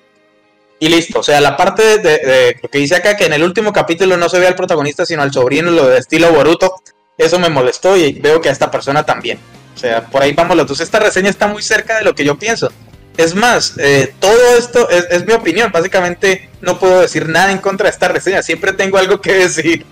y 0.83 0.89
listo. 0.89 1.21
O 1.21 1.23
sea, 1.23 1.41
la 1.41 1.57
parte 1.57 1.99
de, 1.99 2.57
lo 2.61 2.69
que 2.69 2.79
dice 2.79 2.97
acá, 2.97 3.17
que 3.17 3.27
en 3.27 3.33
el 3.33 3.45
último 3.45 3.73
capítulo 3.73 4.17
no 4.17 4.29
se 4.29 4.41
ve 4.41 4.49
al 4.49 4.57
protagonista, 4.57 5.07
sino 5.07 5.23
al 5.23 5.33
sobrino, 5.33 5.71
lo 5.71 5.87
de 5.87 5.99
estilo 5.99 6.33
Boruto, 6.33 6.75
eso 7.17 7.39
me 7.39 7.49
molestó 7.49 7.97
y 7.97 8.15
veo 8.15 8.41
que 8.41 8.49
a 8.49 8.53
esta 8.53 8.69
persona 8.69 9.07
también. 9.07 9.39
O 9.77 9.79
sea, 9.79 10.05
por 10.07 10.23
ahí 10.23 10.33
vamos 10.33 10.57
los 10.57 10.67
dos. 10.67 10.81
Esta 10.81 10.99
reseña 10.99 11.31
está 11.31 11.47
muy 11.47 11.63
cerca 11.63 11.99
de 11.99 12.03
lo 12.03 12.17
que 12.17 12.25
yo 12.25 12.37
pienso. 12.37 12.73
Es 13.17 13.37
más, 13.37 13.75
eh, 13.79 14.13
todo 14.19 14.57
esto 14.59 14.91
es, 14.91 15.25
mi 15.25 15.35
opinión. 15.35 15.71
Básicamente 15.71 16.51
no 16.61 16.81
puedo 16.81 17.01
decir 17.01 17.29
nada 17.29 17.53
en 17.53 17.59
contra 17.59 17.85
de 17.85 17.91
esta 17.91 18.09
reseña. 18.09 18.43
Siempre 18.43 18.73
tengo 18.73 18.99
algo 18.99 19.21
que 19.21 19.35
decir. 19.35 19.87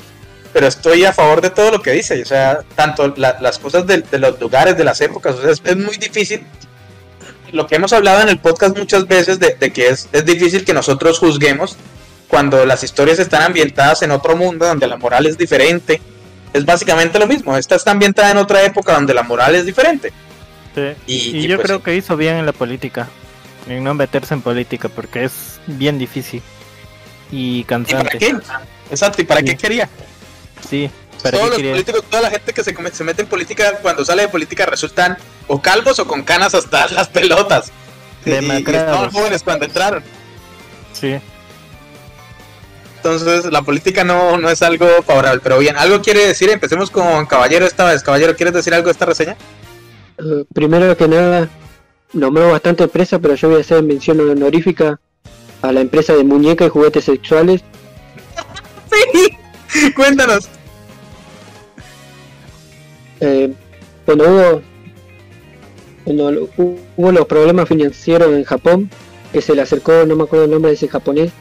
pero 0.53 0.67
estoy 0.67 1.05
a 1.05 1.13
favor 1.13 1.41
de 1.41 1.51
todo 1.51 1.71
lo 1.71 1.83
que 1.83 1.93
dice. 1.93 2.21
O 2.21 2.27
sea, 2.27 2.63
tanto 2.75 3.15
la- 3.17 3.39
las 3.41 3.61
cosas 3.61 3.87
de, 3.87 4.03
los 4.19 4.41
lugares, 4.41 4.77
de 4.77 4.83
las 4.83 5.01
épocas, 5.01 5.37
es 5.63 5.77
muy 5.77 5.97
difícil. 5.99 6.45
Lo 7.53 7.67
que 7.67 7.77
hemos 7.77 7.93
hablado 7.93 8.21
en 8.23 8.29
el 8.29 8.39
podcast 8.39 8.77
muchas 8.77 9.07
veces 9.07 9.39
de, 9.39 9.55
de 9.59 9.73
que 9.73 9.89
es, 9.89 10.09
es 10.13 10.25
difícil 10.25 10.65
que 10.65 10.73
nosotros 10.75 11.19
juzguemos 11.19 11.77
cuando 12.29 12.65
las 12.65 12.85
historias 12.85 13.19
están 13.19 13.43
ambientadas 13.43 14.03
en 14.03 14.11
otro 14.13 14.37
mundo 14.37 14.67
donde 14.67 14.87
la 14.87 14.97
moral 14.97 15.27
es 15.27 15.37
diferente. 15.37 16.01
Es 16.53 16.65
básicamente 16.65 17.19
lo 17.19 17.27
mismo. 17.27 17.57
Esta 17.57 17.75
está 17.77 17.91
ambientada 17.93 18.31
en 18.31 18.37
otra 18.37 18.65
época 18.65 18.93
donde 18.95 19.15
la 19.15 19.23
moral 19.23 19.55
es 19.55 19.67
diferente. 19.67 20.13
Sí. 20.75 20.83
Y, 21.07 21.15
Y, 21.15 21.37
y 21.45 21.49
yo 21.49 21.57
pues 21.57 21.67
creo 21.67 21.79
sí. 21.79 21.85
que 21.85 21.97
hizo 21.97 22.17
bien 22.17 22.37
en 22.37 22.47
la 22.47 22.53
política, 22.53 23.09
en 23.69 23.83
no 23.83 23.95
meterse 23.95 24.35
en 24.35 24.43
política, 24.43 24.89
porque 24.89 25.25
es 25.25 25.61
bien 25.67 25.99
difícil 25.99 26.43
y 27.33 27.61
¿Y 27.61 27.65
para 27.65 27.85
cansante. 27.85 28.19
qué? 28.19 28.37
Exacto, 28.91 29.23
¿y 29.23 29.25
para 29.25 29.41
Sí. 29.41 29.47
qué 29.47 29.57
quería? 29.57 29.89
Sí, 30.69 30.91
¿para 31.23 31.31
Todos 31.39 31.43
qué 31.45 31.49
los 31.51 31.57
quería? 31.57 31.73
políticos, 31.73 32.05
toda 32.11 32.23
la 32.23 32.31
gente 32.31 32.53
que 32.53 32.63
se, 32.65 32.75
come- 32.75 32.91
se 32.93 33.05
mete 33.05 33.23
en 33.23 33.29
política, 33.29 33.79
cuando 33.83 34.05
sale 34.05 34.23
de 34.23 34.29
política 34.29 34.67
resultan 34.67 35.17
o 35.51 35.61
calvos 35.61 35.99
o 35.99 36.07
con 36.07 36.23
canas 36.23 36.55
hasta 36.55 36.87
las 36.95 37.09
pelotas. 37.09 37.73
Y, 38.25 38.31
estaban 38.31 39.11
jóvenes 39.11 39.43
cuando 39.43 39.65
entraron. 39.65 40.03
Sí. 40.93 41.17
Entonces 42.97 43.47
la 43.47 43.63
política 43.63 44.05
no, 44.05 44.37
no 44.39 44.49
es 44.49 44.63
algo 44.63 44.87
favorable. 45.05 45.41
Pero 45.43 45.59
bien, 45.59 45.77
¿algo 45.77 46.01
quiere 46.01 46.27
decir? 46.27 46.51
Empecemos 46.51 46.91
con 46.91 47.27
Caballero 47.27 47.67
esta 47.67 47.85
vez. 47.85 48.03
Caballero, 48.03 48.37
¿quieres 48.37 48.55
decir 48.55 48.75
algo 48.75 48.87
de 48.87 48.93
esta 48.93 49.07
reseña? 49.07 49.37
Eh, 50.19 50.45
primero 50.55 50.97
que 50.97 51.09
nada, 51.09 51.49
nombró 52.13 52.53
bastante 52.53 52.85
empresa, 52.85 53.19
pero 53.19 53.35
yo 53.35 53.49
voy 53.49 53.59
a 53.59 53.61
hacer 53.63 53.83
mención 53.83 54.21
honorífica 54.21 55.01
a 55.63 55.73
la 55.73 55.81
empresa 55.81 56.15
de 56.15 56.25
muñecas 56.25 56.69
y 56.69 56.71
juguetes 56.71 57.05
sexuales. 57.05 57.63
Sí, 59.73 59.93
cuéntanos. 59.93 60.49
Eh, 63.21 63.53
cuando 64.05 64.29
hubo 64.29 64.63
cuando 66.05 66.49
hubo 66.57 67.13
los 67.13 67.27
problemas 67.27 67.69
financieros 67.69 68.33
en 68.33 68.45
Japón, 68.45 68.91
que 69.33 69.41
se 69.41 69.55
le 69.55 69.63
acercó, 69.63 70.05
no 70.07 70.17
me 70.17 70.25
acuerdo 70.25 70.47
el 70.47 70.51
nombre 70.51 70.71
de 70.71 70.77
ese 70.77 70.89
japonés, 70.89 71.33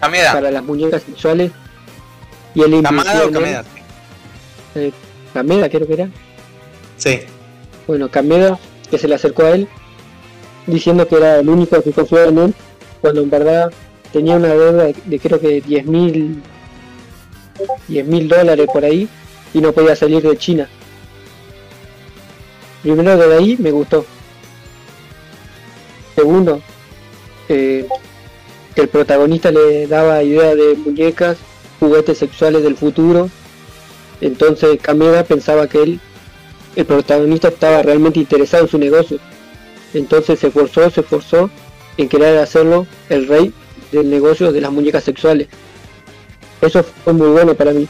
Kameda. 0.00 0.32
para 0.32 0.50
las 0.50 0.64
muñecas 0.64 1.02
sexuales, 1.02 1.52
y 2.54 2.62
él 2.62 2.82
¿Kamada 2.82 3.24
o 3.24 3.28
en 3.28 3.28
él. 3.28 3.32
Kameda? 3.34 3.64
Kameda 5.32 5.68
creo 5.68 5.86
que 5.86 5.92
era. 5.94 6.08
Sí. 6.96 7.20
Bueno, 7.86 8.10
Kameda, 8.10 8.58
que 8.90 8.98
se 8.98 9.08
le 9.08 9.14
acercó 9.14 9.44
a 9.44 9.50
él, 9.50 9.68
diciendo 10.66 11.06
que 11.06 11.16
era 11.16 11.38
el 11.38 11.48
único 11.48 11.80
que 11.82 11.92
confiaba 11.92 12.28
en 12.28 12.38
él, 12.38 12.54
cuando 13.00 13.22
en 13.22 13.30
verdad 13.30 13.72
tenía 14.12 14.36
una 14.36 14.48
deuda 14.48 14.84
de, 14.84 14.96
de 15.04 15.18
creo 15.18 15.40
que 15.40 15.60
10 15.60 15.86
mil 15.86 16.42
10 17.88 18.06
mil 18.06 18.28
dólares 18.28 18.66
por 18.72 18.84
ahí 18.84 19.08
y 19.52 19.60
no 19.60 19.72
podía 19.72 19.94
salir 19.96 20.22
de 20.22 20.36
China. 20.36 20.68
Primero 22.84 23.16
de 23.16 23.34
ahí 23.34 23.56
me 23.58 23.70
gustó. 23.70 24.04
Segundo, 26.14 26.60
eh, 27.48 27.88
que 28.74 28.82
el 28.82 28.88
protagonista 28.88 29.50
le 29.50 29.86
daba 29.86 30.22
idea 30.22 30.54
de 30.54 30.76
muñecas, 30.76 31.38
juguetes 31.80 32.18
sexuales 32.18 32.62
del 32.62 32.76
futuro. 32.76 33.30
Entonces 34.20 34.78
Kameda 34.82 35.24
pensaba 35.24 35.66
que 35.66 35.82
él 35.82 36.00
el 36.76 36.84
protagonista 36.84 37.48
estaba 37.48 37.82
realmente 37.82 38.20
interesado 38.20 38.64
en 38.64 38.70
su 38.70 38.76
negocio. 38.76 39.18
Entonces 39.94 40.40
se 40.40 40.48
esforzó, 40.48 40.90
se 40.90 41.00
esforzó 41.00 41.48
en 41.96 42.08
querer 42.10 42.38
hacerlo 42.38 42.86
el 43.08 43.28
rey 43.28 43.54
del 43.92 44.10
negocio 44.10 44.52
de 44.52 44.60
las 44.60 44.72
muñecas 44.72 45.04
sexuales. 45.04 45.48
Eso 46.60 46.82
fue 46.82 47.14
muy 47.14 47.28
bueno 47.28 47.54
para 47.54 47.72
mí. 47.72 47.88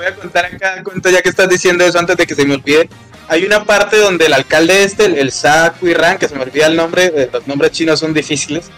Voy 0.00 0.06
a 0.06 0.14
contar 0.14 0.46
acá, 0.46 0.82
cuento 0.82 1.10
ya 1.10 1.20
que 1.20 1.28
estás 1.28 1.46
diciendo 1.46 1.84
eso 1.84 1.98
antes 1.98 2.16
de 2.16 2.26
que 2.26 2.34
se 2.34 2.46
me 2.46 2.54
olvide. 2.54 2.88
Hay 3.28 3.44
una 3.44 3.64
parte 3.64 3.98
donde 3.98 4.24
el 4.24 4.32
alcalde 4.32 4.82
este, 4.82 5.04
el, 5.04 5.18
el 5.18 5.28
que 5.28 6.26
se 6.26 6.34
me 6.34 6.42
olvida 6.42 6.68
el 6.68 6.74
nombre, 6.74 7.12
eh, 7.14 7.28
los 7.30 7.46
nombres 7.46 7.72
chinos 7.72 8.00
son 8.00 8.14
difíciles, 8.14 8.70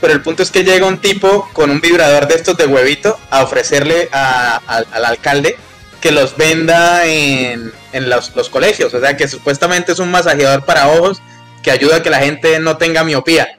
pero 0.00 0.14
el 0.14 0.22
punto 0.22 0.42
es 0.42 0.50
que 0.50 0.64
llega 0.64 0.86
un 0.86 0.96
tipo 0.96 1.46
con 1.52 1.70
un 1.70 1.78
vibrador 1.82 2.26
de 2.26 2.36
estos 2.36 2.56
de 2.56 2.64
huevito 2.66 3.18
a 3.28 3.42
ofrecerle 3.42 4.08
a- 4.12 4.62
al- 4.66 4.86
al 4.92 5.04
alcalde 5.04 5.56
que 6.00 6.10
los 6.10 6.38
venda 6.38 7.04
en, 7.04 7.70
en 7.92 8.08
los, 8.08 8.34
los 8.34 8.48
colegios, 8.48 8.94
o 8.94 8.98
sea 9.00 9.14
que 9.14 9.28
supuestamente 9.28 9.92
es 9.92 9.98
un 9.98 10.10
masajeador 10.10 10.64
para 10.64 10.88
ojos 10.88 11.20
que 11.62 11.70
ayuda 11.70 11.96
a 11.96 12.02
que 12.02 12.08
la 12.08 12.20
gente 12.20 12.58
no 12.60 12.78
tenga 12.78 13.04
miopía. 13.04 13.58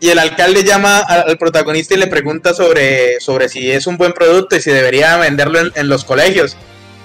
Y 0.00 0.08
el 0.08 0.18
alcalde 0.18 0.64
llama 0.64 1.00
al 1.00 1.36
protagonista 1.36 1.94
y 1.94 1.98
le 1.98 2.06
pregunta 2.06 2.54
sobre, 2.54 3.20
sobre 3.20 3.48
si 3.50 3.70
es 3.70 3.86
un 3.86 3.98
buen 3.98 4.12
producto 4.12 4.56
y 4.56 4.62
si 4.62 4.70
debería 4.70 5.18
venderlo 5.18 5.58
en, 5.58 5.72
en 5.74 5.88
los 5.88 6.04
colegios. 6.04 6.56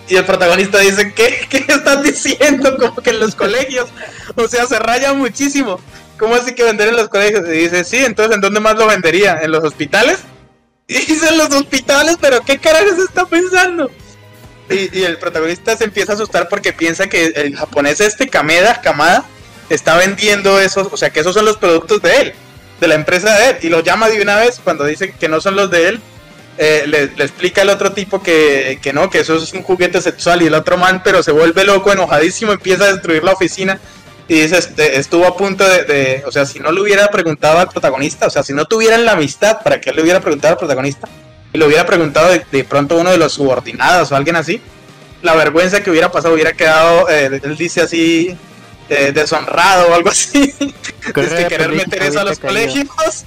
Y 0.08 0.16
el 0.16 0.26
protagonista 0.26 0.80
dice, 0.80 1.14
¿qué? 1.14 1.46
¿Qué 1.50 1.66
estás 1.68 2.04
diciendo? 2.04 2.78
Como 2.78 2.96
que 2.96 3.10
en 3.10 3.20
los 3.20 3.36
colegios. 3.36 3.90
O 4.36 4.48
sea, 4.48 4.66
se 4.66 4.80
raya 4.80 5.14
muchísimo. 5.14 5.80
¿Cómo 6.18 6.36
así 6.36 6.56
que 6.56 6.64
vender 6.64 6.90
en 6.90 6.96
los 6.96 7.10
colegios? 7.10 7.46
Y 7.48 7.52
dice, 7.52 7.84
sí, 7.84 7.98
entonces 7.98 8.36
¿en 8.36 8.42
dónde 8.42 8.60
más 8.60 8.76
lo 8.76 8.88
vendería? 8.88 9.40
¿En 9.42 9.52
los 9.52 9.64
hospitales? 9.64 10.20
Y 10.88 11.00
dice, 11.00 11.30
en 11.30 11.40
los 11.40 11.50
hospitales, 11.50 12.18
pero 12.22 12.42
¿qué 12.42 12.60
carajos 12.60 13.00
está 13.00 13.26
pensando? 13.26 13.90
Y, 14.70 14.96
y 14.96 15.04
el 15.04 15.18
protagonista 15.18 15.76
se 15.76 15.84
empieza 15.84 16.12
a 16.12 16.16
asustar 16.16 16.48
porque 16.48 16.74
piensa 16.74 17.10
que 17.10 17.26
el 17.26 17.56
japonés 17.56 18.00
este, 18.02 18.30
Kameda, 18.30 18.82
Kamada, 18.82 19.26
está 19.72 19.98
vendiendo 19.98 20.60
esos, 20.60 20.90
o 20.92 20.96
sea, 20.96 21.10
que 21.10 21.22
esos 21.22 21.34
son 21.34 21.46
los 21.46 21.58
productos 21.58 22.04
de 22.04 22.22
él, 22.22 22.34
de 22.86 22.90
la 22.90 22.96
empresa 22.96 23.38
de 23.38 23.50
él, 23.50 23.58
y 23.62 23.70
lo 23.70 23.82
llama 23.82 24.08
de 24.10 24.22
una 24.22 24.38
vez 24.38 24.60
cuando 24.64 24.86
dice 24.86 25.14
que 25.20 25.28
no 25.28 25.42
son 25.42 25.56
los 25.56 25.70
de 25.70 25.90
él. 25.90 26.00
eh, 26.58 26.86
le, 26.88 27.08
le 27.08 27.24
explica 27.26 27.64
al 27.64 27.70
otro 27.70 27.92
tipo 27.92 28.24
que, 28.24 28.80
que 28.82 28.94
no, 28.94 29.10
que 29.10 29.20
eso 29.20 29.36
es 29.36 29.52
un 29.54 29.62
juguete 29.62 30.02
sexual 30.02 30.42
y 30.42 30.48
el 30.48 30.54
otro 30.54 30.78
man, 30.78 31.02
pero 31.04 31.22
se 31.22 31.32
vuelve 31.34 31.66
loco, 31.66 31.92
enojadísimo, 31.92 32.54
empieza 32.54 32.86
a 32.86 32.94
destruir 32.94 33.24
la 33.26 33.34
oficina 33.34 33.78
y 34.28 34.40
dice, 34.42 34.58
este, 34.58 34.98
estuvo 34.98 35.26
a 35.28 35.36
punto 35.36 35.68
de, 35.68 35.84
de- 35.84 36.24
o 36.26 36.32
sea, 36.32 36.46
si 36.46 36.60
no 36.60 36.72
le 36.72 36.80
hubiera 36.82 37.08
preguntado 37.10 37.60
al 37.60 37.68
protagonista, 37.68 38.28
o 38.28 38.30
sea, 38.30 38.42
si 38.42 38.54
no 38.54 38.64
tuvieran 38.66 39.04
la 39.06 39.12
amistad 39.12 39.62
para 39.64 39.82
que 39.82 39.92
le 39.92 40.02
hubiera 40.02 40.22
preguntado 40.22 40.54
al 40.54 40.58
protagonista 40.58 41.08
y 41.54 41.58
le 41.58 41.66
hubiera 41.66 41.86
preguntado 41.86 42.30
de, 42.32 42.42
de 42.52 42.64
pronto 42.64 42.96
uno 42.98 43.12
de 43.12 43.18
los 43.18 43.34
subordinados 43.34 44.12
o 44.12 44.16
alguien 44.16 44.38
así, 44.38 44.62
la 45.22 45.36
vergüenza 45.36 45.84
que 45.84 45.92
hubiera 45.92 46.10
pasado 46.12 46.34
hubiera 46.36 46.54
quedado, 46.54 47.10
eh, 47.10 47.42
él 47.44 47.58
dice 47.58 47.82
así, 47.82 48.36
eh, 48.90 49.12
deshonrado 49.14 49.90
o 49.90 49.94
algo 49.96 50.10
así. 50.10 50.54
que 51.14 51.48
querer 51.48 51.70
meter 51.72 52.04
eso 52.04 52.20
a 52.20 52.24
los 52.24 52.40
colegios. 52.40 53.24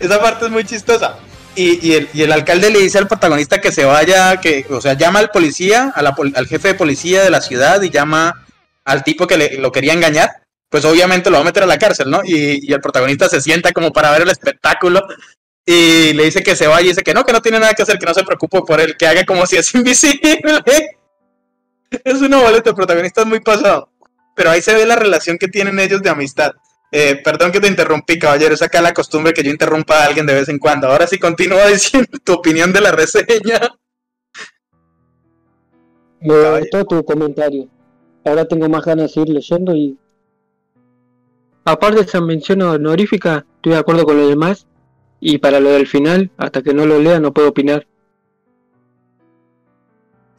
Esa 0.00 0.20
parte 0.20 0.44
es 0.46 0.50
muy 0.50 0.64
chistosa. 0.64 1.18
Y, 1.56 1.86
y 1.88 1.94
el, 1.94 2.08
y 2.14 2.22
el 2.22 2.30
alcalde 2.32 2.70
le 2.70 2.78
dice 2.78 2.98
al 2.98 3.08
protagonista 3.08 3.60
que 3.60 3.72
se 3.72 3.84
vaya, 3.84 4.36
que, 4.40 4.64
o 4.70 4.80
sea, 4.80 4.92
llama 4.94 5.18
al 5.18 5.30
policía, 5.30 5.92
a 5.94 6.02
la 6.02 6.14
pol- 6.14 6.32
al 6.36 6.46
jefe 6.46 6.68
de 6.68 6.74
policía 6.74 7.22
de 7.24 7.30
la 7.30 7.40
ciudad 7.40 7.82
y 7.82 7.90
llama 7.90 8.46
al 8.84 9.02
tipo 9.02 9.26
que 9.26 9.36
le- 9.36 9.58
lo 9.58 9.72
quería 9.72 9.92
engañar. 9.92 10.30
Pues 10.70 10.84
obviamente 10.84 11.30
lo 11.30 11.36
va 11.38 11.42
a 11.42 11.46
meter 11.46 11.62
a 11.62 11.66
la 11.66 11.78
cárcel, 11.78 12.10
¿no? 12.10 12.20
Y, 12.24 12.68
y 12.68 12.72
el 12.72 12.80
protagonista 12.80 13.28
se 13.28 13.40
sienta 13.40 13.72
como 13.72 13.92
para 13.92 14.10
ver 14.12 14.22
el 14.22 14.28
espectáculo 14.30 15.02
y 15.66 16.12
le 16.12 16.24
dice 16.24 16.42
que 16.42 16.54
se 16.54 16.66
vaya 16.66 16.84
y 16.84 16.88
dice 16.90 17.02
que 17.02 17.14
no, 17.14 17.24
que 17.24 17.32
no 17.32 17.42
tiene 17.42 17.58
nada 17.58 17.74
que 17.74 17.82
hacer, 17.82 17.98
que 17.98 18.06
no 18.06 18.14
se 18.14 18.22
preocupe 18.22 18.60
por 18.66 18.80
él, 18.80 18.96
que 18.96 19.06
haga 19.06 19.24
como 19.24 19.46
si 19.46 19.56
es 19.56 19.74
invisible. 19.74 20.40
Es 21.90 22.20
una 22.20 22.42
boleta, 22.42 22.70
el 22.70 22.76
protagonista 22.76 23.22
es 23.22 23.26
muy 23.26 23.40
pasado. 23.40 23.90
Pero 24.34 24.50
ahí 24.50 24.62
se 24.62 24.74
ve 24.74 24.86
la 24.86 24.96
relación 24.96 25.36
que 25.38 25.48
tienen 25.48 25.80
ellos 25.80 26.02
de 26.02 26.10
amistad. 26.10 26.52
Eh, 26.90 27.20
perdón 27.22 27.52
que 27.52 27.60
te 27.60 27.68
interrumpí, 27.68 28.18
caballero. 28.18 28.54
Es 28.54 28.62
acá 28.62 28.80
la 28.80 28.94
costumbre 28.94 29.32
que 29.32 29.42
yo 29.42 29.50
interrumpa 29.50 29.98
a 29.98 30.06
alguien 30.06 30.26
de 30.26 30.34
vez 30.34 30.48
en 30.48 30.58
cuando. 30.58 30.88
Ahora 30.88 31.06
sí 31.06 31.18
continúa 31.18 31.66
diciendo 31.68 32.18
tu 32.24 32.34
opinión 32.34 32.72
de 32.72 32.80
la 32.80 32.92
reseña. 32.92 33.60
Me 36.20 36.60
gustó 36.60 36.84
tu 36.84 37.04
comentario. 37.04 37.68
Ahora 38.24 38.46
tengo 38.46 38.68
más 38.68 38.84
ganas 38.84 39.08
de 39.08 39.14
seguir 39.14 39.34
leyendo 39.34 39.74
y... 39.74 39.98
Aparte 41.64 41.96
de 41.96 42.02
esa 42.02 42.20
mención 42.20 42.62
honorífica, 42.62 43.44
estoy 43.56 43.72
de 43.72 43.78
acuerdo 43.78 44.04
con 44.04 44.16
lo 44.16 44.28
demás. 44.28 44.66
Y 45.20 45.38
para 45.38 45.60
lo 45.60 45.70
del 45.70 45.86
final, 45.86 46.30
hasta 46.36 46.62
que 46.62 46.72
no 46.72 46.86
lo 46.86 46.98
lea, 46.98 47.20
no 47.20 47.34
puedo 47.34 47.48
opinar. 47.48 47.86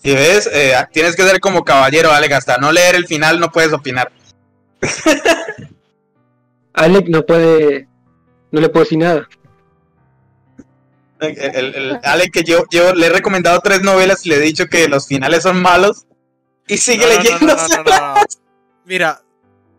Si 0.01 0.13
ves, 0.13 0.49
eh, 0.51 0.73
tienes 0.93 1.15
que 1.15 1.23
ser 1.23 1.39
como 1.39 1.63
caballero, 1.65 2.11
Alec. 2.11 2.31
Hasta 2.34 2.57
no 2.57 2.71
leer 2.71 2.95
el 2.95 3.05
final 3.07 3.39
no 3.39 3.51
puedes 3.51 3.73
opinar. 3.73 4.11
Alec 6.73 7.07
no 7.07 7.26
puede... 7.26 7.88
No 8.51 8.61
le 8.61 8.69
puedo 8.69 8.84
decir 8.85 8.97
nada. 8.97 9.27
El, 11.19 11.38
el- 11.38 11.76
el- 11.76 11.99
Alec, 12.03 12.31
que 12.31 12.43
yo, 12.43 12.63
yo 12.71 12.93
le 12.93 13.07
he 13.07 13.09
recomendado 13.09 13.59
tres 13.59 13.81
novelas 13.81 14.26
y 14.26 14.30
le 14.30 14.35
he 14.38 14.39
dicho 14.39 14.67
que 14.67 14.88
los 14.88 15.05
finales 15.07 15.43
son 15.43 15.61
malos. 15.61 16.05
Y 16.67 16.77
sigue 16.77 17.05
No, 17.05 17.09
no, 17.11 17.15
no, 17.15 17.21
leyendo. 17.23 17.45
no, 17.55 17.67
no, 17.67 17.84
no, 17.84 18.13
no. 18.15 18.21
Mira, 18.85 19.21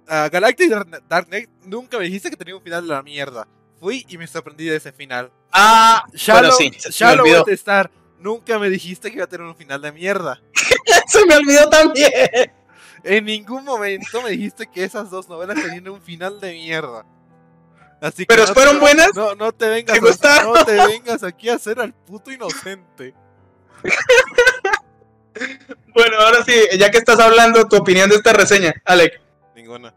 a 0.06 0.28
Galactic 0.28 0.70
Dark 1.08 1.26
Knight 1.28 1.48
nunca 1.64 1.98
me 1.98 2.04
dijiste 2.04 2.30
que 2.30 2.36
tenía 2.36 2.54
un 2.56 2.62
final 2.62 2.82
de 2.86 2.88
la 2.94 3.02
mierda. 3.02 3.48
Fui 3.80 4.04
y 4.08 4.18
me 4.18 4.26
sorprendí 4.26 4.66
de 4.66 4.76
ese 4.76 4.92
final. 4.92 5.32
Ah, 5.52 6.04
Shallow, 6.12 6.50
bueno, 6.50 6.56
sí, 6.56 6.70
se, 6.78 6.88
me 6.90 6.92
Shallow 6.92 7.24
olvidó. 7.24 7.44
Nunca 8.20 8.58
me 8.58 8.68
dijiste 8.68 9.10
que 9.10 9.16
iba 9.16 9.24
a 9.24 9.28
tener 9.28 9.46
un 9.46 9.56
final 9.56 9.80
de 9.82 9.92
mierda. 9.92 10.40
Se 11.06 11.24
me 11.26 11.36
olvidó 11.36 11.68
también. 11.70 12.10
En 13.02 13.24
ningún 13.24 13.64
momento 13.64 14.20
me 14.22 14.30
dijiste 14.30 14.66
que 14.66 14.84
esas 14.84 15.10
dos 15.10 15.28
novelas 15.28 15.56
tenían 15.62 15.88
un 15.88 16.02
final 16.02 16.38
de 16.38 16.52
mierda. 16.52 17.04
Así 18.00 18.24
que 18.24 18.26
Pero 18.34 18.46
no 18.46 18.54
fueron 18.54 18.74
te- 18.74 18.80
buenas. 18.80 19.14
No, 19.14 19.34
no 19.34 19.52
te 19.52 19.68
vengas, 19.68 19.94
¿Te 19.98 20.00
gustaron? 20.00 20.56
a, 20.56 20.60
no 20.60 20.64
te 20.66 20.72
vengas 20.74 21.22
aquí 21.22 21.48
a 21.48 21.54
hacer 21.54 21.80
al 21.80 21.92
puto 21.94 22.30
inocente. 22.30 23.14
Bueno, 25.94 26.18
ahora 26.20 26.44
sí, 26.44 26.52
ya 26.78 26.90
que 26.90 26.98
estás 26.98 27.18
hablando, 27.18 27.66
tu 27.66 27.76
opinión 27.76 28.08
de 28.10 28.16
esta 28.16 28.32
reseña, 28.32 28.72
Alec. 28.84 29.20
Ninguna. 29.56 29.94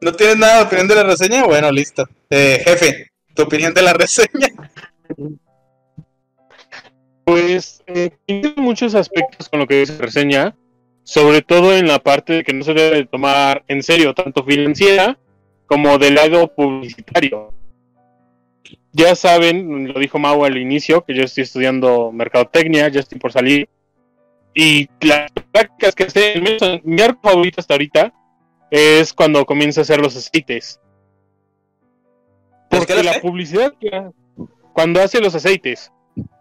¿No 0.00 0.12
tienes 0.12 0.36
nada 0.38 0.58
de 0.58 0.62
opinión 0.64 0.88
de 0.88 0.94
la 0.94 1.02
reseña? 1.02 1.44
Bueno, 1.44 1.70
listo. 1.70 2.08
Eh, 2.30 2.62
jefe, 2.64 3.10
tu 3.34 3.42
opinión 3.42 3.74
de 3.74 3.82
la 3.82 3.92
reseña. 3.92 4.48
Pues 7.30 7.84
eh, 7.86 8.10
tiene 8.26 8.54
muchos 8.56 8.96
aspectos 8.96 9.48
con 9.48 9.60
lo 9.60 9.68
que 9.68 9.78
dice 9.78 9.96
reseña, 9.98 10.56
sobre 11.04 11.42
todo 11.42 11.76
en 11.76 11.86
la 11.86 12.00
parte 12.00 12.32
de 12.32 12.42
que 12.42 12.52
no 12.52 12.64
se 12.64 12.74
debe 12.74 12.96
de 12.96 13.06
tomar 13.06 13.62
en 13.68 13.84
serio, 13.84 14.14
tanto 14.14 14.42
financiera 14.42 15.16
como 15.66 15.96
del 15.98 16.16
lado 16.16 16.52
publicitario. 16.52 17.54
Ya 18.92 19.14
saben, 19.14 19.86
lo 19.86 20.00
dijo 20.00 20.18
Mau 20.18 20.44
al 20.44 20.58
inicio, 20.58 21.04
que 21.04 21.14
yo 21.14 21.22
estoy 21.22 21.44
estudiando 21.44 22.10
mercadotecnia, 22.10 22.88
ya 22.88 22.98
estoy 22.98 23.20
por 23.20 23.30
salir. 23.30 23.68
Y 24.52 24.88
las 25.00 25.30
prácticas 25.52 25.94
que 25.94 26.10
sé, 26.10 26.80
mi 26.82 27.00
arco 27.00 27.20
favorito 27.22 27.60
hasta 27.60 27.74
ahorita 27.74 28.12
es 28.72 29.12
cuando 29.12 29.46
comienza 29.46 29.80
a 29.80 29.82
hacer 29.82 30.00
los 30.00 30.16
aceites. 30.16 30.80
¿Por 32.68 32.86
qué 32.86 32.94
Porque 32.94 33.04
la 33.04 33.20
publicidad 33.20 33.72
cuando 34.72 35.00
hace 35.00 35.20
los 35.20 35.34
aceites, 35.34 35.92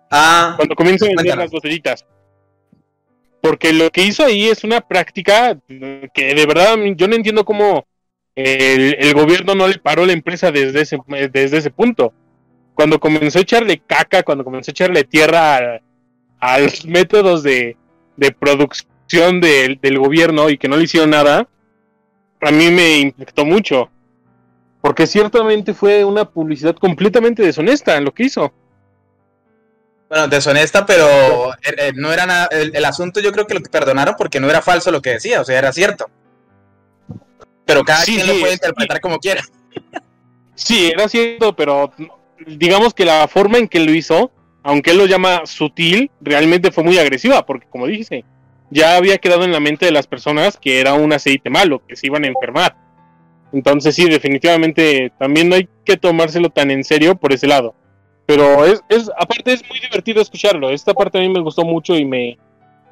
Ah, 0.10 0.54
cuando 0.56 0.76
comienza 0.76 1.06
a 1.06 1.10
vender 1.10 1.38
las 1.38 1.52
botellitas. 1.52 2.06
Porque 3.42 3.72
lo 3.72 3.90
que 3.90 4.04
hizo 4.04 4.26
ahí 4.26 4.48
es 4.48 4.64
una 4.64 4.82
práctica 4.82 5.58
que 5.68 6.36
de 6.36 6.46
verdad 6.46 6.76
yo 6.96 7.08
no 7.08 7.16
entiendo 7.16 7.46
cómo 7.46 7.86
el, 8.36 8.96
el 9.00 9.14
gobierno 9.14 9.56
no 9.56 9.68
le 9.68 9.80
paró 9.80 10.06
la 10.06 10.14
empresa 10.14 10.52
desde 10.52 10.82
ese, 10.82 10.98
desde 11.32 11.58
ese 11.58 11.72
punto. 11.72 12.14
Cuando 12.74 13.00
comenzó 13.00 13.40
a 13.40 13.42
echarle 13.42 13.82
caca, 13.86 14.24
cuando 14.24 14.44
comenzó 14.44 14.72
a 14.72 14.74
echarle 14.74 15.04
tierra 15.04 15.58
a, 15.58 15.82
a 16.40 16.60
los 16.60 16.86
métodos 16.86 17.44
de, 17.44 17.78
de 18.18 18.32
producción 18.32 19.42
del, 19.42 19.80
del 19.82 20.00
gobierno 20.00 20.50
y 20.50 20.58
que 20.58 20.68
no 20.68 20.78
le 20.78 20.84
hicieron 20.84 21.10
nada, 21.10 21.48
a 22.42 22.52
mí 22.52 22.72
me 22.72 23.00
impactó 23.00 23.46
mucho. 23.46 23.90
Porque 24.82 25.08
ciertamente 25.08 25.74
fue 25.74 26.06
una 26.06 26.24
publicidad 26.26 26.76
completamente 26.76 27.44
deshonesta 27.44 27.98
en 27.98 28.06
lo 28.06 28.14
que 28.14 28.24
hizo. 28.24 28.54
Bueno, 30.10 30.28
deshonesta, 30.28 30.86
pero 30.86 31.54
eh, 31.54 31.58
eh, 31.78 31.92
no 31.96 32.12
era 32.12 32.26
nada. 32.26 32.48
El, 32.52 32.76
el 32.76 32.86
asunto 32.86 33.20
yo 33.20 33.32
creo 33.32 33.46
que 33.48 33.54
lo 33.54 33.62
que 33.62 33.70
perdonaron 33.70 34.16
porque 34.18 34.40
no 34.40 34.50
era 34.50 34.62
falso 34.62 34.92
lo 34.92 35.02
que 35.02 35.12
decía, 35.12 35.42
o 35.42 35.46
sea, 35.46 35.58
era 35.60 35.72
cierto. 35.72 36.10
Pero 37.66 37.84
cada 37.84 38.02
Sí, 38.04 38.16
quien 38.16 38.26
sí, 38.26 38.34
lo 38.34 38.40
puede 38.40 38.54
sí. 38.54 38.60
interpretar 38.64 39.00
como 39.02 39.20
quiera. 39.20 39.44
Sí, 40.56 40.88
era 40.94 41.08
cierto, 41.08 41.56
pero 41.56 41.94
digamos 42.46 42.94
que 42.94 43.06
la 43.06 43.28
forma 43.28 43.58
en 43.60 43.68
que 43.68 43.80
lo 43.80 43.92
hizo, 43.94 44.32
aunque 44.64 44.92
él 44.92 44.98
lo 44.98 45.06
llama 45.06 45.46
sutil, 45.46 46.12
realmente 46.20 46.72
fue 46.72 46.84
muy 46.84 46.98
agresiva, 46.98 47.46
porque 47.46 47.68
como 47.70 47.88
dije, 47.88 48.26
ya 48.72 48.96
había 48.98 49.18
quedado 49.20 49.44
en 49.46 49.52
la 49.52 49.60
mente 49.60 49.86
de 49.86 49.92
las 49.92 50.08
personas 50.08 50.58
que 50.58 50.82
era 50.82 50.96
un 50.96 51.14
aceite 51.14 51.50
malo, 51.50 51.82
que 51.88 51.96
se 51.96 52.08
iban 52.08 52.24
a 52.24 52.28
enfermar. 52.28 52.76
Entonces 53.54 53.96
sí, 53.96 54.10
definitivamente 54.10 55.12
también 55.18 55.50
no 55.50 55.56
hay 55.56 55.70
que 55.86 55.98
tomárselo 55.98 56.50
tan 56.50 56.72
en 56.72 56.84
serio 56.84 57.16
por 57.16 57.32
ese 57.34 57.48
lado. 57.48 57.74
Pero 58.30 58.64
es, 58.64 58.80
es 58.90 59.10
aparte 59.18 59.54
es 59.54 59.68
muy 59.68 59.80
divertido 59.80 60.22
escucharlo. 60.22 60.70
Esta 60.70 60.94
parte 60.94 61.18
a 61.18 61.22
mí 61.22 61.30
me 61.30 61.42
gustó 61.42 61.64
mucho 61.64 61.96
y 61.96 62.06
me, 62.06 62.38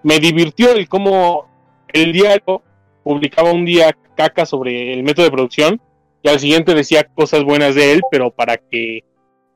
me 0.01 0.17
divirtió 0.17 0.71
el 0.71 0.89
cómo 0.89 1.47
el 1.89 2.11
diario 2.11 2.63
publicaba 3.03 3.51
un 3.51 3.63
día 3.63 3.95
caca 4.15 4.47
sobre 4.47 4.93
el 4.93 5.03
método 5.03 5.25
de 5.25 5.31
producción 5.31 5.79
y 6.23 6.29
al 6.29 6.39
siguiente 6.39 6.73
decía 6.73 7.03
cosas 7.03 7.43
buenas 7.43 7.75
de 7.75 7.91
él, 7.93 8.01
pero 8.09 8.31
para 8.31 8.57
que 8.57 9.03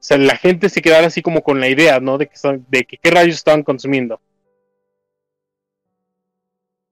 la 0.08 0.36
gente 0.38 0.70
se 0.70 0.84
quedara 0.84 1.08
así 1.08 1.24
como 1.24 1.42
con 1.42 1.60
la 1.60 1.68
idea, 1.68 2.00
¿no? 2.00 2.20
De 2.20 2.28
que, 2.28 2.38
son- 2.38 2.64
de 2.70 2.84
qué 2.84 3.10
rayos 3.10 3.38
estaban 3.38 3.64
consumiendo. 3.64 4.22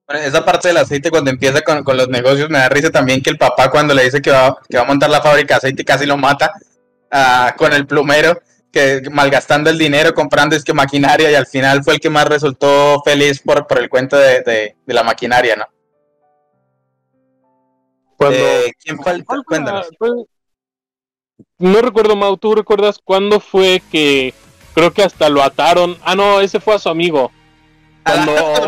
Esa 0.08 0.44
parte 0.44 0.66
del 0.66 0.78
aceite 0.78 1.10
cuando 1.12 1.30
empieza 1.30 1.62
con, 1.62 1.84
con 1.84 1.96
los 1.96 2.08
negocios 2.08 2.50
me 2.50 2.58
da 2.58 2.68
risa 2.68 2.90
también 2.90 3.22
que 3.22 3.30
el 3.30 3.38
papá 3.38 3.70
cuando 3.70 3.94
le 3.94 4.02
dice 4.02 4.20
que 4.20 4.32
va, 4.32 4.58
que 4.68 4.76
va 4.78 4.82
a 4.82 4.86
montar 4.86 5.08
la 5.10 5.22
fábrica 5.22 5.54
de 5.54 5.58
aceite 5.58 5.84
casi 5.84 6.06
lo 6.06 6.16
mata 6.16 6.52
ah, 7.12 7.54
con 7.56 7.72
el 7.72 7.86
plumero, 7.86 8.40
que 8.72 9.02
malgastando 9.10 9.68
el 9.70 9.78
dinero, 9.78 10.14
comprando 10.14 10.54
es 10.56 10.62
que 10.64 10.72
maquinaria 10.72 11.30
y 11.30 11.34
al 11.34 11.46
final 11.46 11.82
fue 11.82 11.94
el 11.94 12.00
que 12.00 12.10
más 12.10 12.26
resultó 12.26 13.00
feliz 13.04 13.40
por, 13.40 13.66
por 13.66 13.78
el 13.78 13.88
cuento 13.88 14.16
de, 14.16 14.42
de- 14.42 14.76
de 14.86 14.94
la 14.94 15.02
maquinaria, 15.02 15.56
¿no? 15.56 15.64
Cuando, 18.16 18.36
Eh, 18.38 18.72
¿Quién 18.82 18.96
falta? 18.98 19.24
¿cuál 19.24 19.38
fue 19.38 19.44
Cuéntanos. 19.44 19.88
No 21.58 21.80
recuerdo, 21.80 22.16
Mau, 22.16 22.36
¿tú 22.36 22.54
recuerdas 22.54 22.98
cuándo 23.02 23.40
fue 23.40 23.82
que 23.90 24.34
creo 24.74 24.92
que 24.92 25.02
hasta 25.02 25.28
lo 25.28 25.42
ataron? 25.42 25.96
Ah, 26.02 26.14
no, 26.14 26.40
ese 26.40 26.60
fue 26.60 26.74
a 26.74 26.78
su 26.78 26.88
amigo. 26.90 27.30
Cuando 28.04 28.32
a 28.32 28.56
su 28.56 28.62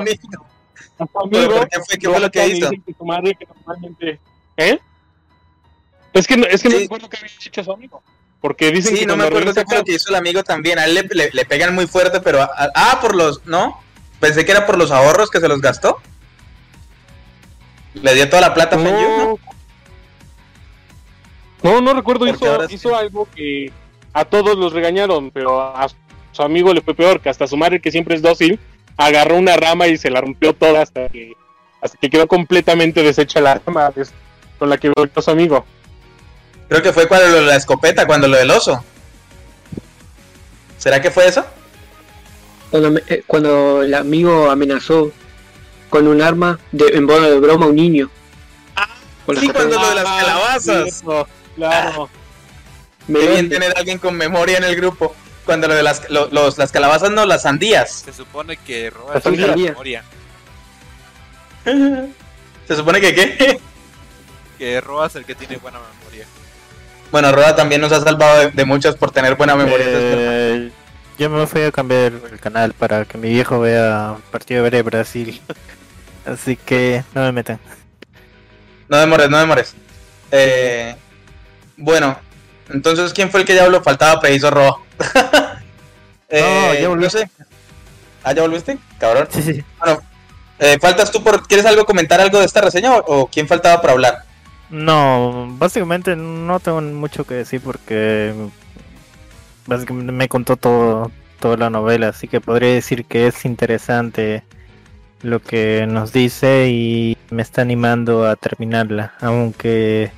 ¿Pero 1.30 1.44
amigo 1.44 1.54
por 1.58 1.68
qué 1.68 1.78
fue? 1.80 1.98
¿Qué 1.98 2.08
fue 2.08 2.20
lo 2.20 2.30
que 2.30 2.46
hizo? 2.48 2.70
que 2.70 2.94
su 2.94 3.04
madre 3.04 3.34
que 3.38 3.46
normalmente... 3.46 4.20
¿Eh? 4.56 4.78
Es 6.12 6.26
que, 6.26 6.36
no- 6.36 6.46
es 6.46 6.62
que 6.62 6.68
no 6.68 6.76
Sí. 6.76 6.82
recuerdo 6.82 7.08
qué 7.08 7.16
había 7.18 7.30
hecho 7.46 7.60
a 7.60 7.64
su 7.64 7.72
amigo. 7.72 8.02
Porque 8.42 8.70
dicen 8.72 8.92
Sí, 8.94 9.00
que 9.00 9.06
no 9.06 9.16
me 9.16 9.24
acuerdo 9.24 9.54
qué 9.54 9.64
fue 9.64 9.78
lo 9.78 9.84
que 9.84 9.94
hizo 9.94 10.10
el 10.10 10.16
amigo 10.16 10.42
también. 10.42 10.78
A 10.78 10.84
él 10.84 10.94
le, 10.94 11.02
le- 11.12 11.30
le 11.32 11.44
pegan 11.46 11.74
muy 11.74 11.86
fuerte, 11.86 12.20
pero. 12.20 12.42
a- 12.42 12.50
ah, 12.74 12.98
por 13.00 13.14
los. 13.14 13.46
¿No? 13.46 13.80
Pensé 14.20 14.44
que 14.44 14.50
era 14.52 14.66
por 14.66 14.76
los 14.76 14.90
ahorros 14.90 15.30
que 15.30 15.40
se 15.40 15.48
los 15.48 15.60
gastó. 15.60 15.98
Le 17.94 18.14
dio 18.14 18.28
toda 18.28 18.42
la 18.42 18.52
plata 18.54 18.76
a 18.76 18.78
Fenyu, 18.78 19.00
¿no? 19.00 19.38
No, 21.62 21.72
no, 21.74 21.80
no 21.80 21.94
recuerdo. 21.94 22.26
Porque 22.26 22.44
Hizo, 22.44 22.68
sí. 22.68 22.74
hizo 22.74 22.96
algo 22.96 23.28
que 23.34 23.70
a 24.12 24.24
todos 24.24 24.56
los 24.58 24.72
regañaron, 24.72 25.30
pero 25.30 25.60
a 25.60 25.86
su 26.32 26.42
amigo 26.42 26.72
le 26.74 26.80
fue 26.82 26.94
peor, 26.94 27.20
que 27.20 27.28
hasta 27.28 27.46
su 27.46 27.56
madre, 27.56 27.80
que 27.80 27.90
siempre 27.92 28.14
es 28.16 28.22
dócil, 28.22 28.58
agarró 28.96 29.36
una 29.36 29.56
rama 29.56 29.86
y 29.86 29.96
se 29.96 30.10
la 30.10 30.20
rompió 30.20 30.54
toda 30.54 30.82
hasta 30.82 31.08
que, 31.08 31.32
hasta 31.80 31.96
que 31.98 32.10
quedó 32.10 32.26
completamente 32.26 33.02
deshecha 33.02 33.40
la 33.40 33.60
rama 33.64 33.92
con 34.58 34.68
la 34.68 34.78
que 34.78 34.90
volvió 34.94 35.12
a 35.14 35.22
su 35.22 35.30
amigo. 35.30 35.64
Creo 36.72 36.82
que 36.82 36.92
fue 36.94 37.06
cuando 37.06 37.28
lo 37.28 37.34
de 37.34 37.42
la 37.42 37.56
escopeta, 37.56 38.06
cuando 38.06 38.28
lo 38.28 38.38
del 38.38 38.50
oso. 38.50 38.82
¿Será 40.78 41.02
que 41.02 41.10
fue 41.10 41.26
eso? 41.26 41.44
Cuando, 42.70 42.92
me- 42.92 43.02
eh, 43.08 43.22
cuando 43.26 43.82
el 43.82 43.92
amigo 43.92 44.50
amenazó 44.50 45.12
con 45.90 46.08
un 46.08 46.22
arma 46.22 46.58
de, 46.72 46.86
en 46.96 47.04
modo 47.04 47.20
de 47.30 47.38
broma 47.40 47.66
a 47.66 47.68
un 47.68 47.76
niño. 47.76 48.10
Con 49.26 49.34
la 49.34 49.40
sí, 49.42 49.48
cuando 49.50 49.78
lo 49.78 49.86
de 49.90 49.94
las 49.96 50.04
Ah, 50.06 50.16
calabazas. 50.22 51.02
claro. 51.56 52.08
Me 53.06 53.18
Qué 53.20 53.28
bien 53.28 53.50
tener 53.50 53.76
a 53.76 53.78
alguien 53.78 53.98
con 53.98 54.14
memoria 54.14 54.56
en 54.56 54.64
el 54.64 54.74
grupo. 54.74 55.14
Cuando 55.44 55.68
lo 55.68 55.74
de 55.74 55.82
las, 55.82 56.08
lo- 56.08 56.28
los, 56.28 56.56
las 56.56 56.72
calabazas, 56.72 57.10
no, 57.10 57.26
las 57.26 57.42
sandías. 57.42 58.00
Se 58.06 58.14
supone 58.14 58.56
que 58.56 58.88
Roa 58.88 59.20
La 59.22 59.30
memoria. 59.56 60.04
Se 62.66 62.76
supone 62.76 62.98
que 62.98 63.14
qué. 63.14 63.60
Que 64.56 64.80
Roa 64.80 65.08
es 65.08 65.16
el 65.16 65.26
que 65.26 65.34
tiene 65.34 65.58
buena 65.58 65.78
memoria. 65.98 66.26
Bueno, 67.12 67.30
Roda 67.30 67.54
también 67.54 67.82
nos 67.82 67.92
ha 67.92 68.00
salvado 68.00 68.40
de, 68.40 68.50
de 68.50 68.64
muchas 68.64 68.96
por 68.96 69.10
tener 69.10 69.34
buena 69.36 69.54
memoria. 69.54 69.86
Eh, 69.86 70.72
yo 71.18 71.28
me 71.28 71.46
fui 71.46 71.62
a 71.62 71.70
cambiar 71.70 72.12
el 72.32 72.40
canal 72.40 72.72
para 72.72 73.04
que 73.04 73.18
mi 73.18 73.28
viejo 73.28 73.60
vea 73.60 74.16
partido 74.30 74.68
de 74.68 74.82
Brasil. 74.82 75.40
Así 76.26 76.56
que 76.56 77.04
no 77.14 77.20
me 77.20 77.32
metan. 77.32 77.60
No 78.88 78.96
demores, 78.96 79.28
no 79.28 79.38
demores. 79.38 79.74
Eh, 80.30 80.96
bueno, 81.76 82.18
entonces, 82.70 83.12
¿quién 83.12 83.30
fue 83.30 83.40
el 83.40 83.46
que 83.46 83.54
ya 83.54 83.64
habló? 83.64 83.82
Faltaba 83.82 84.18
preciso 84.20 84.50
Roa. 84.50 84.78
No, 86.34 86.72
ya 86.72 86.88
volví. 86.88 87.04
no 87.04 87.10
sé. 87.10 87.28
Ah, 88.24 88.32
¿ya 88.32 88.40
volviste? 88.40 88.78
Cabrón. 88.98 89.28
Sí, 89.30 89.42
sí. 89.42 89.64
Eh, 90.58 90.78
¿Faltas 90.80 91.10
tú 91.12 91.22
por... 91.22 91.46
¿Quieres 91.46 91.66
algo 91.66 91.84
comentar 91.84 92.22
algo 92.22 92.38
de 92.38 92.46
esta 92.46 92.62
reseña 92.62 92.96
o, 92.96 93.04
o 93.06 93.26
quién 93.26 93.46
faltaba 93.46 93.82
para 93.82 93.92
hablar? 93.92 94.24
No, 94.72 95.54
básicamente 95.58 96.16
no 96.16 96.58
tengo 96.58 96.80
mucho 96.80 97.24
que 97.24 97.34
decir 97.34 97.60
porque 97.60 98.34
me 99.92 100.28
contó 100.28 100.56
todo 100.56 101.12
toda 101.40 101.56
la 101.56 101.70
novela, 101.70 102.08
así 102.08 102.28
que 102.28 102.40
podría 102.40 102.72
decir 102.72 103.04
que 103.04 103.26
es 103.26 103.44
interesante 103.44 104.44
lo 105.22 105.40
que 105.42 105.86
nos 105.88 106.12
dice 106.12 106.68
y 106.70 107.18
me 107.30 107.42
está 107.42 107.62
animando 107.62 108.26
a 108.26 108.36
terminarla, 108.36 109.14
aunque 109.20 110.12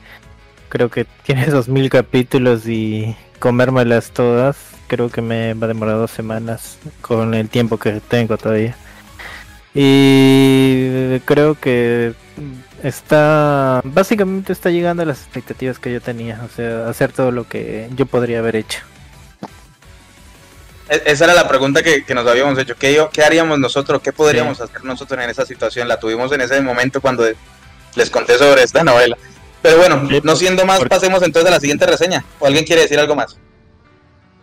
creo 0.69 0.91
que 0.91 1.07
tiene 1.25 1.47
dos 1.51 1.69
mil 1.69 1.91
capítulos 1.91 2.69
y 2.69 3.17
comérmelas 3.39 4.11
todas, 4.13 4.57
creo 4.87 5.11
que 5.11 5.23
me 5.23 5.55
va 5.55 5.65
a 5.65 5.69
demorar 5.69 5.97
dos 5.97 6.11
semanas 6.11 6.79
con 7.01 7.35
el 7.35 7.49
tiempo 7.49 7.79
que 7.79 8.01
tengo 8.01 8.37
todavía. 8.37 8.77
Y 9.75 11.19
creo 11.25 11.55
que 11.57 12.15
está 12.85 13.81
básicamente 13.85 14.53
está 14.53 14.71
llegando 14.71 15.03
a 15.03 15.07
las 15.07 15.19
expectativas 15.23 15.79
que 15.79 15.93
yo 15.93 16.01
tenía, 16.01 16.41
o 16.45 16.49
sea, 16.55 16.89
hacer 16.89 17.13
todo 17.13 17.31
lo 17.31 17.49
que 17.49 17.89
yo 17.97 18.07
podría 18.07 18.39
haber 18.41 18.57
hecho. 18.57 18.81
E- 20.89 21.03
Esa 21.07 21.25
era 21.25 21.35
la 21.35 21.49
pregunta 21.49 21.83
que, 21.83 22.05
que 22.05 22.15
nos 22.15 22.27
habíamos 22.27 22.59
hecho. 22.59 22.75
¿Qué, 22.77 22.95
yo- 22.95 23.11
qué 23.11 23.23
haríamos 23.25 23.59
nosotros? 23.59 24.01
¿Qué 24.03 24.13
podríamos 24.13 24.61
hacer 24.61 24.85
nosotros 24.85 25.23
en 25.23 25.31
esa 25.31 25.47
situación? 25.47 25.89
La 25.89 25.99
tuvimos 25.99 26.31
en 26.33 26.43
ese 26.43 26.61
momento 26.61 27.01
cuando 27.01 27.25
les 27.95 28.11
conté 28.11 28.37
sobre 28.39 28.63
esta 28.63 28.85
novela. 28.85 29.17
Pero 29.63 29.79
bueno, 29.79 30.07
no 30.23 30.37
siendo 30.37 30.67
más, 30.67 30.81
pasemos 30.85 31.23
entonces 31.23 31.49
a 31.51 31.55
la 31.55 31.61
siguiente 31.61 31.87
reseña. 31.87 32.23
¿O 32.39 32.47
alguien 32.47 32.65
quiere 32.67 32.83
decir 32.83 32.99
algo 32.99 33.17
más? 33.17 33.39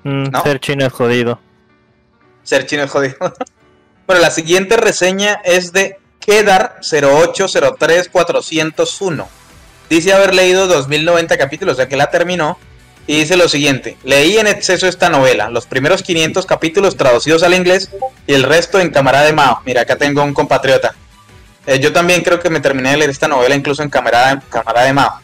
Mm, 0.04 0.32
¿No? 0.32 0.42
Ser 0.44 0.60
chino 0.60 0.84
es 0.86 0.92
jodido. 0.92 1.40
Ser 2.42 2.66
chino 2.66 2.84
es 2.84 2.90
jodido. 2.90 3.16
bueno, 4.08 4.20
la 4.22 4.32
siguiente 4.32 4.78
reseña 4.78 5.40
es 5.44 5.74
de 5.74 6.00
Kedar 6.22 6.78
0803401. 6.82 9.28
Dice 9.90 10.14
haber 10.14 10.34
leído 10.34 10.68
2090 10.68 11.38
capítulos, 11.38 11.76
sea 11.76 11.90
que 11.90 11.98
la 11.98 12.10
terminó. 12.10 12.58
Y 13.08 13.18
dice 13.18 13.36
lo 13.36 13.50
siguiente: 13.50 13.98
Leí 14.04 14.38
en 14.38 14.48
exceso 14.48 14.88
esta 14.88 15.10
novela, 15.10 15.50
los 15.50 15.66
primeros 15.66 16.04
500 16.04 16.46
capítulos 16.46 16.96
traducidos 16.96 17.44
al 17.44 17.54
inglés 17.54 17.90
y 18.28 18.34
el 18.34 18.44
resto 18.44 18.80
en 18.80 18.92
camarada 18.92 19.26
de 19.26 19.34
Mao. 19.34 19.62
Mira, 19.66 19.82
acá 19.82 19.98
tengo 19.98 20.24
un 20.24 20.34
compatriota. 20.34 20.96
Eh, 21.66 21.80
yo 21.80 21.92
también 21.92 22.22
creo 22.22 22.40
que 22.40 22.50
me 22.50 22.60
terminé 22.60 22.92
de 22.92 22.98
leer 22.98 23.10
esta 23.10 23.28
novela 23.28 23.56
incluso 23.56 23.84
en 23.84 23.90
camarada 23.90 24.42
de 24.86 24.94
Mao. 24.94 25.20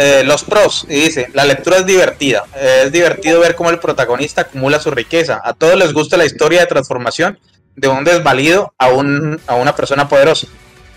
Eh, 0.00 0.22
los 0.24 0.44
pros, 0.44 0.86
y 0.88 0.94
dice, 0.94 1.28
la 1.34 1.44
lectura 1.44 1.78
es 1.78 1.86
divertida. 1.86 2.44
Eh, 2.54 2.82
es 2.86 2.92
divertido 2.92 3.40
ver 3.40 3.56
cómo 3.56 3.70
el 3.70 3.80
protagonista 3.80 4.42
acumula 4.42 4.78
su 4.78 4.92
riqueza. 4.92 5.40
A 5.42 5.54
todos 5.54 5.76
les 5.76 5.92
gusta 5.92 6.16
la 6.16 6.24
historia 6.24 6.60
de 6.60 6.66
transformación 6.66 7.36
de 7.78 7.88
un 7.88 8.04
desvalido 8.04 8.74
a, 8.76 8.88
un, 8.88 9.40
a 9.46 9.54
una 9.54 9.74
persona 9.74 10.08
poderosa. 10.08 10.48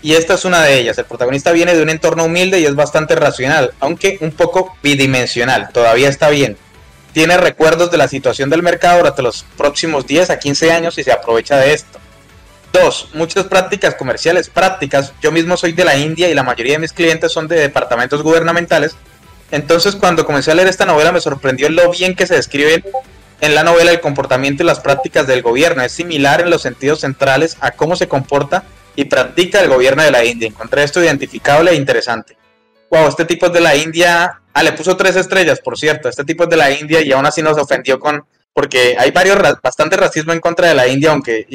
Y 0.02 0.14
esta 0.14 0.34
es 0.34 0.44
una 0.44 0.62
de 0.62 0.80
ellas. 0.80 0.98
El 0.98 1.04
protagonista 1.04 1.52
viene 1.52 1.74
de 1.74 1.82
un 1.82 1.88
entorno 1.88 2.24
humilde 2.24 2.58
y 2.58 2.66
es 2.66 2.74
bastante 2.74 3.14
racional, 3.14 3.72
aunque 3.78 4.18
un 4.20 4.32
poco 4.32 4.76
bidimensional. 4.82 5.68
Todavía 5.72 6.08
está 6.08 6.28
bien. 6.28 6.56
Tiene 7.12 7.36
recuerdos 7.36 7.90
de 7.92 7.98
la 7.98 8.08
situación 8.08 8.50
del 8.50 8.62
mercado 8.62 8.98
durante 8.98 9.22
los 9.22 9.44
próximos 9.56 10.06
10 10.06 10.30
a 10.30 10.38
15 10.40 10.72
años 10.72 10.98
y 10.98 11.04
se 11.04 11.12
aprovecha 11.12 11.56
de 11.56 11.72
esto. 11.72 12.00
Dos, 12.72 13.10
muchas 13.12 13.44
prácticas 13.46 13.94
comerciales 13.94 14.48
prácticas. 14.48 15.12
Yo 15.22 15.30
mismo 15.30 15.56
soy 15.56 15.72
de 15.72 15.84
la 15.84 15.96
India 15.96 16.28
y 16.30 16.34
la 16.34 16.42
mayoría 16.42 16.72
de 16.72 16.78
mis 16.80 16.92
clientes 16.92 17.30
son 17.30 17.46
de 17.46 17.60
departamentos 17.60 18.22
gubernamentales. 18.22 18.96
Entonces 19.52 19.94
cuando 19.94 20.26
comencé 20.26 20.50
a 20.50 20.54
leer 20.54 20.68
esta 20.68 20.86
novela 20.86 21.12
me 21.12 21.20
sorprendió 21.20 21.68
lo 21.68 21.90
bien 21.90 22.16
que 22.16 22.26
se 22.26 22.34
describen 22.34 22.82
en 23.42 23.56
la 23.56 23.64
novela 23.64 23.90
el 23.90 24.00
comportamiento 24.00 24.62
y 24.62 24.66
las 24.66 24.80
prácticas 24.80 25.26
del 25.26 25.42
gobierno. 25.42 25.82
Es 25.82 25.92
similar 25.92 26.40
en 26.40 26.48
los 26.48 26.62
sentidos 26.62 27.00
centrales 27.00 27.58
a 27.60 27.72
cómo 27.72 27.96
se 27.96 28.06
comporta 28.06 28.62
y 28.94 29.04
practica 29.06 29.60
el 29.60 29.68
gobierno 29.68 30.02
de 30.02 30.12
la 30.12 30.24
India. 30.24 30.48
Encontré 30.48 30.84
esto 30.84 31.02
identificable 31.02 31.72
e 31.72 31.74
interesante. 31.74 32.36
Wow, 32.88 33.08
este 33.08 33.24
tipo 33.24 33.46
es 33.46 33.52
de 33.52 33.60
la 33.60 33.74
India. 33.74 34.40
Ah, 34.54 34.62
le 34.62 34.72
puso 34.72 34.96
tres 34.96 35.16
estrellas, 35.16 35.58
por 35.58 35.76
cierto. 35.76 36.08
Este 36.08 36.24
tipo 36.24 36.44
es 36.44 36.50
de 36.50 36.56
la 36.56 36.70
India 36.70 37.00
y 37.00 37.10
aún 37.10 37.26
así 37.26 37.42
nos 37.42 37.58
ofendió 37.58 37.98
con... 37.98 38.24
Porque 38.54 38.94
hay 38.96 39.10
varios, 39.10 39.38
bastante 39.60 39.96
racismo 39.96 40.32
en 40.32 40.40
contra 40.40 40.68
de 40.68 40.74
la 40.76 40.86
India, 40.86 41.10
aunque 41.10 41.46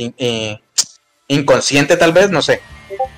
inconsciente 1.29 1.95
tal 1.95 2.11
vez, 2.11 2.29
no 2.29 2.41
sé. 2.41 2.59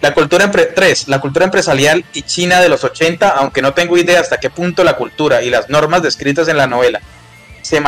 La 0.02 0.14
cultura 0.14 0.52
3. 0.52 1.08
La 1.08 1.20
cultura 1.20 1.46
empresarial 1.46 2.06
y 2.14 2.22
China 2.22 2.62
de 2.62 2.70
los 2.70 2.84
80, 2.84 3.30
aunque 3.30 3.64
no 3.64 3.74
tengo 3.74 3.98
idea 3.98 4.20
hasta 4.20 4.40
qué 4.40 4.52
punto 4.52 4.84
la 4.84 4.96
cultura 4.96 5.42
y 5.42 5.50
las 5.50 5.70
normas 5.70 6.04
descritas 6.04 6.48
en 6.50 6.58
la 6.58 6.68
novela 6.68 7.02
se, 7.62 7.80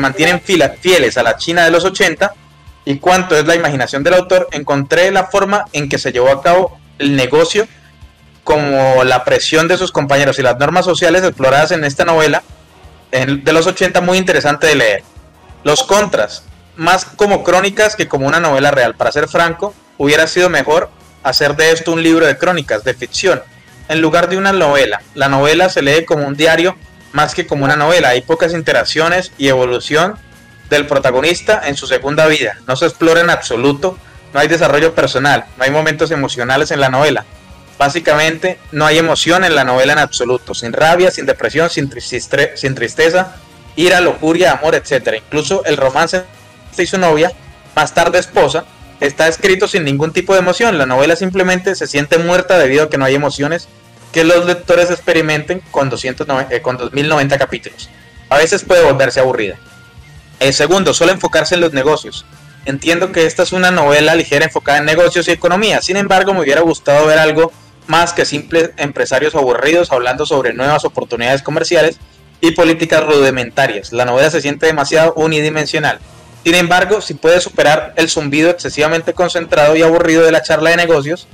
mantienen 0.00 0.40
fieles 0.40 1.16
a 1.16 1.22
la 1.22 1.36
China 1.36 1.64
de 1.64 1.70
los 1.70 1.84
80 1.84 2.34
y 2.84 2.98
cuánto 2.98 3.36
es 3.36 3.46
la 3.46 3.54
imaginación 3.54 4.02
del 4.02 4.14
autor, 4.14 4.48
encontré 4.52 5.10
la 5.10 5.24
forma 5.24 5.64
en 5.72 5.88
que 5.88 5.98
se 5.98 6.12
llevó 6.12 6.30
a 6.30 6.42
cabo 6.42 6.78
el 6.98 7.16
negocio 7.16 7.66
como 8.42 9.04
la 9.04 9.24
presión 9.24 9.68
de 9.68 9.78
sus 9.78 9.90
compañeros 9.90 10.38
y 10.38 10.42
las 10.42 10.58
normas 10.58 10.84
sociales 10.84 11.22
exploradas 11.22 11.72
en 11.72 11.84
esta 11.84 12.04
novela 12.04 12.42
de 13.10 13.52
los 13.52 13.66
80 13.66 14.00
muy 14.00 14.18
interesante 14.18 14.66
de 14.66 14.74
leer. 14.74 15.02
Los 15.62 15.84
contras, 15.84 16.44
más 16.76 17.04
como 17.04 17.44
crónicas 17.44 17.96
que 17.96 18.08
como 18.08 18.26
una 18.26 18.40
novela 18.40 18.70
real. 18.70 18.94
Para 18.96 19.12
ser 19.12 19.28
franco, 19.28 19.74
hubiera 19.98 20.26
sido 20.26 20.50
mejor 20.50 20.90
hacer 21.22 21.56
de 21.56 21.70
esto 21.70 21.92
un 21.92 22.02
libro 22.02 22.26
de 22.26 22.36
crónicas, 22.36 22.84
de 22.84 22.92
ficción, 22.92 23.42
en 23.88 24.00
lugar 24.00 24.28
de 24.28 24.36
una 24.36 24.52
novela. 24.52 25.00
La 25.14 25.28
novela 25.28 25.68
se 25.68 25.82
lee 25.82 26.04
como 26.04 26.26
un 26.26 26.36
diario 26.36 26.76
más 27.14 27.34
que 27.34 27.46
como 27.46 27.64
una 27.64 27.76
novela. 27.76 28.10
Hay 28.10 28.22
pocas 28.22 28.52
interacciones 28.52 29.32
y 29.38 29.46
evolución 29.46 30.16
del 30.68 30.86
protagonista 30.86 31.62
en 31.64 31.76
su 31.76 31.86
segunda 31.86 32.26
vida. 32.26 32.58
No 32.66 32.74
se 32.74 32.86
explora 32.86 33.20
en 33.20 33.30
absoluto, 33.30 33.96
no 34.34 34.40
hay 34.40 34.48
desarrollo 34.48 34.96
personal, 34.96 35.46
no 35.56 35.62
hay 35.62 35.70
momentos 35.70 36.10
emocionales 36.10 36.72
en 36.72 36.80
la 36.80 36.88
novela. 36.88 37.24
Básicamente 37.78 38.58
no 38.72 38.84
hay 38.84 38.98
emoción 38.98 39.44
en 39.44 39.54
la 39.54 39.62
novela 39.62 39.92
en 39.92 40.00
absoluto, 40.00 40.54
sin 40.54 40.72
rabia, 40.72 41.12
sin 41.12 41.24
depresión, 41.24 41.70
sin, 41.70 41.88
tristeza, 41.88 43.36
ira, 43.76 44.00
lujuria, 44.00 44.52
amor, 44.52 44.74
etc. 44.74 45.14
Incluso 45.24 45.64
el 45.64 45.76
romance 45.76 46.24
y 46.76 46.86
su 46.86 46.98
novia, 46.98 47.30
más 47.76 47.94
tarde 47.94 48.18
esposa, 48.18 48.64
está 48.98 49.28
escrito 49.28 49.68
sin 49.68 49.84
ningún 49.84 50.12
tipo 50.12 50.32
de 50.32 50.40
emoción. 50.40 50.78
La 50.78 50.86
novela 50.86 51.14
simplemente 51.14 51.76
se 51.76 51.86
siente 51.86 52.18
muerta 52.18 52.58
debido 52.58 52.84
a 52.84 52.90
que 52.90 52.98
no 52.98 53.04
hay 53.04 53.14
emociones 53.14 53.68
que 54.14 54.22
los 54.22 54.46
lectores 54.46 54.92
experimenten 54.92 55.60
con, 55.72 55.90
290, 55.90 56.54
eh, 56.54 56.62
con 56.62 56.76
2090 56.76 57.36
capítulos. 57.36 57.90
A 58.30 58.38
veces 58.38 58.62
puede 58.62 58.84
volverse 58.84 59.18
aburrida. 59.18 59.56
El 60.38 60.54
segundo, 60.54 60.94
suele 60.94 61.12
enfocarse 61.12 61.56
en 61.56 61.60
los 61.60 61.72
negocios. 61.72 62.24
Entiendo 62.64 63.10
que 63.10 63.26
esta 63.26 63.42
es 63.42 63.52
una 63.52 63.72
novela 63.72 64.14
ligera 64.14 64.44
enfocada 64.44 64.78
en 64.78 64.84
negocios 64.84 65.26
y 65.26 65.32
economía. 65.32 65.82
Sin 65.82 65.96
embargo, 65.96 66.32
me 66.32 66.42
hubiera 66.42 66.60
gustado 66.60 67.06
ver 67.06 67.18
algo 67.18 67.52
más 67.88 68.12
que 68.12 68.24
simples 68.24 68.70
empresarios 68.76 69.34
aburridos 69.34 69.90
hablando 69.90 70.24
sobre 70.24 70.54
nuevas 70.54 70.84
oportunidades 70.84 71.42
comerciales 71.42 71.98
y 72.40 72.52
políticas 72.52 73.04
rudimentarias. 73.04 73.92
La 73.92 74.04
novela 74.04 74.30
se 74.30 74.40
siente 74.40 74.66
demasiado 74.66 75.12
unidimensional. 75.14 75.98
Sin 76.44 76.54
embargo, 76.54 77.00
si 77.00 77.14
puede 77.14 77.40
superar 77.40 77.94
el 77.96 78.08
zumbido 78.08 78.50
excesivamente 78.50 79.12
concentrado 79.12 79.74
y 79.74 79.82
aburrido 79.82 80.22
de 80.22 80.30
la 80.30 80.42
charla 80.42 80.70
de 80.70 80.76
negocios 80.76 81.26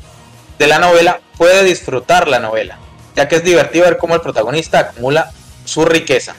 de 0.60 0.66
la 0.66 0.78
novela, 0.78 1.20
puede 1.38 1.64
disfrutar 1.64 2.28
la 2.28 2.38
novela, 2.38 2.78
ya 3.16 3.26
que 3.26 3.36
es 3.36 3.42
divertido 3.42 3.86
ver 3.86 3.96
cómo 3.96 4.14
el 4.14 4.20
protagonista 4.20 4.78
acumula 4.78 5.32
su 5.64 5.86
riqueza. 5.86 6.34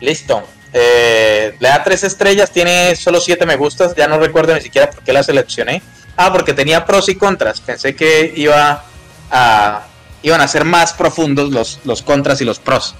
Listo. 0.00 0.42
Eh, 0.72 1.54
le 1.60 1.68
da 1.68 1.84
tres 1.84 2.02
estrellas, 2.02 2.50
tiene 2.50 2.96
solo 2.96 3.20
siete 3.20 3.46
me 3.46 3.54
gustas, 3.54 3.94
ya 3.94 4.08
no 4.08 4.18
recuerdo 4.18 4.54
ni 4.54 4.60
siquiera 4.60 4.90
por 4.90 5.04
qué 5.04 5.12
la 5.12 5.22
seleccioné. 5.22 5.82
Ah, 6.16 6.32
porque 6.32 6.52
tenía 6.52 6.84
pros 6.84 7.08
y 7.08 7.14
contras. 7.14 7.60
Pensé 7.60 7.94
que 7.94 8.32
iba 8.34 8.82
a, 9.30 9.86
iban 10.22 10.40
a 10.40 10.48
ser 10.48 10.64
más 10.64 10.92
profundos 10.92 11.52
los, 11.52 11.78
los 11.84 12.02
contras 12.02 12.40
y 12.40 12.44
los 12.44 12.58
pros. 12.58 12.96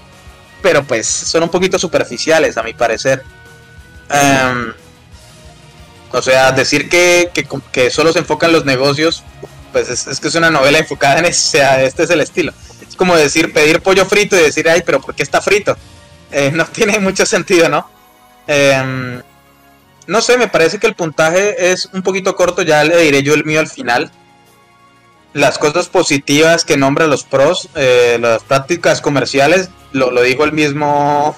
Pero 0.61 0.85
pues 0.85 1.05
son 1.05 1.43
un 1.43 1.49
poquito 1.49 1.77
superficiales 1.77 2.55
a 2.55 2.63
mi 2.63 2.73
parecer. 2.73 3.23
Em, 4.09 4.73
o 6.13 6.21
sea, 6.21 6.53
decir 6.53 6.87
que, 6.87 7.29
que, 7.73 7.91
solo 7.91 8.13
se 8.13 8.19
enfocan 8.19 8.53
los 8.53 8.63
negocios, 8.63 9.23
pues 9.71 9.89
es, 9.89 10.19
que 10.19 10.27
es 10.27 10.35
una 10.35 10.49
novela 10.49 10.79
enfocada 10.79 11.19
en 11.19 11.25
eso, 11.25 11.47
o 11.47 11.51
sea, 11.51 11.83
este 11.83 12.03
es 12.03 12.09
el 12.09 12.21
estilo. 12.21 12.53
Es 12.87 12.95
como 12.95 13.15
decir, 13.15 13.53
pedir 13.53 13.81
pollo 13.81 14.05
frito 14.05 14.37
y 14.37 14.41
decir, 14.41 14.67
ay, 14.69 14.83
pero 14.85 15.01
¿por 15.01 15.15
qué 15.15 15.23
está 15.23 15.41
frito? 15.41 15.77
Eh, 16.31 16.51
no 16.53 16.65
tiene 16.65 16.99
mucho 16.99 17.25
sentido, 17.25 17.69
¿no? 17.69 17.89
Em, 18.47 19.21
no 20.07 20.21
sé, 20.21 20.37
me 20.37 20.47
parece 20.47 20.79
que 20.79 20.87
el 20.87 20.95
puntaje 20.95 21.71
es 21.71 21.89
un 21.93 22.01
poquito 22.01 22.35
corto, 22.35 22.63
ya 22.63 22.83
le 22.83 22.97
diré 22.97 23.21
yo 23.21 23.33
el 23.33 23.45
mío 23.45 23.59
al 23.59 23.67
final. 23.67 24.11
Las 25.33 25.59
cosas 25.59 25.87
positivas 25.87 26.65
que 26.65 26.77
nombra 26.77 27.05
los 27.05 27.23
pros, 27.23 27.69
eh, 27.75 28.17
las 28.19 28.43
prácticas 28.43 29.01
comerciales, 29.01 29.69
lo, 29.91 30.21
dijo 30.23 30.43
el 30.43 30.51
mismo 30.51 31.37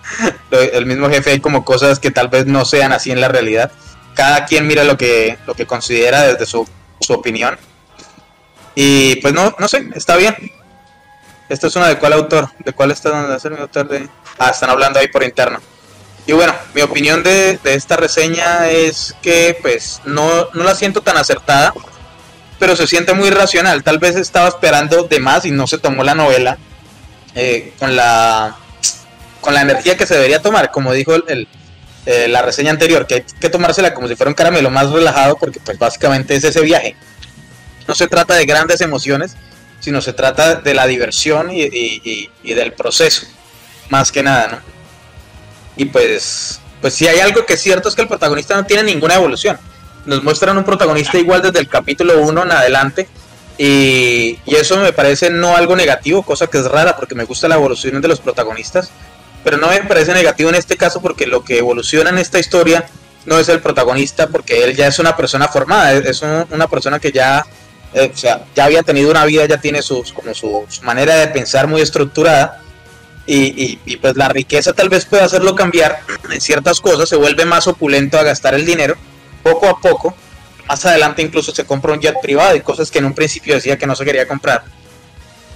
el 0.50 0.86
mismo 0.86 1.08
jefe 1.08 1.32
hay 1.32 1.40
como 1.40 1.64
cosas 1.64 1.98
que 1.98 2.10
tal 2.10 2.28
vez 2.28 2.46
no 2.46 2.64
sean 2.64 2.92
así 2.92 3.10
en 3.10 3.20
la 3.20 3.28
realidad. 3.28 3.70
Cada 4.14 4.46
quien 4.46 4.66
mira 4.66 4.84
lo 4.84 4.96
que, 4.96 5.36
lo 5.46 5.52
que 5.54 5.66
considera 5.66 6.22
desde 6.22 6.46
su, 6.46 6.66
su 7.00 7.12
opinión. 7.12 7.58
Y 8.74 9.16
pues 9.16 9.32
no, 9.32 9.54
no 9.58 9.68
sé, 9.68 9.88
está 9.94 10.16
bien. 10.16 10.34
Esto 11.48 11.68
es 11.68 11.76
una 11.76 11.88
de 11.88 11.98
cuál 11.98 12.12
autor, 12.12 12.50
de 12.58 12.72
cuál 12.72 12.90
está 12.90 13.36
es 13.36 13.44
el 13.44 13.56
autor 13.56 13.88
de. 13.88 14.08
Ah, 14.38 14.50
están 14.50 14.70
hablando 14.70 14.98
ahí 14.98 15.08
por 15.08 15.22
interno. 15.22 15.60
Y 16.26 16.32
bueno, 16.32 16.54
mi 16.74 16.82
opinión 16.82 17.22
de, 17.22 17.58
de 17.62 17.74
esta 17.74 17.96
reseña 17.96 18.68
es 18.68 19.14
que 19.22 19.56
pues 19.62 20.00
no, 20.04 20.48
no 20.54 20.64
la 20.64 20.74
siento 20.74 21.00
tan 21.00 21.16
acertada, 21.16 21.72
pero 22.58 22.74
se 22.74 22.86
siente 22.86 23.14
muy 23.14 23.30
racional. 23.30 23.84
Tal 23.84 23.98
vez 23.98 24.16
estaba 24.16 24.48
esperando 24.48 25.04
de 25.04 25.20
más 25.20 25.44
y 25.44 25.52
no 25.52 25.66
se 25.66 25.78
tomó 25.78 26.02
la 26.02 26.16
novela 26.16 26.58
eh, 27.34 27.72
con 27.78 27.94
la 27.94 28.56
con 29.40 29.54
la 29.54 29.60
energía 29.60 29.96
que 29.96 30.06
se 30.06 30.14
debería 30.14 30.42
tomar, 30.42 30.72
como 30.72 30.92
dijo 30.92 31.14
el, 31.14 31.46
eh, 32.06 32.28
la 32.28 32.40
reseña 32.40 32.70
anterior, 32.70 33.04
que 33.04 33.14
hay 33.14 33.24
que 33.40 33.50
tomársela 33.50 33.92
como 33.92 34.06
si 34.06 34.14
fuera 34.14 34.30
un 34.30 34.36
caramelo 34.36 34.70
más 34.70 34.90
relajado, 34.90 35.36
porque 35.36 35.58
pues 35.58 35.76
básicamente 35.76 36.36
es 36.36 36.44
ese 36.44 36.60
viaje. 36.60 36.94
No 37.88 37.96
se 37.96 38.06
trata 38.06 38.34
de 38.34 38.46
grandes 38.46 38.80
emociones, 38.80 39.36
sino 39.80 40.00
se 40.00 40.12
trata 40.12 40.54
de 40.54 40.72
la 40.72 40.86
diversión 40.86 41.48
y, 41.50 42.28
del 42.44 42.72
proceso, 42.74 43.26
más 43.88 44.12
que 44.12 44.22
nada, 44.22 44.48
¿no? 44.48 44.58
Y 45.76 45.86
pues, 45.86 46.60
pues 46.80 46.94
si 46.94 47.08
hay 47.08 47.18
algo 47.18 47.44
que 47.44 47.54
es 47.54 47.60
cierto 47.60 47.88
es 47.88 47.96
que 47.96 48.02
el 48.02 48.08
protagonista 48.08 48.54
no 48.54 48.64
tiene 48.64 48.84
ninguna 48.84 49.16
evolución. 49.16 49.58
Nos 50.04 50.22
muestran 50.22 50.56
un 50.56 50.64
protagonista 50.64 51.18
igual 51.18 51.42
desde 51.42 51.58
el 51.58 51.68
capítulo 51.68 52.20
1 52.20 52.42
en 52.44 52.52
adelante, 52.52 53.08
y, 53.58 54.38
y, 54.44 54.54
eso 54.54 54.76
me 54.76 54.92
parece 54.92 55.30
no 55.30 55.56
algo 55.56 55.74
negativo, 55.74 56.22
cosa 56.22 56.46
que 56.46 56.58
es 56.58 56.66
rara 56.66 56.94
porque 56.94 57.16
me 57.16 57.24
gusta 57.24 57.48
la 57.48 57.56
evolución 57.56 58.00
de 58.00 58.06
los 58.06 58.20
protagonistas 58.20 58.92
pero 59.46 59.58
no 59.58 59.68
me 59.68 59.80
parece 59.84 60.12
negativo 60.12 60.48
en 60.48 60.56
este 60.56 60.76
caso 60.76 61.00
porque 61.00 61.24
lo 61.24 61.44
que 61.44 61.58
evoluciona 61.58 62.10
en 62.10 62.18
esta 62.18 62.40
historia 62.40 62.84
no 63.26 63.38
es 63.38 63.48
el 63.48 63.60
protagonista 63.60 64.26
porque 64.26 64.64
él 64.64 64.74
ya 64.74 64.88
es 64.88 64.98
una 64.98 65.16
persona 65.16 65.46
formada, 65.46 65.92
es 65.92 66.20
una 66.20 66.66
persona 66.66 66.98
que 66.98 67.12
ya 67.12 67.46
eh, 67.94 68.10
o 68.12 68.16
sea, 68.16 68.44
ya 68.56 68.64
había 68.64 68.82
tenido 68.82 69.08
una 69.08 69.24
vida, 69.24 69.46
ya 69.46 69.60
tiene 69.60 69.82
sus, 69.82 70.12
como 70.12 70.34
su, 70.34 70.66
manera 70.82 71.14
de 71.14 71.28
pensar 71.28 71.68
muy 71.68 71.80
estructurada. 71.80 72.60
Y, 73.24 73.76
pues 73.98 74.16
la 74.16 74.28
riqueza 74.28 74.72
tal 74.72 74.88
vez 74.88 75.04
puede 75.04 75.22
hacerlo 75.22 75.54
cambiar 75.54 76.00
en 76.32 76.40
ciertas 76.40 76.80
cosas, 76.80 77.08
se 77.08 77.14
vuelve 77.14 77.44
más 77.44 77.68
opulento 77.68 78.18
a 78.18 78.24
gastar 78.24 78.54
el 78.54 78.66
dinero, 78.66 78.96
poco 79.44 79.68
a 79.68 79.80
poco. 79.80 80.12
Más 80.66 80.84
adelante 80.86 81.22
incluso 81.22 81.54
se 81.54 81.64
compra 81.64 81.92
un 81.92 82.00
jet 82.00 82.16
privado 82.20 82.56
y 82.56 82.62
cosas 82.62 82.90
que 82.90 82.98
en 82.98 83.04
un 83.04 83.14
principio 83.14 83.54
decía 83.54 83.78
que 83.78 83.86
no 83.86 83.94
se 83.94 84.04
quería 84.04 84.26
comprar. 84.26 84.64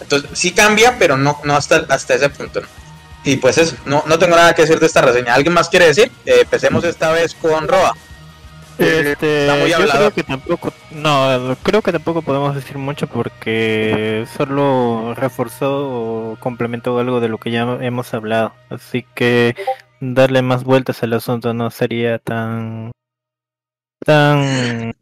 Entonces 0.00 0.30
sí 0.32 0.52
cambia, 0.52 0.96
pero 0.96 1.16
no, 1.16 1.40
no 1.42 1.56
hasta, 1.56 1.84
hasta 1.88 2.14
ese 2.14 2.28
punto. 2.28 2.60
¿no? 2.60 2.79
Y 3.24 3.36
pues 3.36 3.58
eso, 3.58 3.76
no, 3.84 4.02
no 4.06 4.18
tengo 4.18 4.34
nada 4.34 4.54
que 4.54 4.62
decir 4.62 4.80
de 4.80 4.86
esta 4.86 5.02
reseña. 5.02 5.34
¿Alguien 5.34 5.52
más 5.52 5.68
quiere 5.68 5.86
decir? 5.86 6.10
Eh, 6.24 6.40
empecemos 6.42 6.84
esta 6.84 7.12
vez 7.12 7.34
con 7.34 7.68
Roa. 7.68 7.94
Este, 8.78 9.42
Está 9.42 9.56
muy 9.56 9.70
yo 9.70 9.76
creo 9.76 10.10
que 10.10 10.22
tampoco, 10.22 10.72
no, 10.90 11.54
creo 11.62 11.82
que 11.82 11.92
tampoco 11.92 12.22
podemos 12.22 12.54
decir 12.54 12.78
mucho 12.78 13.08
porque 13.08 14.26
solo 14.38 15.14
reforzó 15.14 16.32
o 16.32 16.36
complementó 16.40 16.98
algo 16.98 17.20
de 17.20 17.28
lo 17.28 17.36
que 17.36 17.50
ya 17.50 17.76
hemos 17.82 18.14
hablado. 18.14 18.54
Así 18.70 19.04
que 19.14 19.54
darle 20.00 20.40
más 20.40 20.64
vueltas 20.64 21.02
al 21.02 21.12
asunto 21.12 21.52
no 21.52 21.70
sería 21.70 22.18
tan 22.18 22.90
tan 24.02 24.94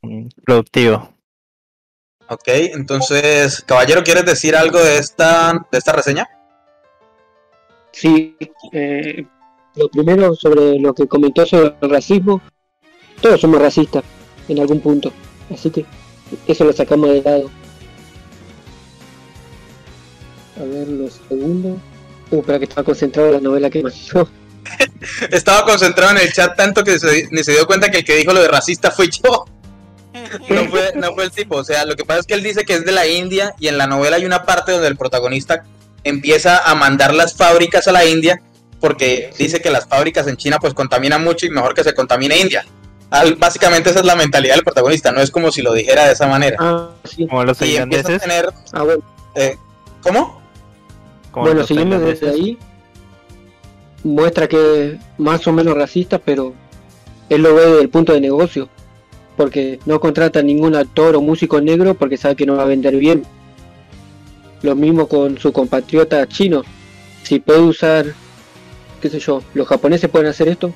productivo. 0.44 1.14
Ok, 2.28 2.48
entonces, 2.48 3.62
caballero, 3.64 4.02
¿quieres 4.02 4.26
decir 4.26 4.56
algo 4.56 4.82
de 4.82 4.98
esta, 4.98 5.66
de 5.70 5.78
esta 5.78 5.92
reseña? 5.92 6.28
Sí, 7.92 8.36
eh, 8.72 9.24
lo 9.76 9.88
primero 9.88 10.34
sobre 10.34 10.78
lo 10.78 10.94
que 10.94 11.06
comentó 11.06 11.44
sobre 11.46 11.74
el 11.80 11.90
racismo, 11.90 12.40
todos 13.20 13.40
somos 13.40 13.60
racistas 13.60 14.04
en 14.48 14.58
algún 14.60 14.80
punto, 14.80 15.12
así 15.52 15.70
que 15.70 15.84
eso 16.46 16.64
lo 16.64 16.72
sacamos 16.72 17.10
de 17.10 17.22
lado. 17.22 17.50
A 20.60 20.64
ver, 20.64 20.88
los 20.88 21.20
segundos. 21.28 21.78
Uh, 22.30 22.42
pero 22.42 22.58
que 22.58 22.64
estaba 22.66 22.84
concentrado 22.84 23.28
en 23.28 23.34
la 23.36 23.40
novela 23.40 23.70
que 23.70 23.82
mandó. 23.82 24.28
Estaba 25.30 25.64
concentrado 25.64 26.10
en 26.12 26.18
el 26.26 26.32
chat 26.32 26.54
tanto 26.56 26.84
que 26.84 26.98
se- 26.98 27.26
ni 27.30 27.42
se 27.42 27.52
dio 27.52 27.66
cuenta 27.66 27.90
que 27.90 27.98
el 27.98 28.04
que 28.04 28.16
dijo 28.16 28.32
lo 28.34 28.42
de 28.42 28.48
racista 28.48 28.90
fue 28.90 29.08
yo. 29.08 29.44
No 30.50 30.64
fue, 30.68 30.92
no 30.94 31.14
fue 31.14 31.24
el 31.24 31.30
tipo. 31.30 31.56
O 31.56 31.64
sea, 31.64 31.86
lo 31.86 31.94
que 31.96 32.04
pasa 32.04 32.20
es 32.20 32.26
que 32.26 32.34
él 32.34 32.42
dice 32.42 32.64
que 32.64 32.74
es 32.74 32.84
de 32.84 32.92
la 32.92 33.06
India 33.06 33.54
y 33.58 33.68
en 33.68 33.78
la 33.78 33.86
novela 33.86 34.16
hay 34.16 34.26
una 34.26 34.42
parte 34.44 34.72
donde 34.72 34.88
el 34.88 34.96
protagonista 34.96 35.64
empieza 36.08 36.58
a 36.70 36.74
mandar 36.74 37.14
las 37.14 37.34
fábricas 37.36 37.86
a 37.88 37.92
la 37.92 38.04
India 38.04 38.40
porque 38.80 39.30
dice 39.38 39.60
que 39.60 39.70
las 39.70 39.86
fábricas 39.86 40.26
en 40.28 40.36
China 40.36 40.58
pues 40.60 40.74
contaminan 40.74 41.22
mucho 41.24 41.46
y 41.46 41.50
mejor 41.50 41.74
que 41.74 41.82
se 41.84 41.94
contamine 41.94 42.38
India. 42.38 42.64
Al- 43.10 43.34
básicamente 43.36 43.90
esa 43.90 44.00
es 44.00 44.04
la 44.04 44.14
mentalidad 44.16 44.54
del 44.54 44.64
protagonista, 44.64 45.10
no 45.12 45.20
es 45.20 45.30
como 45.30 45.50
si 45.50 45.62
lo 45.62 45.72
dijera 45.72 46.06
de 46.06 46.12
esa 46.12 46.26
manera. 46.26 46.56
Ah, 46.60 46.90
sí. 47.04 47.26
Como 47.26 47.42
los 47.44 47.60
Y 47.62 47.76
empieza 47.76 48.14
a 48.14 48.18
tener... 48.18 48.48
Ah, 48.72 48.82
bueno. 48.82 49.02
eh, 49.34 49.56
¿Cómo? 50.02 50.40
como 51.32 51.46
bueno, 51.46 51.66
siguiendo 51.66 51.98
desde 52.00 52.30
ahí, 52.30 52.58
muestra 54.04 54.48
que 54.48 54.92
es 54.92 54.94
más 55.18 55.46
o 55.46 55.52
menos 55.52 55.74
racista, 55.76 56.18
pero 56.18 56.54
él 57.28 57.42
lo 57.42 57.54
ve 57.54 57.66
desde 57.66 57.80
el 57.82 57.88
punto 57.90 58.12
de 58.12 58.20
negocio, 58.20 58.68
porque 59.36 59.78
no 59.86 60.00
contrata 60.00 60.40
ningún 60.42 60.74
actor 60.74 61.16
o 61.16 61.20
músico 61.20 61.60
negro 61.60 61.94
porque 61.94 62.16
sabe 62.16 62.36
que 62.36 62.46
no 62.46 62.56
va 62.56 62.62
a 62.62 62.66
vender 62.66 62.96
bien. 62.96 63.24
Lo 64.62 64.74
mismo 64.74 65.06
con 65.08 65.38
su 65.38 65.52
compatriota 65.52 66.26
chino. 66.26 66.62
Si 67.22 67.38
puede 67.38 67.60
usar, 67.60 68.06
qué 69.00 69.08
sé 69.10 69.18
yo, 69.20 69.42
los 69.54 69.68
japoneses 69.68 70.08
pueden 70.10 70.28
hacer 70.28 70.48
esto, 70.48 70.72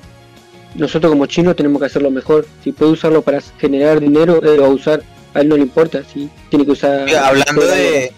nosotros 0.75 1.11
como 1.11 1.25
chinos 1.25 1.55
tenemos 1.55 1.79
que 1.79 1.87
hacerlo 1.87 2.09
mejor. 2.11 2.45
Si 2.63 2.71
puede 2.71 2.91
usarlo 2.91 3.21
para 3.21 3.41
generar 3.59 3.99
dinero, 3.99 4.41
él 4.41 4.57
lo 4.57 4.61
va 4.63 4.67
a 4.67 4.71
usar. 4.71 5.03
A 5.33 5.41
él 5.41 5.49
no 5.49 5.55
le 5.55 5.63
importa, 5.63 6.03
si 6.13 6.29
tiene 6.49 6.63
que 6.63 6.71
usar... 6.71 7.05
Mira, 7.05 7.27
hablando 7.27 7.65
de. 7.65 8.13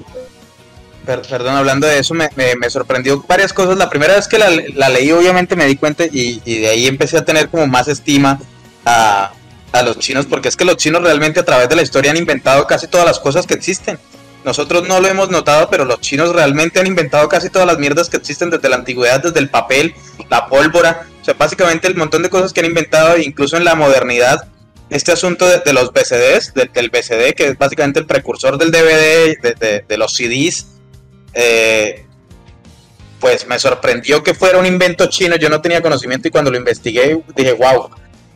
Per- 1.06 1.22
perdón, 1.22 1.56
hablando 1.56 1.88
de 1.88 2.00
eso, 2.00 2.14
me, 2.14 2.30
me- 2.36 2.56
me 2.56 2.70
sorprendió 2.70 3.24
varias 3.28 3.54
cosas. 3.54 3.78
La 3.78 3.90
primera 3.90 4.16
vez 4.16 4.28
que 4.28 4.38
la, 4.38 4.50
la 4.76 4.90
leí, 4.90 5.12
obviamente 5.14 5.56
me 5.56 5.66
di 5.66 5.78
cuenta 5.78 6.04
y, 6.06 6.42
y 6.44 6.60
de 6.60 6.68
ahí 6.68 6.88
empecé 6.88 7.18
a 7.18 7.24
tener 7.24 7.48
como 7.48 7.68
más 7.68 7.88
estima 7.88 8.40
a, 8.86 9.32
a 9.72 9.84
los 9.84 9.98
chinos, 10.00 10.26
porque 10.26 10.50
es 10.50 10.58
que 10.58 10.66
los 10.66 10.76
chinos 10.78 11.04
realmente 11.04 11.40
a 11.40 11.46
través 11.46 11.70
de 11.70 11.76
la 11.78 11.84
historia 11.84 12.12
han 12.12 12.18
inventado 12.18 12.68
casi 12.68 12.88
todas 12.88 13.06
las 13.06 13.20
cosas 13.20 13.46
que 13.48 13.54
existen. 13.54 13.98
Nosotros 14.46 14.88
no 14.88 15.00
lo 15.02 15.08
hemos 15.08 15.30
notado, 15.32 15.70
pero 15.70 15.84
los 15.86 16.00
chinos 16.02 16.34
realmente 16.34 16.80
han 16.80 16.88
inventado 16.88 17.28
casi 17.28 17.50
todas 17.50 17.68
las 17.68 17.80
mierdas 17.80 18.10
que 18.10 18.18
existen 18.18 18.50
desde 18.52 18.70
la 18.70 18.76
antigüedad, 18.78 19.22
desde 19.22 19.40
el 19.40 19.50
papel, 19.50 19.94
la 20.30 20.48
pólvora, 20.48 21.08
o 21.22 21.26
sea, 21.26 21.34
básicamente 21.34 21.88
el 21.88 21.96
montón 21.96 22.22
de 22.22 22.30
cosas 22.30 22.54
que 22.54 22.60
han 22.60 22.68
inventado, 22.68 23.18
incluso 23.18 23.58
en 23.58 23.66
la 23.66 23.74
modernidad, 23.76 24.48
este 24.92 25.12
asunto 25.12 25.48
de, 25.48 25.74
los 25.74 25.92
BCDs, 25.92 26.54
de- 26.54 26.70
del 26.72 26.92
BCD, 26.92 27.34
que 27.34 27.48
es 27.48 27.58
básicamente 27.58 28.00
el 28.00 28.06
precursor 28.06 28.60
del 28.60 28.70
DVD, 28.72 29.84
de 29.88 29.98
los 29.98 30.14
CDs, 30.16 30.68
eh, 31.34 32.06
pues 33.20 33.48
me 33.48 33.58
sorprendió 33.58 34.24
que 34.24 34.36
fuera 34.36 34.60
un 34.60 34.66
invento 34.68 35.08
chino, 35.08 35.36
yo 35.38 35.50
no 35.50 35.62
tenía 35.62 35.82
conocimiento 35.82 36.28
y 36.28 36.32
cuando 36.32 36.52
lo 36.52 36.58
investigué 36.58 37.20
dije, 37.36 37.54
wow. 37.54 37.90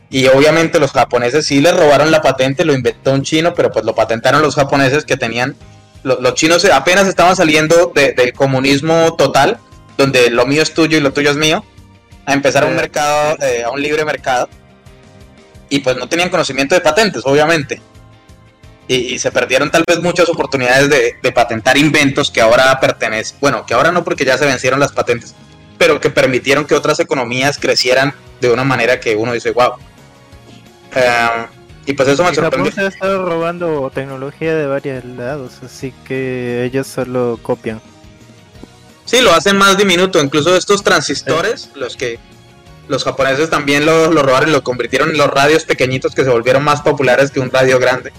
Y 0.10 0.26
obviamente 0.26 0.80
los 0.80 0.92
japoneses 0.92 1.46
sí 1.46 1.62
le 1.62 1.72
robaron 1.72 2.10
la 2.10 2.24
patente, 2.24 2.66
lo 2.66 2.74
inventó 2.74 3.12
un 3.14 3.22
chino, 3.22 3.54
pero 3.54 3.72
pues 3.72 3.86
lo 3.86 3.94
patentaron 3.94 4.42
los 4.42 4.56
japoneses 4.56 5.06
que 5.06 5.18
tenían, 5.18 5.56
lo- 6.04 6.20
los 6.22 6.34
chinos 6.36 6.66
apenas 6.66 7.08
estaban 7.08 7.36
saliendo 7.36 7.92
de- 7.94 8.14
del 8.14 8.34
comunismo 8.34 9.16
total, 9.18 9.58
donde 9.98 10.30
lo 10.30 10.46
mío 10.46 10.62
es 10.62 10.74
tuyo 10.74 10.98
y 10.98 11.02
lo 11.02 11.12
tuyo 11.14 11.32
es 11.32 11.38
mío, 11.38 11.64
a 12.26 12.34
empezar 12.34 12.64
a 12.64 12.68
un 12.68 12.76
mercado, 12.76 13.38
eh, 13.42 13.64
a 13.64 13.70
un 13.72 13.82
libre 13.82 14.06
mercado 14.06 14.48
y 15.70 15.80
pues 15.80 15.98
no 15.98 16.08
tenían 16.08 16.30
conocimiento 16.30 16.76
de 16.76 16.82
patentes, 16.82 17.24
obviamente. 17.26 17.82
Y, 18.88 18.96
y 19.14 19.20
se 19.20 19.32
perdieron 19.32 19.70
tal 19.70 19.84
vez 19.88 20.00
muchas 20.02 20.30
oportunidades 20.30 20.90
de, 20.90 21.16
de 21.22 21.32
patentar 21.32 21.78
inventos 21.78 22.32
que 22.32 22.42
ahora 22.42 22.80
pertenecen, 22.80 23.38
bueno, 23.40 23.66
que 23.66 23.74
ahora 23.74 23.92
no 23.92 24.04
porque 24.04 24.26
ya 24.26 24.38
se 24.38 24.46
vencieron 24.46 24.80
las 24.80 24.92
patentes, 24.94 25.36
pero 25.78 26.00
que 26.00 26.10
permitieron 26.10 26.66
que 26.66 26.76
otras 26.76 27.00
economías 27.00 27.58
crecieran 27.60 28.14
de 28.42 28.50
una 28.52 28.64
manera 28.64 29.00
que 29.00 29.16
uno 29.16 29.34
dice, 29.34 29.52
wow. 29.52 29.74
Y 31.86 31.94
pues 31.94 32.10
eso 32.10 32.24
me 32.24 32.32
Y 32.32 32.36
Japón 32.38 32.68
sorprendió. 32.68 32.72
se 32.72 32.82
ha 32.82 32.88
estado 32.88 33.26
robando 33.26 33.92
tecnología 33.94 34.56
de 34.56 34.68
varios 34.68 35.04
lados, 35.06 35.54
así 35.64 35.94
que 36.06 36.64
ellos 36.66 36.88
solo 36.88 37.40
copian. 37.42 37.82
Sí, 39.06 39.22
lo 39.22 39.34
hacen 39.34 39.58
más 39.58 39.78
diminuto. 39.78 40.22
Incluso 40.22 40.56
estos 40.56 40.84
transistores, 40.84 41.72
los 41.76 41.96
que 41.98 42.20
los 42.88 43.04
japoneses 43.04 43.50
también 43.50 43.86
lo, 43.86 44.12
lo 44.12 44.22
robaron 44.24 44.50
y 44.50 44.52
lo 44.52 44.64
convirtieron 44.64 45.10
en 45.10 45.18
los 45.18 45.28
radios 45.28 45.64
pequeñitos 45.66 46.14
que 46.14 46.24
se 46.24 46.30
volvieron 46.30 46.64
más 46.64 46.82
populares 46.82 47.32
que 47.32 47.40
un 47.40 47.52
radio 47.52 47.80
grande. 47.80 48.12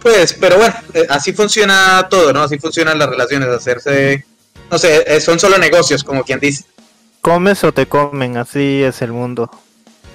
Pues, 0.00 0.32
pero 0.34 0.56
bueno, 0.56 0.74
eh, 0.94 1.06
así 1.08 1.32
funciona 1.32 2.06
todo, 2.08 2.32
¿no? 2.32 2.42
Así 2.42 2.58
funcionan 2.58 2.98
las 2.98 3.08
relaciones, 3.08 3.48
hacerse... 3.48 4.24
No 4.70 4.78
sé, 4.78 5.04
eh, 5.06 5.20
son 5.20 5.38
solo 5.38 5.58
negocios, 5.58 6.04
como 6.04 6.22
quien 6.24 6.40
dice. 6.40 6.64
Comes 7.20 7.64
o 7.64 7.72
te 7.72 7.86
comen, 7.86 8.36
así 8.36 8.82
es 8.82 9.02
el 9.02 9.12
mundo. 9.12 9.50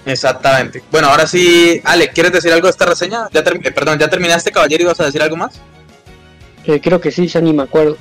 Exactamente. 0.05 0.83
Bueno, 0.91 1.07
ahora 1.09 1.25
sí, 1.27 1.81
Ale, 1.85 2.09
¿quieres 2.09 2.31
decir 2.33 2.51
algo 2.51 2.67
de 2.67 2.71
esta 2.71 2.85
reseña? 2.85 3.29
¿Ya 3.31 3.39
eh, 3.41 3.71
perdón, 3.71 3.97
¿ya 3.99 4.09
terminaste, 4.09 4.51
caballero? 4.51 4.83
¿Ibas 4.83 4.99
a 4.99 5.05
decir 5.05 5.21
algo 5.21 5.37
más? 5.37 5.53
Eh, 6.65 6.79
creo 6.81 6.99
que 6.99 7.11
sí, 7.11 7.27
ya 7.27 7.39
ni 7.41 7.53
me 7.53 7.63
acuerdo. 7.63 7.97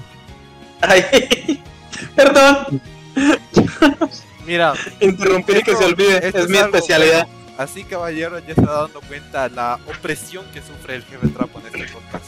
Ay, 0.80 1.04
perdón, 2.16 2.80
Mira, 4.46 4.72
interrumpir 5.00 5.58
y 5.58 5.62
que 5.62 5.76
se 5.76 5.84
olvide, 5.84 6.26
es 6.26 6.48
mi 6.48 6.56
algo 6.58 6.76
especialidad. 6.76 7.26
bueno. 7.28 7.42
Así, 7.58 7.84
caballero, 7.84 8.38
ya 8.40 8.46
se 8.54 8.60
está 8.62 8.72
dando 8.72 9.00
cuenta 9.02 9.48
la 9.48 9.78
opresión 9.86 10.44
que 10.52 10.60
sufre 10.60 10.96
el 10.96 11.04
jefe 11.04 11.28
Trapo 11.28 11.60
en 11.60 11.66
este 11.66 11.92
podcast. 11.92 12.24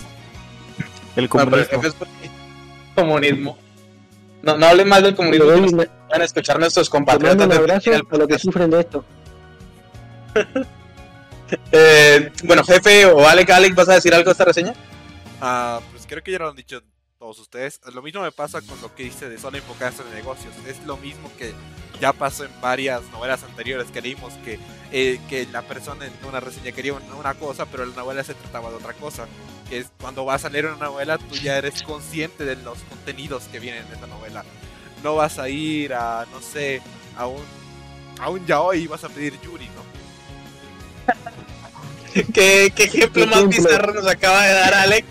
El 1.16 1.24
No, 1.24 1.30
pero 1.30 1.42
el 1.56 1.68
comunismo. 1.68 1.70
jefe 1.82 1.88
es 1.88 1.94
porque- 1.94 2.30
comunismo. 2.94 3.59
No, 4.42 4.56
no 4.59 4.66
hablen 4.66 4.88
mal 4.88 5.02
del 5.02 5.16
comunismo, 5.16 5.82
van 6.10 6.20
a 6.20 6.24
escuchar 6.24 6.60
nuestros 6.60 6.88
compatriotas. 6.90 7.42
un 7.42 7.48
de- 7.48 7.56
abrazo 7.56 7.90
del 7.90 8.02
a 8.09 8.16
los 8.16 8.28
que 8.28 8.38
sufren 8.38 8.70
de 8.70 8.80
esto. 8.80 9.05
Eh, 11.70 12.32
bueno, 12.44 12.65
jefe 12.65 13.06
o 13.06 13.28
Alec, 13.28 13.51
Alec, 13.51 13.74
¿vas 13.74 13.89
a 13.89 13.94
decir 13.94 14.12
algo 14.15 14.24
de 14.24 14.32
esta 14.32 14.47
reseña? 14.47 14.74
Ah, 15.40 15.81
pues 15.93 16.06
creo 16.06 16.23
que 16.23 16.32
ya 16.32 16.39
lo 16.39 16.48
han 16.48 16.56
dicho 16.56 16.82
todos 17.19 17.39
ustedes. 17.39 17.81
Lo 17.93 18.02
mismo 18.02 18.23
me 18.23 18.32
pasa 18.32 18.61
con 18.62 18.81
lo 18.81 18.94
que 18.94 19.05
dice 19.05 19.28
de 19.28 19.39
solo 19.39 19.56
enfocarse 19.56 20.02
en 20.02 20.15
negocios. 20.15 20.52
Es 20.66 20.85
lo 20.85 20.97
mismo 20.97 21.31
que 21.39 21.52
ya 22.01 22.12
pasó 22.12 22.44
en 22.44 22.61
varias 22.61 23.02
novelas 23.12 23.43
anteriores 23.44 23.90
que 23.90 24.02
leímos 24.02 24.32
que, 24.44 24.59
eh, 24.93 25.20
que 25.28 25.47
la 25.47 25.62
persona 25.62 26.06
en 26.06 26.12
una 26.27 26.40
reseña 26.40 26.73
quería 26.73 26.94
una, 26.94 27.35
cosa, 27.35 27.66
pero 27.66 27.86
la 27.86 27.94
novela 27.94 28.24
se 28.24 28.35
trataba 28.35 28.70
de 28.70 28.77
otra 28.77 28.94
cosa. 28.94 29.27
Que 29.69 29.78
es 29.78 29.93
cuando 30.01 30.24
vas 30.24 30.44
a 30.44 30.51
leer 30.51 30.66
una 30.66 30.86
novela, 30.86 31.19
tú 31.19 31.35
ya 31.36 31.56
eres 31.56 31.82
consciente 31.82 32.44
de 32.44 32.56
los 32.56 32.78
contenidos 32.81 33.44
que 33.44 33.59
vienen 33.59 33.89
de 33.89 33.97
esa 33.97 34.06
novela. 34.06 34.44
No 35.02 35.15
vas 35.16 35.39
a 35.39 35.48
ir 35.48 35.94
a, 35.94 36.27
no 36.32 36.40
sé, 36.40 36.82
a 37.16 37.27
un, 37.27 37.43
a 38.20 38.28
un 38.28 38.44
yaoi 38.47 38.81
y 38.81 38.86
vas 38.86 39.05
a 39.05 39.09
pedir 39.09 39.40
Yuri. 39.40 39.69
¿Qué, 42.32 42.72
qué 42.74 42.85
ejemplo 42.85 43.22
¿Qué 43.24 43.26
más 43.26 43.39
ejemplo? 43.40 43.62
bizarro 43.64 43.94
nos 43.94 44.06
acaba 44.06 44.47
de 44.47 44.52
dar 44.55 44.74
Alec? 44.74 45.05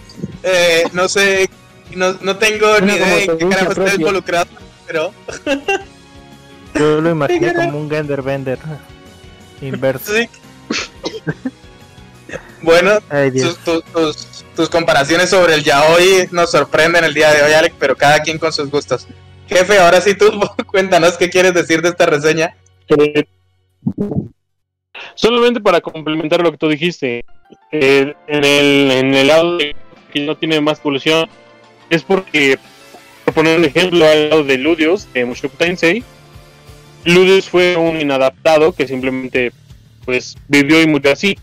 Eh, 0.44 0.84
no 0.94 1.08
sé, 1.10 1.50
no, 1.96 2.14
no 2.22 2.38
tengo 2.38 2.80
ni 2.80 2.94
Una 2.94 2.96
idea 2.96 3.08
de 3.16 3.24
en 3.26 3.38
qué 3.38 3.50
carajo 3.50 3.72
está 3.84 3.96
involucrado, 3.96 4.48
pero 4.88 5.14
Yo 6.76 7.02
lo 7.02 7.10
imaginé 7.12 7.54
como 7.54 7.80
un 7.80 7.90
Gender 7.90 8.22
Bender 8.22 8.58
inverso. 9.62 10.12
sí. 10.14 10.28
bueno, 12.62 13.00
Ay, 13.10 13.32
tus, 13.32 13.58
tus- 13.60 13.84
tus- 13.86 14.28
tus 14.56 14.70
comparaciones 14.70 15.30
sobre 15.30 15.56
el 15.56 15.64
yaoi 15.64 16.30
nos 16.32 16.52
sorprenden 16.52 17.04
el 17.04 17.14
día 17.14 17.32
de 17.32 17.44
hoy, 17.44 17.54
Alex, 17.54 17.76
pero 17.80 17.96
cada 17.96 18.20
quien 18.22 18.38
con 18.38 18.54
sus 18.54 18.70
gustos. 18.70 19.08
Jefe, 19.48 19.78
ahora 19.80 20.00
sí 20.00 20.16
tú 20.16 20.32
cuéntanos 20.68 21.18
qué 21.18 21.30
quieres 21.30 21.54
decir 21.54 21.82
de 21.82 21.90
esta 21.90 22.06
reseña. 22.06 22.56
Eh, 22.88 23.26
solamente 25.16 25.60
para 25.60 25.82
complementar 25.82 26.42
lo 26.42 26.52
que 26.52 26.58
tú 26.58 26.70
dijiste, 26.70 27.26
eh, 27.72 28.14
en, 28.28 28.44
el, 28.44 28.92
en 28.92 29.14
el 29.14 29.28
lado 29.28 29.58
de 29.58 29.76
que 30.12 30.22
no 30.22 30.38
tiene 30.38 30.62
más 30.62 30.80
evolución, 30.80 31.28
es 31.90 32.04
porque, 32.04 32.58
por 33.26 33.34
poner 33.34 33.60
un 33.60 33.66
ejemplo, 33.66 34.06
al 34.06 34.30
lado 34.30 34.44
de 34.44 34.58
Ludius, 34.58 35.12
de 35.14 35.26
Mushoku 35.26 35.58
Tensei, 35.58 36.04
Ludius 37.06 37.50
fue 37.50 37.76
un 37.76 38.00
inadaptado 38.00 38.72
que 38.74 38.88
simplemente 38.88 39.52
pues 40.06 40.36
vivió 40.48 40.82
y 40.82 40.88
murió 40.88 41.12
así. 41.12 41.38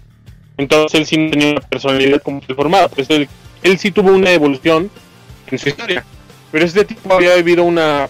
Entonces 0.56 1.01
él 1.01 1.06
sí 1.06 1.16
no 1.16 1.30
tenía 1.30 1.52
una 1.52 1.60
personalidad 1.60 2.22
como 2.22 2.40
formada. 2.42 2.88
Pues 2.88 3.09
él, 3.10 3.28
él 3.62 3.78
sí 3.78 3.90
tuvo 3.90 4.12
una 4.12 4.30
evolución 4.30 4.90
en 5.51 5.59
su 5.59 5.68
historia. 5.68 6.05
Pero 6.52 6.64
este 6.64 6.84
tipo 6.84 7.12
había 7.12 7.34
vivido 7.36 7.64
una, 7.64 8.09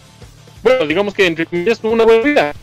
bueno, 0.62 0.87
digamos 0.87 1.15
que 1.15 1.27
entre 1.27 1.47
comillas 1.47 1.78
tuvo 1.78 1.93
una 1.93 2.05
buena 2.05 2.23
vida. 2.23 2.55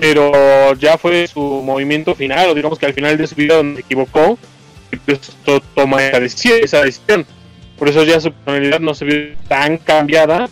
Pero 0.00 0.74
ya 0.74 0.96
fue 0.96 1.26
su 1.26 1.40
movimiento 1.40 2.14
final, 2.14 2.50
o 2.50 2.54
digamos 2.54 2.78
que 2.78 2.86
al 2.86 2.94
final 2.94 3.16
de 3.16 3.26
su 3.26 3.34
vida 3.34 3.56
donde 3.56 3.80
equivocó, 3.80 4.38
y 4.92 4.96
pues 4.96 5.18
to- 5.44 5.60
toma 5.74 6.02
esa 6.04 6.20
decisión, 6.20 6.58
esa 6.62 6.82
decisión. 6.82 7.26
Por 7.78 7.88
eso 7.88 8.04
ya 8.04 8.20
su 8.20 8.32
personalidad 8.32 8.80
no 8.80 8.94
se 8.94 9.04
vio 9.04 9.36
tan 9.48 9.76
cambiada. 9.78 10.48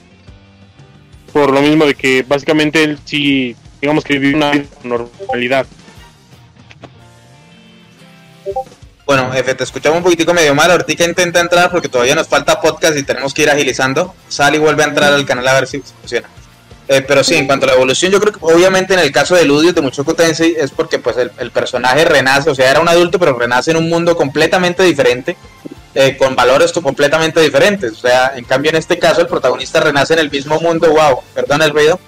Por 1.33 1.53
lo 1.53 1.61
mismo 1.61 1.85
de 1.87 1.95
que 1.95 2.25
básicamente 2.27 2.83
él 2.83 2.99
sí, 3.05 3.55
digamos 3.81 4.05
que 4.05 4.19
vivió 4.19 4.37
una 4.37 4.51
vida 4.53 4.65
con 4.81 4.89
normalidad. 4.91 5.67
Bueno, 9.05 9.31
jefe, 9.31 9.55
te 9.55 9.65
escuchamos 9.65 9.99
un 9.99 10.05
poquitico 10.05 10.35
medio 10.35 10.55
mal. 10.55 10.71
Ahorita 10.71 11.05
intenta 11.05 11.41
entrar 11.41 11.71
porque 11.71 11.89
todavía 11.89 12.15
nos 12.15 12.27
falta 12.27 12.61
podcast 12.61 12.97
y 12.97 13.03
tenemos 13.05 13.33
que 13.33 13.43
ir 13.43 13.51
agilizando. 13.51 14.15
Sale 14.29 14.57
y 14.57 14.61
vuelve 14.61 14.83
a 14.83 14.87
entrar 14.87 15.13
al 15.13 15.25
canal 15.25 15.47
a 15.47 15.55
ver 15.55 15.67
si 15.67 15.81
funciona. 15.81 16.29
Eh, 16.89 17.03
pero 17.03 17.25
sí, 17.25 17.35
en 17.35 17.47
cuanto 17.49 17.67
a 17.67 17.69
la 17.71 17.75
evolución, 17.75 18.13
yo 18.13 18.21
creo 18.21 18.33
que 18.33 18.39
obviamente 18.43 18.95
en 18.95 19.01
el 19.01 19.11
caso 19.11 19.35
de 19.35 19.45
Ludius 19.45 19.75
de 19.75 19.81
Mushoku 19.81 20.15
Tensei 20.15 20.55
es 20.57 20.71
porque 20.71 21.01
pues 21.01 21.17
el, 21.17 21.33
el 21.39 21.51
personaje 21.51 22.05
renace, 22.05 22.49
o 22.49 22.55
sea, 22.55 22.71
era 22.71 22.81
un 22.81 22.89
adulto 22.89 23.19
pero 23.19 23.37
renace 23.37 23.73
en 23.73 23.77
un 23.79 23.89
mundo 23.89 24.17
completamente 24.17 24.85
diferente, 24.85 25.37
eh, 25.97 26.17
con 26.17 26.37
valores 26.37 26.73
completamente 26.73 27.41
diferentes. 27.41 27.91
O 27.93 27.97
sea, 27.97 28.35
en 28.37 28.45
cambio 28.45 28.71
en 28.71 28.77
este 28.77 29.01
caso 29.01 29.21
el 29.21 29.27
protagonista 29.27 29.81
renace 29.81 30.13
en 30.13 30.21
el 30.21 30.31
mismo 30.31 30.61
mundo, 30.61 30.89
wow, 30.91 31.23
perdón 31.35 31.63
el 31.63 31.71
ruido, 31.73 31.99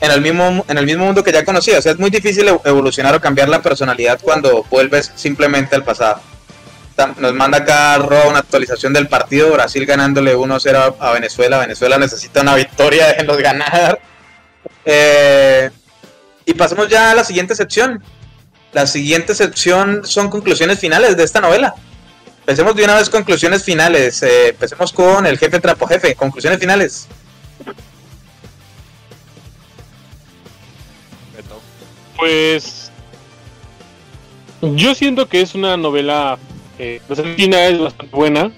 en 0.00 0.12
el 0.12 0.20
mismo 0.22 0.64
en 0.66 0.78
el 0.78 0.86
mismo 0.86 1.04
mundo 1.04 1.22
que 1.22 1.32
ya 1.32 1.44
conocía. 1.44 1.78
O 1.78 1.82
sea, 1.82 1.92
es 1.92 1.98
muy 1.98 2.08
difícil 2.08 2.48
ev- 2.48 2.62
evolucionar 2.64 3.14
o 3.16 3.20
cambiar 3.20 3.50
la 3.50 3.60
personalidad 3.60 4.18
cuando 4.22 4.64
vuelves 4.70 5.12
simplemente 5.14 5.76
al 5.76 5.84
pasado. 5.84 6.22
Nos 7.18 7.32
manda 7.32 7.58
acá 7.58 7.96
Ro 7.98 8.28
una 8.28 8.40
actualización 8.40 8.92
del 8.92 9.06
partido, 9.08 9.52
Brasil 9.52 9.86
ganándole 9.86 10.36
1-0 10.36 10.96
a 10.98 11.12
Venezuela. 11.12 11.58
Venezuela 11.58 11.96
necesita 11.96 12.40
una 12.40 12.56
victoria, 12.56 13.06
déjenlos 13.08 13.38
ganar. 13.38 14.00
Eh, 14.84 15.70
y 16.44 16.54
pasemos 16.54 16.88
ya 16.88 17.12
a 17.12 17.14
la 17.14 17.22
siguiente 17.22 17.54
sección. 17.54 18.02
La 18.72 18.86
siguiente 18.86 19.34
sección 19.34 20.02
son 20.04 20.28
conclusiones 20.28 20.80
finales 20.80 21.16
de 21.16 21.22
esta 21.22 21.40
novela. 21.40 21.74
Empecemos 22.40 22.74
de 22.74 22.84
una 22.84 22.96
vez 22.96 23.08
conclusiones 23.08 23.62
finales. 23.62 24.22
Eh, 24.22 24.48
empecemos 24.48 24.92
con 24.92 25.24
el 25.26 25.38
jefe 25.38 25.60
trapo 25.60 25.86
jefe. 25.86 26.16
Conclusiones 26.16 26.58
finales. 26.58 27.06
Pues 32.16 32.90
yo 34.62 34.94
siento 34.96 35.28
que 35.28 35.42
es 35.42 35.54
una 35.54 35.76
novela 35.76 36.38
eh, 36.78 37.00
la 37.08 37.16
Argentina 37.16 37.66
es 37.66 37.78
bastante 37.78 38.14
buena. 38.14 38.52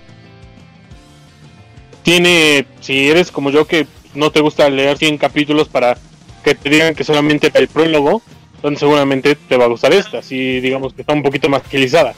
Tiene, 2.02 2.66
si 2.80 3.08
eres 3.08 3.30
como 3.30 3.50
yo 3.50 3.66
que 3.66 3.86
no 4.14 4.30
te 4.30 4.40
gusta 4.40 4.68
leer 4.68 4.98
100 4.98 5.18
capítulos 5.18 5.68
para 5.68 5.96
que 6.42 6.54
te 6.54 6.70
digan 6.70 6.94
que 6.94 7.04
solamente 7.04 7.50
el 7.54 7.68
prólogo, 7.68 8.22
entonces 8.56 8.80
seguramente 8.80 9.34
te 9.34 9.56
va 9.56 9.64
a 9.64 9.68
gustar 9.68 9.92
esta, 9.92 10.22
si 10.22 10.60
digamos 10.60 10.92
que 10.92 11.02
está 11.02 11.12
un 11.12 11.22
poquito 11.22 11.48
más 11.48 11.62
agilizada. 11.62 12.14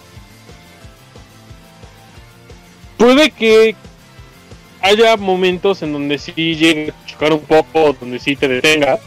Puede 2.96 3.30
que 3.30 3.74
haya 4.80 5.16
momentos 5.16 5.82
en 5.82 5.92
donde 5.92 6.18
sí 6.18 6.32
llegue 6.32 6.90
a 6.90 7.06
chocar 7.06 7.32
un 7.32 7.40
poco, 7.40 7.96
donde 8.00 8.18
sí 8.18 8.36
te 8.36 8.48
detenga, 8.48 8.98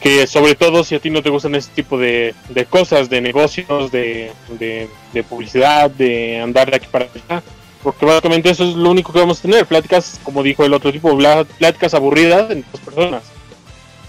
que 0.00 0.26
sobre 0.26 0.54
todo 0.54 0.84
si 0.84 0.94
a 0.94 1.00
ti 1.00 1.10
no 1.10 1.22
te 1.22 1.30
gustan 1.30 1.54
ese 1.54 1.70
tipo 1.74 1.98
de, 1.98 2.34
de 2.48 2.66
cosas, 2.66 3.10
de 3.10 3.20
negocios, 3.20 3.90
de, 3.90 4.30
de, 4.58 5.24
publicidad, 5.24 5.90
de 5.90 6.40
andar 6.40 6.70
de 6.70 6.76
aquí 6.76 6.86
para 6.90 7.06
allá, 7.06 7.42
porque 7.82 8.06
básicamente 8.06 8.50
eso 8.50 8.64
es 8.64 8.74
lo 8.76 8.90
único 8.90 9.12
que 9.12 9.18
vamos 9.18 9.38
a 9.38 9.42
tener, 9.42 9.66
pláticas, 9.66 10.20
como 10.22 10.42
dijo 10.42 10.64
el 10.64 10.74
otro 10.74 10.92
tipo, 10.92 11.16
pláticas 11.58 11.94
aburridas 11.94 12.50
entre 12.50 12.70
dos 12.70 12.80
personas. 12.80 13.22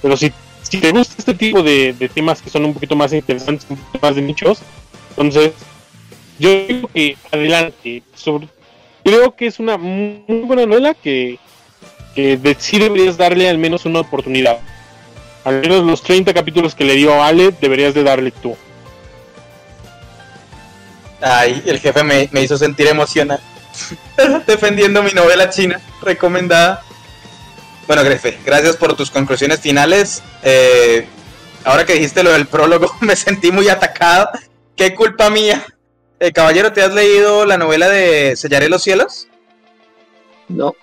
Pero 0.01 0.15
si, 0.15 0.31
si 0.61 0.77
te 0.77 0.91
gusta 0.91 1.15
este 1.17 1.33
tipo 1.33 1.63
de, 1.63 1.93
de 1.93 2.09
temas 2.09 2.41
que 2.41 2.49
son 2.49 2.65
un 2.65 2.73
poquito 2.73 2.95
más 2.95 3.11
interesantes, 3.11 3.65
un 3.69 3.77
poquito 3.77 3.99
más 4.05 4.15
de 4.15 4.21
nichos, 4.21 4.59
entonces 5.11 5.53
yo 6.39 6.65
digo 6.67 6.87
que 6.93 7.17
adelante. 7.31 8.03
Sobre, 8.15 8.47
creo 9.03 9.35
que 9.35 9.47
es 9.47 9.59
una 9.59 9.77
muy 9.77 10.41
buena 10.45 10.65
novela 10.65 10.93
que, 10.93 11.37
que 12.15 12.55
sí 12.59 12.79
deberías 12.79 13.17
darle 13.17 13.49
al 13.49 13.57
menos 13.57 13.85
una 13.85 13.99
oportunidad. 13.99 14.59
Al 15.43 15.61
menos 15.61 15.83
los 15.83 16.03
30 16.03 16.33
capítulos 16.33 16.75
que 16.75 16.83
le 16.83 16.95
dio 16.95 17.23
Ale 17.23 17.53
deberías 17.59 17.93
de 17.93 18.03
darle 18.03 18.31
tú. 18.31 18.57
Ay, 21.21 21.61
el 21.65 21.79
jefe 21.79 22.03
me, 22.03 22.29
me 22.31 22.41
hizo 22.41 22.57
sentir 22.57 22.87
emocional. 22.87 23.39
Defendiendo 24.47 25.03
mi 25.03 25.11
novela 25.11 25.49
china 25.49 25.79
recomendada. 26.01 26.83
Bueno, 27.87 28.03
jefe, 28.03 28.37
gracias 28.45 28.75
por 28.77 28.95
tus 28.95 29.09
conclusiones 29.09 29.59
finales. 29.59 30.21
Eh, 30.43 31.07
ahora 31.63 31.85
que 31.85 31.93
dijiste 31.93 32.23
lo 32.23 32.31
del 32.31 32.47
prólogo, 32.47 32.93
me 33.01 33.15
sentí 33.15 33.51
muy 33.51 33.69
atacado. 33.69 34.29
¿Qué 34.75 34.95
culpa 34.95 35.29
mía? 35.29 35.65
Eh, 36.19 36.31
caballero, 36.31 36.71
¿te 36.73 36.83
has 36.83 36.93
leído 36.93 37.45
la 37.45 37.57
novela 37.57 37.89
de 37.89 38.35
Sellaré 38.35 38.69
los 38.69 38.83
cielos? 38.83 39.27
No, 40.47 40.75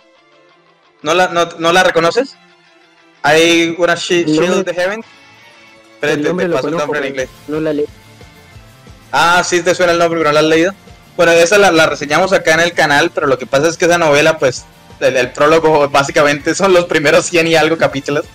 ¿No 1.02 1.14
la, 1.14 1.28
no, 1.28 1.46
no 1.58 1.72
la 1.72 1.84
reconoces? 1.84 2.36
Hay 3.26 3.74
una 3.78 3.94
Shield 3.94 4.64
de 4.64 4.74
Heaven. 4.74 5.04
Espérate, 5.94 6.20
el 6.20 6.24
nombre 6.26 6.48
lo 6.48 6.60
conozco, 6.60 6.78
nombre 6.86 6.98
en 6.98 7.02
pero 7.02 7.08
inglés. 7.24 7.28
no 7.48 7.60
la 7.60 7.72
leí. 7.72 7.86
Ah, 9.12 9.42
sí 9.44 9.62
te 9.62 9.74
suena 9.74 9.92
el 9.92 9.98
nombre, 9.98 10.18
pero 10.20 10.30
no 10.30 10.34
la 10.34 10.40
has 10.40 10.46
leído. 10.46 10.72
Bueno, 11.16 11.32
esa 11.32 11.58
la, 11.58 11.70
la 11.70 11.86
reseñamos 11.86 12.32
acá 12.32 12.54
en 12.54 12.60
el 12.60 12.72
canal, 12.72 13.10
pero 13.14 13.26
lo 13.26 13.38
que 13.38 13.46
pasa 13.46 13.68
es 13.68 13.76
que 13.76 13.86
esa 13.86 13.96
novela, 13.98 14.38
pues, 14.38 14.64
el, 15.00 15.16
el 15.16 15.30
prólogo 15.32 15.88
básicamente 15.88 16.54
son 16.54 16.74
los 16.74 16.84
primeros 16.84 17.24
100 17.26 17.46
y 17.46 17.54
algo 17.56 17.78
capítulos. 17.78 18.26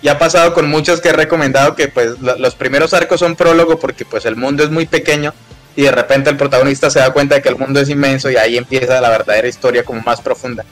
Y 0.00 0.08
ha 0.08 0.18
pasado 0.18 0.54
con 0.54 0.68
muchos 0.70 1.00
que 1.00 1.08
he 1.08 1.12
recomendado 1.12 1.74
que, 1.74 1.88
pues, 1.88 2.20
lo- 2.20 2.36
los 2.38 2.54
primeros 2.54 2.94
arcos 2.94 3.18
son 3.20 3.34
prólogo 3.34 3.78
porque, 3.80 4.04
pues, 4.04 4.24
el 4.26 4.36
mundo 4.36 4.62
es 4.62 4.70
muy 4.70 4.86
pequeño 4.86 5.34
y 5.74 5.82
de 5.82 5.90
repente 5.90 6.30
el 6.30 6.36
protagonista 6.36 6.88
se 6.90 7.00
da 7.00 7.10
cuenta 7.12 7.34
de 7.34 7.42
que 7.42 7.48
el 7.48 7.56
mundo 7.56 7.80
es 7.80 7.88
inmenso 7.88 8.30
y 8.30 8.36
ahí 8.36 8.56
empieza 8.56 9.00
la 9.00 9.10
verdadera 9.10 9.48
historia 9.48 9.82
como 9.84 10.00
más 10.02 10.20
profunda. 10.20 10.64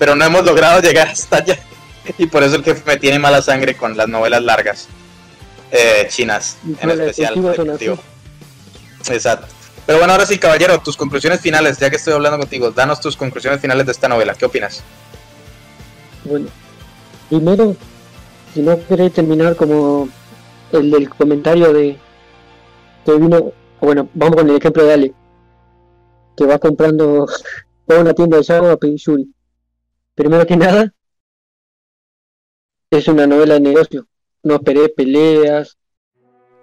Pero 0.00 0.16
no 0.16 0.24
hemos 0.24 0.44
logrado 0.44 0.80
llegar 0.82 1.06
hasta 1.08 1.36
allá 1.36 1.58
y 2.18 2.26
por 2.26 2.42
eso 2.42 2.56
el 2.56 2.64
jefe 2.64 2.82
me 2.86 2.96
tiene 2.96 3.18
mala 3.18 3.42
sangre 3.42 3.76
con 3.76 3.96
las 3.96 4.08
novelas 4.08 4.42
largas 4.42 4.88
eh, 5.70 6.06
chinas, 6.08 6.58
en 6.80 6.88
las 6.88 6.98
especial. 6.98 7.34
Exacto. 9.10 9.46
Pero 9.86 9.98
bueno, 9.98 10.12
ahora 10.12 10.26
sí, 10.26 10.38
caballero, 10.38 10.78
tus 10.78 10.96
conclusiones 10.96 11.40
finales, 11.40 11.78
ya 11.78 11.90
que 11.90 11.96
estoy 11.96 12.14
hablando 12.14 12.38
contigo, 12.38 12.70
danos 12.70 13.00
tus 13.00 13.16
conclusiones 13.16 13.60
finales 13.60 13.86
de 13.86 13.92
esta 13.92 14.08
novela. 14.08 14.34
¿Qué 14.34 14.44
opinas? 14.44 14.82
Bueno, 16.24 16.46
primero, 17.28 17.76
si 18.54 18.60
no 18.60 18.78
querés 18.86 19.12
terminar 19.12 19.56
como 19.56 20.08
el 20.70 20.90
del 20.90 21.08
comentario 21.08 21.72
de 21.72 21.98
que 23.04 23.12
vino, 23.16 23.52
bueno, 23.80 24.08
vamos 24.14 24.36
con 24.36 24.50
el 24.50 24.56
ejemplo 24.56 24.84
de 24.84 24.92
Ale, 24.92 25.14
que 26.36 26.46
va 26.46 26.58
comprando, 26.58 27.26
va 27.90 27.96
a 27.96 28.00
una 28.00 28.14
tienda 28.14 28.36
de 28.36 28.44
Yahoo 28.44 28.70
a 28.70 28.76
pedir 28.76 28.98
Yuri. 28.98 29.34
Primero 30.14 30.46
que 30.46 30.56
nada, 30.56 30.92
es 32.98 33.08
una 33.08 33.26
novela 33.26 33.54
de 33.54 33.60
negocio. 33.60 34.06
No 34.42 34.56
esperé 34.56 34.88
peleas, 34.90 35.78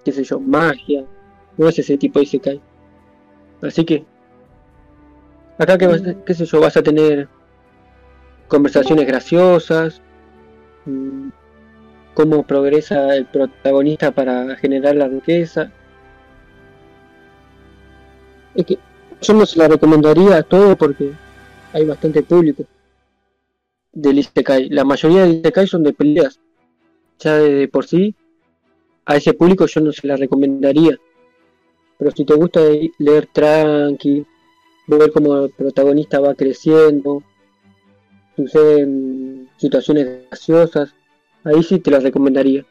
qué 0.06 0.12
sé 0.12 0.24
yo, 0.24 0.40
magia. 0.40 1.04
No 1.58 1.68
es 1.68 1.80
ese 1.80 1.98
tipo 1.98 2.20
de 2.20 2.24
Isekai. 2.24 2.62
Así 3.62 3.84
que, 3.84 4.06
acá 5.58 5.78
que 5.78 5.88
vas, 5.88 6.02
qué 6.26 6.34
sé 6.34 6.46
yo, 6.46 6.62
vas 6.62 6.78
a 6.78 6.84
tener 6.84 7.28
conversaciones 8.48 9.08
graciosas, 9.08 10.02
mm, 10.86 11.30
cómo 12.14 12.44
progresa 12.44 13.16
el 13.16 13.26
protagonista 13.26 14.12
para 14.12 14.56
generar 14.56 14.96
la 14.96 15.08
riqueza. 15.08 15.72
Es 18.54 18.66
que 18.66 18.78
yo 19.22 19.34
no 19.34 19.46
se 19.46 19.58
la 19.58 19.68
recomendaría 19.68 20.38
a 20.38 20.44
todo 20.44 20.76
porque 20.78 21.12
hay 21.74 21.86
bastante 21.86 22.22
público 22.24 22.66
del 23.92 24.20
Isekai. 24.20 24.70
La 24.70 24.84
mayoría 24.84 25.24
de 25.24 25.30
Isekai 25.30 25.68
son 25.68 25.84
de 25.84 25.94
peleas. 25.94 26.40
Ya 27.20 27.36
de, 27.36 27.68
por 27.68 27.86
sí, 27.86 28.16
a 29.06 29.16
ese 29.18 29.34
público 29.34 29.66
yo 29.66 29.82
no 29.82 29.92
se 29.92 30.08
la 30.08 30.16
recomendaría. 30.16 30.98
Pero 31.98 32.12
si 32.12 32.24
te 32.24 32.34
gusta 32.34 32.62
leer 32.98 33.28
tranqui, 33.34 34.26
ver 34.88 35.12
cómo 35.12 35.46
el 35.46 35.52
protagonista 35.52 36.20
va 36.20 36.34
creciendo, 36.34 37.24
suceden 38.36 39.50
situaciones 39.58 40.28
graciosas, 40.30 40.94
ahí 41.44 41.62
sí 41.62 41.80
te 41.80 41.92
las 41.92 42.04
recomendaría. 42.04 42.66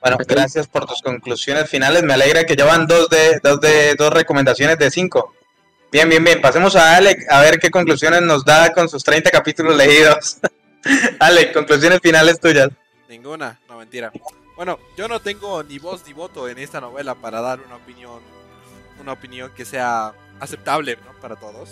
Bueno, 0.00 0.18
gracias 0.28 0.68
por 0.68 0.86
tus 0.86 1.02
conclusiones 1.02 1.68
finales. 1.68 2.04
Me 2.04 2.12
alegra 2.14 2.44
que 2.44 2.54
ya 2.54 2.64
van 2.64 2.86
dos 2.86 3.08
de 3.08 3.40
dos 3.42 3.60
de 3.60 3.96
dos 3.96 4.12
recomendaciones 4.12 4.78
de 4.78 4.90
cinco. 4.90 5.34
Bien, 5.92 6.08
bien, 6.08 6.22
bien. 6.24 6.40
Pasemos 6.40 6.74
a 6.76 6.96
Alec 6.96 7.24
a 7.30 7.40
ver 7.40 7.58
qué 7.58 7.70
conclusiones 7.70 8.22
nos 8.22 8.44
da 8.44 8.72
con 8.72 8.88
sus 8.88 9.02
30 9.04 9.30
capítulos 9.30 9.76
leídos. 9.76 10.38
Alec, 11.20 11.52
conclusiones 11.52 12.00
finales 12.02 12.38
tuyas. 12.40 12.68
Ninguna, 13.08 13.58
no 13.68 13.78
mentira. 13.78 14.12
Bueno, 14.56 14.78
yo 14.96 15.06
no 15.08 15.20
tengo 15.20 15.62
ni 15.62 15.78
voz 15.78 16.02
ni 16.06 16.12
voto 16.12 16.48
en 16.48 16.58
esta 16.58 16.80
novela 16.80 17.14
para 17.14 17.40
dar 17.40 17.60
una 17.60 17.76
opinión, 17.76 18.20
una 19.00 19.12
opinión 19.12 19.52
que 19.54 19.64
sea 19.64 20.12
aceptable 20.40 20.96
¿no? 21.04 21.12
para 21.20 21.36
todos. 21.36 21.70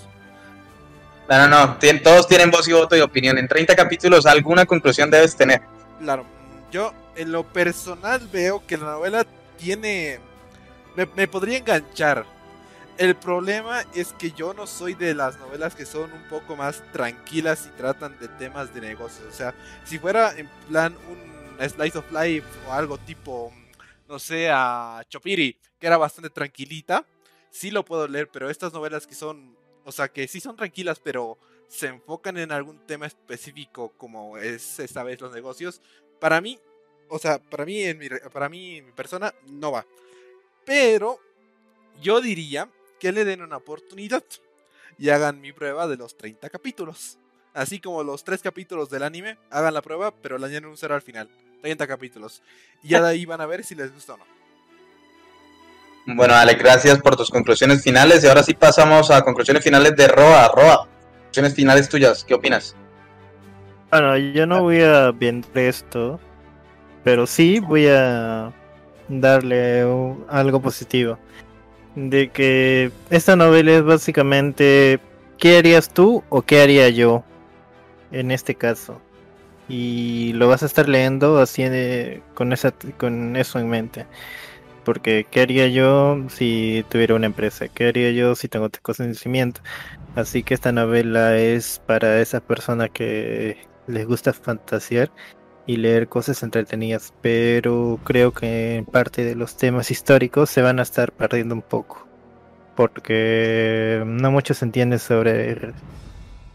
No, 1.29 1.39
no, 1.39 1.49
no. 1.49 1.79
tien- 1.79 2.03
todos 2.03 2.29
tienen 2.29 2.51
voz 2.51 2.69
y 2.69 2.73
voto 2.73 2.97
y 2.97 3.01
opinión. 3.01 3.39
En 3.39 3.49
30 3.49 3.75
capítulos 3.75 4.27
alguna 4.27 4.67
conclusión 4.67 5.11
debes 5.11 5.35
tener. 5.37 5.63
Claro, 5.99 6.25
yo 6.71 6.93
en 7.17 7.33
lo 7.33 7.45
personal 7.45 8.29
veo 8.33 8.63
que 8.67 8.77
la 8.77 8.85
novela 8.93 9.27
tiene... 9.59 10.21
Me, 10.95 11.07
me 11.17 11.27
podría 11.27 11.59
enganchar. 11.59 12.25
El 12.97 13.17
problema 13.17 13.85
es 13.93 14.13
que 14.13 14.31
yo 14.31 14.55
no 14.55 14.69
soy 14.69 14.95
de 14.95 15.15
las 15.15 15.37
novelas 15.41 15.75
que 15.75 15.85
son 15.85 16.13
un 16.13 16.23
poco 16.29 16.55
más 16.55 16.81
tranquilas 16.93 17.67
y 17.67 17.77
tratan 17.77 18.17
de 18.21 18.29
temas 18.29 18.73
de 18.73 18.81
negocios. 18.81 19.27
O 19.29 19.33
sea, 19.33 19.53
si 19.85 19.99
fuera 19.99 20.33
en 20.39 20.49
plan 20.69 20.97
un 21.11 21.69
slice 21.69 21.99
of 21.99 22.13
life 22.13 22.47
o 22.69 22.73
algo 22.73 22.97
tipo, 22.99 23.53
no 24.09 24.21
sé, 24.21 24.49
a 24.49 25.03
Chopiri, 25.09 25.59
que 25.81 25.89
era 25.89 25.97
bastante 25.97 26.31
tranquilita, 26.31 27.05
sí 27.51 27.73
lo 27.73 27.85
puedo 27.85 28.07
leer, 28.07 28.29
pero 28.29 28.49
estas 28.49 28.73
novelas 28.73 29.09
que 29.09 29.17
son, 29.17 29.57
o 29.85 29.91
sea, 29.91 30.07
que 30.07 30.29
sí 30.29 30.39
son 30.39 30.55
tranquilas, 30.55 31.01
pero 31.01 31.37
se 31.67 31.89
enfocan 31.89 32.39
en 32.39 32.53
algún 32.53 32.79
tema 32.87 33.07
específico 33.07 33.93
como 33.97 34.39
es 34.39 34.79
esta 34.79 35.03
vez 35.03 35.21
los 35.21 35.33
negocios, 35.33 35.81
para 36.21 36.41
mí, 36.41 36.61
o 37.09 37.19
sea, 37.19 37.39
para 37.39 37.65
mí, 37.65 37.83
en 37.83 37.99
mi, 37.99 38.09
para 38.33 38.49
mí, 38.49 38.83
mi 38.83 38.93
persona, 38.93 39.35
no 39.49 39.73
va. 39.73 39.85
Pero 40.65 41.19
yo 42.01 42.21
diría 42.21 42.69
que 43.05 43.13
le 43.13 43.27
den 43.27 43.43
una 43.43 43.59
oportunidad 43.59 44.23
y 44.99 45.11
hagan 45.11 45.39
mi 45.43 45.53
prueba 45.53 45.87
de 45.87 45.99
los 45.99 46.17
30 46.17 46.49
capítulos. 46.49 47.19
Así 47.53 47.79
como 47.79 48.03
los 48.03 48.25
3 48.25 48.41
capítulos 48.41 48.89
del 48.89 49.03
anime, 49.03 49.37
hagan 49.51 49.75
la 49.75 49.83
prueba, 49.83 50.11
pero 50.23 50.39
le 50.39 50.47
añaden 50.47 50.65
un 50.65 50.79
cero 50.79 50.95
al 50.95 51.03
final. 51.03 51.29
30 51.61 51.87
capítulos. 51.87 52.41
Y 52.83 52.89
ya 52.89 53.03
de 53.03 53.09
ahí 53.11 53.27
van 53.27 53.43
a 53.43 53.47
ver 53.47 53.63
si 53.63 53.75
les 53.75 53.93
gusta 53.93 54.15
o 54.15 54.17
no. 54.17 54.25
Bueno, 56.07 56.33
Alec, 56.33 56.59
gracias 56.59 56.99
por 57.03 57.15
tus 57.15 57.29
conclusiones 57.31 57.83
finales. 57.83 58.25
Y 58.25 58.27
ahora 58.27 58.43
sí 58.43 58.55
pasamos 58.55 59.11
a 59.11 59.21
conclusiones 59.23 59.63
finales 59.63 59.95
de 59.97 60.09
Roa. 60.09 60.49
Roa, 60.49 60.89
conclusiones 61.17 61.55
finales 61.55 61.91
tuyas. 61.91 62.25
¿Qué 62.25 62.33
opinas? 62.33 62.75
Bueno, 63.91 64.17
yo 64.17 64.47
no 64.47 64.63
voy 64.63 64.81
a 64.81 65.11
vender 65.11 65.59
esto, 65.59 66.19
pero 67.05 67.27
sí 67.27 67.61
voy 67.61 67.87
a 67.87 68.51
darle 69.11 69.85
un- 69.85 70.25
algo 70.31 70.63
positivo. 70.63 71.19
De 71.95 72.29
que 72.31 72.91
esta 73.11 73.37
novela 73.37 73.73
es 73.73 73.85
básicamente 73.85 74.99
¿qué 75.39 75.59
harías 75.59 75.93
tú 75.93 76.25
o 76.29 76.43
qué 76.43 76.61
haría 76.61 76.89
yo 76.89 77.25
en 78.13 78.31
este 78.31 78.55
caso? 78.55 79.01
Y 79.69 80.33
lo 80.35 80.49
vas 80.49 80.63
a 80.63 80.67
estar 80.67 80.89
leyendo 80.89 81.39
así 81.39 81.63
de- 81.65 82.23
con, 82.35 82.53
esa, 82.53 82.73
con 82.99 83.37
eso 83.37 83.59
en 83.59 83.69
mente. 83.69 84.07
Porque 84.85 85.27
¿qué 85.31 85.41
haría 85.43 85.69
yo 85.69 86.19
si 86.29 86.85
tuviera 86.91 87.15
una 87.15 87.27
empresa? 87.27 87.69
¿Qué 87.69 87.89
haría 87.89 88.11
yo 88.13 88.35
si 88.35 88.49
tengo 88.49 88.69
conocimiento? 88.83 89.61
Así 90.17 90.43
que 90.43 90.55
esta 90.55 90.73
novela 90.73 91.39
es 91.39 91.81
para 91.87 92.21
esas 92.21 92.43
personas 92.43 92.91
que 92.91 93.57
les 93.87 94.07
gusta 94.07 94.33
fantasear 94.33 95.11
y 95.67 95.77
leer 95.79 96.09
cosas 96.09 96.43
entretenidas, 96.43 97.15
pero 97.21 97.99
creo 98.05 98.33
que 98.33 98.77
en 98.77 98.85
parte 98.87 99.25
de 99.25 99.35
los 99.35 99.57
temas 99.57 99.91
históricos 99.91 100.51
se 100.51 100.63
van 100.63 100.79
a 100.79 100.83
estar 100.83 101.13
perdiendo 101.13 101.55
un 101.55 101.63
poco, 101.63 102.07
porque 102.77 104.03
no 104.07 104.31
mucho 104.31 104.55
se 104.55 104.65
entiende 104.67 104.99
sobre 104.99 105.55
re- 105.55 105.75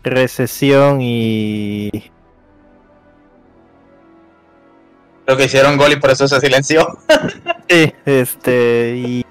recesión 0.04 1.00
y 1.02 1.92
Creo 5.26 5.38
que 5.38 5.46
hicieron 5.46 5.78
gol 5.78 5.92
y 5.92 5.96
por 5.98 6.10
eso 6.10 6.28
se 6.28 6.40
silenció. 6.40 6.88
Sí, 7.70 7.94
este 8.06 8.96
y 8.98 9.26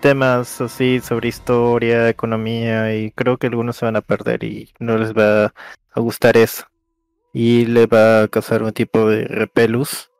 temas 0.00 0.60
así 0.60 1.00
sobre 1.00 1.28
historia, 1.28 2.08
economía 2.08 2.94
y 2.96 3.10
creo 3.10 3.36
que 3.36 3.48
algunos 3.48 3.76
se 3.76 3.84
van 3.84 3.96
a 3.96 4.00
perder 4.00 4.44
y 4.44 4.72
no 4.78 4.96
les 4.96 5.12
va 5.12 5.46
a 5.46 6.00
gustar 6.00 6.36
eso 6.36 6.66
y 7.34 7.66
le 7.66 7.86
va 7.86 8.22
a 8.22 8.28
causar 8.28 8.62
un 8.62 8.72
tipo 8.72 9.08
de 9.10 9.24
repelus. 9.24 10.10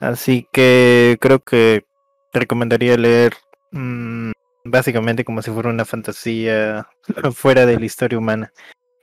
Así 0.00 0.46
que 0.52 1.16
creo 1.20 1.38
que 1.38 1.86
recomendaría 2.34 2.96
leer 2.96 3.32
mm, 3.70 4.32
básicamente 4.64 5.24
como 5.24 5.40
si 5.40 5.52
fuera 5.52 5.70
una 5.70 5.84
fantasía 5.84 6.88
fuera 7.32 7.64
de 7.64 7.78
la 7.78 7.86
historia 7.86 8.18
humana 8.18 8.52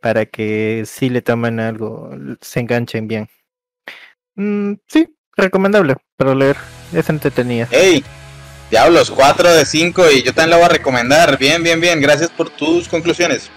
para 0.01 0.25
que 0.25 0.83
si 0.85 1.09
le 1.09 1.21
tomen 1.21 1.61
algo, 1.61 2.11
se 2.41 2.59
enganchen 2.59 3.07
bien. 3.07 3.29
Mm, 4.35 4.73
sí, 4.87 5.07
recomendable 5.37 5.95
para 6.17 6.35
leer, 6.35 6.57
es 6.93 7.09
entretenida. 7.09 7.69
Hey, 7.71 8.03
diablos, 8.69 9.09
4 9.09 9.49
de 9.49 9.65
5 9.65 10.11
y 10.11 10.23
yo 10.23 10.33
también 10.33 10.49
la 10.49 10.57
voy 10.57 10.65
a 10.65 10.69
recomendar. 10.69 11.37
Bien, 11.37 11.63
bien, 11.63 11.79
bien. 11.79 12.01
Gracias 12.01 12.29
por 12.29 12.49
tus 12.49 12.89
conclusiones. 12.89 13.49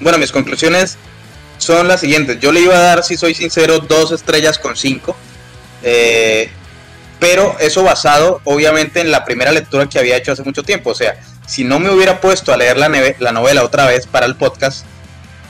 Bueno, 0.00 0.18
mis 0.18 0.30
conclusiones 0.30 0.98
son 1.62 1.88
las 1.88 2.00
siguientes. 2.00 2.38
Yo 2.40 2.52
le 2.52 2.60
iba 2.60 2.74
a 2.76 2.80
dar, 2.80 3.04
si 3.04 3.16
soy 3.16 3.34
sincero, 3.34 3.78
dos 3.80 4.12
estrellas 4.12 4.58
con 4.58 4.76
5. 4.76 5.16
pero 7.18 7.56
eso 7.60 7.82
basado, 7.84 8.40
obviamente, 8.44 9.00
en 9.00 9.10
la 9.10 9.24
primera 9.24 9.52
lectura 9.52 9.88
que 9.88 9.98
había 9.98 10.16
hecho 10.16 10.32
hace 10.32 10.42
mucho 10.42 10.62
tiempo. 10.64 10.90
O 10.90 10.94
sea, 10.94 11.16
si 11.46 11.62
no 11.64 11.78
me 11.78 11.90
hubiera 11.90 12.20
puesto 12.20 12.52
a 12.52 12.56
leer 12.56 12.76
la, 12.78 12.88
neve- 12.88 13.16
la 13.20 13.32
novela 13.32 13.62
otra 13.62 13.86
vez 13.86 14.06
para 14.06 14.26
el 14.26 14.34
podcast, 14.34 14.84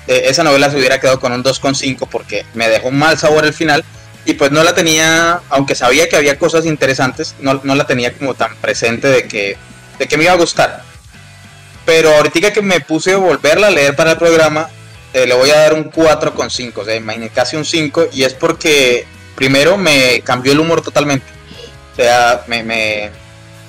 eh, 0.07 0.25
esa 0.27 0.45
novela 0.45 0.71
se 0.71 0.77
hubiera 0.77 1.01
quedado 1.01 1.19
con 1.21 1.33
un 1.33 1.43
2,5 1.43 2.09
porque 2.11 2.45
me 2.55 2.69
dejó 2.69 2.89
un 2.89 2.99
mal 2.99 3.19
sabor 3.19 3.45
el 3.47 3.55
final 3.55 3.85
y 4.25 4.35
pues 4.35 4.51
no 4.53 4.63
la 4.65 4.75
tenía, 4.75 5.41
aunque 5.49 5.75
sabía 5.75 6.09
que 6.09 6.17
había 6.17 6.39
cosas 6.39 6.67
interesantes, 6.67 7.35
no, 7.41 7.61
no 7.65 7.75
la 7.75 7.87
tenía 7.87 8.13
como 8.13 8.35
tan 8.35 8.55
presente 8.57 9.09
de 9.09 9.27
que, 9.27 9.57
de 9.99 10.07
que 10.09 10.17
me 10.19 10.25
iba 10.25 10.33
a 10.33 10.37
gustar. 10.37 10.83
Pero 11.87 12.15
ahorita 12.15 12.53
que 12.53 12.63
me 12.63 12.81
puse 12.81 13.13
a 13.13 13.17
volverla 13.17 13.69
a 13.69 13.71
leer 13.71 13.97
para 13.97 14.13
el 14.13 14.19
programa, 14.19 14.69
eh, 15.13 15.27
le 15.27 15.35
voy 15.35 15.51
a 15.51 15.59
dar 15.59 15.75
un 15.75 15.91
4,5, 15.91 16.73
o 16.77 16.85
sea, 16.85 16.97
imaginé 16.97 17.29
casi 17.29 17.57
un 17.57 17.65
5 17.65 18.09
y 18.13 18.25
es 18.25 18.35
porque 18.35 19.07
primero 19.35 19.77
me 19.77 20.23
cambió 20.25 20.53
el 20.53 20.61
humor 20.61 20.83
totalmente. 20.83 21.27
O 21.93 21.97
sea, 21.97 22.45
me, 22.47 23.11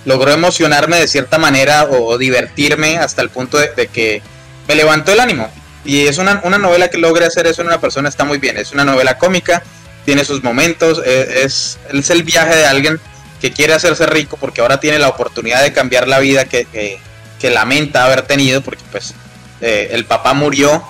logró 0.05 0.31
emocionarme 0.31 0.99
de 0.99 1.07
cierta 1.07 1.37
manera 1.37 1.85
o, 1.85 2.17
divertirme 2.17 2.97
hasta 2.97 3.21
el 3.21 3.29
punto 3.29 3.57
de, 3.57 3.87
que 3.87 4.21
me 4.67 4.75
levantó 4.75 5.11
el 5.11 5.19
ánimo. 5.19 5.49
Y 5.85 6.07
es 6.07 6.17
una, 6.17 6.41
una 6.45 6.57
novela 6.57 6.89
que 6.89 6.97
logre 6.97 7.25
hacer 7.25 7.45
eso 7.47 7.61
en 7.61 7.67
una 7.67 7.81
persona, 7.81 8.07
está 8.07 8.23
muy 8.23 8.37
bien. 8.37 8.57
Es 8.57 8.71
una 8.71 8.85
novela 8.85 9.17
cómica, 9.17 9.63
tiene 10.05 10.23
sus 10.23 10.43
momentos, 10.43 11.01
eh, 11.05 11.41
es, 11.43 11.77
es 11.91 12.09
el 12.09 12.23
viaje 12.23 12.55
de 12.55 12.65
alguien 12.65 12.99
que 13.41 13.51
quiere 13.51 13.73
hacerse 13.73 14.05
rico 14.05 14.37
porque 14.37 14.61
ahora 14.61 14.79
tiene 14.79 14.99
la 14.99 15.09
oportunidad 15.09 15.61
de 15.61 15.73
cambiar 15.73 16.07
la 16.07 16.19
vida 16.19 16.45
que, 16.45 16.63
que, 16.63 16.97
que 17.39 17.49
lamenta 17.49 18.05
haber 18.05 18.21
tenido 18.21 18.61
porque 18.61 18.83
pues 18.89 19.13
eh, 19.59 19.89
el 19.91 20.05
papá 20.05 20.33
murió 20.33 20.81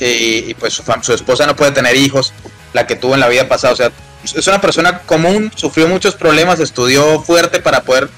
y, 0.00 0.54
pues 0.54 0.74
su, 0.74 1.12
esposa 1.12 1.46
no 1.46 1.56
puede 1.56 1.72
tener 1.72 1.96
hijos, 1.96 2.32
la 2.72 2.86
que 2.86 2.96
tuvo 2.96 3.14
en 3.14 3.20
la 3.20 3.28
vida 3.28 3.48
pasada, 3.48 3.72
o 3.72 3.76
sea, 3.76 3.90
es 4.24 4.46
una 4.46 4.60
persona 4.60 5.00
común, 5.00 5.52
sufrió 5.54 5.88
muchos 5.88 6.14
problemas, 6.14 6.60
estudió 6.60 7.22
fuerte 7.22 7.60
para 7.60 7.82
poder 7.82 8.08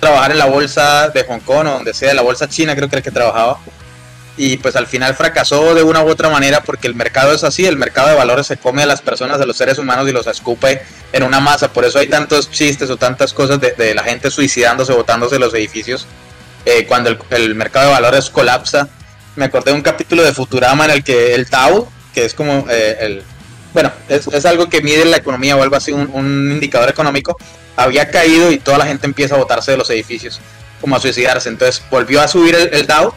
trabajar 0.00 0.30
en 0.30 0.38
la 0.38 0.46
bolsa 0.46 1.08
de 1.10 1.24
Hong 1.24 1.40
Kong 1.40 1.66
o 1.66 1.70
donde 1.70 1.94
sea, 1.94 2.14
la 2.14 2.22
bolsa 2.22 2.48
china 2.48 2.74
creo 2.74 2.88
que 2.88 2.96
era 2.96 3.02
que 3.02 3.10
trabajaba. 3.10 3.58
Y 4.36 4.56
pues 4.58 4.76
al 4.76 4.86
final 4.86 5.16
fracasó 5.16 5.74
de 5.74 5.82
una 5.82 6.04
u 6.04 6.08
otra 6.08 6.28
manera 6.28 6.62
porque 6.62 6.86
el 6.86 6.94
mercado 6.94 7.32
es 7.32 7.42
así, 7.42 7.66
el 7.66 7.76
mercado 7.76 8.08
de 8.08 8.14
valores 8.14 8.46
se 8.46 8.56
come 8.56 8.84
a 8.84 8.86
las 8.86 9.02
personas, 9.02 9.40
a 9.40 9.46
los 9.46 9.56
seres 9.56 9.78
humanos 9.78 10.08
y 10.08 10.12
los 10.12 10.28
escupe 10.28 10.80
en 11.12 11.24
una 11.24 11.40
masa. 11.40 11.72
Por 11.72 11.84
eso 11.84 11.98
hay 11.98 12.06
tantos 12.06 12.48
chistes 12.48 12.88
o 12.88 12.96
tantas 12.96 13.32
cosas 13.32 13.58
de, 13.60 13.94
la 13.94 14.04
gente 14.04 14.30
suicidándose, 14.30 14.92
botándose 14.92 15.40
los 15.40 15.52
edificios. 15.54 16.06
eh, 16.64 16.86
cuando 16.86 17.16
el 17.30 17.54
mercado 17.56 17.86
de 17.86 17.92
valores 17.92 18.30
colapsa. 18.30 18.88
Me 19.38 19.44
acordé 19.44 19.70
de 19.70 19.76
un 19.76 19.82
capítulo 19.82 20.22
de 20.24 20.32
Futurama 20.32 20.84
en 20.86 20.90
el 20.90 21.04
que 21.04 21.34
el 21.34 21.48
Tau, 21.48 21.88
que 22.12 22.24
es 22.24 22.34
como 22.34 22.66
eh, 22.68 22.96
el... 23.00 23.22
Bueno, 23.72 23.92
es, 24.08 24.26
es 24.26 24.44
algo 24.46 24.68
que 24.68 24.80
mide 24.82 25.04
la 25.04 25.18
economía 25.18 25.56
o 25.56 25.62
algo 25.62 25.76
así, 25.76 25.92
un, 25.92 26.10
un 26.12 26.50
indicador 26.52 26.88
económico, 26.88 27.36
había 27.76 28.10
caído 28.10 28.50
y 28.50 28.58
toda 28.58 28.78
la 28.78 28.86
gente 28.86 29.06
empieza 29.06 29.36
a 29.36 29.38
botarse 29.38 29.70
de 29.70 29.76
los 29.76 29.88
edificios, 29.90 30.40
como 30.80 30.96
a 30.96 31.00
suicidarse. 31.00 31.48
Entonces 31.48 31.82
volvió 31.88 32.20
a 32.20 32.26
subir 32.26 32.56
el, 32.56 32.74
el 32.74 32.86
Dow 32.88 33.14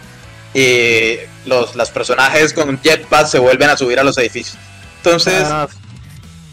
y 0.53 1.15
los, 1.45 1.75
los 1.75 1.89
personajes 1.89 2.53
con 2.53 2.79
jetpack 2.79 3.25
se 3.25 3.39
vuelven 3.39 3.69
a 3.69 3.77
subir 3.77 3.99
a 3.99 4.03
los 4.03 4.17
edificios. 4.19 4.57
Entonces, 4.97 5.43
Ah, 5.45 5.67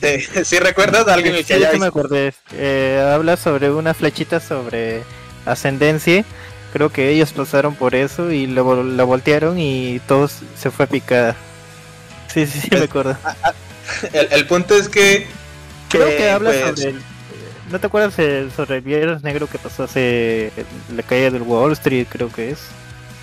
eh, 0.00 0.26
si 0.44 0.58
recuerdas 0.58 1.06
a 1.08 1.14
alguien 1.14 1.36
sí, 1.36 1.44
que 1.44 1.54
haya 1.54 1.72
sí 1.72 1.78
me 1.78 1.86
acordé. 1.86 2.32
Eh, 2.52 3.06
habla 3.12 3.36
sobre 3.36 3.70
una 3.70 3.92
flechita 3.92 4.40
sobre 4.40 5.02
ascendencia 5.44 6.24
Creo 6.72 6.90
que 6.90 7.10
ellos 7.10 7.32
pasaron 7.32 7.74
por 7.74 7.94
eso 7.94 8.30
y 8.30 8.46
lo, 8.46 8.82
la 8.84 9.04
voltearon 9.04 9.58
y 9.58 10.00
todo 10.06 10.28
se 10.28 10.70
fue 10.70 10.84
a 10.84 10.88
picada. 10.88 11.36
Sí, 12.32 12.46
sí, 12.46 12.60
sí, 12.60 12.68
me 12.70 12.80
acuerdo. 12.80 13.16
El, 14.12 14.28
el 14.32 14.46
punto 14.46 14.74
es 14.74 14.88
que. 14.88 15.26
Creo 15.88 16.08
que 16.08 16.16
que, 16.16 16.30
habla 16.30 16.50
pues, 16.50 16.60
sobre 16.60 16.90
el... 16.90 17.02
¿No 17.70 17.80
te 17.80 17.86
acuerdas 17.86 18.14
eh, 18.18 18.48
sobre 18.54 18.76
el 18.76 18.82
viernes 18.82 19.22
negro 19.22 19.46
que 19.46 19.58
pasó 19.58 19.84
hace 19.84 20.52
la 20.94 21.02
caída 21.02 21.30
del 21.30 21.42
Wall 21.42 21.72
Street, 21.72 22.06
creo 22.08 22.30
que 22.30 22.50
es? 22.50 22.58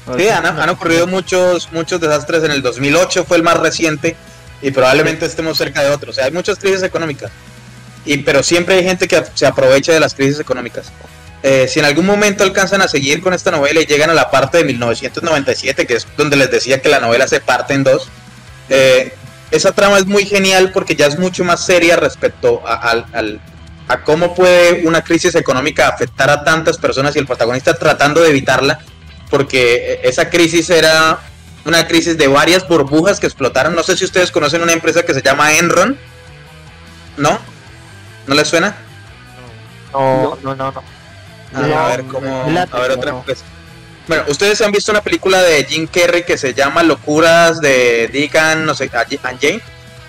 O 0.07 0.17
Sí, 0.17 0.27
han, 0.27 0.45
han 0.45 0.69
ocurrido 0.69 1.07
muchos, 1.07 1.71
muchos 1.71 1.99
desastres 1.99 2.43
en 2.43 2.51
el 2.51 2.61
2008, 2.61 3.25
fue 3.25 3.37
el 3.37 3.43
más 3.43 3.57
reciente 3.57 4.15
y 4.61 4.71
probablemente 4.71 5.25
estemos 5.25 5.57
cerca 5.57 5.83
de 5.83 5.89
otros. 5.89 6.11
O 6.11 6.13
sea, 6.13 6.25
hay 6.25 6.31
muchas 6.31 6.59
crisis 6.59 6.83
económicas, 6.83 7.31
y, 8.05 8.17
pero 8.17 8.43
siempre 8.43 8.75
hay 8.75 8.83
gente 8.83 9.07
que 9.07 9.23
se 9.33 9.47
aprovecha 9.47 9.93
de 9.93 9.99
las 9.99 10.13
crisis 10.13 10.39
económicas. 10.39 10.91
Eh, 11.43 11.67
si 11.67 11.79
en 11.79 11.85
algún 11.85 12.05
momento 12.05 12.43
alcanzan 12.43 12.81
a 12.81 12.87
seguir 12.87 13.21
con 13.21 13.33
esta 13.33 13.51
novela 13.51 13.79
y 13.79 13.85
llegan 13.85 14.09
a 14.09 14.13
la 14.13 14.31
parte 14.31 14.57
de 14.57 14.63
1997, 14.63 15.85
que 15.85 15.95
es 15.95 16.07
donde 16.17 16.35
les 16.37 16.49
decía 16.49 16.81
que 16.81 16.89
la 16.89 16.99
novela 16.99 17.27
se 17.27 17.39
parte 17.39 17.73
en 17.73 17.83
dos, 17.83 18.09
eh, 18.69 19.13
esa 19.51 19.71
trama 19.71 19.99
es 19.99 20.05
muy 20.05 20.25
genial 20.25 20.71
porque 20.71 20.95
ya 20.95 21.05
es 21.05 21.19
mucho 21.19 21.43
más 21.43 21.63
seria 21.63 21.97
respecto 21.97 22.63
a, 22.65 23.05
a 23.87 24.01
cómo 24.03 24.33
puede 24.33 24.87
una 24.87 25.03
crisis 25.03 25.35
económica 25.35 25.87
afectar 25.87 26.31
a 26.31 26.43
tantas 26.43 26.77
personas 26.77 27.15
y 27.15 27.19
el 27.19 27.27
protagonista 27.27 27.77
tratando 27.77 28.21
de 28.21 28.29
evitarla 28.29 28.79
porque 29.29 29.99
esa 30.03 30.29
crisis 30.29 30.69
era 30.69 31.19
una 31.65 31.87
crisis 31.87 32.17
de 32.17 32.27
varias 32.27 32.67
burbujas 32.67 33.19
que 33.19 33.25
explotaron. 33.25 33.75
No 33.75 33.83
sé 33.83 33.97
si 33.97 34.05
ustedes 34.05 34.31
conocen 34.31 34.61
una 34.61 34.73
empresa 34.73 35.03
que 35.03 35.13
se 35.13 35.21
llama 35.21 35.53
Enron. 35.57 35.97
¿No? 37.17 37.39
¿No 38.27 38.35
les 38.35 38.47
suena? 38.47 38.75
No, 39.91 40.37
no, 40.43 40.55
no, 40.55 40.71
no. 40.71 40.79
Ah, 40.79 40.94
No, 41.61 41.79
a 41.79 41.87
ver, 41.89 42.05
¿cómo? 42.05 42.43
A 42.71 42.79
ver, 42.79 42.91
otra 42.91 43.11
empresa. 43.11 43.43
Bueno, 44.07 44.23
ustedes 44.27 44.61
han 44.61 44.71
visto 44.71 44.91
una 44.91 45.01
película 45.01 45.41
de 45.41 45.63
Jim 45.65 45.87
Carrey 45.87 46.23
que 46.23 46.37
se 46.37 46.53
llama 46.53 46.83
Locuras 46.83 47.59
de 47.59 48.29
and, 48.39 48.65
no 48.65 48.75
sé, 48.75 48.89
and 48.93 49.39
Jane, 49.41 49.61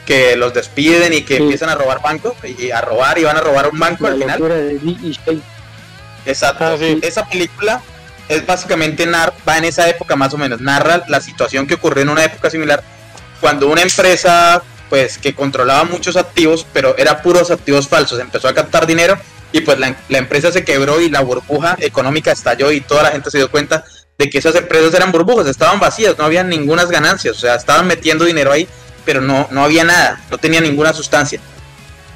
que 0.04 0.36
los 0.36 0.52
despiden 0.52 1.12
y 1.14 1.22
que 1.22 1.36
Sí. 1.36 1.42
empiezan 1.42 1.70
a 1.70 1.74
robar 1.74 2.02
bancos 2.02 2.34
y 2.44 2.70
a 2.70 2.80
robar 2.82 3.18
y 3.18 3.24
van 3.24 3.36
a 3.36 3.40
robar 3.40 3.68
un 3.68 3.78
banco 3.78 4.04
La 4.04 4.10
al 4.12 4.18
final. 4.18 4.38
locura 4.38 4.54
de 4.56 4.78
Dick 4.78 5.02
y 5.02 5.14
Jane. 5.24 5.40
Exacto. 6.26 6.64
Ah, 6.64 6.76
sí. 6.78 6.98
Esa 7.02 7.24
película 7.26 7.80
es 8.28 8.44
básicamente 8.44 9.06
nar- 9.06 9.32
va 9.48 9.56
en 9.58 9.64
esa 9.64 9.88
época 9.88 10.14
más 10.16 10.34
o 10.34 10.38
menos, 10.38 10.60
narra 10.60 11.04
la 11.08 11.20
situación 11.20 11.66
que 11.66 11.74
ocurrió 11.74 12.02
en 12.02 12.08
una 12.10 12.24
época 12.24 12.50
similar 12.50 12.82
cuando 13.40 13.68
una 13.68 13.82
empresa 13.82 14.62
pues 14.90 15.18
que 15.18 15.34
controlaba 15.34 15.84
muchos 15.84 16.16
activos, 16.16 16.64
pero 16.72 16.96
era 16.96 17.20
puros 17.22 17.50
activos 17.50 17.88
falsos, 17.88 18.20
empezó 18.20 18.46
a 18.48 18.54
captar 18.54 18.86
dinero 18.86 19.18
y 19.56 19.60
pues 19.62 19.78
la, 19.78 19.96
la 20.08 20.18
empresa 20.18 20.52
se 20.52 20.64
quebró 20.64 21.00
y 21.00 21.08
la 21.08 21.20
burbuja 21.20 21.76
económica 21.80 22.32
estalló 22.32 22.70
y 22.72 22.80
toda 22.80 23.04
la 23.04 23.10
gente 23.10 23.30
se 23.30 23.38
dio 23.38 23.50
cuenta 23.50 23.84
de 24.18 24.30
que 24.30 24.38
esas 24.38 24.54
empresas 24.54 24.94
eran 24.94 25.12
burbujas, 25.12 25.46
estaban 25.46 25.78
vacías, 25.78 26.16
no 26.18 26.24
había 26.24 26.42
ninguna 26.42 26.84
ganancias, 26.86 27.36
o 27.36 27.40
sea, 27.40 27.54
estaban 27.54 27.86
metiendo 27.86 28.24
dinero 28.24 28.52
ahí, 28.52 28.66
pero 29.04 29.20
no, 29.20 29.46
no 29.50 29.62
había 29.64 29.84
nada, 29.84 30.20
no 30.30 30.38
tenía 30.38 30.60
ninguna 30.60 30.92
sustancia. 30.92 31.40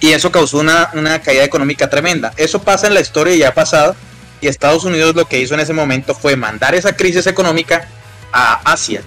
Y 0.01 0.13
eso 0.13 0.33
causó 0.33 0.59
una, 0.59 0.91
una 0.95 1.21
caída 1.21 1.45
económica 1.45 1.91
tremenda. 1.91 2.33
Eso 2.39 2.63
pasa 2.63 2.87
en 2.87 2.95
la 2.95 3.01
historia 3.01 3.35
y 3.35 3.39
ya 3.39 3.49
ha 3.49 3.55
pasado. 3.55 3.95
Y 4.41 4.49
Estados 4.49 4.85
Unidos 4.85 5.15
lo 5.15 5.27
que 5.27 5.39
hizo 5.39 5.53
en 5.53 5.61
ese 5.61 5.75
momento 5.75 6.15
fue 6.15 6.37
mandar 6.37 6.75
esa 6.75 6.97
crisis 6.97 7.27
económica 7.27 7.87
a 8.33 8.63
Asia. 8.65 9.03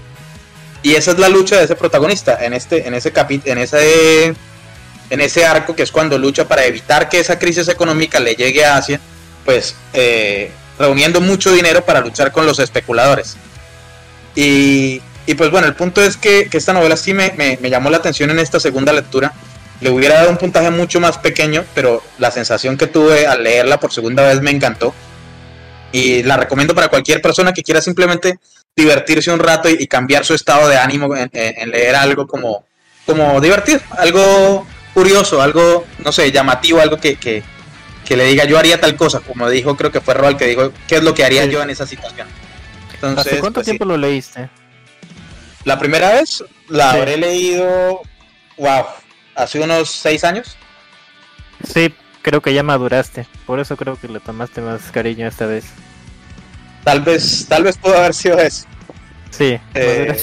Y 0.84 0.94
esa 0.94 1.12
es 1.12 1.18
la 1.18 1.30
lucha 1.30 1.58
de 1.58 1.64
ese 1.64 1.76
protagonista 1.76 2.38
en 2.46 2.54
este, 2.54 2.88
en 2.88 2.94
ese 2.94 3.12
capi- 3.12 3.42
en 3.46 3.58
ese, 3.58 4.36
en 5.10 5.22
ese 5.22 5.46
arco 5.46 5.76
que 5.76 5.84
es 5.84 5.92
cuando 5.92 6.18
lucha 6.18 6.48
para 6.48 6.66
evitar 6.66 7.10
que 7.10 7.20
esa 7.20 7.38
crisis 7.40 7.68
económica 7.68 8.20
le 8.20 8.36
llegue 8.36 8.66
a 8.66 8.78
Asia, 8.78 9.00
pues 9.46 9.76
eh, 9.94 10.52
reuniendo 10.80 11.22
mucho 11.22 11.52
dinero 11.52 11.84
para 11.86 12.00
luchar 12.02 12.32
con 12.32 12.46
los 12.46 12.60
especuladores. 12.60 13.36
Y, 14.36 15.02
y 15.26 15.36
pues 15.36 15.52
bueno, 15.52 15.68
el 15.68 15.76
punto 15.76 16.02
es 16.04 16.18
que, 16.18 16.50
que 16.50 16.58
esta 16.58 16.74
novela 16.74 16.98
sí 16.98 17.14
me, 17.14 17.34
me- 17.38 17.70
llamó 17.70 17.90
la 17.90 17.98
atención 17.98 18.30
en 18.32 18.40
esta 18.40 18.60
segunda 18.60 18.92
lectura. 18.94 19.34
Le 19.82 19.90
hubiera 19.90 20.16
dado 20.16 20.30
un 20.30 20.38
puntaje 20.38 20.70
mucho 20.72 21.00
más 21.00 21.18
pequeño, 21.18 21.66
pero 21.76 22.02
la 22.18 22.32
sensación 22.32 22.78
que 22.78 22.88
tuve 22.88 23.28
al 23.28 23.44
leerla 23.44 23.80
por 23.80 23.94
segunda 23.94 24.24
vez 24.24 24.42
me 24.42 24.52
encantó. 24.52 24.94
Y 25.92 26.24
la 26.24 26.38
recomiendo 26.38 26.74
para 26.74 26.88
cualquier 26.88 27.22
persona 27.22 27.54
que 27.54 27.62
quiera 27.64 27.82
simplemente 27.82 28.40
divertirse 28.76 29.30
un 29.32 29.40
rato 29.40 29.70
y, 29.70 29.86
cambiar 29.86 30.26
su 30.26 30.34
estado 30.34 30.68
de 30.68 30.78
ánimo 30.78 31.16
en, 31.16 31.30
en- 31.34 31.54
en 31.60 31.70
leer 31.70 31.96
algo 31.96 32.26
como, 32.26 32.66
como 33.06 33.40
divertir, 33.40 33.80
algo 33.98 34.66
curioso, 34.94 35.42
algo, 35.42 35.86
no 36.00 36.12
sé, 36.12 36.32
llamativo, 36.32 36.80
algo 36.80 36.98
que, 36.98 37.16
que, 37.16 37.44
que 38.06 38.18
le 38.18 38.26
diga 38.26 38.46
yo 38.46 38.58
haría 38.60 38.80
tal 38.80 38.96
cosa, 38.96 39.20
como 39.22 39.50
dijo, 39.50 39.76
creo 39.78 39.92
que 39.92 40.02
fue 40.02 40.14
Roal 40.14 40.38
que 40.38 40.46
dijo, 40.48 40.72
¿qué 40.88 40.96
es 40.98 41.04
lo 41.04 41.14
que 41.14 41.24
haría 41.26 41.44
Sí. 41.46 41.52
yo 41.52 41.62
en 41.64 41.70
esa 41.70 41.86
situación? 41.88 42.28
Entonces, 42.94 43.26
¿Hace 43.28 43.40
cuánto 43.40 43.56
pues, 43.60 43.66
sí. 43.66 43.72
tiempo 43.72 43.86
lo 43.86 43.98
leíste? 43.98 44.50
La 45.66 45.80
primera 45.80 46.12
vez 46.14 46.44
la 46.70 46.92
Sí. 46.92 46.98
habré 46.98 47.18
leído, 47.18 48.02
wow, 48.58 48.86
hace 49.36 49.60
unos 49.60 49.90
seis 49.90 50.24
años. 50.24 50.58
Sí, 51.66 51.94
creo 52.22 52.42
que 52.42 52.54
ya 52.54 52.64
maduraste. 52.64 53.26
Por 53.46 53.60
eso 53.60 53.78
creo 53.78 53.98
que 54.00 54.08
le 54.10 54.20
tomaste 54.20 54.62
más 54.62 54.82
cariño 54.92 55.28
esta 55.28 55.46
vez. 55.46 55.66
Tal 56.84 57.02
vez, 57.02 57.46
tal 57.48 57.64
vez 57.64 57.78
pudo 57.78 57.98
haber 57.98 58.14
sido 58.14 58.38
eso. 58.40 58.66
Sí, 59.32 59.58
Eh. 59.74 60.22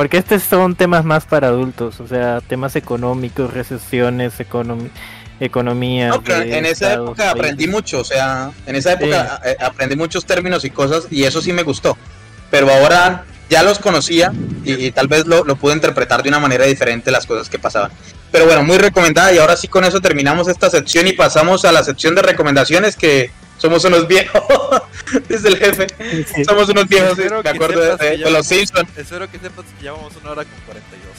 Porque 0.00 0.16
estos 0.16 0.42
son 0.44 0.76
temas 0.76 1.04
más 1.04 1.26
para 1.26 1.48
adultos, 1.48 2.00
o 2.00 2.08
sea, 2.08 2.40
temas 2.40 2.74
económicos, 2.74 3.52
recesiones, 3.52 4.32
economía. 4.40 6.08
No, 6.08 6.20
de 6.20 6.56
en 6.56 6.64
esa 6.64 6.86
estados, 6.86 7.08
época 7.10 7.30
aprendí 7.32 7.64
países. 7.66 7.70
mucho, 7.70 8.00
o 8.00 8.04
sea, 8.04 8.50
en 8.64 8.76
esa 8.76 8.94
época 8.94 9.42
eh, 9.44 9.58
aprendí 9.60 9.96
muchos 9.96 10.24
términos 10.24 10.64
y 10.64 10.70
cosas 10.70 11.06
y 11.10 11.24
eso 11.24 11.42
sí 11.42 11.52
me 11.52 11.64
gustó. 11.64 11.98
Pero 12.50 12.70
ahora 12.72 13.26
ya 13.50 13.62
los 13.62 13.78
conocía 13.78 14.32
y, 14.64 14.86
y 14.86 14.90
tal 14.90 15.06
vez 15.06 15.26
lo, 15.26 15.44
lo 15.44 15.56
pude 15.56 15.74
interpretar 15.74 16.22
de 16.22 16.30
una 16.30 16.38
manera 16.38 16.64
diferente 16.64 17.10
las 17.10 17.26
cosas 17.26 17.50
que 17.50 17.58
pasaban. 17.58 17.90
Pero 18.32 18.46
bueno, 18.46 18.62
muy 18.64 18.78
recomendada 18.78 19.34
y 19.34 19.36
ahora 19.36 19.54
sí 19.54 19.68
con 19.68 19.84
eso 19.84 20.00
terminamos 20.00 20.48
esta 20.48 20.70
sección 20.70 21.08
y 21.08 21.12
pasamos 21.12 21.66
a 21.66 21.72
la 21.72 21.84
sección 21.84 22.14
de 22.14 22.22
recomendaciones 22.22 22.96
que 22.96 23.30
somos 23.60 23.84
unos 23.84 24.06
viejos, 24.08 24.42
dice 25.28 25.48
el 25.48 25.56
jefe. 25.58 25.86
Sí. 26.34 26.44
Somos 26.44 26.68
unos 26.68 26.88
viejos, 26.88 27.14
sí, 27.16 27.22
Espero 27.22 27.42
me 27.42 27.50
acuerdo 27.50 27.96
de, 27.96 28.18
los 28.30 28.46
Simpsons. 28.46 28.88
Espero 28.96 29.30
que 29.30 29.38
sepas 29.38 29.64
que 29.76 29.82
llevamos 29.84 30.12
una 30.22 30.30
hora 30.32 30.44
con 30.44 30.52
42. 30.66 31.10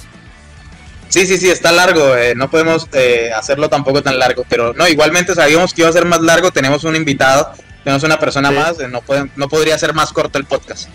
Sí, 1.10 1.26
sí, 1.28 1.38
sí, 1.38 1.50
está 1.50 1.72
largo. 1.72 2.16
eh, 2.16 2.34
no 2.36 2.50
podemos 2.50 2.88
eh, 2.94 3.32
hacerlo 3.36 3.70
tampoco 3.70 4.02
tan 4.02 4.18
largo. 4.18 4.46
Pero 4.50 4.74
no, 4.74 4.88
igualmente 4.88 5.36
sabíamos 5.36 5.74
que 5.74 5.82
iba 5.82 5.90
a 5.90 5.94
ser 5.94 6.06
más 6.06 6.22
largo. 6.22 6.52
Tenemos 6.52 6.84
un 6.86 6.96
invitado, 6.96 7.52
tenemos 7.84 8.04
una 8.04 8.18
persona 8.18 8.50
Sí. 8.50 8.56
más. 8.56 8.80
eh, 8.80 8.88
no, 8.88 9.02
pueden, 9.02 9.30
no 9.36 9.50
podría 9.50 9.78
ser 9.78 9.94
más 9.94 10.14
corto 10.14 10.38
el 10.40 10.46
podcast. 10.46 10.88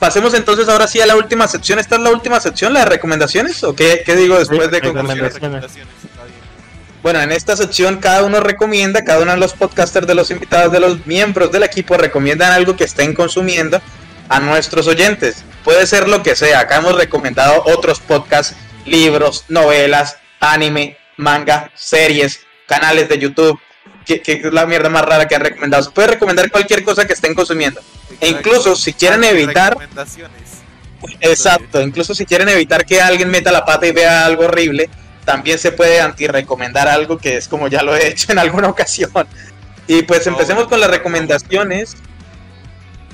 Pasemos 0.00 0.34
entonces 0.34 0.68
ahora 0.68 0.86
sí 0.88 1.00
a 1.00 1.06
la 1.06 1.14
última 1.14 1.46
sección. 1.46 1.78
¿Esta 1.78 1.96
es 1.96 2.00
la 2.02 2.10
última 2.10 2.40
sección, 2.40 2.72
la 2.72 2.80
de 2.80 2.86
recomendaciones? 2.86 3.62
¿O 3.62 3.76
qué, 3.76 4.02
qué 4.04 4.16
digo 4.16 4.38
después 4.38 4.60
Sí, 4.64 4.70
de 4.70 4.80
recomendaciones. 4.80 5.32
conclusiones? 5.34 5.34
Recomendaciones. 5.34 5.94
Bueno, 7.02 7.20
en 7.22 7.32
esta 7.32 7.56
sección 7.56 7.98
cada 7.98 8.24
uno 8.24 8.40
recomienda, 8.40 9.04
cada 9.04 9.22
uno 9.22 9.32
de 9.32 9.38
los 9.38 9.54
podcasters, 9.54 10.06
de 10.06 10.14
los 10.14 10.30
invitados, 10.30 10.70
de 10.70 10.80
los 10.80 11.06
miembros 11.06 11.50
del 11.50 11.62
equipo 11.62 11.96
recomiendan 11.96 12.52
algo 12.52 12.76
que 12.76 12.84
estén 12.84 13.14
consumiendo 13.14 13.80
a 14.28 14.38
nuestros 14.40 14.86
oyentes. 14.86 15.44
Puede 15.64 15.86
ser 15.86 16.08
lo 16.08 16.22
que 16.22 16.36
sea. 16.36 16.60
Acá 16.60 16.76
hemos 16.76 16.94
recomendado 16.96 17.62
otros 17.66 18.00
podcasts, 18.00 18.54
libros, 18.84 19.46
novelas, 19.48 20.18
anime, 20.40 20.98
manga, 21.16 21.70
series, 21.74 22.40
canales 22.66 23.08
de 23.08 23.18
YouTube. 23.18 23.58
¿Qué, 24.04 24.20
qué 24.20 24.34
es 24.44 24.52
la 24.52 24.66
mierda 24.66 24.90
más 24.90 25.02
rara 25.04 25.26
que 25.26 25.34
han 25.34 25.42
recomendado? 25.42 25.82
Se 25.82 25.90
puede 25.90 26.08
recomendar 26.08 26.50
cualquier 26.50 26.84
cosa 26.84 27.06
que 27.06 27.14
estén 27.14 27.34
consumiendo. 27.34 27.80
E 28.20 28.28
incluso 28.28 28.76
si 28.76 28.92
quieren 28.92 29.24
evitar, 29.24 29.70
Recomendaciones. 29.70 30.42
exacto, 31.20 31.80
incluso 31.80 32.14
si 32.14 32.26
quieren 32.26 32.48
evitar 32.50 32.84
que 32.84 33.00
alguien 33.00 33.30
meta 33.30 33.50
la 33.52 33.64
pata 33.64 33.86
y 33.86 33.92
vea 33.92 34.26
algo 34.26 34.44
horrible, 34.44 34.90
también 35.30 35.60
se 35.60 35.70
puede 35.70 36.00
anti-recomendar 36.00 36.88
algo 36.88 37.16
que 37.16 37.36
es 37.36 37.46
como 37.46 37.68
ya 37.68 37.84
lo 37.84 37.94
he 37.94 38.08
hecho 38.08 38.32
en 38.32 38.40
alguna 38.40 38.68
ocasión. 38.68 39.12
Y 39.86 40.02
pues 40.02 40.26
empecemos 40.26 40.66
con 40.66 40.80
las 40.80 40.90
recomendaciones. 40.90 41.96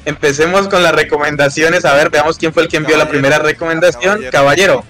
Empecemos 0.07 0.67
con 0.69 0.83
las 0.83 0.95
recomendaciones. 0.95 1.85
A 1.85 1.93
ver, 1.93 2.09
veamos 2.09 2.39
quién 2.39 2.55
fue 2.55 2.63
el 2.63 2.71
que 2.71 2.79
envió 2.79 2.97
la 2.97 3.05
Caballero. 3.05 3.21
primera 3.21 3.39
recomendación. 3.39 4.23
Caballero. 4.31 4.33
Caballero. 4.33 4.85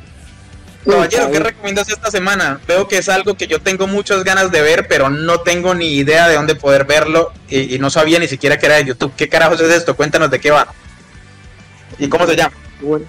Caballero, 0.84 1.08
¿qué 1.10 1.16
Caballero. 1.16 1.44
recomiendas 1.46 1.88
esta 1.88 2.12
semana? 2.12 2.60
Veo 2.68 2.86
que 2.86 2.98
es 2.98 3.08
algo 3.08 3.34
que 3.34 3.48
yo 3.48 3.60
tengo 3.60 3.88
muchas 3.88 4.22
ganas 4.22 4.52
de 4.52 4.62
ver, 4.62 4.86
pero 4.86 5.10
no 5.10 5.40
tengo 5.40 5.74
ni 5.74 5.96
idea 5.96 6.28
de 6.28 6.36
dónde 6.36 6.54
poder 6.54 6.84
verlo 6.84 7.32
y, 7.48 7.74
y 7.74 7.80
no 7.80 7.90
sabía 7.90 8.20
ni 8.20 8.28
siquiera 8.28 8.56
que 8.56 8.66
era 8.66 8.76
de 8.76 8.84
YouTube. 8.84 9.12
¿Qué 9.16 9.28
carajos 9.28 9.60
es 9.60 9.70
esto? 9.74 9.96
Cuéntanos 9.96 10.30
de 10.30 10.38
qué 10.38 10.52
va. 10.52 10.68
¿Y 11.98 12.08
cómo 12.08 12.24
se 12.24 12.36
llama? 12.36 12.54
Bueno, 12.80 13.04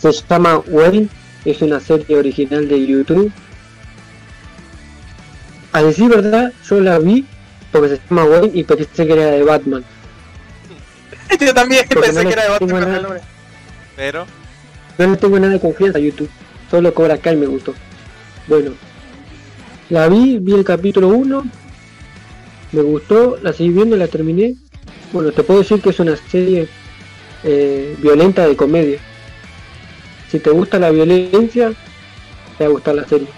se 0.00 0.12
llama 0.12 0.62
Wayne, 0.66 1.08
es 1.44 1.60
una 1.60 1.78
serie 1.78 2.16
original 2.16 2.66
de 2.66 2.86
YouTube. 2.86 3.30
A 5.72 5.82
decir 5.82 6.08
verdad, 6.08 6.52
yo 6.68 6.80
la 6.80 6.98
vi 6.98 7.24
porque 7.70 7.88
se 7.90 8.00
llama 8.08 8.24
Wayne 8.24 8.50
y 8.54 8.64
pensé 8.64 9.06
que 9.06 9.12
era 9.12 9.26
de 9.26 9.42
Batman. 9.44 9.84
Yo 11.40 11.54
también 11.54 11.84
Porque 11.88 12.06
pensé 12.08 12.24
no 12.24 12.28
que 12.28 12.32
era 12.34 12.42
de 12.44 12.48
Batman. 12.50 12.80
nada- 12.80 13.16
el. 13.16 13.22
Pero, 13.96 14.26
No 14.98 15.06
le 15.06 15.16
tengo 15.16 15.38
nada 15.38 15.52
de 15.54 15.60
confianza 15.60 15.98
a 15.98 16.00
YouTube, 16.00 16.28
solo 16.70 16.92
Cobra 16.92 17.16
Kai 17.18 17.36
me 17.36 17.46
gustó. 17.46 17.74
Bueno, 18.48 18.72
la 19.88 20.08
vi, 20.08 20.38
vi 20.38 20.52
el 20.54 20.64
capítulo 20.64 21.08
1, 21.08 21.44
me 22.72 22.82
gustó, 22.82 23.38
la 23.42 23.52
seguí 23.52 23.70
viendo, 23.70 23.96
la 23.96 24.08
terminé. 24.08 24.56
Bueno, 25.12 25.32
te 25.32 25.42
puedo 25.42 25.60
decir 25.60 25.80
que 25.80 25.90
es 25.90 26.00
una 26.00 26.16
serie 26.16 26.68
eh, 27.44 27.96
violenta 28.00 28.46
de 28.46 28.56
comedia. 28.56 28.98
Si 30.30 30.38
te 30.40 30.50
gusta 30.50 30.78
la 30.78 30.90
violencia, 30.90 31.72
te 32.58 32.64
va 32.64 32.70
a 32.70 32.72
gustar 32.72 32.94
la 32.96 33.06
serie. 33.08 33.28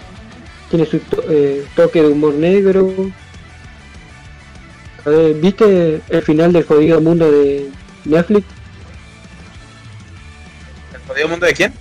Tiene 0.73 0.87
su 0.87 0.97
to- 1.01 1.23
eh, 1.29 1.67
toque 1.75 2.01
de 2.01 2.07
humor 2.07 2.33
negro. 2.33 2.91
Ver, 5.05 5.35
¿Viste 5.35 6.01
el 6.09 6.21
final 6.23 6.51
del 6.51 6.63
jodido 6.63 6.99
mundo 6.99 7.31
de 7.31 7.69
Netflix? 8.05 8.47
¿El 10.95 11.01
jodido 11.07 11.27
mundo 11.27 11.45
de 11.45 11.53
quién? 11.53 11.73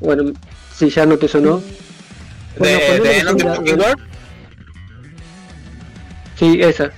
Bueno, 0.00 0.32
si 0.74 0.88
ya 0.88 1.04
no 1.04 1.18
te 1.18 1.28
sonó. 1.28 1.62
Bueno, 2.56 2.78
¿De, 2.78 3.00
de 3.00 3.18
End 3.18 3.28
of 3.28 3.36
the 3.36 3.42
que- 3.44 3.54
Fucking 3.56 3.78
World? 3.78 3.98
Sí, 6.38 6.60
esa. 6.62 6.90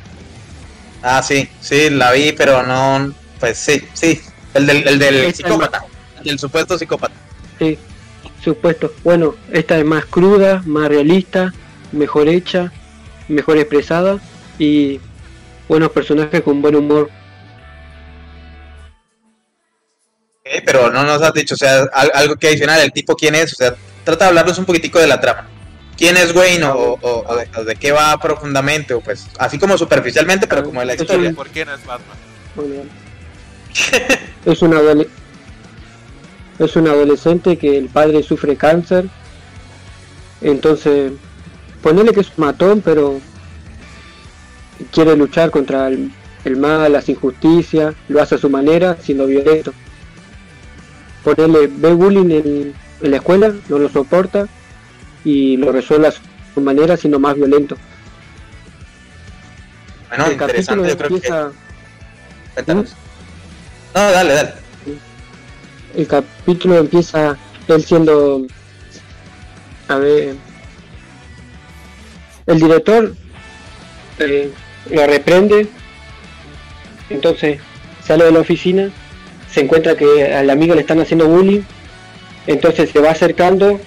Ah, 1.02 1.24
sí, 1.24 1.48
sí, 1.60 1.90
la 1.90 2.12
vi, 2.12 2.30
pero 2.30 2.62
no. 2.62 3.12
Pues 3.40 3.58
sí, 3.58 3.82
sí. 3.94 4.20
El 4.54 4.64
del, 4.68 4.86
el 4.86 4.98
del 5.00 5.34
psicópata. 5.34 5.82
El 6.18 6.24
del 6.24 6.38
supuesto 6.38 6.78
psicópata. 6.78 7.14
Sí, 7.58 7.76
supuesto. 8.42 8.92
Bueno, 9.04 9.34
esta 9.52 9.78
es 9.78 9.84
más 9.84 10.04
cruda, 10.06 10.62
más 10.66 10.88
realista, 10.88 11.52
mejor 11.92 12.28
hecha, 12.28 12.72
mejor 13.28 13.58
expresada 13.58 14.18
y 14.58 15.00
buenos 15.68 15.90
personajes 15.90 16.40
con 16.42 16.60
buen 16.62 16.76
humor. 16.76 17.10
Pero 20.64 20.90
no 20.90 21.04
nos 21.04 21.22
has 21.22 21.32
dicho, 21.32 21.54
o 21.54 21.58
sea, 21.58 21.84
al- 21.92 22.10
algo 22.14 22.36
que 22.36 22.48
adicional, 22.48 22.80
el 22.80 22.92
tipo 22.92 23.14
quién 23.14 23.34
es, 23.34 23.52
o 23.52 23.56
sea, 23.56 23.74
trata 24.04 24.24
de 24.24 24.28
hablarnos 24.30 24.58
un 24.58 24.64
poquitico 24.64 24.98
de 24.98 25.06
la 25.06 25.20
trama. 25.20 25.46
¿Quién 25.96 26.16
es 26.16 26.34
Wayne 26.34 26.64
o, 26.64 26.94
o- 27.00 27.24
o 27.28 27.36
de, 27.36 27.48
o 27.58 27.64
de 27.64 27.76
qué 27.76 27.92
va 27.92 28.18
profundamente? 28.18 28.94
O 28.94 29.00
pues, 29.00 29.26
así 29.38 29.58
como 29.58 29.76
superficialmente, 29.76 30.46
pero 30.46 30.64
como 30.64 30.80
de 30.80 30.86
la 30.86 30.94
historia. 30.94 31.32
¿Por 31.34 31.50
qué 31.50 31.64
no 31.64 31.74
es 31.74 31.84
Batman? 31.84 32.16
Bueno, 32.56 32.82
es 34.46 34.62
un 34.62 34.74
es 36.60 36.76
un 36.76 36.86
adolescente 36.86 37.56
que 37.56 37.78
el 37.78 37.88
padre 37.88 38.22
sufre 38.22 38.56
cáncer. 38.56 39.06
Entonces, 40.42 41.12
ponele 41.82 42.12
que 42.12 42.20
es 42.20 42.28
un 42.36 42.44
matón, 42.44 42.82
pero 42.84 43.18
quiere 44.92 45.16
luchar 45.16 45.50
contra 45.50 45.88
el, 45.88 46.12
el 46.44 46.56
mal, 46.56 46.92
las 46.92 47.08
injusticias, 47.08 47.94
lo 48.08 48.22
hace 48.22 48.34
a 48.34 48.38
su 48.38 48.50
manera, 48.50 48.96
siendo 49.00 49.26
violento. 49.26 49.72
Ponele, 51.24 51.66
ve 51.66 51.92
bullying 51.94 52.30
en, 52.30 52.74
en 53.00 53.10
la 53.10 53.16
escuela, 53.16 53.52
no 53.68 53.78
lo 53.78 53.88
soporta 53.88 54.46
y 55.24 55.56
lo 55.56 55.72
resuelve 55.72 56.08
a 56.08 56.12
su 56.12 56.60
manera, 56.60 56.96
siendo 56.96 57.18
más 57.18 57.36
violento. 57.36 57.76
Bueno, 60.08 60.26
el 60.26 60.32
interesante, 60.32 60.88
yo 60.88 60.96
creo 60.96 61.08
que. 61.08 61.14
empieza... 61.14 61.52
Cuéntanos. 62.54 62.90
No, 63.94 64.00
dale, 64.10 64.32
dale. 64.34 64.59
El 65.96 66.06
capítulo 66.06 66.78
empieza 66.78 67.36
él 67.68 67.84
siendo 67.84 68.46
a 69.88 69.96
ver 69.96 70.34
el 72.46 72.58
director 72.60 73.14
eh, 74.18 74.50
lo 74.90 75.06
reprende 75.06 75.68
entonces 77.10 77.60
sale 78.04 78.24
de 78.24 78.32
la 78.32 78.40
oficina 78.40 78.90
se 79.50 79.60
encuentra 79.60 79.96
que 79.96 80.34
al 80.34 80.50
amigo 80.50 80.74
le 80.74 80.80
están 80.80 81.00
haciendo 81.00 81.28
bullying 81.28 81.62
entonces 82.46 82.90
se 82.90 83.00
va 83.00 83.10
acercando 83.10 83.80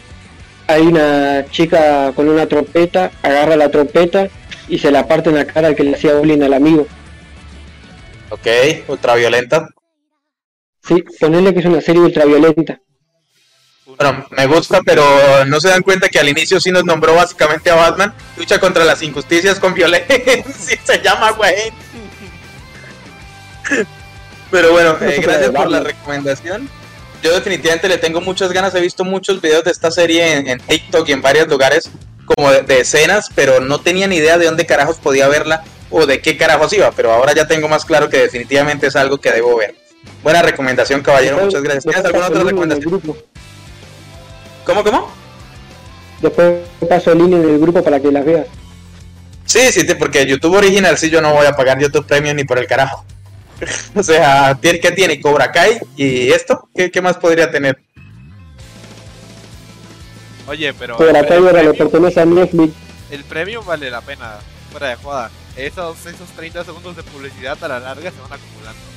hay 0.67 0.81
una 0.81 1.45
chica 1.51 2.13
con 2.15 2.30
una 2.30 2.47
trompeta 2.47 3.11
agarra 3.21 3.55
la 3.55 3.69
trompeta 3.69 4.30
y 4.69 4.80
se 4.80 4.91
la 4.91 5.07
parte 5.07 5.30
en 5.30 5.35
la 5.35 5.45
cara 5.45 5.69
al 5.69 5.75
que 5.75 5.84
le 5.84 5.95
hacía 5.95 6.15
bullying 6.15 6.41
al 6.41 6.53
amigo 6.53 6.88
Ok, 8.34 8.47
ultraviolenta. 8.88 9.69
Sí 10.88 11.03
ponerle 11.19 11.53
que 11.53 11.60
es 11.60 11.65
una 11.65 11.81
serie 11.81 12.01
ultraviolenta 12.01 12.80
Bueno, 13.85 14.26
me 14.31 14.45
gusta, 14.47 14.81
pero 14.85 15.45
no 15.45 15.60
se 15.60 15.69
dan 15.69 15.84
cuenta 15.84 16.10
que 16.10 16.19
al 16.19 16.30
inicio 16.30 16.60
sí 16.60 16.72
nos 16.72 16.84
nombró 16.84 17.15
básicamente 17.15 17.69
a 17.69 17.76
Batman. 17.76 18.14
Lucha 18.38 18.60
contra 18.60 18.84
las 18.85 19.01
injusticias 19.01 19.60
con 19.60 19.73
violencia. 19.73 20.15
se 20.84 21.01
llama 21.01 21.31
Wayne. 21.34 21.73
Pero 24.49 24.72
bueno, 24.72 24.97
eh, 25.01 25.19
gracias 25.22 25.51
por 25.51 25.69
la 25.69 25.81
recomendación. 25.81 26.69
Yo 27.22 27.34
definitivamente 27.34 27.88
le 27.88 27.97
tengo 27.97 28.22
muchas 28.22 28.51
ganas. 28.51 28.76
He 28.76 28.81
visto 28.81 29.03
muchos 29.03 29.41
videos 29.41 29.64
de 29.64 29.72
esta 29.72 29.91
serie 29.91 30.34
en, 30.34 30.47
en 30.47 30.60
TikTok 30.60 31.07
y 31.10 31.14
en 31.14 31.22
varios 31.22 31.47
lugares 31.47 31.89
como 32.26 32.51
de, 32.51 32.61
de 32.61 32.81
escenas, 32.81 33.30
pero 33.35 33.60
no 33.60 33.80
tenía 33.80 34.07
ni 34.07 34.18
idea 34.18 34.38
de 34.38 34.45
dónde 34.45 34.65
carajos 34.65 34.97
podía 34.97 35.27
verla 35.27 35.64
o 35.89 36.05
de 36.05 36.22
qué 36.22 36.38
carajos 36.38 36.73
iba. 36.73 36.91
Pero 36.91 37.11
ahora 37.11 37.34
ya 37.34 37.47
tengo 37.47 37.68
más 37.68 37.85
claro 37.85 38.10
que 38.10 38.18
definitivamente 38.18 38.88
es 38.88 38.95
algo 38.95 39.19
que 39.19 39.31
debo 39.31 39.57
ver. 39.57 39.82
Buena 40.23 40.41
recomendación, 40.41 41.01
caballero. 41.01 41.37
Muchas 41.43 41.61
gracias. 41.61 41.83
¿Tienes 41.83 42.05
alguna 42.05 42.27
otra 42.27 42.43
recomendación? 42.43 43.01
¿Cómo, 44.65 44.83
cómo? 44.83 45.11
Después 46.21 46.61
paso 46.87 47.11
el 47.11 47.17
link 47.19 47.33
en 47.33 47.49
el 47.49 47.59
grupo 47.59 47.83
para 47.83 47.99
que 47.99 48.09
las 48.11 48.23
veas. 48.23 48.47
Sí, 49.45 49.59
sí, 49.71 49.85
te- 49.85 49.95
porque 49.95 50.25
YouTube 50.25 50.55
original 50.55 50.97
sí 50.97 51.09
yo 51.09 51.21
no 51.21 51.33
voy 51.33 51.45
a 51.45 51.51
pagar 51.55 51.77
YouTube 51.79 52.05
Premium 52.07 52.37
ni 52.37 52.45
por 52.45 52.57
el 52.57 52.65
carajo. 52.65 53.03
o 53.95 54.01
sea, 54.01 54.55
¿tiene- 54.61 54.79
¿qué 54.79 54.91
tiene? 54.91 55.19
Cobra 55.19 55.51
Kai 55.51 55.79
y 55.97 56.29
esto, 56.31 56.69
¿qué, 56.73 56.89
qué 56.89 57.01
más 57.01 57.17
podría 57.17 57.51
tener? 57.51 57.77
Oye, 60.47 60.73
pero. 60.73 60.97
La 61.11 61.19
el, 61.19 61.25
Tiger 61.27 61.65
le 61.65 61.73
pertenece 61.73 62.19
a 62.21 62.25
Netflix. 62.25 62.73
el 63.11 63.23
premium 63.25 63.65
vale 63.65 63.89
la 63.91 64.01
pena, 64.01 64.37
fuera 64.71 64.89
de 64.89 64.95
joda. 64.95 65.29
Esos, 65.57 66.05
esos 66.05 66.29
30 66.35 66.63
segundos 66.63 66.95
de 66.95 67.03
publicidad 67.03 67.61
a 67.61 67.67
la 67.67 67.79
larga 67.79 68.11
se 68.11 68.19
van 68.21 68.33
acumulando. 68.33 68.92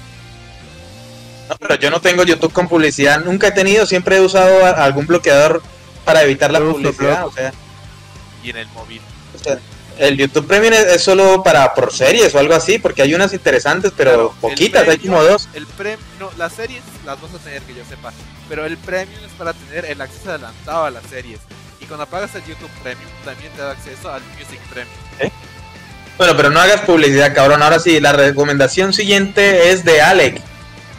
No, 1.49 1.57
pero 1.57 1.75
yo 1.77 1.91
no 1.91 2.01
tengo 2.01 2.25
YouTube 2.25 2.53
con 2.53 2.69
publicidad, 2.69 3.21
nunca 3.25 3.49
he 3.49 3.53
tenido, 3.53 3.87
siempre 3.87 4.17
he 4.17 4.21
usado 4.21 4.65
a- 4.65 4.71
algún 4.71 5.07
bloqueador 5.07 5.63
para 6.05 6.23
evitar 6.23 6.51
la 6.51 6.61
publicidad. 6.61 7.27
O 7.27 7.33
sea, 7.33 7.53
Y 8.43 8.51
en 8.51 8.57
el 8.57 8.69
móvil. 8.69 9.01
o 9.35 9.43
sea, 9.43 9.59
el 9.99 10.17
YouTube 10.17 10.47
Premium 10.47 10.73
es, 10.75 10.81
es 10.87 11.03
solo 11.03 11.43
para 11.43 11.73
por 11.75 11.93
series 11.93 12.35
o 12.35 12.39
algo 12.39 12.55
así, 12.55 12.79
porque 12.79 13.03
hay 13.03 13.15
unas 13.15 13.33
interesantes, 13.33 13.93
pero 13.97 14.11
Claro, 14.11 14.35
poquitas, 14.41 14.89
hay 14.89 14.99
como 14.99 15.23
dos. 15.23 15.49
El 15.55 15.67
premium, 15.67 16.01
no, 16.21 16.31
las 16.37 16.53
series 16.53 16.83
las 17.05 17.21
vas 17.21 17.33
a 17.35 17.39
tener 17.39 17.63
que 17.63 17.75
yo 17.75 17.83
sepa, 17.89 18.13
pero 18.49 18.65
el 18.67 18.77
premium 18.77 19.25
es 19.25 19.33
para 19.33 19.53
tener 19.53 19.85
el 19.87 20.01
acceso 20.01 20.31
adelantado 20.31 20.85
a 20.85 20.91
las 20.91 21.05
series. 21.07 21.39
Y 21.81 21.85
cuando 21.87 22.07
pagas 22.07 22.35
el 22.35 22.43
YouTube 22.45 22.71
Premium, 22.83 23.09
también 23.25 23.53
te 23.53 23.63
da 23.63 23.71
acceso 23.71 24.11
al 24.11 24.23
Music 24.39 24.61
Premium. 24.71 25.33
Bueno, 26.19 26.35
pero 26.37 26.51
no 26.51 26.59
hagas 26.61 26.81
publicidad, 26.83 27.35
cabrón. 27.35 27.63
Ahora 27.63 27.79
sí, 27.79 28.01
la 28.01 28.13
recomendación 28.13 28.93
siguiente 28.95 29.71
es 29.71 29.85
de 29.85 30.01
Alec. 30.01 30.41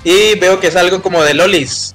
Y 0.03 0.35
veo 0.39 0.59
que 0.59 0.67
es 0.67 0.75
algo 0.75 1.01
como 1.01 1.23
de 1.23 1.33
Lolis. 1.33 1.93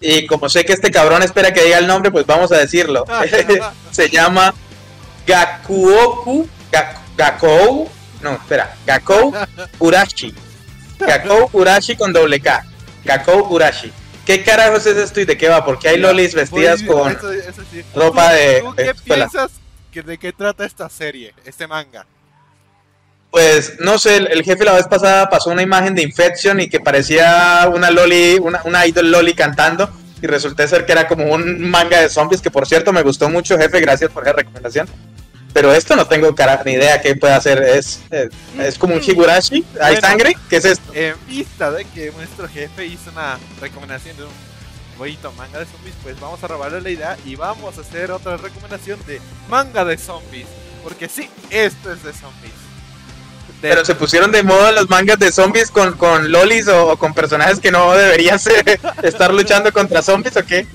Y 0.00 0.26
como 0.26 0.48
sé 0.48 0.64
que 0.64 0.72
este 0.72 0.90
cabrón 0.90 1.22
espera 1.22 1.52
que 1.52 1.64
diga 1.64 1.78
el 1.78 1.86
nombre, 1.86 2.10
pues 2.10 2.26
vamos 2.26 2.52
a 2.52 2.58
decirlo. 2.58 3.04
Se 3.90 4.08
llama 4.10 4.54
Gakuoku. 5.26 6.48
Gak- 6.72 6.96
Gakou. 7.16 7.88
No, 8.20 8.32
espera. 8.32 8.74
Gakou 8.86 9.32
Urashi. 9.78 10.34
Gakou 10.98 11.48
Urashi 11.52 11.96
con 11.96 12.12
doble 12.12 12.40
K. 12.40 12.64
Gakou 13.04 13.46
Urashi. 13.54 13.92
¿Qué 14.24 14.42
carajos 14.42 14.84
es 14.86 14.96
esto 14.96 15.20
y 15.20 15.24
de 15.24 15.36
qué 15.38 15.48
va? 15.48 15.64
Porque 15.64 15.88
hay 15.88 15.98
lolis 15.98 16.34
vestidas 16.34 16.84
Voy- 16.84 16.96
con 17.02 17.12
eso- 17.12 17.32
eso 17.32 17.62
sí. 17.70 17.82
ropa 17.94 18.30
¿Tú- 18.30 18.34
de- 18.34 18.60
¿Tú 18.60 18.74
de 18.74 18.84
qué 18.84 18.90
escuela. 18.90 19.28
piensas 19.28 19.50
que 19.92 20.02
de 20.02 20.18
qué 20.18 20.32
trata 20.32 20.64
esta 20.64 20.88
serie, 20.90 21.32
este 21.44 21.66
manga? 21.66 22.04
Pues 23.36 23.78
no 23.80 23.98
sé, 23.98 24.16
el, 24.16 24.28
el 24.28 24.42
jefe 24.44 24.64
la 24.64 24.72
vez 24.72 24.86
pasada 24.86 25.28
pasó 25.28 25.50
una 25.50 25.60
imagen 25.60 25.94
de 25.94 26.00
Infection 26.00 26.58
y 26.58 26.70
que 26.70 26.80
parecía 26.80 27.70
una 27.70 27.90
loli, 27.90 28.38
una, 28.40 28.62
una 28.64 28.86
idol 28.86 29.10
loli 29.10 29.34
cantando 29.34 29.90
y 30.22 30.26
resulté 30.26 30.66
ser 30.66 30.86
que 30.86 30.92
era 30.92 31.06
como 31.06 31.30
un 31.30 31.68
manga 31.68 32.00
de 32.00 32.08
zombies 32.08 32.40
que 32.40 32.50
por 32.50 32.66
cierto 32.66 32.94
me 32.94 33.02
gustó 33.02 33.28
mucho, 33.28 33.58
jefe, 33.58 33.78
gracias 33.80 34.10
por 34.10 34.22
esa 34.22 34.32
recomendación. 34.32 34.88
Pero 35.52 35.70
esto 35.74 35.96
no 35.96 36.06
tengo 36.06 36.34
cara, 36.34 36.62
ni 36.64 36.72
idea 36.72 37.02
qué 37.02 37.14
puede 37.14 37.34
hacer, 37.34 37.62
es, 37.62 38.00
es, 38.10 38.30
es 38.58 38.78
como 38.78 38.94
un 38.94 39.02
Higurashi, 39.06 39.66
hay 39.82 39.96
Bueno. 39.96 40.08
sangre, 40.08 40.36
¿qué 40.48 40.56
es 40.56 40.64
esto? 40.64 40.94
En 40.94 41.16
vista 41.28 41.70
de 41.70 41.84
que 41.84 42.10
nuestro 42.12 42.48
jefe 42.48 42.86
hizo 42.86 43.10
una 43.10 43.38
recomendación 43.60 44.16
de 44.16 44.24
un 44.24 44.30
bonito 44.96 45.30
manga 45.32 45.58
de 45.58 45.66
zombies, 45.66 45.94
pues 46.02 46.18
vamos 46.18 46.42
a 46.42 46.46
robarle 46.46 46.80
la 46.80 46.88
idea 46.88 47.16
y 47.26 47.36
vamos 47.36 47.76
a 47.76 47.82
hacer 47.82 48.12
otra 48.12 48.38
recomendación 48.38 48.98
de 49.06 49.20
manga 49.50 49.84
de 49.84 49.98
zombies. 49.98 50.46
Porque 50.82 51.06
sí, 51.10 51.28
esto 51.50 51.92
es 51.92 52.02
de 52.02 52.14
zombies. 52.14 52.65
De- 53.62 53.68
Pero 53.70 53.84
se 53.84 53.94
pusieron 53.94 54.30
de 54.32 54.42
moda 54.42 54.70
los 54.72 54.88
mangas 54.90 55.18
de 55.18 55.32
zombies 55.32 55.70
con, 55.70 55.96
con 55.96 56.30
lolis 56.30 56.68
o, 56.68 56.88
o 56.92 56.96
con 56.98 57.14
personajes 57.14 57.58
que 57.58 57.70
no 57.70 57.92
deberían 57.92 58.38
ser, 58.38 58.78
estar 59.02 59.32
luchando 59.32 59.72
contra 59.72 60.02
zombies 60.02 60.36
o 60.36 60.44
qué? 60.44 60.66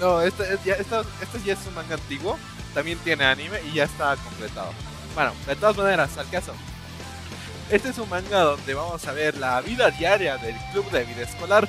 No, 0.00 0.20
este, 0.22 0.54
es 0.54 0.64
ya, 0.64 0.74
esta- 0.74 1.04
este 1.22 1.38
ya 1.44 1.52
es 1.54 1.58
un 1.68 1.74
manga 1.74 1.94
antiguo, 1.94 2.38
también 2.74 2.98
tiene 2.98 3.24
anime 3.24 3.60
y 3.70 3.74
ya 3.76 3.84
está 3.84 4.16
completado. 4.16 4.72
Bueno, 5.14 5.32
de 5.46 5.56
todas 5.56 5.76
maneras, 5.76 6.16
al 6.18 6.28
caso. 6.30 6.52
Este 7.70 7.88
es 7.88 7.98
un 7.98 8.08
manga 8.08 8.40
donde 8.40 8.74
vamos 8.74 9.04
a 9.06 9.12
ver 9.12 9.36
la 9.38 9.60
vida 9.60 9.90
diaria 9.90 10.36
del 10.38 10.54
club 10.72 10.88
de 10.90 11.04
vida 11.04 11.22
escolar, 11.22 11.66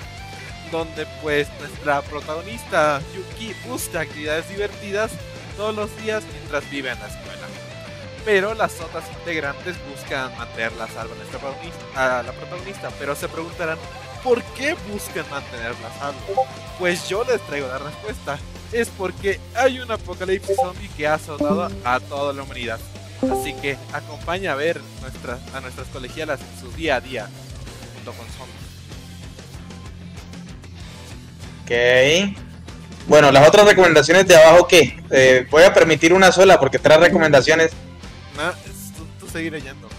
donde 0.71 1.07
pues 1.21 1.47
nuestra 1.59 2.01
protagonista 2.01 3.01
Yuki 3.15 3.53
busca 3.67 4.01
actividades 4.01 4.47
divertidas 4.49 5.11
todos 5.55 5.73
los 5.75 5.89
días 6.03 6.23
mientras 6.33 6.69
vive 6.69 6.91
en 6.91 6.99
la 6.99 7.07
escuela. 7.07 7.46
Pero 8.27 8.53
las 8.53 8.81
otras 8.81 9.05
integrantes 9.19 9.77
buscan 9.89 10.37
mantenerla 10.37 10.83
a 10.83 10.87
salvo 10.89 11.13
a, 11.95 12.23
la 12.23 12.33
protagonista. 12.33 12.89
Pero 12.99 13.15
se 13.15 13.29
preguntarán, 13.29 13.77
¿por 14.21 14.43
qué 14.43 14.75
buscan 14.91 15.23
mantenerla 15.31 15.87
a 15.87 15.99
salvo? 15.99 16.45
Pues 16.77 17.07
yo 17.07 17.23
les 17.23 17.39
traigo 17.43 17.69
la 17.69 17.77
respuesta. 17.77 18.37
Es 18.73 18.89
porque 18.89 19.39
hay 19.55 19.79
un 19.79 19.89
apocalipsis 19.89 20.57
zombie 20.57 20.89
que 20.97 21.07
ha 21.07 21.13
azotado 21.13 21.69
a 21.85 21.99
toda 22.01 22.33
la 22.33 22.43
humanidad. 22.43 22.81
Así 23.31 23.53
que 23.53 23.77
acompaña 23.93 24.51
a 24.51 24.55
ver 24.55 24.81
nuestras, 24.99 25.39
a 25.55 25.61
nuestras 25.61 25.87
colegialas 25.87 26.41
en 26.41 26.59
su 26.59 26.75
día 26.75 26.97
a 26.97 26.99
día 26.99 27.29
junto 27.95 28.11
con 28.11 28.27
zombies. 28.35 28.67
Ok. 31.63 32.35
Bueno, 33.07 33.31
las 33.31 33.47
otras 33.47 33.65
recomendaciones 33.65 34.27
de 34.27 34.35
abajo, 34.35 34.67
¿qué? 34.67 35.01
Eh, 35.11 35.47
voy 35.49 35.63
a 35.63 35.73
permitir 35.73 36.11
una 36.13 36.33
sola 36.33 36.59
porque 36.59 36.77
tres 36.77 36.99
recomendaciones. 36.99 37.71
No, 38.37 38.51
tú, 38.95 39.05
tú 39.19 39.29
seguir 39.29 39.51
leyendo. 39.51 39.89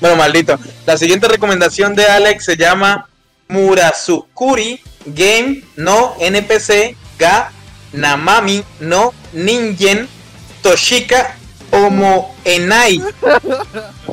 Bueno, 0.00 0.16
maldito. 0.16 0.58
La 0.86 0.96
siguiente 0.96 1.28
recomendación 1.28 1.94
de 1.94 2.06
Alex 2.06 2.44
se 2.44 2.56
llama 2.56 3.08
Murasukuri 3.48 4.80
Game 5.04 5.64
no 5.76 6.14
NPC 6.18 6.96
ga 7.18 7.50
Namami 7.92 8.64
no 8.80 9.12
Ningen 9.32 10.08
Toshika 10.62 11.36
Omo 11.70 12.34
Enai. 12.44 13.02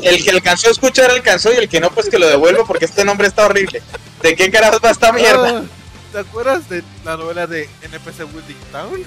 El 0.01 0.23
que 0.23 0.31
alcanzó 0.31 0.67
a 0.67 0.71
escuchar 0.71 1.11
alcanzó 1.11 1.53
y 1.53 1.57
el 1.57 1.69
que 1.69 1.79
no, 1.79 1.91
pues 1.91 2.09
que 2.09 2.19
lo 2.19 2.27
devuelvo 2.27 2.65
porque 2.65 2.85
este 2.85 3.05
nombre 3.05 3.27
está 3.27 3.45
horrible. 3.45 3.81
¿De 4.21 4.35
qué 4.35 4.49
carajos 4.49 4.81
va 4.83 4.91
esta 4.91 5.11
mierda? 5.11 5.63
¿Te 6.11 6.19
acuerdas 6.19 6.67
de 6.69 6.83
la 7.05 7.17
novela 7.17 7.47
de 7.47 7.69
NPC 7.83 8.31
Building 8.31 8.55
Town? 8.71 9.05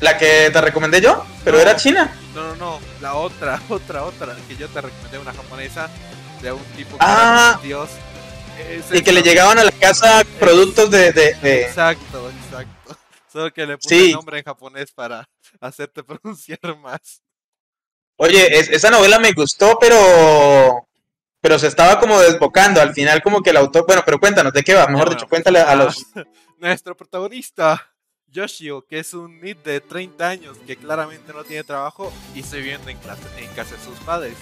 La 0.00 0.18
que 0.18 0.50
te 0.52 0.60
recomendé 0.60 1.00
yo, 1.00 1.24
pero 1.44 1.58
era 1.58 1.74
china. 1.76 2.14
No, 2.34 2.48
no, 2.48 2.56
no, 2.56 2.80
la 3.00 3.14
otra, 3.14 3.60
otra, 3.68 4.04
otra, 4.04 4.36
que 4.48 4.56
yo 4.56 4.68
te 4.68 4.80
recomendé, 4.80 5.18
una 5.18 5.32
japonesa 5.32 5.88
de 6.42 6.52
un 6.52 6.62
tipo 6.76 6.92
que 6.98 7.04
Ah. 7.06 7.54
un 7.60 7.66
dios. 7.66 7.90
Y 8.90 9.02
que 9.02 9.12
le 9.12 9.22
llegaban 9.22 9.58
a 9.58 9.64
la 9.64 9.70
casa 9.72 10.22
productos 10.40 10.90
de... 10.90 11.12
de- 11.12 11.34
de- 11.34 11.62
Exacto, 11.66 12.30
exacto. 12.30 12.96
Solo 13.32 13.52
que 13.52 13.66
le 13.66 13.76
puse 13.76 13.94
Sí. 13.98 14.04
el 14.06 14.12
nombre 14.12 14.38
en 14.38 14.44
japonés 14.44 14.90
para 14.92 15.28
hacerte 15.60 16.02
pronunciar 16.02 16.58
más. 16.78 17.20
Oye, 18.16 18.58
es- 18.58 18.70
esa 18.70 18.90
novela 18.90 19.18
me 19.18 19.32
gustó, 19.32 19.78
pero... 19.78 20.88
Pero 21.42 21.58
se 21.58 21.66
estaba 21.66 22.00
como 22.00 22.18
desbocando. 22.18 22.80
Al 22.80 22.94
final 22.94 23.22
como 23.22 23.42
que 23.42 23.50
el 23.50 23.58
autor... 23.58 23.84
Bueno, 23.86 24.02
pero 24.06 24.18
cuéntanos, 24.18 24.52
¿de 24.54 24.62
qué 24.62 24.74
va? 24.74 24.86
Mejor 24.86 25.06
Bueno, 25.06 25.10
dicho, 25.10 25.28
cuéntale 25.28 25.60
a 25.60 25.74
los... 25.76 26.06
Nuestro 26.58 26.96
protagonista, 26.96 27.92
Yoshio, 28.36 28.86
que 28.86 28.98
es 28.98 29.14
un 29.14 29.40
nid 29.40 29.56
de 29.56 29.80
30 29.80 30.28
años 30.28 30.58
que 30.66 30.76
claramente 30.76 31.32
no 31.32 31.42
tiene 31.42 31.64
trabajo 31.64 32.12
y 32.34 32.42
se 32.42 32.58
viviendo 32.58 32.90
en, 32.90 32.98
clase, 32.98 33.22
en 33.38 33.48
casa 33.54 33.76
de 33.76 33.82
sus 33.82 33.98
padres. 34.00 34.34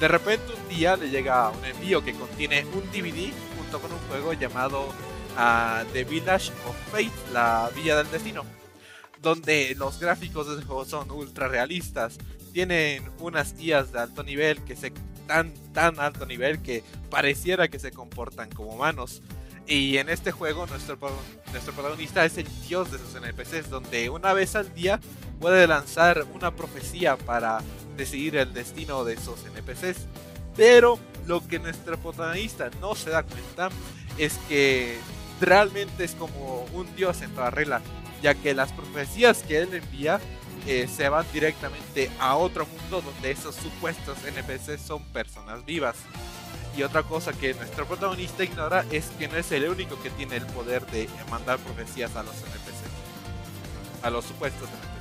De 0.00 0.08
repente 0.08 0.54
un 0.54 0.74
día 0.74 0.96
le 0.96 1.10
llega 1.10 1.50
un 1.50 1.62
envío 1.62 2.02
que 2.02 2.14
contiene 2.14 2.64
un 2.64 2.90
DVD 2.90 3.30
junto 3.58 3.78
con 3.78 3.92
un 3.92 3.98
juego 4.08 4.32
llamado 4.32 4.88
ah, 5.36 5.84
The 5.92 6.04
Village 6.04 6.50
of 6.66 6.74
Fate, 6.90 7.12
la 7.30 7.70
Villa 7.76 7.98
del 7.98 8.10
Destino, 8.10 8.46
donde 9.20 9.74
los 9.76 10.00
gráficos 10.00 10.48
de 10.48 10.54
ese 10.54 10.64
juego 10.64 10.86
son 10.86 11.10
ultra 11.10 11.46
realistas. 11.46 12.16
Tienen 12.54 13.04
unas 13.18 13.54
IAs 13.60 13.92
de 13.92 14.00
alto 14.00 14.22
nivel 14.22 14.64
que 14.64 14.76
se 14.76 14.94
tan 15.26 15.52
tan 15.74 16.00
alto 16.00 16.24
nivel 16.24 16.62
que 16.62 16.82
pareciera 17.10 17.68
que 17.68 17.78
se 17.78 17.92
comportan 17.92 18.50
como 18.50 18.70
humanos. 18.70 19.20
Y 19.66 19.98
en 19.98 20.08
este 20.08 20.32
juego 20.32 20.66
nuestro, 20.66 20.98
nuestro 21.52 21.72
protagonista 21.72 22.24
es 22.24 22.36
el 22.36 22.48
dios 22.66 22.90
de 22.90 22.98
sus 22.98 23.14
NPCs, 23.14 23.70
donde 23.70 24.10
una 24.10 24.32
vez 24.32 24.56
al 24.56 24.72
día 24.74 25.00
puede 25.40 25.66
lanzar 25.66 26.24
una 26.34 26.54
profecía 26.54 27.16
para 27.16 27.60
decidir 27.96 28.36
el 28.36 28.52
destino 28.52 29.04
de 29.04 29.14
esos 29.14 29.44
NPCs. 29.46 30.06
Pero 30.56 30.98
lo 31.26 31.46
que 31.46 31.58
nuestro 31.58 31.96
protagonista 31.98 32.70
no 32.80 32.94
se 32.94 33.10
da 33.10 33.22
cuenta 33.22 33.70
es 34.18 34.38
que 34.48 34.98
realmente 35.40 36.04
es 36.04 36.12
como 36.12 36.64
un 36.72 36.94
dios 36.96 37.22
en 37.22 37.30
toda 37.30 37.50
regla, 37.50 37.80
ya 38.22 38.34
que 38.34 38.54
las 38.54 38.72
profecías 38.72 39.42
que 39.42 39.58
él 39.58 39.74
envía 39.74 40.20
eh, 40.66 40.88
se 40.88 41.08
van 41.08 41.26
directamente 41.32 42.10
a 42.20 42.36
otro 42.36 42.66
mundo 42.66 43.02
donde 43.02 43.32
esos 43.32 43.54
supuestos 43.56 44.16
NPCs 44.24 44.80
son 44.80 45.02
personas 45.06 45.64
vivas. 45.64 45.96
Y 46.76 46.82
otra 46.82 47.02
cosa 47.02 47.32
que 47.32 47.54
nuestro 47.54 47.86
protagonista 47.86 48.44
ignora 48.44 48.84
es 48.90 49.06
que 49.18 49.28
no 49.28 49.36
es 49.36 49.52
el 49.52 49.68
único 49.68 50.00
que 50.02 50.10
tiene 50.10 50.36
el 50.36 50.46
poder 50.46 50.86
de 50.86 51.08
mandar 51.30 51.58
profecías 51.58 52.16
a 52.16 52.22
los 52.22 52.34
NPCs. 52.34 54.02
A 54.02 54.10
los 54.10 54.24
supuestos 54.24 54.68
NPCs. 54.68 54.92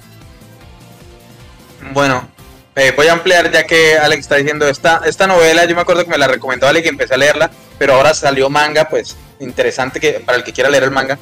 Bueno, 1.94 2.28
eh, 2.76 2.94
voy 2.96 3.08
a 3.08 3.14
ampliar 3.14 3.52
ya 3.52 3.66
que 3.66 3.98
Alex 3.98 4.22
está 4.22 4.36
diciendo 4.36 4.68
esta, 4.68 5.02
esta 5.06 5.28
novela. 5.28 5.66
Yo 5.66 5.76
me 5.76 5.82
acuerdo 5.82 6.04
que 6.04 6.10
me 6.10 6.18
la 6.18 6.28
recomendó 6.28 6.68
Alex 6.68 6.86
y 6.86 6.90
empecé 6.90 7.14
a 7.14 7.18
leerla, 7.18 7.52
pero 7.78 7.96
ahora 7.96 8.14
salió 8.14 8.50
manga, 8.50 8.90
pues 8.90 9.16
interesante 9.40 10.00
que 10.00 10.20
para 10.20 10.38
el 10.38 10.44
que 10.44 10.54
quiera 10.54 10.70
leer 10.70 10.84
el 10.84 10.92
manga. 10.92 11.18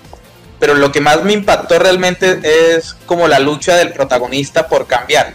Pero 0.59 0.73
lo 0.73 0.91
que 0.91 0.99
más 0.99 1.23
me 1.23 1.33
impactó 1.33 1.79
realmente 1.79 2.39
es 2.43 2.95
como 3.05 3.27
la 3.27 3.39
lucha 3.39 3.77
del 3.77 3.93
protagonista 3.93 4.67
por 4.67 4.87
cambiar. 4.87 5.33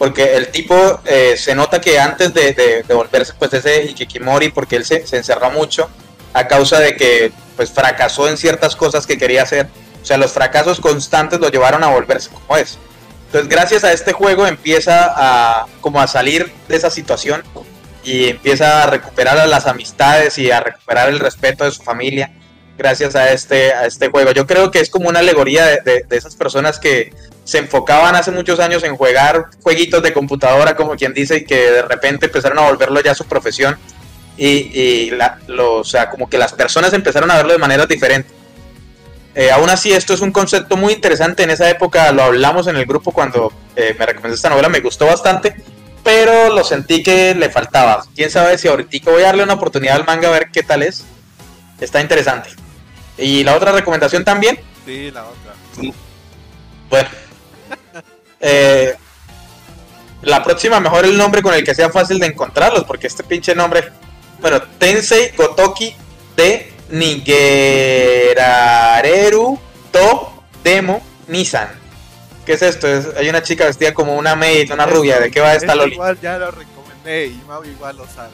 Porque 0.00 0.34
el 0.34 0.48
tipo 0.48 1.02
eh, 1.04 1.36
se 1.36 1.54
nota 1.54 1.78
que 1.78 2.00
antes 2.00 2.32
de, 2.32 2.54
de- 2.54 2.82
de 2.88 2.94
volverse 2.94 3.34
pues 3.38 3.52
ese 3.52 3.84
Hikikimori, 3.84 4.48
porque 4.48 4.76
él 4.76 4.86
se, 4.86 5.06
se 5.06 5.18
encerró 5.18 5.50
mucho 5.50 5.90
a 6.32 6.48
causa 6.48 6.80
de 6.80 6.96
que 6.96 7.32
pues 7.54 7.70
fracasó 7.70 8.26
en 8.26 8.38
ciertas 8.38 8.74
cosas 8.76 9.06
que 9.06 9.18
quería 9.18 9.42
hacer. 9.42 9.66
O 10.02 10.06
sea, 10.06 10.16
los 10.16 10.32
fracasos 10.32 10.80
constantes 10.80 11.38
lo 11.38 11.50
llevaron 11.50 11.84
a 11.84 11.88
volverse 11.88 12.30
como 12.30 12.56
es. 12.56 12.78
Entonces, 13.26 13.50
gracias 13.50 13.84
a 13.84 13.92
este 13.92 14.12
juego 14.14 14.46
empieza 14.46 15.12
a 15.14 15.66
como 15.82 16.00
a 16.00 16.06
salir 16.06 16.50
de 16.66 16.76
esa 16.76 16.88
situación 16.88 17.42
y 18.02 18.28
empieza 18.30 18.82
a 18.82 18.86
recuperar 18.86 19.36
a 19.36 19.46
las 19.46 19.66
amistades 19.66 20.38
y 20.38 20.50
a 20.50 20.60
recuperar 20.60 21.10
el 21.10 21.18
respeto 21.20 21.64
de 21.64 21.72
su 21.72 21.82
familia 21.82 22.32
gracias 22.78 23.14
a 23.16 23.30
este 23.32 23.74
a 23.74 23.84
este 23.84 24.08
juego. 24.08 24.30
Yo 24.32 24.46
creo 24.46 24.70
que 24.70 24.80
es 24.80 24.88
como 24.88 25.10
una 25.10 25.18
alegoría 25.18 25.66
de, 25.66 25.80
de- 25.84 26.04
de 26.08 26.16
esas 26.16 26.34
personas 26.36 26.78
que 26.78 27.12
se 27.44 27.58
enfocaban 27.58 28.14
hace 28.14 28.30
muchos 28.30 28.60
años 28.60 28.82
en 28.84 28.96
jugar 28.96 29.46
jueguitos 29.62 30.02
de 30.02 30.12
computadora, 30.12 30.76
como 30.76 30.94
quien 30.96 31.12
dice, 31.14 31.38
y 31.38 31.44
que 31.44 31.70
de 31.70 31.82
repente 31.82 32.26
empezaron 32.26 32.58
a 32.58 32.62
volverlo 32.70 33.00
ya 33.00 33.14
su 33.14 33.24
profesión 33.24 33.76
y, 34.36 34.46
y 34.46 35.10
la- 35.10 35.38
lo- 35.48 35.76
o 35.76 35.84
sea, 35.84 36.10
como 36.10 36.28
que 36.28 36.38
las 36.38 36.52
personas 36.52 36.92
empezaron 36.92 37.30
a 37.30 37.36
verlo 37.36 37.52
de 37.52 37.58
maneras 37.58 37.88
diferentes. 37.88 38.32
Eh, 39.34 39.50
aún 39.50 39.70
así, 39.70 39.92
esto 39.92 40.12
es 40.14 40.20
un 40.20 40.32
concepto 40.32 40.76
muy 40.76 40.92
interesante. 40.92 41.42
En 41.44 41.50
esa 41.50 41.68
época 41.70 42.10
lo 42.12 42.22
hablamos 42.24 42.66
en 42.66 42.76
el 42.76 42.84
grupo 42.84 43.12
cuando 43.12 43.52
eh, 43.76 43.94
me 43.98 44.06
recomendó 44.06 44.34
esta 44.34 44.48
novela, 44.50 44.68
me 44.68 44.80
gustó 44.80 45.06
bastante, 45.06 45.54
pero 46.02 46.52
lo 46.54 46.64
sentí 46.64 47.02
que 47.02 47.34
le 47.34 47.48
faltaba. 47.50 48.04
Quién 48.16 48.30
sabe 48.30 48.58
si 48.58 48.66
ahorita 48.68 49.10
voy 49.10 49.22
a 49.22 49.26
darle 49.26 49.44
una 49.44 49.54
oportunidad 49.54 49.96
al 49.96 50.04
manga 50.06 50.28
a 50.28 50.32
ver 50.32 50.48
qué 50.52 50.62
tal 50.62 50.82
es. 50.82 51.04
Está 51.80 52.00
interesante. 52.00 52.50
Y 53.18 53.44
la 53.44 53.54
otra 53.56 53.72
recomendación 53.72 54.24
también, 54.24 54.58
Sí, 54.86 55.10
la 55.12 55.24
otra. 55.24 55.54
bueno, 56.88 57.08
eh, 58.40 58.94
la 60.22 60.42
próxima 60.42 60.80
mejor 60.80 61.04
el 61.04 61.16
nombre 61.16 61.42
con 61.42 61.54
el 61.54 61.62
que 61.64 61.74
sea 61.74 61.90
fácil 61.90 62.18
de 62.18 62.26
encontrarlos, 62.26 62.84
porque 62.84 63.06
este 63.06 63.22
pinche 63.22 63.54
nombre, 63.54 63.90
bueno, 64.40 64.60
Tensei 64.78 65.30
Gotoki 65.36 65.94
de 66.36 66.72
Nigerareru 68.20 69.58
To 69.92 70.42
Demo 70.62 71.00
Nissan. 71.28 71.68
¿Qué 72.44 72.52
es 72.54 72.62
esto? 72.62 72.88
Es- 72.88 73.08
hay 73.16 73.28
una 73.28 73.42
chica 73.42 73.64
vestida 73.66 73.92
como 73.94 74.14
una 74.16 74.34
maid, 74.34 74.72
una 74.72 74.86
rubia. 74.86 75.20
¿De 75.20 75.30
qué 75.30 75.40
va 75.40 75.54
esta 75.54 75.74
Loli? 75.74 75.92
Igual 75.94 76.18
ya 76.20 76.38
lo 76.38 76.50
recomendé 76.50 77.26
y 77.26 77.40
Mau 77.46 77.64
igual 77.64 77.96
lo 77.96 78.06
sabe. 78.06 78.32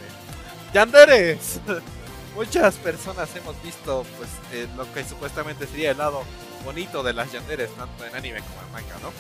Yanderes. 0.73 1.61
Muchas 2.35 2.75
personas 2.77 3.29
hemos 3.35 3.61
visto 3.63 4.05
pues 4.19 4.29
eh, 4.53 4.67
lo 4.77 4.91
que 4.93 5.03
supuestamente 5.05 5.67
sería 5.67 5.91
el 5.93 5.99
lado 5.99 6.23
bonito 6.65 7.03
de 7.03 7.13
las 7.15 7.33
yanderes, 7.33 7.71
tanto 7.77 8.05
en 8.05 8.15
anime 8.15 8.41
como 8.41 8.61
en 8.67 8.73
manga, 8.73 8.95
¿no? 9.03 9.11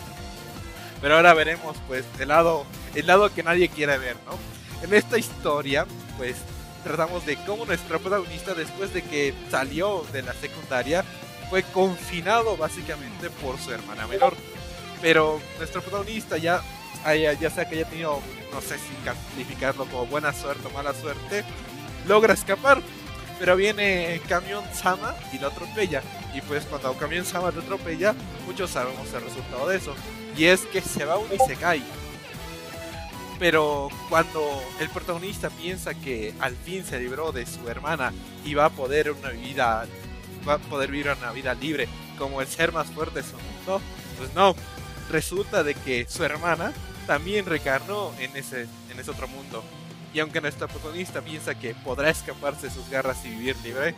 Pero 1.00 1.16
ahora 1.16 1.34
veremos 1.34 1.76
pues 1.86 2.04
el 2.18 2.28
lado, 2.28 2.64
el 2.94 3.06
lado 3.06 3.32
que 3.32 3.42
nadie 3.42 3.68
quiere 3.68 3.98
ver, 3.98 4.16
¿no? 4.26 4.38
En 4.82 4.94
esta 4.94 5.18
historia, 5.18 5.86
pues 6.16 6.36
tratamos 6.84 7.26
de 7.26 7.36
cómo 7.44 7.64
nuestro 7.64 7.98
protagonista 7.98 8.54
después 8.54 8.92
de 8.94 9.02
que 9.02 9.34
salió 9.50 10.04
de 10.12 10.22
la 10.22 10.32
secundaria 10.34 11.04
fue 11.50 11.62
confinado 11.62 12.56
básicamente 12.56 13.30
por 13.30 13.58
su 13.58 13.72
hermana 13.72 14.06
menor. 14.06 14.34
Pero 15.02 15.40
nuestro 15.58 15.82
protagonista 15.82 16.38
ya 16.38 16.62
ya 17.14 17.50
sea 17.50 17.68
que 17.68 17.76
haya 17.76 17.88
tenido, 17.88 18.20
no 18.52 18.60
sé 18.60 18.78
si 18.78 18.92
calificarlo 19.04 19.84
como 19.86 20.06
buena 20.06 20.32
suerte 20.32 20.66
o 20.66 20.70
mala 20.70 20.92
suerte, 20.92 21.44
logra 22.06 22.34
escapar. 22.34 22.82
Pero 23.38 23.54
viene 23.54 24.20
Camión 24.28 24.64
Sama 24.72 25.14
y 25.32 25.38
lo 25.38 25.48
atropella. 25.48 26.02
Y 26.34 26.40
pues 26.40 26.64
cuando 26.64 26.94
Camión 26.94 27.24
Sama 27.24 27.50
lo 27.50 27.60
atropella, 27.60 28.14
muchos 28.46 28.70
sabemos 28.70 29.12
el 29.12 29.22
resultado 29.22 29.68
de 29.68 29.76
eso. 29.76 29.94
Y 30.36 30.44
es 30.44 30.60
que 30.66 30.80
se 30.80 31.04
va 31.04 31.18
un 31.18 31.32
Isekai. 31.32 31.82
Pero 33.38 33.88
cuando 34.08 34.62
el 34.80 34.88
protagonista 34.88 35.50
piensa 35.50 35.94
que 35.94 36.34
al 36.40 36.56
fin 36.56 36.84
se 36.84 36.98
libró 36.98 37.32
de 37.32 37.44
su 37.44 37.68
hermana 37.68 38.12
y 38.44 38.54
va 38.54 38.66
a 38.66 38.70
poder 38.70 39.10
una 39.10 39.30
vida 39.30 39.86
va 40.46 40.54
a 40.54 40.58
poder 40.58 40.90
vivir 40.90 41.08
una 41.10 41.32
vida 41.32 41.54
libre 41.54 41.88
como 42.18 42.40
el 42.40 42.46
ser 42.46 42.72
más 42.72 42.86
fuerte 42.88 43.20
de 43.20 43.28
su 43.28 43.36
mundo, 43.36 43.80
pues 44.16 44.32
no, 44.34 44.54
resulta 45.10 45.62
de 45.62 45.74
que 45.74 46.06
su 46.08 46.24
hermana 46.24 46.72
también 47.06 47.46
reencarnó 47.46 48.12
en 48.18 48.34
ese, 48.36 48.62
en 48.90 48.98
ese 48.98 49.10
otro 49.10 49.28
mundo. 49.28 49.62
Y 50.14 50.20
aunque 50.20 50.40
nuestra 50.40 50.66
protagonista 50.66 51.20
piensa 51.20 51.54
que 51.54 51.74
podrá 51.74 52.08
escaparse 52.08 52.68
de 52.68 52.72
sus 52.72 52.88
garras 52.88 53.24
y 53.24 53.30
vivir 53.30 53.56
libre, 53.62 53.94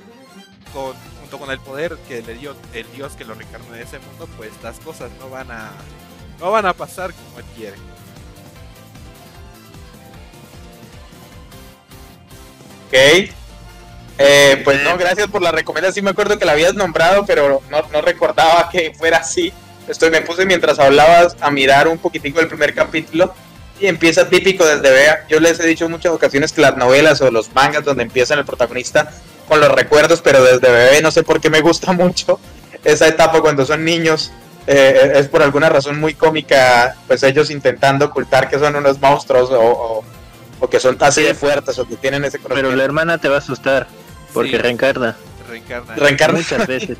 con, 0.73 0.95
junto 1.21 1.39
con 1.39 1.51
el 1.51 1.61
poder 1.61 1.97
que 2.09 2.23
le 2.23 2.35
dio 2.35 2.57
el 2.75 2.91
dios 2.93 3.13
que 3.13 3.25
lo 3.25 3.35
reencarnó 3.35 3.75
en 3.75 3.83
ese 3.83 3.99
mundo, 4.01 4.29
pues 4.37 4.51
las 4.63 4.81
cosas 4.81 5.11
no 5.21 5.31
van 5.31 5.51
a 5.51 5.71
no 6.39 6.51
van 6.51 6.67
a 6.67 6.73
pasar 6.73 7.13
como 7.13 7.39
él 7.39 7.45
quiere. 7.57 7.77
Ok. 12.87 13.35
Eh, 14.21 14.61
pues 14.65 14.83
no, 14.83 14.97
gracias 14.97 15.29
por 15.29 15.43
la 15.43 15.53
recomendación. 15.53 15.95
Sí 15.95 16.03
me 16.03 16.11
acuerdo 16.11 16.39
que 16.39 16.45
la 16.45 16.53
habías 16.53 16.75
nombrado, 16.75 17.25
pero 17.25 17.63
no, 17.71 17.83
no 17.93 18.01
recordaba 18.01 18.69
que 18.71 18.93
fuera 18.95 19.19
así. 19.19 19.53
Estoy, 19.87 20.11
me 20.11 20.21
puse 20.23 20.45
mientras 20.45 20.79
hablabas 20.79 21.37
a 21.41 21.51
mirar 21.51 21.89
un 21.89 21.99
poquitico 21.99 22.41
el 22.41 22.49
primer 22.49 22.75
capítulo 22.75 23.33
y 23.81 23.87
empieza 23.87 24.29
típico 24.29 24.67
desde 24.67 24.91
Vea. 24.91 25.27
Yo 25.29 25.41
les 25.41 25.59
he 25.61 25.67
dicho 25.67 25.87
en 25.87 25.93
muchas 25.93 26.13
ocasiones 26.13 26.53
que 26.53 26.61
las 26.61 26.77
novelas 26.77 27.21
o 27.21 27.31
los 27.31 27.53
mangas 27.55 27.85
donde 27.85 28.03
empiezan 28.03 28.39
el 28.39 28.45
protagonista 28.45 29.11
con 29.47 29.61
los 29.61 29.71
recuerdos, 29.71 30.21
pero 30.21 30.43
desde 30.43 30.71
bebé 30.71 31.01
no 31.01 31.11
sé 31.11 31.23
por 31.23 31.41
qué 31.41 31.49
me 31.49 31.61
gusta 31.61 31.93
mucho 31.95 32.39
esa 32.85 33.09
etapa 33.09 33.41
cuando 33.41 33.65
son 33.65 33.85
niños. 33.85 34.33
Eh, 34.67 35.13
es 35.15 35.29
por 35.29 35.43
alguna 35.43 35.69
razón 35.71 35.99
muy 35.99 36.15
cómica, 36.15 36.95
pues 37.07 37.23
ellos 37.23 37.51
intentando 37.51 38.07
ocultar 38.07 38.49
que 38.51 38.59
son 38.59 38.77
unos 38.77 39.01
monstruos 39.01 39.51
o, 39.51 39.61
o- 39.61 40.05
o 40.61 40.69
que 40.69 40.79
son 40.81 40.97
así 41.01 41.23
de 41.23 41.35
fuertes 41.35 41.79
o 41.79 41.87
que 41.89 41.97
tienen 41.97 42.25
ese 42.25 42.39
Pero 42.39 42.49
conocimiento. 42.51 42.77
la 42.77 42.85
hermana 42.85 43.19
te 43.19 43.29
va 43.29 43.37
a 43.37 43.39
asustar 43.39 43.87
porque 44.35 44.51
Sí. 44.51 44.59
reencarna 44.59 45.17
Reencarna. 45.49 45.95
Reencarna. 45.95 46.39
muchas 46.39 46.67
veces. 46.67 46.99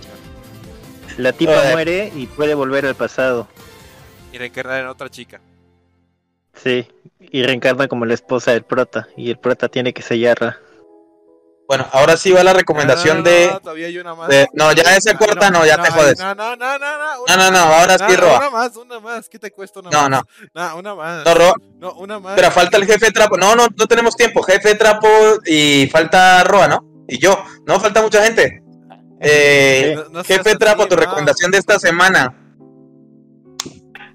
La 1.19 1.33
tipa 1.33 1.63
muere 1.73 2.13
y 2.15 2.27
puede 2.27 2.55
volver 2.55 2.87
al 2.87 2.95
pasado. 2.95 3.49
y 4.33 4.39
reencarnar 4.39 4.81
en 4.81 4.87
otra 4.87 5.11
chica. 5.11 5.41
Sí, 6.55 6.87
y 7.21 7.43
reencarna 7.43 7.89
como 7.89 8.05
la 8.07 8.15
esposa 8.15 8.53
del 8.53 8.63
prota 8.63 9.09
y 9.17 9.31
el 9.31 9.39
prota 9.39 9.69
tiene 9.69 9.93
que 9.93 10.03
sellarla. 10.03 10.59
Bueno, 11.69 11.87
ahora 11.93 12.17
sí 12.17 12.33
va 12.33 12.43
la 12.43 12.55
recomendación 12.55 13.19
No, 13.19 13.25
no, 13.25 13.31
de, 13.31 13.47
no, 13.49 13.61
todavía 13.61 13.87
hay 13.89 13.99
una 13.99 14.15
más. 14.15 14.29
de- 14.29 14.49
No, 14.55 14.73
ya 14.73 14.97
esa 14.97 15.15
corta 15.19 15.51
no, 15.51 15.67
ya 15.67 15.77
te 15.83 15.91
jodes. 15.91 16.19
No, 16.19 16.35
no, 16.35 16.57
no, 16.57 16.79
no, 16.79 16.99
no. 16.99 17.27
No, 17.29 17.37
no, 17.37 17.51
no, 17.51 17.59
ahora 17.59 17.99
sí, 17.99 18.17
Roa. 18.17 18.39
Una 18.39 18.51
más, 18.51 18.77
una 18.77 19.01
más. 19.01 19.29
¿Qué 19.29 19.39
te 19.39 19.51
cuesta 19.51 19.81
una 19.81 19.91
No, 19.91 20.09
más? 20.09 20.11
no, 20.11 20.23
No, 20.55 20.77
una 20.79 20.95
más. 20.95 21.25
no, 21.27 21.35
Roa. 21.35 21.53
No, 21.79 21.93
una 21.93 22.19
más. 22.21 22.37
Pero 22.37 22.51
falta 22.51 22.79
el 22.79 22.87
jefe 22.87 23.11
trapo. 23.13 23.37
No, 23.37 23.55
no, 23.55 23.67
no 23.77 23.87
tenemos 23.87 24.17
tiempo. 24.17 24.43
Jefe 24.43 24.77
trapo 24.77 25.07
y 25.45 25.87
falta 25.93 26.43
Roa, 26.43 26.69
¿no? 26.69 27.05
Y 27.07 27.19
yo. 27.19 27.39
No, 27.67 27.79
falta 27.79 28.01
mucha 28.01 28.25
gente. 28.25 28.63
Eh, 29.21 29.95
seas 30.13 30.27
jefe 30.27 30.57
trapo, 30.57 30.87
tu 30.89 30.97
recomendación 30.97 31.51
de 31.51 31.59
esta 31.59 31.79
semana. 31.79 32.35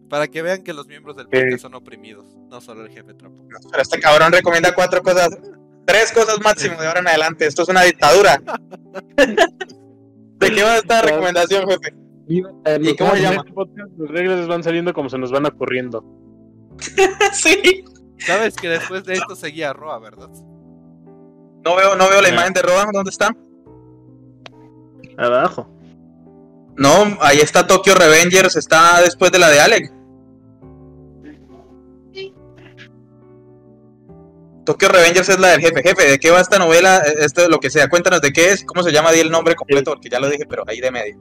Para 0.10 0.28
que 0.28 0.42
vean 0.42 0.64
que 0.64 0.74
los 0.74 0.88
miembros 0.88 1.16
del 1.18 1.28
Eh. 1.32 1.42
podcast 1.42 1.62
son 1.62 1.76
oprimidos, 1.76 2.26
no 2.50 2.62
solo 2.62 2.84
el 2.86 2.90
jefe 2.92 3.14
trapo. 3.14 3.46
Pero 3.70 3.82
este 3.84 4.00
cabrón 4.00 4.32
recomienda 4.32 4.74
cuatro 4.74 5.04
cosas. 5.04 5.30
Tres 5.86 6.12
cosas 6.12 6.40
máximo 6.42 6.80
de 6.80 6.88
ahora 6.88 7.02
en 7.02 7.08
adelante. 7.08 7.46
Esto 7.46 7.64
es 7.64 7.70
una 7.70 7.84
dictadura. 7.84 8.42
¿De 9.18 10.52
qué 10.52 10.64
va 10.64 10.78
esta 10.78 11.02
recomendación, 11.02 11.68
jefe? 11.68 11.94
¿Y 12.28 12.96
cómo 12.96 13.16
se 13.16 13.22
llama? 13.22 13.44
las 13.98 14.10
reglas 14.10 14.48
van 14.48 14.64
saliendo 14.64 14.94
como 14.94 15.10
se 15.10 15.18
nos 15.18 15.32
van 15.32 15.46
ocurriendo. 15.46 16.04
sí. 17.34 17.84
Sabes 18.18 18.56
que 18.56 18.70
después 18.70 19.04
de 19.04 19.14
esto 19.14 19.36
seguía 19.36 19.74
Roa, 19.74 20.00
¿verdad? 20.00 20.30
No 21.66 21.76
veo, 21.76 21.96
no 21.96 22.10
veo 22.10 22.22
la 22.22 22.30
imagen 22.30 22.54
de 22.54 22.62
Roa. 22.62 22.88
¿Dónde 22.92 23.10
está? 23.10 23.36
Abajo. 25.18 25.70
No, 26.76 27.18
ahí 27.22 27.40
está 27.40 27.68
Tokyo 27.68 27.94
Revengers. 27.96 28.56
Está 28.56 29.02
después 29.02 29.32
de 29.32 29.40
la 29.40 29.50
de 29.50 29.60
Alec. 29.60 30.03
Tokyo 34.66 34.88
Revengers 34.88 35.30
es 35.30 35.40
la 35.40 35.50
del 35.50 35.62
jefe. 35.62 35.84
Jefe, 35.84 36.12
¿de 36.12 36.20
qué 36.20 36.32
va 36.32 36.40
esta 36.40 36.60
novela? 36.60 37.02
Esto, 37.20 37.50
lo 37.50 37.60
que 37.60 37.70
sea. 37.70 37.90
Cuéntanos 37.90 38.22
de 38.22 38.32
qué 38.32 38.52
es. 38.52 38.64
¿Cómo 38.64 38.84
se 38.84 38.92
llama? 38.92 39.12
Di 39.12 39.20
el 39.20 39.32
nombre 39.32 39.56
completo, 39.56 39.92
porque 39.92 40.10
ya 40.10 40.20
lo 40.20 40.30
dije, 40.30 40.46
pero 40.48 40.64
ahí 40.68 40.80
de 40.80 40.92
medio. 40.92 41.18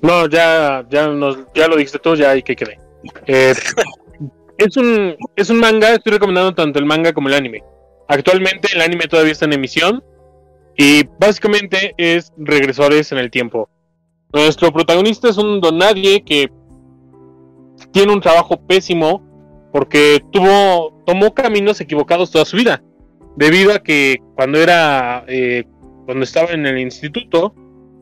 No, 0.00 0.26
ya, 0.26 0.84
ya, 0.90 1.06
nos, 1.06 1.38
ya 1.54 1.68
lo 1.68 1.76
dijiste 1.76 2.00
tú, 2.00 2.16
ya 2.16 2.30
hay 2.30 2.42
que 2.42 2.56
quede. 2.56 2.78
Eh, 3.26 3.54
es, 4.58 4.76
un, 4.76 5.16
es 5.36 5.50
un 5.50 5.60
manga, 5.60 5.94
estoy 5.94 6.12
recomendando 6.14 6.54
tanto 6.54 6.78
el 6.78 6.86
manga 6.86 7.12
como 7.12 7.28
el 7.28 7.34
anime. 7.34 7.62
Actualmente 8.08 8.68
el 8.74 8.80
anime 8.80 9.06
todavía 9.06 9.32
está 9.32 9.44
en 9.44 9.52
emisión 9.52 10.02
y 10.76 11.04
básicamente 11.18 11.94
es 11.96 12.32
regresores 12.36 13.12
en 13.12 13.18
el 13.18 13.30
tiempo. 13.30 13.68
Nuestro 14.32 14.72
protagonista 14.72 15.28
es 15.28 15.36
un 15.36 15.60
don 15.60 15.78
nadie 15.78 16.24
que 16.24 16.50
tiene 17.92 18.12
un 18.12 18.20
trabajo 18.20 18.56
pésimo 18.66 19.22
porque 19.72 20.22
tuvo 20.30 21.02
tomó 21.06 21.34
caminos 21.34 21.80
equivocados 21.80 22.30
toda 22.30 22.44
su 22.44 22.56
vida 22.56 22.82
debido 23.36 23.72
a 23.72 23.82
que 23.82 24.18
cuando 24.34 24.58
era 24.58 25.24
eh, 25.26 25.64
cuando 26.04 26.24
estaba 26.24 26.50
en 26.52 26.66
el 26.66 26.78
instituto 26.78 27.54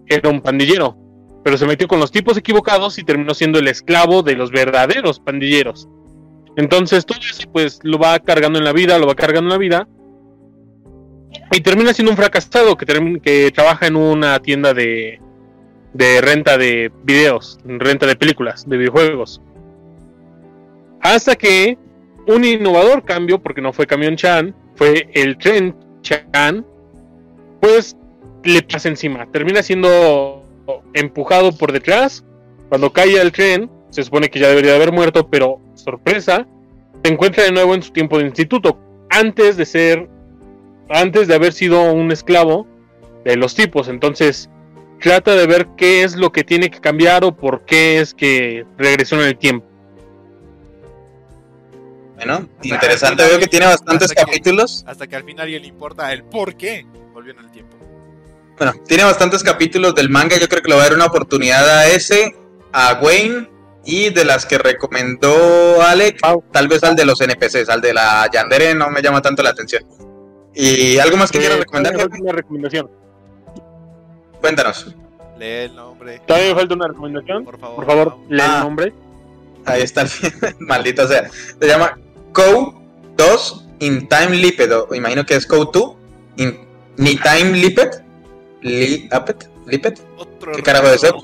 era 0.07 0.29
un 0.29 0.41
pandillero 0.41 0.97
pero 1.43 1.57
se 1.57 1.67
metió 1.67 1.89
con 1.89 2.01
los 2.01 2.11
tipos 2.11 2.37
equivocados 2.37 2.99
y 2.99 3.05
terminó 3.05 3.35
siendo 3.35 3.59
el 3.59 3.69
esclavo 3.69 4.23
de 4.23 4.35
los 4.35 4.51
verdaderos 4.51 5.21
pandilleros. 5.21 5.89
Entonces 6.57 7.07
todo 7.07 7.19
eso 7.19 7.49
pues 7.51 7.79
lo 7.83 7.99
va 7.99 8.19
cargando 8.19 8.59
en 8.59 8.65
la 8.65 8.73
vida, 8.73 8.99
lo 8.99 9.07
va 9.07 9.15
cargando 9.15 9.49
en 9.49 9.53
la 9.53 9.59
vida 9.59 9.89
y 11.53 11.61
termina 11.61 11.95
siendo 11.95 12.11
un 12.11 12.17
fracasado 12.17 12.77
que, 12.77 12.85
que 13.23 13.51
trabaja 13.53 13.87
en 13.87 13.97
una 13.97 14.39
tienda 14.41 14.75
de 14.75 15.19
renta 16.21 16.59
de 16.59 16.93
videos, 17.05 17.59
renta 17.65 18.07
de 18.07 18.17
películas, 18.17 18.69
de 18.69 18.77
videojuegos. 18.77 19.41
Hasta 21.01 21.37
que 21.37 21.79
un 22.27 22.45
innovador 22.45 23.05
cambio, 23.05 23.41
porque 23.41 23.61
no 23.61 23.73
fue 23.73 23.87
Camión 23.87 24.17
Chan, 24.17 24.55
fue 24.75 25.09
el 25.15 25.39
Tren 25.39 25.75
Chan, 26.03 26.65
pues 27.61 27.97
le 28.45 28.63
pasa 28.63 28.89
encima. 28.89 29.27
Termina 29.31 29.63
siendo 29.63 30.43
empujado 30.95 31.53
por 31.57 31.73
detrás. 31.73 32.25
Cuando 32.69 32.93
cae 32.93 33.21
el 33.21 33.33
tren, 33.33 33.71
se 33.91 34.03
supone 34.03 34.31
que 34.31 34.39
ya 34.39 34.49
debería 34.49 34.71
de 34.71 34.77
haber 34.77 34.93
muerto, 34.93 35.29
pero 35.29 35.61
sorpresa, 35.75 36.47
se 37.03 37.13
encuentra 37.13 37.45
de 37.45 37.53
nuevo 37.53 37.75
en 37.75 37.83
su 37.83 37.93
tiempo 37.93 38.19
de 38.19 38.27
instituto. 38.27 38.79
Antes 39.11 39.57
de 39.57 39.67
ser, 39.67 40.09
antes 40.89 41.27
de 41.29 41.35
haber 41.35 41.53
sido 41.53 41.93
un 41.93 42.13
esclavo 42.13 42.67
de 43.25 43.37
los 43.37 43.55
tipos. 43.55 43.89
Entonces, 43.89 44.49
trata 45.01 45.35
de 45.35 45.47
ver 45.47 45.69
qué 45.77 46.05
es 46.05 46.17
lo 46.17 46.31
que 46.31 46.45
tiene 46.45 46.71
que 46.71 46.81
cambiar 46.81 47.25
o 47.25 47.37
por 47.37 47.65
qué 47.65 48.01
es 48.01 48.15
que 48.15 48.65
regresó 48.79 49.17
en 49.21 49.27
el 49.27 49.37
tiempo. 49.37 49.67
Bueno, 52.25 52.49
interesante. 52.63 53.25
Veo 53.27 53.39
que 53.39 53.47
tiene 53.47 53.67
bastantes 53.67 54.11
Hasta 54.11 54.15
que- 54.25 54.27
capítulos. 54.31 54.85
Hasta 54.87 55.07
que 55.07 55.17
al 55.17 55.25
final 55.25 55.41
a 55.41 55.43
alguien 55.45 55.63
le 55.63 55.69
importa 55.69 56.13
el 56.13 56.25
por 56.25 56.55
qué 56.57 56.87
volvió 57.13 57.33
en 57.33 57.39
el 57.41 57.51
tiempo. 57.51 57.77
Bueno, 58.59 58.75
tiene 58.87 59.05
bastantes 59.05 59.43
capítulos 59.43 59.95
del 59.95 60.11
manga. 60.11 60.37
Yo 60.39 60.47
creo 60.49 60.63
que 60.63 60.69
le 60.69 60.75
va 60.77 60.83
a 60.83 60.85
dar 60.85 60.95
una 60.95 61.07
oportunidad 61.07 61.67
a 61.69 61.87
ese, 61.89 62.37
a 62.73 63.01
Wayne 63.03 63.49
y 63.87 64.11
de 64.11 64.25
las 64.27 64.45
que 64.45 64.59
recomendó 64.59 65.81
Alec, 65.83 66.21
tal 66.53 66.69
vez 66.69 66.85
al 66.85 66.95
de 66.95 67.07
los 67.07 67.19
NPCs, 67.21 67.71
al 67.71 67.81
de 67.81 67.95
la 67.95 68.29
Yandere 68.31 68.75
no 68.75 68.91
me 68.91 69.01
llama 69.01 69.23
tanto 69.23 69.43
la 69.43 69.51
atención. 69.51 69.83
¿Y 70.55 70.99
algo 70.99 71.17
más 71.17 71.31
que 71.31 71.39
quieras 71.39 71.57
Eh, 71.57 71.61
recomendar? 71.61 71.93
jefe? 71.95 72.03
falta 72.09 72.23
una 72.23 72.33
recomendación. 72.33 72.91
Cuéntanos. 74.41 74.95
Lee 75.39 75.47
el 75.65 75.77
nombre. 75.77 76.21
Todavía 76.27 76.49
me 76.51 76.55
falta 76.55 76.75
una 76.75 76.89
recomendación. 76.89 77.45
Por 77.45 77.59
favor. 77.59 77.77
Por 77.77 77.87
favor, 77.87 78.17
lee 78.29 78.41
Ah. 78.43 78.57
el 78.59 78.65
nombre. 78.65 78.93
Ahí 79.65 79.83
está, 79.83 80.03
el 80.03 80.11
maldito 80.61 81.07
sea. 81.09 81.31
Se 81.31 81.67
llama 81.67 81.99
Co 82.41 82.83
2 83.17 83.67
in 83.81 84.09
Time 84.09 84.37
Lipped, 84.37 84.73
o 84.73 84.95
imagino 84.95 85.25
que 85.27 85.35
es 85.35 85.47
Co 85.47 85.65
2 85.67 85.97
in 86.37 86.59
Ni 86.97 87.17
Time 87.17 87.53
Lipped. 87.57 87.91
Li 88.63 89.09
Apet, 89.11 89.49
Lipped. 89.67 89.99
Otro 90.17 90.53
¿Qué 90.53 90.63
carajo 90.63 90.89
es 90.89 91.03
eso? 91.05 91.19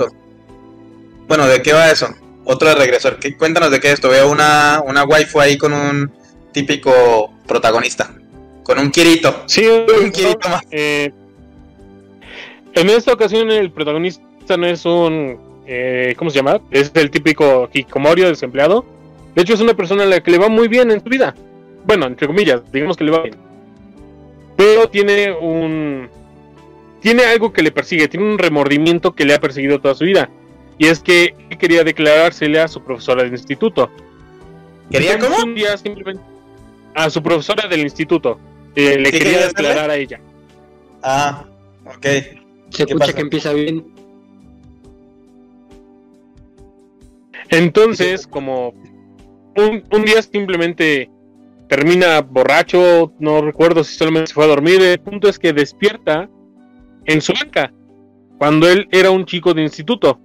Bueno, 1.29 1.47
¿de 1.47 1.61
qué 1.63 1.73
va 1.73 1.91
eso? 1.91 2.09
Otro 2.45 2.69
de 2.69 2.75
regresor. 2.77 3.19
¿Qué, 3.19 3.37
cuéntanos 3.37 3.71
de 3.71 3.81
qué 3.81 3.89
es 3.89 3.95
esto. 3.95 4.09
Veo 4.09 4.31
una, 4.31 4.83
una 4.87 5.05
waifu 5.05 5.41
ahí 5.41 5.59
con 5.59 5.73
un 5.73 6.11
típico 6.53 7.31
protagonista. 7.47 8.15
Con 8.63 8.79
un 8.79 8.91
Kirito. 8.91 9.43
Sí, 9.47 9.67
Un 9.67 10.11
Kirito 10.11 10.49
más. 10.49 10.63
eh, 10.71 11.13
en 12.75 12.91
esta 12.91 13.13
ocasión 13.13 13.51
el 13.51 13.71
protagonista 13.71 14.57
no 14.57 14.67
es 14.67 14.85
un... 14.85 15.39
eh, 15.67 16.15
¿Cómo 16.17 16.31
se 16.31 16.37
llama? 16.37 16.61
Es 16.71 16.91
el 16.95 17.11
típico 17.11 17.69
Hikomorio 17.73 18.29
desempleado. 18.29 18.85
De 19.37 19.43
hecho 19.43 19.55
es 19.55 19.61
una 19.61 19.75
persona 19.75 20.03
a 20.03 20.07
la 20.07 20.21
que 20.23 20.31
le 20.33 20.39
va 20.39 20.49
muy 20.49 20.67
bien 20.67 20.91
en 20.91 21.01
su 21.03 21.09
vida. 21.09 21.35
Bueno, 21.85 22.07
entre 22.07 22.27
comillas, 22.27 22.63
digamos 22.73 22.97
que 22.97 23.05
le 23.05 23.11
va 23.13 23.23
bien. 23.23 23.37
Pero 24.57 24.89
tiene 24.89 25.31
un... 25.33 26.09
Tiene 27.01 27.25
algo 27.25 27.53
que 27.53 27.63
le 27.63 27.71
persigue, 27.71 28.09
tiene 28.09 28.27
un 28.33 28.39
remordimiento 28.39 29.15
que 29.15 29.25
le 29.27 29.35
ha 29.35 29.39
perseguido 29.41 29.79
toda 29.79 29.95
su 29.95 30.05
vida. 30.05 30.29
Y 30.79 30.87
es 30.87 31.01
que 31.01 31.35
él 31.51 31.59
quería 31.59 31.85
declarársele 31.85 32.59
a 32.61 32.67
su 32.67 32.83
profesora 32.83 33.23
del 33.23 33.33
instituto. 33.33 33.91
¿Quería 34.91 35.13
Entonces, 35.13 35.39
cómo? 35.39 35.51
Un 35.51 35.55
día 35.55 35.77
simplemente 35.77 36.23
a 36.95 37.11
su 37.11 37.23
profesora 37.23 37.69
del 37.69 37.81
instituto. 37.81 38.41
eh, 38.75 38.99
le 38.99 39.11
¿Qué 39.11 39.19
quería 39.19 39.47
declarar 39.47 39.91
a 39.91 39.97
ella. 39.97 40.19
Ah, 41.03 41.45
ok. 41.85 42.03
Se 42.03 42.03
¿Qué 42.03 42.83
escucha 42.85 42.99
pasa? 42.99 43.13
que 43.13 43.21
empieza 43.21 43.53
bien. 43.53 43.85
Entonces, 47.51 48.27
como 48.27 48.75
un, 49.57 49.85
un 49.91 50.05
día 50.05 50.23
simplemente 50.23 51.11
termina 51.69 52.21
borracho, 52.21 53.13
no 53.19 53.41
recuerdo 53.41 53.83
si 53.85 53.97
solamente 53.97 54.29
se 54.29 54.35
fue 54.35 54.45
a 54.45 54.49
dormir, 54.49 54.81
el 54.81 55.01
punto 55.01 55.29
es 55.29 55.39
que 55.39 55.53
despierta 55.53 56.29
en 57.05 57.21
su 57.21 57.33
banca, 57.33 57.73
cuando 58.39 58.69
él 58.69 58.89
era 58.93 59.11
un 59.11 59.25
chico 59.25 59.55
de 59.55 59.63
instituto, 59.63 60.21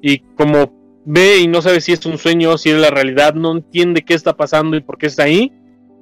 y 0.00 0.18
como 0.36 1.02
ve 1.04 1.38
y 1.38 1.48
no 1.48 1.62
sabe 1.62 1.80
si 1.80 1.92
es 1.92 2.04
un 2.06 2.18
sueño, 2.18 2.58
si 2.58 2.70
es 2.70 2.78
la 2.78 2.90
realidad, 2.90 3.34
no 3.34 3.52
entiende 3.52 4.02
qué 4.02 4.14
está 4.14 4.36
pasando 4.36 4.76
y 4.76 4.80
por 4.80 4.98
qué 4.98 5.06
está 5.06 5.24
ahí, 5.24 5.52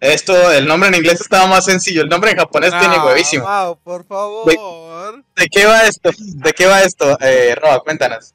Esto, 0.00 0.52
el 0.52 0.66
nombre 0.66 0.88
en 0.90 0.96
inglés 0.96 1.20
estaba 1.20 1.46
más 1.46 1.64
sencillo. 1.64 2.02
El 2.02 2.08
nombre 2.08 2.32
en 2.32 2.36
japonés 2.36 2.70
tiene 2.78 2.96
Ah, 2.98 3.06
huevísimo. 3.06 3.44
Mau, 3.44 3.76
por 3.78 4.04
favor. 4.04 4.44
¿De 5.36 5.48
qué 5.48 5.64
va 5.64 5.86
esto? 5.86 6.10
¿De 6.18 6.52
qué 6.52 6.66
va 6.66 6.82
esto? 6.82 7.16
Eh, 7.20 7.56
cuéntanos. 7.84 8.32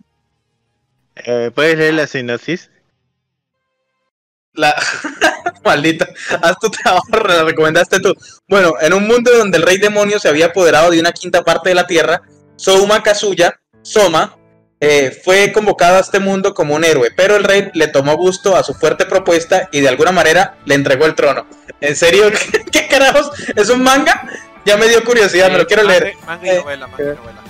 Eh, 1.15 1.51
¿Puedes 1.53 1.77
leer 1.77 1.93
la 1.93 2.07
sinopsis? 2.07 2.71
La... 4.53 4.75
Maldita, 5.65 6.07
haz 6.41 6.57
tu 6.59 6.69
trabajo, 6.69 7.07
la 7.27 7.43
recomendaste 7.43 7.99
tú. 7.99 8.13
Bueno, 8.47 8.73
en 8.81 8.93
un 8.93 9.07
mundo 9.07 9.35
donde 9.37 9.57
el 9.57 9.63
rey 9.63 9.77
demonio 9.77 10.19
se 10.19 10.29
había 10.29 10.47
apoderado 10.47 10.91
de 10.91 10.99
una 10.99 11.11
quinta 11.11 11.43
parte 11.43 11.69
de 11.69 11.75
la 11.75 11.87
tierra, 11.87 12.21
Souma 12.55 13.03
Kazuya, 13.03 13.59
Soma, 13.81 14.35
eh, 14.81 15.19
fue 15.23 15.51
convocado 15.51 15.97
a 15.97 15.99
este 15.99 16.19
mundo 16.19 16.53
como 16.53 16.75
un 16.75 16.85
héroe, 16.85 17.11
pero 17.15 17.35
el 17.35 17.43
rey 17.43 17.69
le 17.73 17.87
tomó 17.87 18.15
gusto 18.15 18.55
a 18.55 18.63
su 18.63 18.73
fuerte 18.73 19.05
propuesta 19.05 19.67
y 19.73 19.81
de 19.81 19.89
alguna 19.89 20.11
manera 20.11 20.57
le 20.65 20.75
entregó 20.75 21.05
el 21.05 21.15
trono. 21.15 21.45
¿En 21.81 21.95
serio? 21.95 22.31
¿Qué, 22.51 22.63
qué 22.71 22.87
carajos? 22.87 23.31
¿Es 23.55 23.69
un 23.69 23.83
manga? 23.83 24.25
Ya 24.65 24.77
me 24.77 24.87
dio 24.87 25.03
curiosidad, 25.03 25.51
me 25.51 25.57
lo 25.57 25.67
quiero 25.67 25.83
leer. 25.83 26.13
Manga, 26.25 26.45
y 26.45 26.49
Eh, 26.49 26.59
novela, 26.59 26.87
manga 26.87 27.03
y 27.03 27.15
novela. 27.15 27.41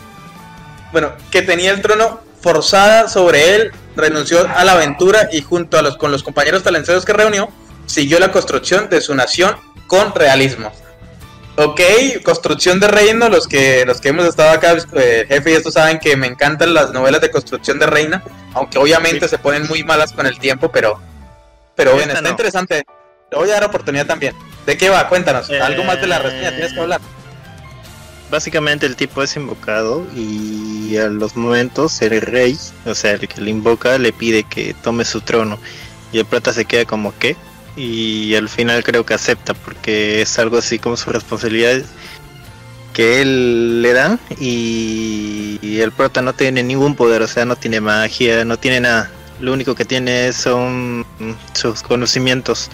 Bueno, 0.91 1.13
que 1.29 1.43
tenía 1.43 1.71
el 1.71 1.81
trono 1.81 2.21
forzada 2.41 3.07
sobre 3.09 3.55
él, 3.55 3.71
renunció 3.95 4.47
a 4.55 4.63
la 4.63 4.73
aventura 4.73 5.29
y 5.31 5.41
junto 5.41 5.77
a 5.77 5.81
los 5.81 5.97
con 5.97 6.11
los 6.11 6.23
compañeros 6.23 6.63
talentosos 6.63 7.05
que 7.05 7.13
reunió, 7.13 7.49
siguió 7.89 8.19
la 8.19 8.31
construcción 8.31 8.87
de 8.89 9.01
su 9.01 9.15
nación 9.15 9.55
con 9.87 10.13
realismo. 10.13 10.71
Ok, 11.55 11.81
construcción 12.23 12.79
de 12.79 12.87
reino, 12.87 13.27
los 13.27 13.47
que 13.47 13.83
los 13.85 13.99
que 13.99 14.09
hemos 14.09 14.25
estado 14.25 14.51
acá, 14.51 14.77
eh, 14.93 15.25
jefe 15.27 15.51
y 15.51 15.55
estos 15.55 15.73
saben 15.73 15.99
que 15.99 16.15
me 16.15 16.27
encantan 16.27 16.73
las 16.73 16.91
novelas 16.93 17.19
de 17.19 17.31
construcción 17.31 17.79
de 17.79 17.87
reina, 17.87 18.23
aunque 18.53 18.77
obviamente 18.77 19.27
se 19.27 19.37
ponen 19.39 19.67
muy 19.67 19.83
malas 19.83 20.13
con 20.13 20.25
el 20.25 20.39
tiempo, 20.39 20.71
pero 20.71 21.01
pero 21.75 21.91
bueno, 21.91 22.07
Esta 22.07 22.19
está 22.19 22.21
no. 22.21 22.29
interesante. 22.29 22.83
Le 23.31 23.37
voy 23.37 23.49
a 23.49 23.53
dar 23.53 23.63
oportunidad 23.65 24.05
también. 24.05 24.35
¿De 24.65 24.77
qué 24.77 24.89
va? 24.89 25.07
Cuéntanos. 25.09 25.49
Algo 25.49 25.83
más 25.83 25.99
de 25.99 26.07
la 26.07 26.19
reseña, 26.19 26.51
tienes 26.51 26.73
que 26.73 26.79
hablar. 26.79 27.01
Básicamente 28.31 28.85
el 28.85 28.95
tipo 28.95 29.23
es 29.23 29.35
invocado 29.35 30.05
y 30.15 30.95
a 30.97 31.07
los 31.07 31.35
momentos 31.35 32.01
el 32.01 32.21
rey, 32.21 32.57
o 32.85 32.93
sea, 32.93 33.13
el 33.13 33.27
que 33.27 33.41
le 33.41 33.49
invoca, 33.49 33.97
le 33.97 34.13
pide 34.13 34.43
que 34.43 34.75
tome 34.75 35.03
su 35.03 35.21
trono 35.21 35.57
y 36.11 36.19
el 36.19 36.25
prota 36.25 36.53
se 36.53 36.65
queda 36.65 36.85
como 36.85 37.17
que 37.17 37.35
y 37.79 38.35
al 38.35 38.49
final 38.49 38.83
creo 38.83 39.05
que 39.05 39.13
acepta 39.13 39.53
porque 39.53 40.21
es 40.21 40.37
algo 40.37 40.57
así 40.57 40.79
como 40.79 40.97
su 40.97 41.11
responsabilidad 41.11 41.81
que 42.93 43.21
él 43.21 43.81
le 43.81 43.93
da 43.93 44.19
y, 44.37 45.79
el 45.79 45.93
prota 45.93 46.21
no 46.21 46.33
tiene 46.33 46.61
ningún 46.61 46.93
poder, 46.95 47.21
o 47.21 47.27
sea, 47.27 47.45
no 47.45 47.55
tiene 47.55 47.79
magia, 47.79 48.43
no 48.43 48.57
tiene 48.57 48.81
nada. 48.81 49.09
Lo 49.39 49.53
único 49.53 49.73
que 49.75 49.85
tiene 49.85 50.33
son 50.33 51.05
sus 51.53 51.81
conocimientos 51.81 52.69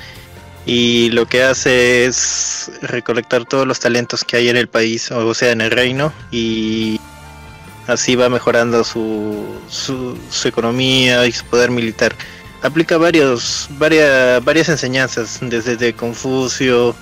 y 0.65 1.11
lo 1.11 1.27
que 1.27 1.44
hace 1.44 2.06
es 2.06 2.72
recolectar 2.82 3.45
todos 3.45 3.68
los 3.68 3.80
talentos 3.80 4.23
que 4.23 4.38
hay 4.38 4.49
en 4.49 4.57
el 4.57 4.68
país, 4.68 5.11
o 5.11 5.36
sea, 5.36 5.52
en 5.52 5.61
el 5.61 5.69
reino, 5.69 6.11
y 6.32 6.99
así 7.86 8.15
va 8.15 8.27
mejorando 8.27 8.84
su, 8.84 9.45
su 9.69 10.48
economía 10.48 11.27
y 11.27 11.32
su 11.32 11.45
poder 11.45 11.69
militar. 11.69 12.15
Aplica 12.61 12.98
varios, 12.98 13.68
varias, 13.77 14.44
varias 14.44 14.69
enseñanzas, 14.69 15.40
desde 15.41 15.76
de 15.76 15.94
Confucio, 15.94 16.95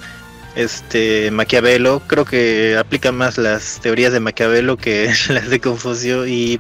este 0.56 1.32
Maquiavelo, 1.32 2.02
creo 2.08 2.26
que 2.26 2.78
aplica 2.78 3.12
más 3.12 3.38
las 3.38 3.80
teorías 3.82 4.14
de 4.14 4.20
Maquiavelo 4.20 4.78
que 4.78 5.12
las 5.30 5.50
de 5.50 5.60
Confucio 5.60 6.28
y 6.28 6.60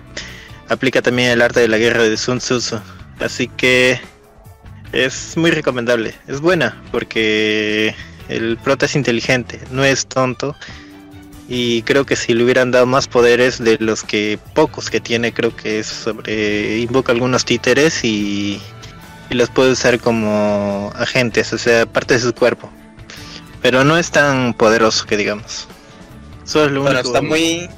aplica 0.69 1.01
también 1.01 1.29
el 1.29 1.41
arte 1.41 1.59
de 1.59 1.67
la 1.67 1.77
guerra 1.77 2.03
de 2.03 2.17
Sun 2.17 2.39
Tzu. 2.39 2.59
Así 3.19 3.47
que 3.47 3.99
es 4.91 5.37
muy 5.37 5.51
recomendable, 5.51 6.15
es 6.27 6.39
buena 6.39 6.81
porque 6.91 7.95
el 8.29 8.57
prota 8.57 8.85
es 8.85 8.95
inteligente, 8.95 9.59
no 9.71 9.83
es 9.83 10.07
tonto 10.07 10.55
y 11.47 11.81
creo 11.83 12.05
que 12.05 12.15
si 12.15 12.33
le 12.33 12.43
hubieran 12.43 12.71
dado 12.71 12.85
más 12.85 13.07
poderes 13.07 13.63
de 13.63 13.77
los 13.79 14.03
que 14.03 14.39
pocos 14.55 14.89
que 14.89 15.01
tiene, 15.01 15.33
creo 15.33 15.55
que 15.55 15.79
es 15.79 15.87
sobre 15.87 16.77
invoca 16.79 17.11
algunos 17.11 17.45
títeres 17.45 18.03
y, 18.03 18.61
y 19.34 19.35
los 19.35 19.49
puede 19.49 19.72
usar 19.72 19.99
como 19.99 20.93
agentes, 20.95 21.51
o 21.53 21.57
sea, 21.57 21.85
parte 21.88 22.14
de 22.14 22.19
su 22.19 22.34
cuerpo. 22.35 22.69
Pero 23.64 23.84
no 23.84 23.97
es 23.97 24.11
tan 24.11 24.53
poderoso 24.53 25.05
que 25.07 25.18
digamos. 25.18 25.68
Eso 26.45 26.65
es 26.65 26.72
lo 26.72 26.81
Bueno, 26.84 26.99
único. 26.99 27.10
está 27.15 27.22
muy 27.22 27.69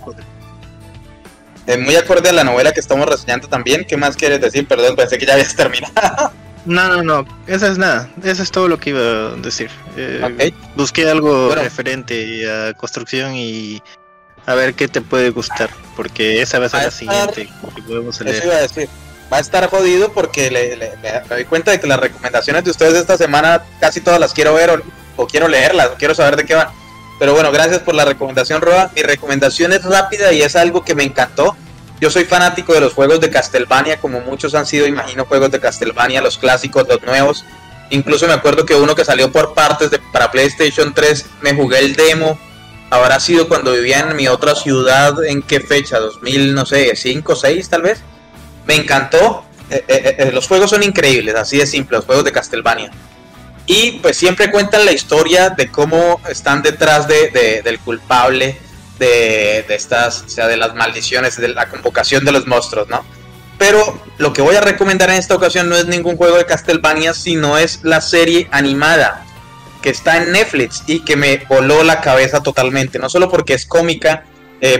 eh, 1.67 1.77
muy 1.77 1.95
acorde 1.95 2.29
a 2.29 2.33
la 2.33 2.43
novela 2.43 2.73
que 2.73 2.79
estamos 2.79 3.07
reseñando 3.07 3.47
también. 3.47 3.85
¿Qué 3.85 3.95
más 3.97 4.15
quieres 4.15 4.41
decir? 4.41 4.67
Perdón, 4.67 4.95
pensé 4.95 5.17
que 5.17 5.25
ya 5.25 5.33
habías 5.33 5.55
terminado. 5.55 6.31
No, 6.65 6.89
no, 6.89 7.03
no, 7.03 7.25
eso 7.47 7.67
es 7.67 7.77
nada, 7.77 8.09
eso 8.23 8.41
es 8.41 8.49
todo 8.51 8.67
lo 8.67 8.79
que 8.79 8.89
iba 8.89 8.99
a 8.99 9.29
decir. 9.37 9.69
Eh. 9.95 10.51
Busqué 10.75 11.07
algo 11.09 11.47
Bueno. 11.47 11.61
referente 11.61 12.51
a 12.51 12.73
construcción 12.73 13.35
y 13.35 13.81
a 14.47 14.55
ver 14.55 14.73
qué 14.73 14.87
te 14.87 14.99
puede 15.01 15.29
gustar, 15.29 15.69
porque 15.95 16.41
esa 16.41 16.57
va 16.59 16.65
a 16.65 16.69
ser 16.69 16.83
la 16.85 16.91
siguiente 16.91 17.49
que 17.75 17.81
podemos 17.83 18.15
Eso 18.15 18.23
leer. 18.25 18.43
iba 18.45 18.55
a 18.55 18.61
decir. 18.61 18.89
Va 19.31 19.37
a 19.37 19.39
estar 19.39 19.67
jodido 19.69 20.11
porque 20.13 20.51
le, 20.51 20.75
le- 20.75 20.97
me, 20.97 21.11
doy 21.27 21.45
cuenta 21.45 21.71
de 21.71 21.79
que 21.79 21.87
las 21.87 21.99
recomendaciones 21.99 22.63
de 22.63 22.71
ustedes 22.71 22.93
de 22.93 22.99
esta 22.99 23.17
semana 23.17 23.63
casi 23.79 24.01
todas 24.01 24.19
las 24.19 24.33
quiero 24.33 24.53
ver 24.53 24.69
o, 24.69 24.81
o 25.17 25.27
quiero 25.27 25.47
leerlas 25.47 25.87
o 25.87 25.95
quiero 25.95 26.13
saber 26.13 26.35
de 26.35 26.45
qué 26.45 26.55
van. 26.55 26.67
Pero 27.19 27.33
bueno, 27.33 27.51
gracias 27.51 27.79
por 27.79 27.95
la 27.95 28.05
recomendación, 28.05 28.61
Roa. 28.61 28.91
Mi 28.95 29.01
recomendación 29.01 29.73
es 29.73 29.83
rápida 29.83 30.31
y 30.33 30.41
es 30.41 30.55
algo 30.55 30.83
que 30.83 30.95
me 30.95 31.03
encantó. 31.03 31.55
Yo 32.01 32.09
soy 32.11 32.25
fanático 32.25 32.73
de 32.73 32.81
los 32.81 32.93
juegos 32.93 33.21
de 33.21 33.29
Castlevania, 33.29 33.97
como 34.01 34.19
muchos 34.19 34.53
han 34.53 34.65
sido, 34.65 34.85
imagino, 34.85 35.25
juegos 35.25 35.49
de 35.49 35.59
Castlevania, 35.61 36.21
los 36.21 36.37
clásicos, 36.37 36.85
los 36.87 37.01
nuevos. 37.03 37.45
Incluso 37.89 38.27
me 38.27 38.33
acuerdo 38.33 38.65
que 38.65 38.75
uno 38.75 38.95
que 38.95 39.05
salió 39.05 39.31
por 39.31 39.53
partes 39.53 39.91
de, 39.91 39.99
para 40.11 40.29
PlayStation 40.29 40.93
3, 40.93 41.25
me 41.41 41.53
jugué 41.55 41.79
el 41.79 41.95
demo. 41.95 42.37
Habrá 42.89 43.19
sido 43.21 43.47
cuando 43.47 43.71
vivía 43.71 43.99
en 44.01 44.15
mi 44.15 44.27
otra 44.27 44.53
ciudad, 44.55 45.23
¿en 45.23 45.41
qué 45.41 45.61
fecha? 45.61 45.99
¿2000, 45.99 46.53
no 46.53 46.65
sé, 46.65 46.95
5, 46.95 47.35
6 47.35 47.69
tal 47.69 47.81
vez? 47.83 47.99
Me 48.67 48.75
encantó. 48.75 49.45
Eh, 49.69 49.83
eh, 49.87 50.15
eh, 50.19 50.31
los 50.31 50.47
juegos 50.47 50.69
son 50.69 50.83
increíbles, 50.83 51.33
así 51.35 51.57
de 51.57 51.65
simple, 51.65 51.97
los 51.97 52.05
juegos 52.05 52.23
de 52.23 52.31
Castlevania. 52.31 52.91
Y 53.65 53.93
pues 53.93 54.15
siempre 54.15 54.51
cuentan 54.51 54.85
la 54.85 54.91
historia 54.91 55.49
de 55.49 55.71
cómo 55.71 56.21
están 56.29 56.61
detrás 56.61 57.07
de, 57.07 57.29
de- 57.31 57.61
del 57.63 57.79
culpable 57.79 58.57
de, 58.99 59.65
de 59.67 59.75
estas, 59.75 60.21
o 60.21 60.29
sea, 60.29 60.47
de 60.47 60.55
las 60.57 60.75
maldiciones, 60.75 61.35
de 61.37 61.47
la 61.47 61.67
convocación 61.67 62.23
de 62.25 62.31
los 62.31 62.45
monstruos, 62.45 62.87
¿no? 62.89 63.03
Pero 63.57 63.99
lo 64.17 64.33
que 64.33 64.41
voy 64.43 64.55
a 64.55 64.61
recomendar 64.61 65.09
en 65.09 65.15
esta 65.15 65.33
ocasión 65.33 65.67
no 65.67 65.75
es 65.77 65.87
ningún 65.87 66.15
juego 66.15 66.37
de 66.37 66.45
Castlevania, 66.45 67.13
sino 67.15 67.57
es 67.57 67.79
la 67.83 68.01
serie 68.01 68.47
animada 68.51 69.25
que 69.81 69.89
está 69.89 70.17
en 70.17 70.31
Netflix 70.31 70.83
y 70.87 70.99
que 70.99 71.15
me 71.15 71.37
voló 71.49 71.83
la 71.83 72.01
cabeza 72.01 72.43
totalmente. 72.43 72.99
No 72.99 73.09
solo 73.09 73.29
porque 73.29 73.53
es 73.55 73.65
cómica, 73.65 74.25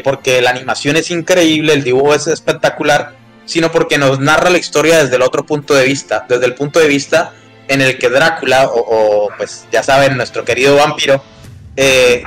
porque 0.03 0.41
la 0.41 0.49
animación 0.51 0.95
es 0.97 1.09
increíble, 1.09 1.73
el 1.73 1.83
dibujo 1.83 2.13
es 2.15 2.27
espectacular, 2.27 3.14
sino 3.45 3.71
porque 3.71 3.97
nos 3.97 4.19
narra 4.19 4.49
la 4.49 4.57
historia 4.57 5.03
desde 5.03 5.15
el 5.15 5.21
otro 5.21 5.45
punto 5.45 5.73
de 5.73 5.85
vista, 5.85 6.25
desde 6.27 6.45
el 6.45 6.55
punto 6.55 6.79
de 6.79 6.87
vista 6.87 7.33
en 7.67 7.81
el 7.81 7.97
que 7.97 8.09
Drácula, 8.09 8.69
o, 8.71 9.29
pues 9.37 9.65
ya 9.71 9.83
saben, 9.83 10.17
nuestro 10.17 10.45
querido 10.45 10.75
vampiro, 10.75 11.23
eh, 11.75 12.23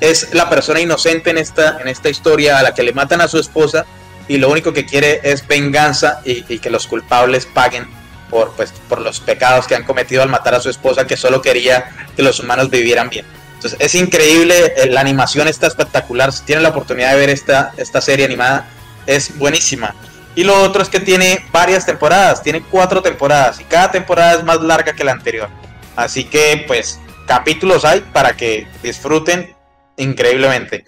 es 0.00 0.34
la 0.34 0.48
persona 0.48 0.80
inocente 0.80 1.30
en 1.30 1.38
esta, 1.38 1.78
en 1.80 1.88
esta 1.88 2.08
historia 2.08 2.58
a 2.58 2.62
la 2.62 2.74
que 2.74 2.82
le 2.82 2.92
matan 2.92 3.20
a 3.20 3.28
su 3.28 3.38
esposa 3.38 3.86
y 4.28 4.38
lo 4.38 4.50
único 4.50 4.72
que 4.72 4.84
quiere 4.84 5.20
es 5.22 5.46
venganza 5.46 6.20
y, 6.24 6.44
y, 6.52 6.58
que 6.58 6.70
los 6.70 6.86
culpables 6.86 7.46
paguen 7.46 7.86
por, 8.30 8.52
pues, 8.52 8.72
por 8.88 9.00
los 9.00 9.20
pecados 9.20 9.66
que 9.66 9.74
han 9.74 9.84
cometido 9.84 10.22
al 10.22 10.28
matar 10.28 10.54
a 10.54 10.60
su 10.60 10.68
esposa 10.68 11.06
que 11.06 11.16
solo 11.16 11.40
quería 11.40 11.90
que 12.16 12.22
los 12.22 12.40
humanos 12.40 12.70
vivieran 12.70 13.08
bien. 13.08 13.24
Entonces 13.54 13.78
es 13.80 13.94
increíble, 13.94 14.74
eh, 14.76 14.86
la 14.90 15.00
animación 15.00 15.48
está 15.48 15.66
espectacular, 15.66 16.32
si 16.32 16.44
tienen 16.44 16.62
la 16.62 16.70
oportunidad 16.70 17.12
de 17.12 17.18
ver 17.18 17.30
esta, 17.30 17.72
esta 17.76 18.00
serie 18.00 18.24
animada, 18.24 18.68
es 19.06 19.36
buenísima. 19.38 19.94
Y 20.36 20.44
lo 20.44 20.62
otro 20.62 20.82
es 20.82 20.88
que 20.88 21.00
tiene 21.00 21.44
varias 21.50 21.84
temporadas, 21.86 22.42
tiene 22.42 22.62
cuatro 22.62 23.02
temporadas 23.02 23.58
y 23.58 23.64
cada 23.64 23.90
temporada 23.90 24.34
es 24.34 24.44
más 24.44 24.60
larga 24.60 24.92
que 24.92 25.02
la 25.02 25.12
anterior. 25.12 25.48
Así 25.96 26.24
que 26.24 26.64
pues 26.66 27.00
capítulos 27.26 27.84
hay 27.84 28.02
para 28.12 28.36
que 28.36 28.68
disfruten 28.82 29.56
increíblemente. 29.96 30.84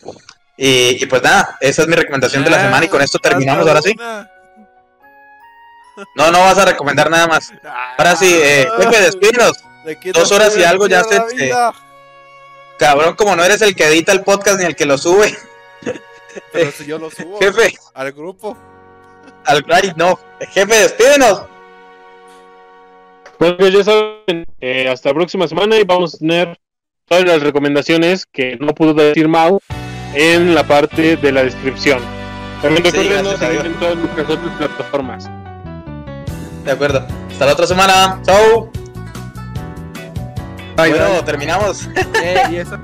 Y, 0.57 1.03
y, 1.03 1.07
pues 1.07 1.23
nada, 1.23 1.57
esa 1.61 1.83
es 1.83 1.89
mi 1.89 1.95
recomendación 1.95 2.45
de 2.45 2.51
la 2.51 2.61
semana 2.61 2.85
y 2.85 2.89
con 2.89 3.01
esto 3.01 3.19
terminamos 3.19 3.67
ahora 3.67 3.81
sí. 3.81 3.97
No, 6.15 6.31
no 6.31 6.41
vas 6.41 6.59
a 6.59 6.65
recomendar 6.65 7.11
nada 7.11 7.27
más. 7.27 7.53
Ahora 7.97 8.17
sí, 8.17 8.39
eh, 8.43 8.69
jefe, 8.77 9.01
despídenos. 9.01 9.53
Dos 10.13 10.31
horas 10.33 10.57
y 10.57 10.65
algo 10.65 10.87
ya 10.87 11.03
se... 11.05 11.17
se... 11.31 11.53
Cabrón, 12.79 13.17
como 13.17 13.35
no 13.35 13.45
eres 13.45 13.63
el 13.63 13.75
que 13.75 13.87
edita 13.87 14.13
el 14.13 14.23
podcast 14.23 14.61
ni 14.61 14.67
el 14.67 14.77
que 14.77 14.85
lo 14.85 14.99
sube. 14.99 15.37
Pero 16.53 16.73
si 16.77 16.87
yo 16.87 16.99
lo 16.99 17.11
subo 17.11 17.39
jefe. 17.39 17.75
al 17.95 18.13
grupo. 18.13 18.57
Al 19.49 19.65
ay, 19.71 19.93
no. 19.97 20.19
Jefe, 20.53 20.75
despídenos. 20.75 21.45
Bueno, 23.39 23.69
ya 23.69 23.83
saben, 23.83 24.45
eh, 24.61 24.89
hasta 24.89 25.09
la 25.09 25.15
próxima 25.15 25.49
semana 25.49 25.77
y 25.77 25.85
vamos 25.85 26.15
a 26.15 26.19
tener 26.19 26.61
todas 27.07 27.25
las 27.25 27.43
recomendaciones 27.43 28.27
que 28.27 28.59
no 28.61 28.75
pudo 28.75 28.93
decir 28.93 29.27
Mau 29.27 29.59
en 30.13 30.55
la 30.55 30.65
parte 30.65 31.17
de 31.17 31.33
la 31.33 31.45
descripción. 31.45 32.01
También 32.61 32.85
recuerden 32.85 33.25
sí, 33.25 33.37
seguir 33.39 33.65
en 33.65 33.75
todas 33.81 33.97
nuestras 33.97 34.29
otras 34.29 34.57
plataformas. 34.59 35.31
De 36.65 36.73
acuerdo. 36.73 37.07
Hasta 37.31 37.47
la 37.47 37.53
otra 37.53 37.67
semana. 37.67 38.21
Chau. 38.25 38.71
Bye, 40.77 40.91
bueno, 40.91 41.13
bye. 41.13 41.23
terminamos. 41.23 41.89
Eh, 42.23 42.43
y 42.51 42.57
eso. 42.57 42.79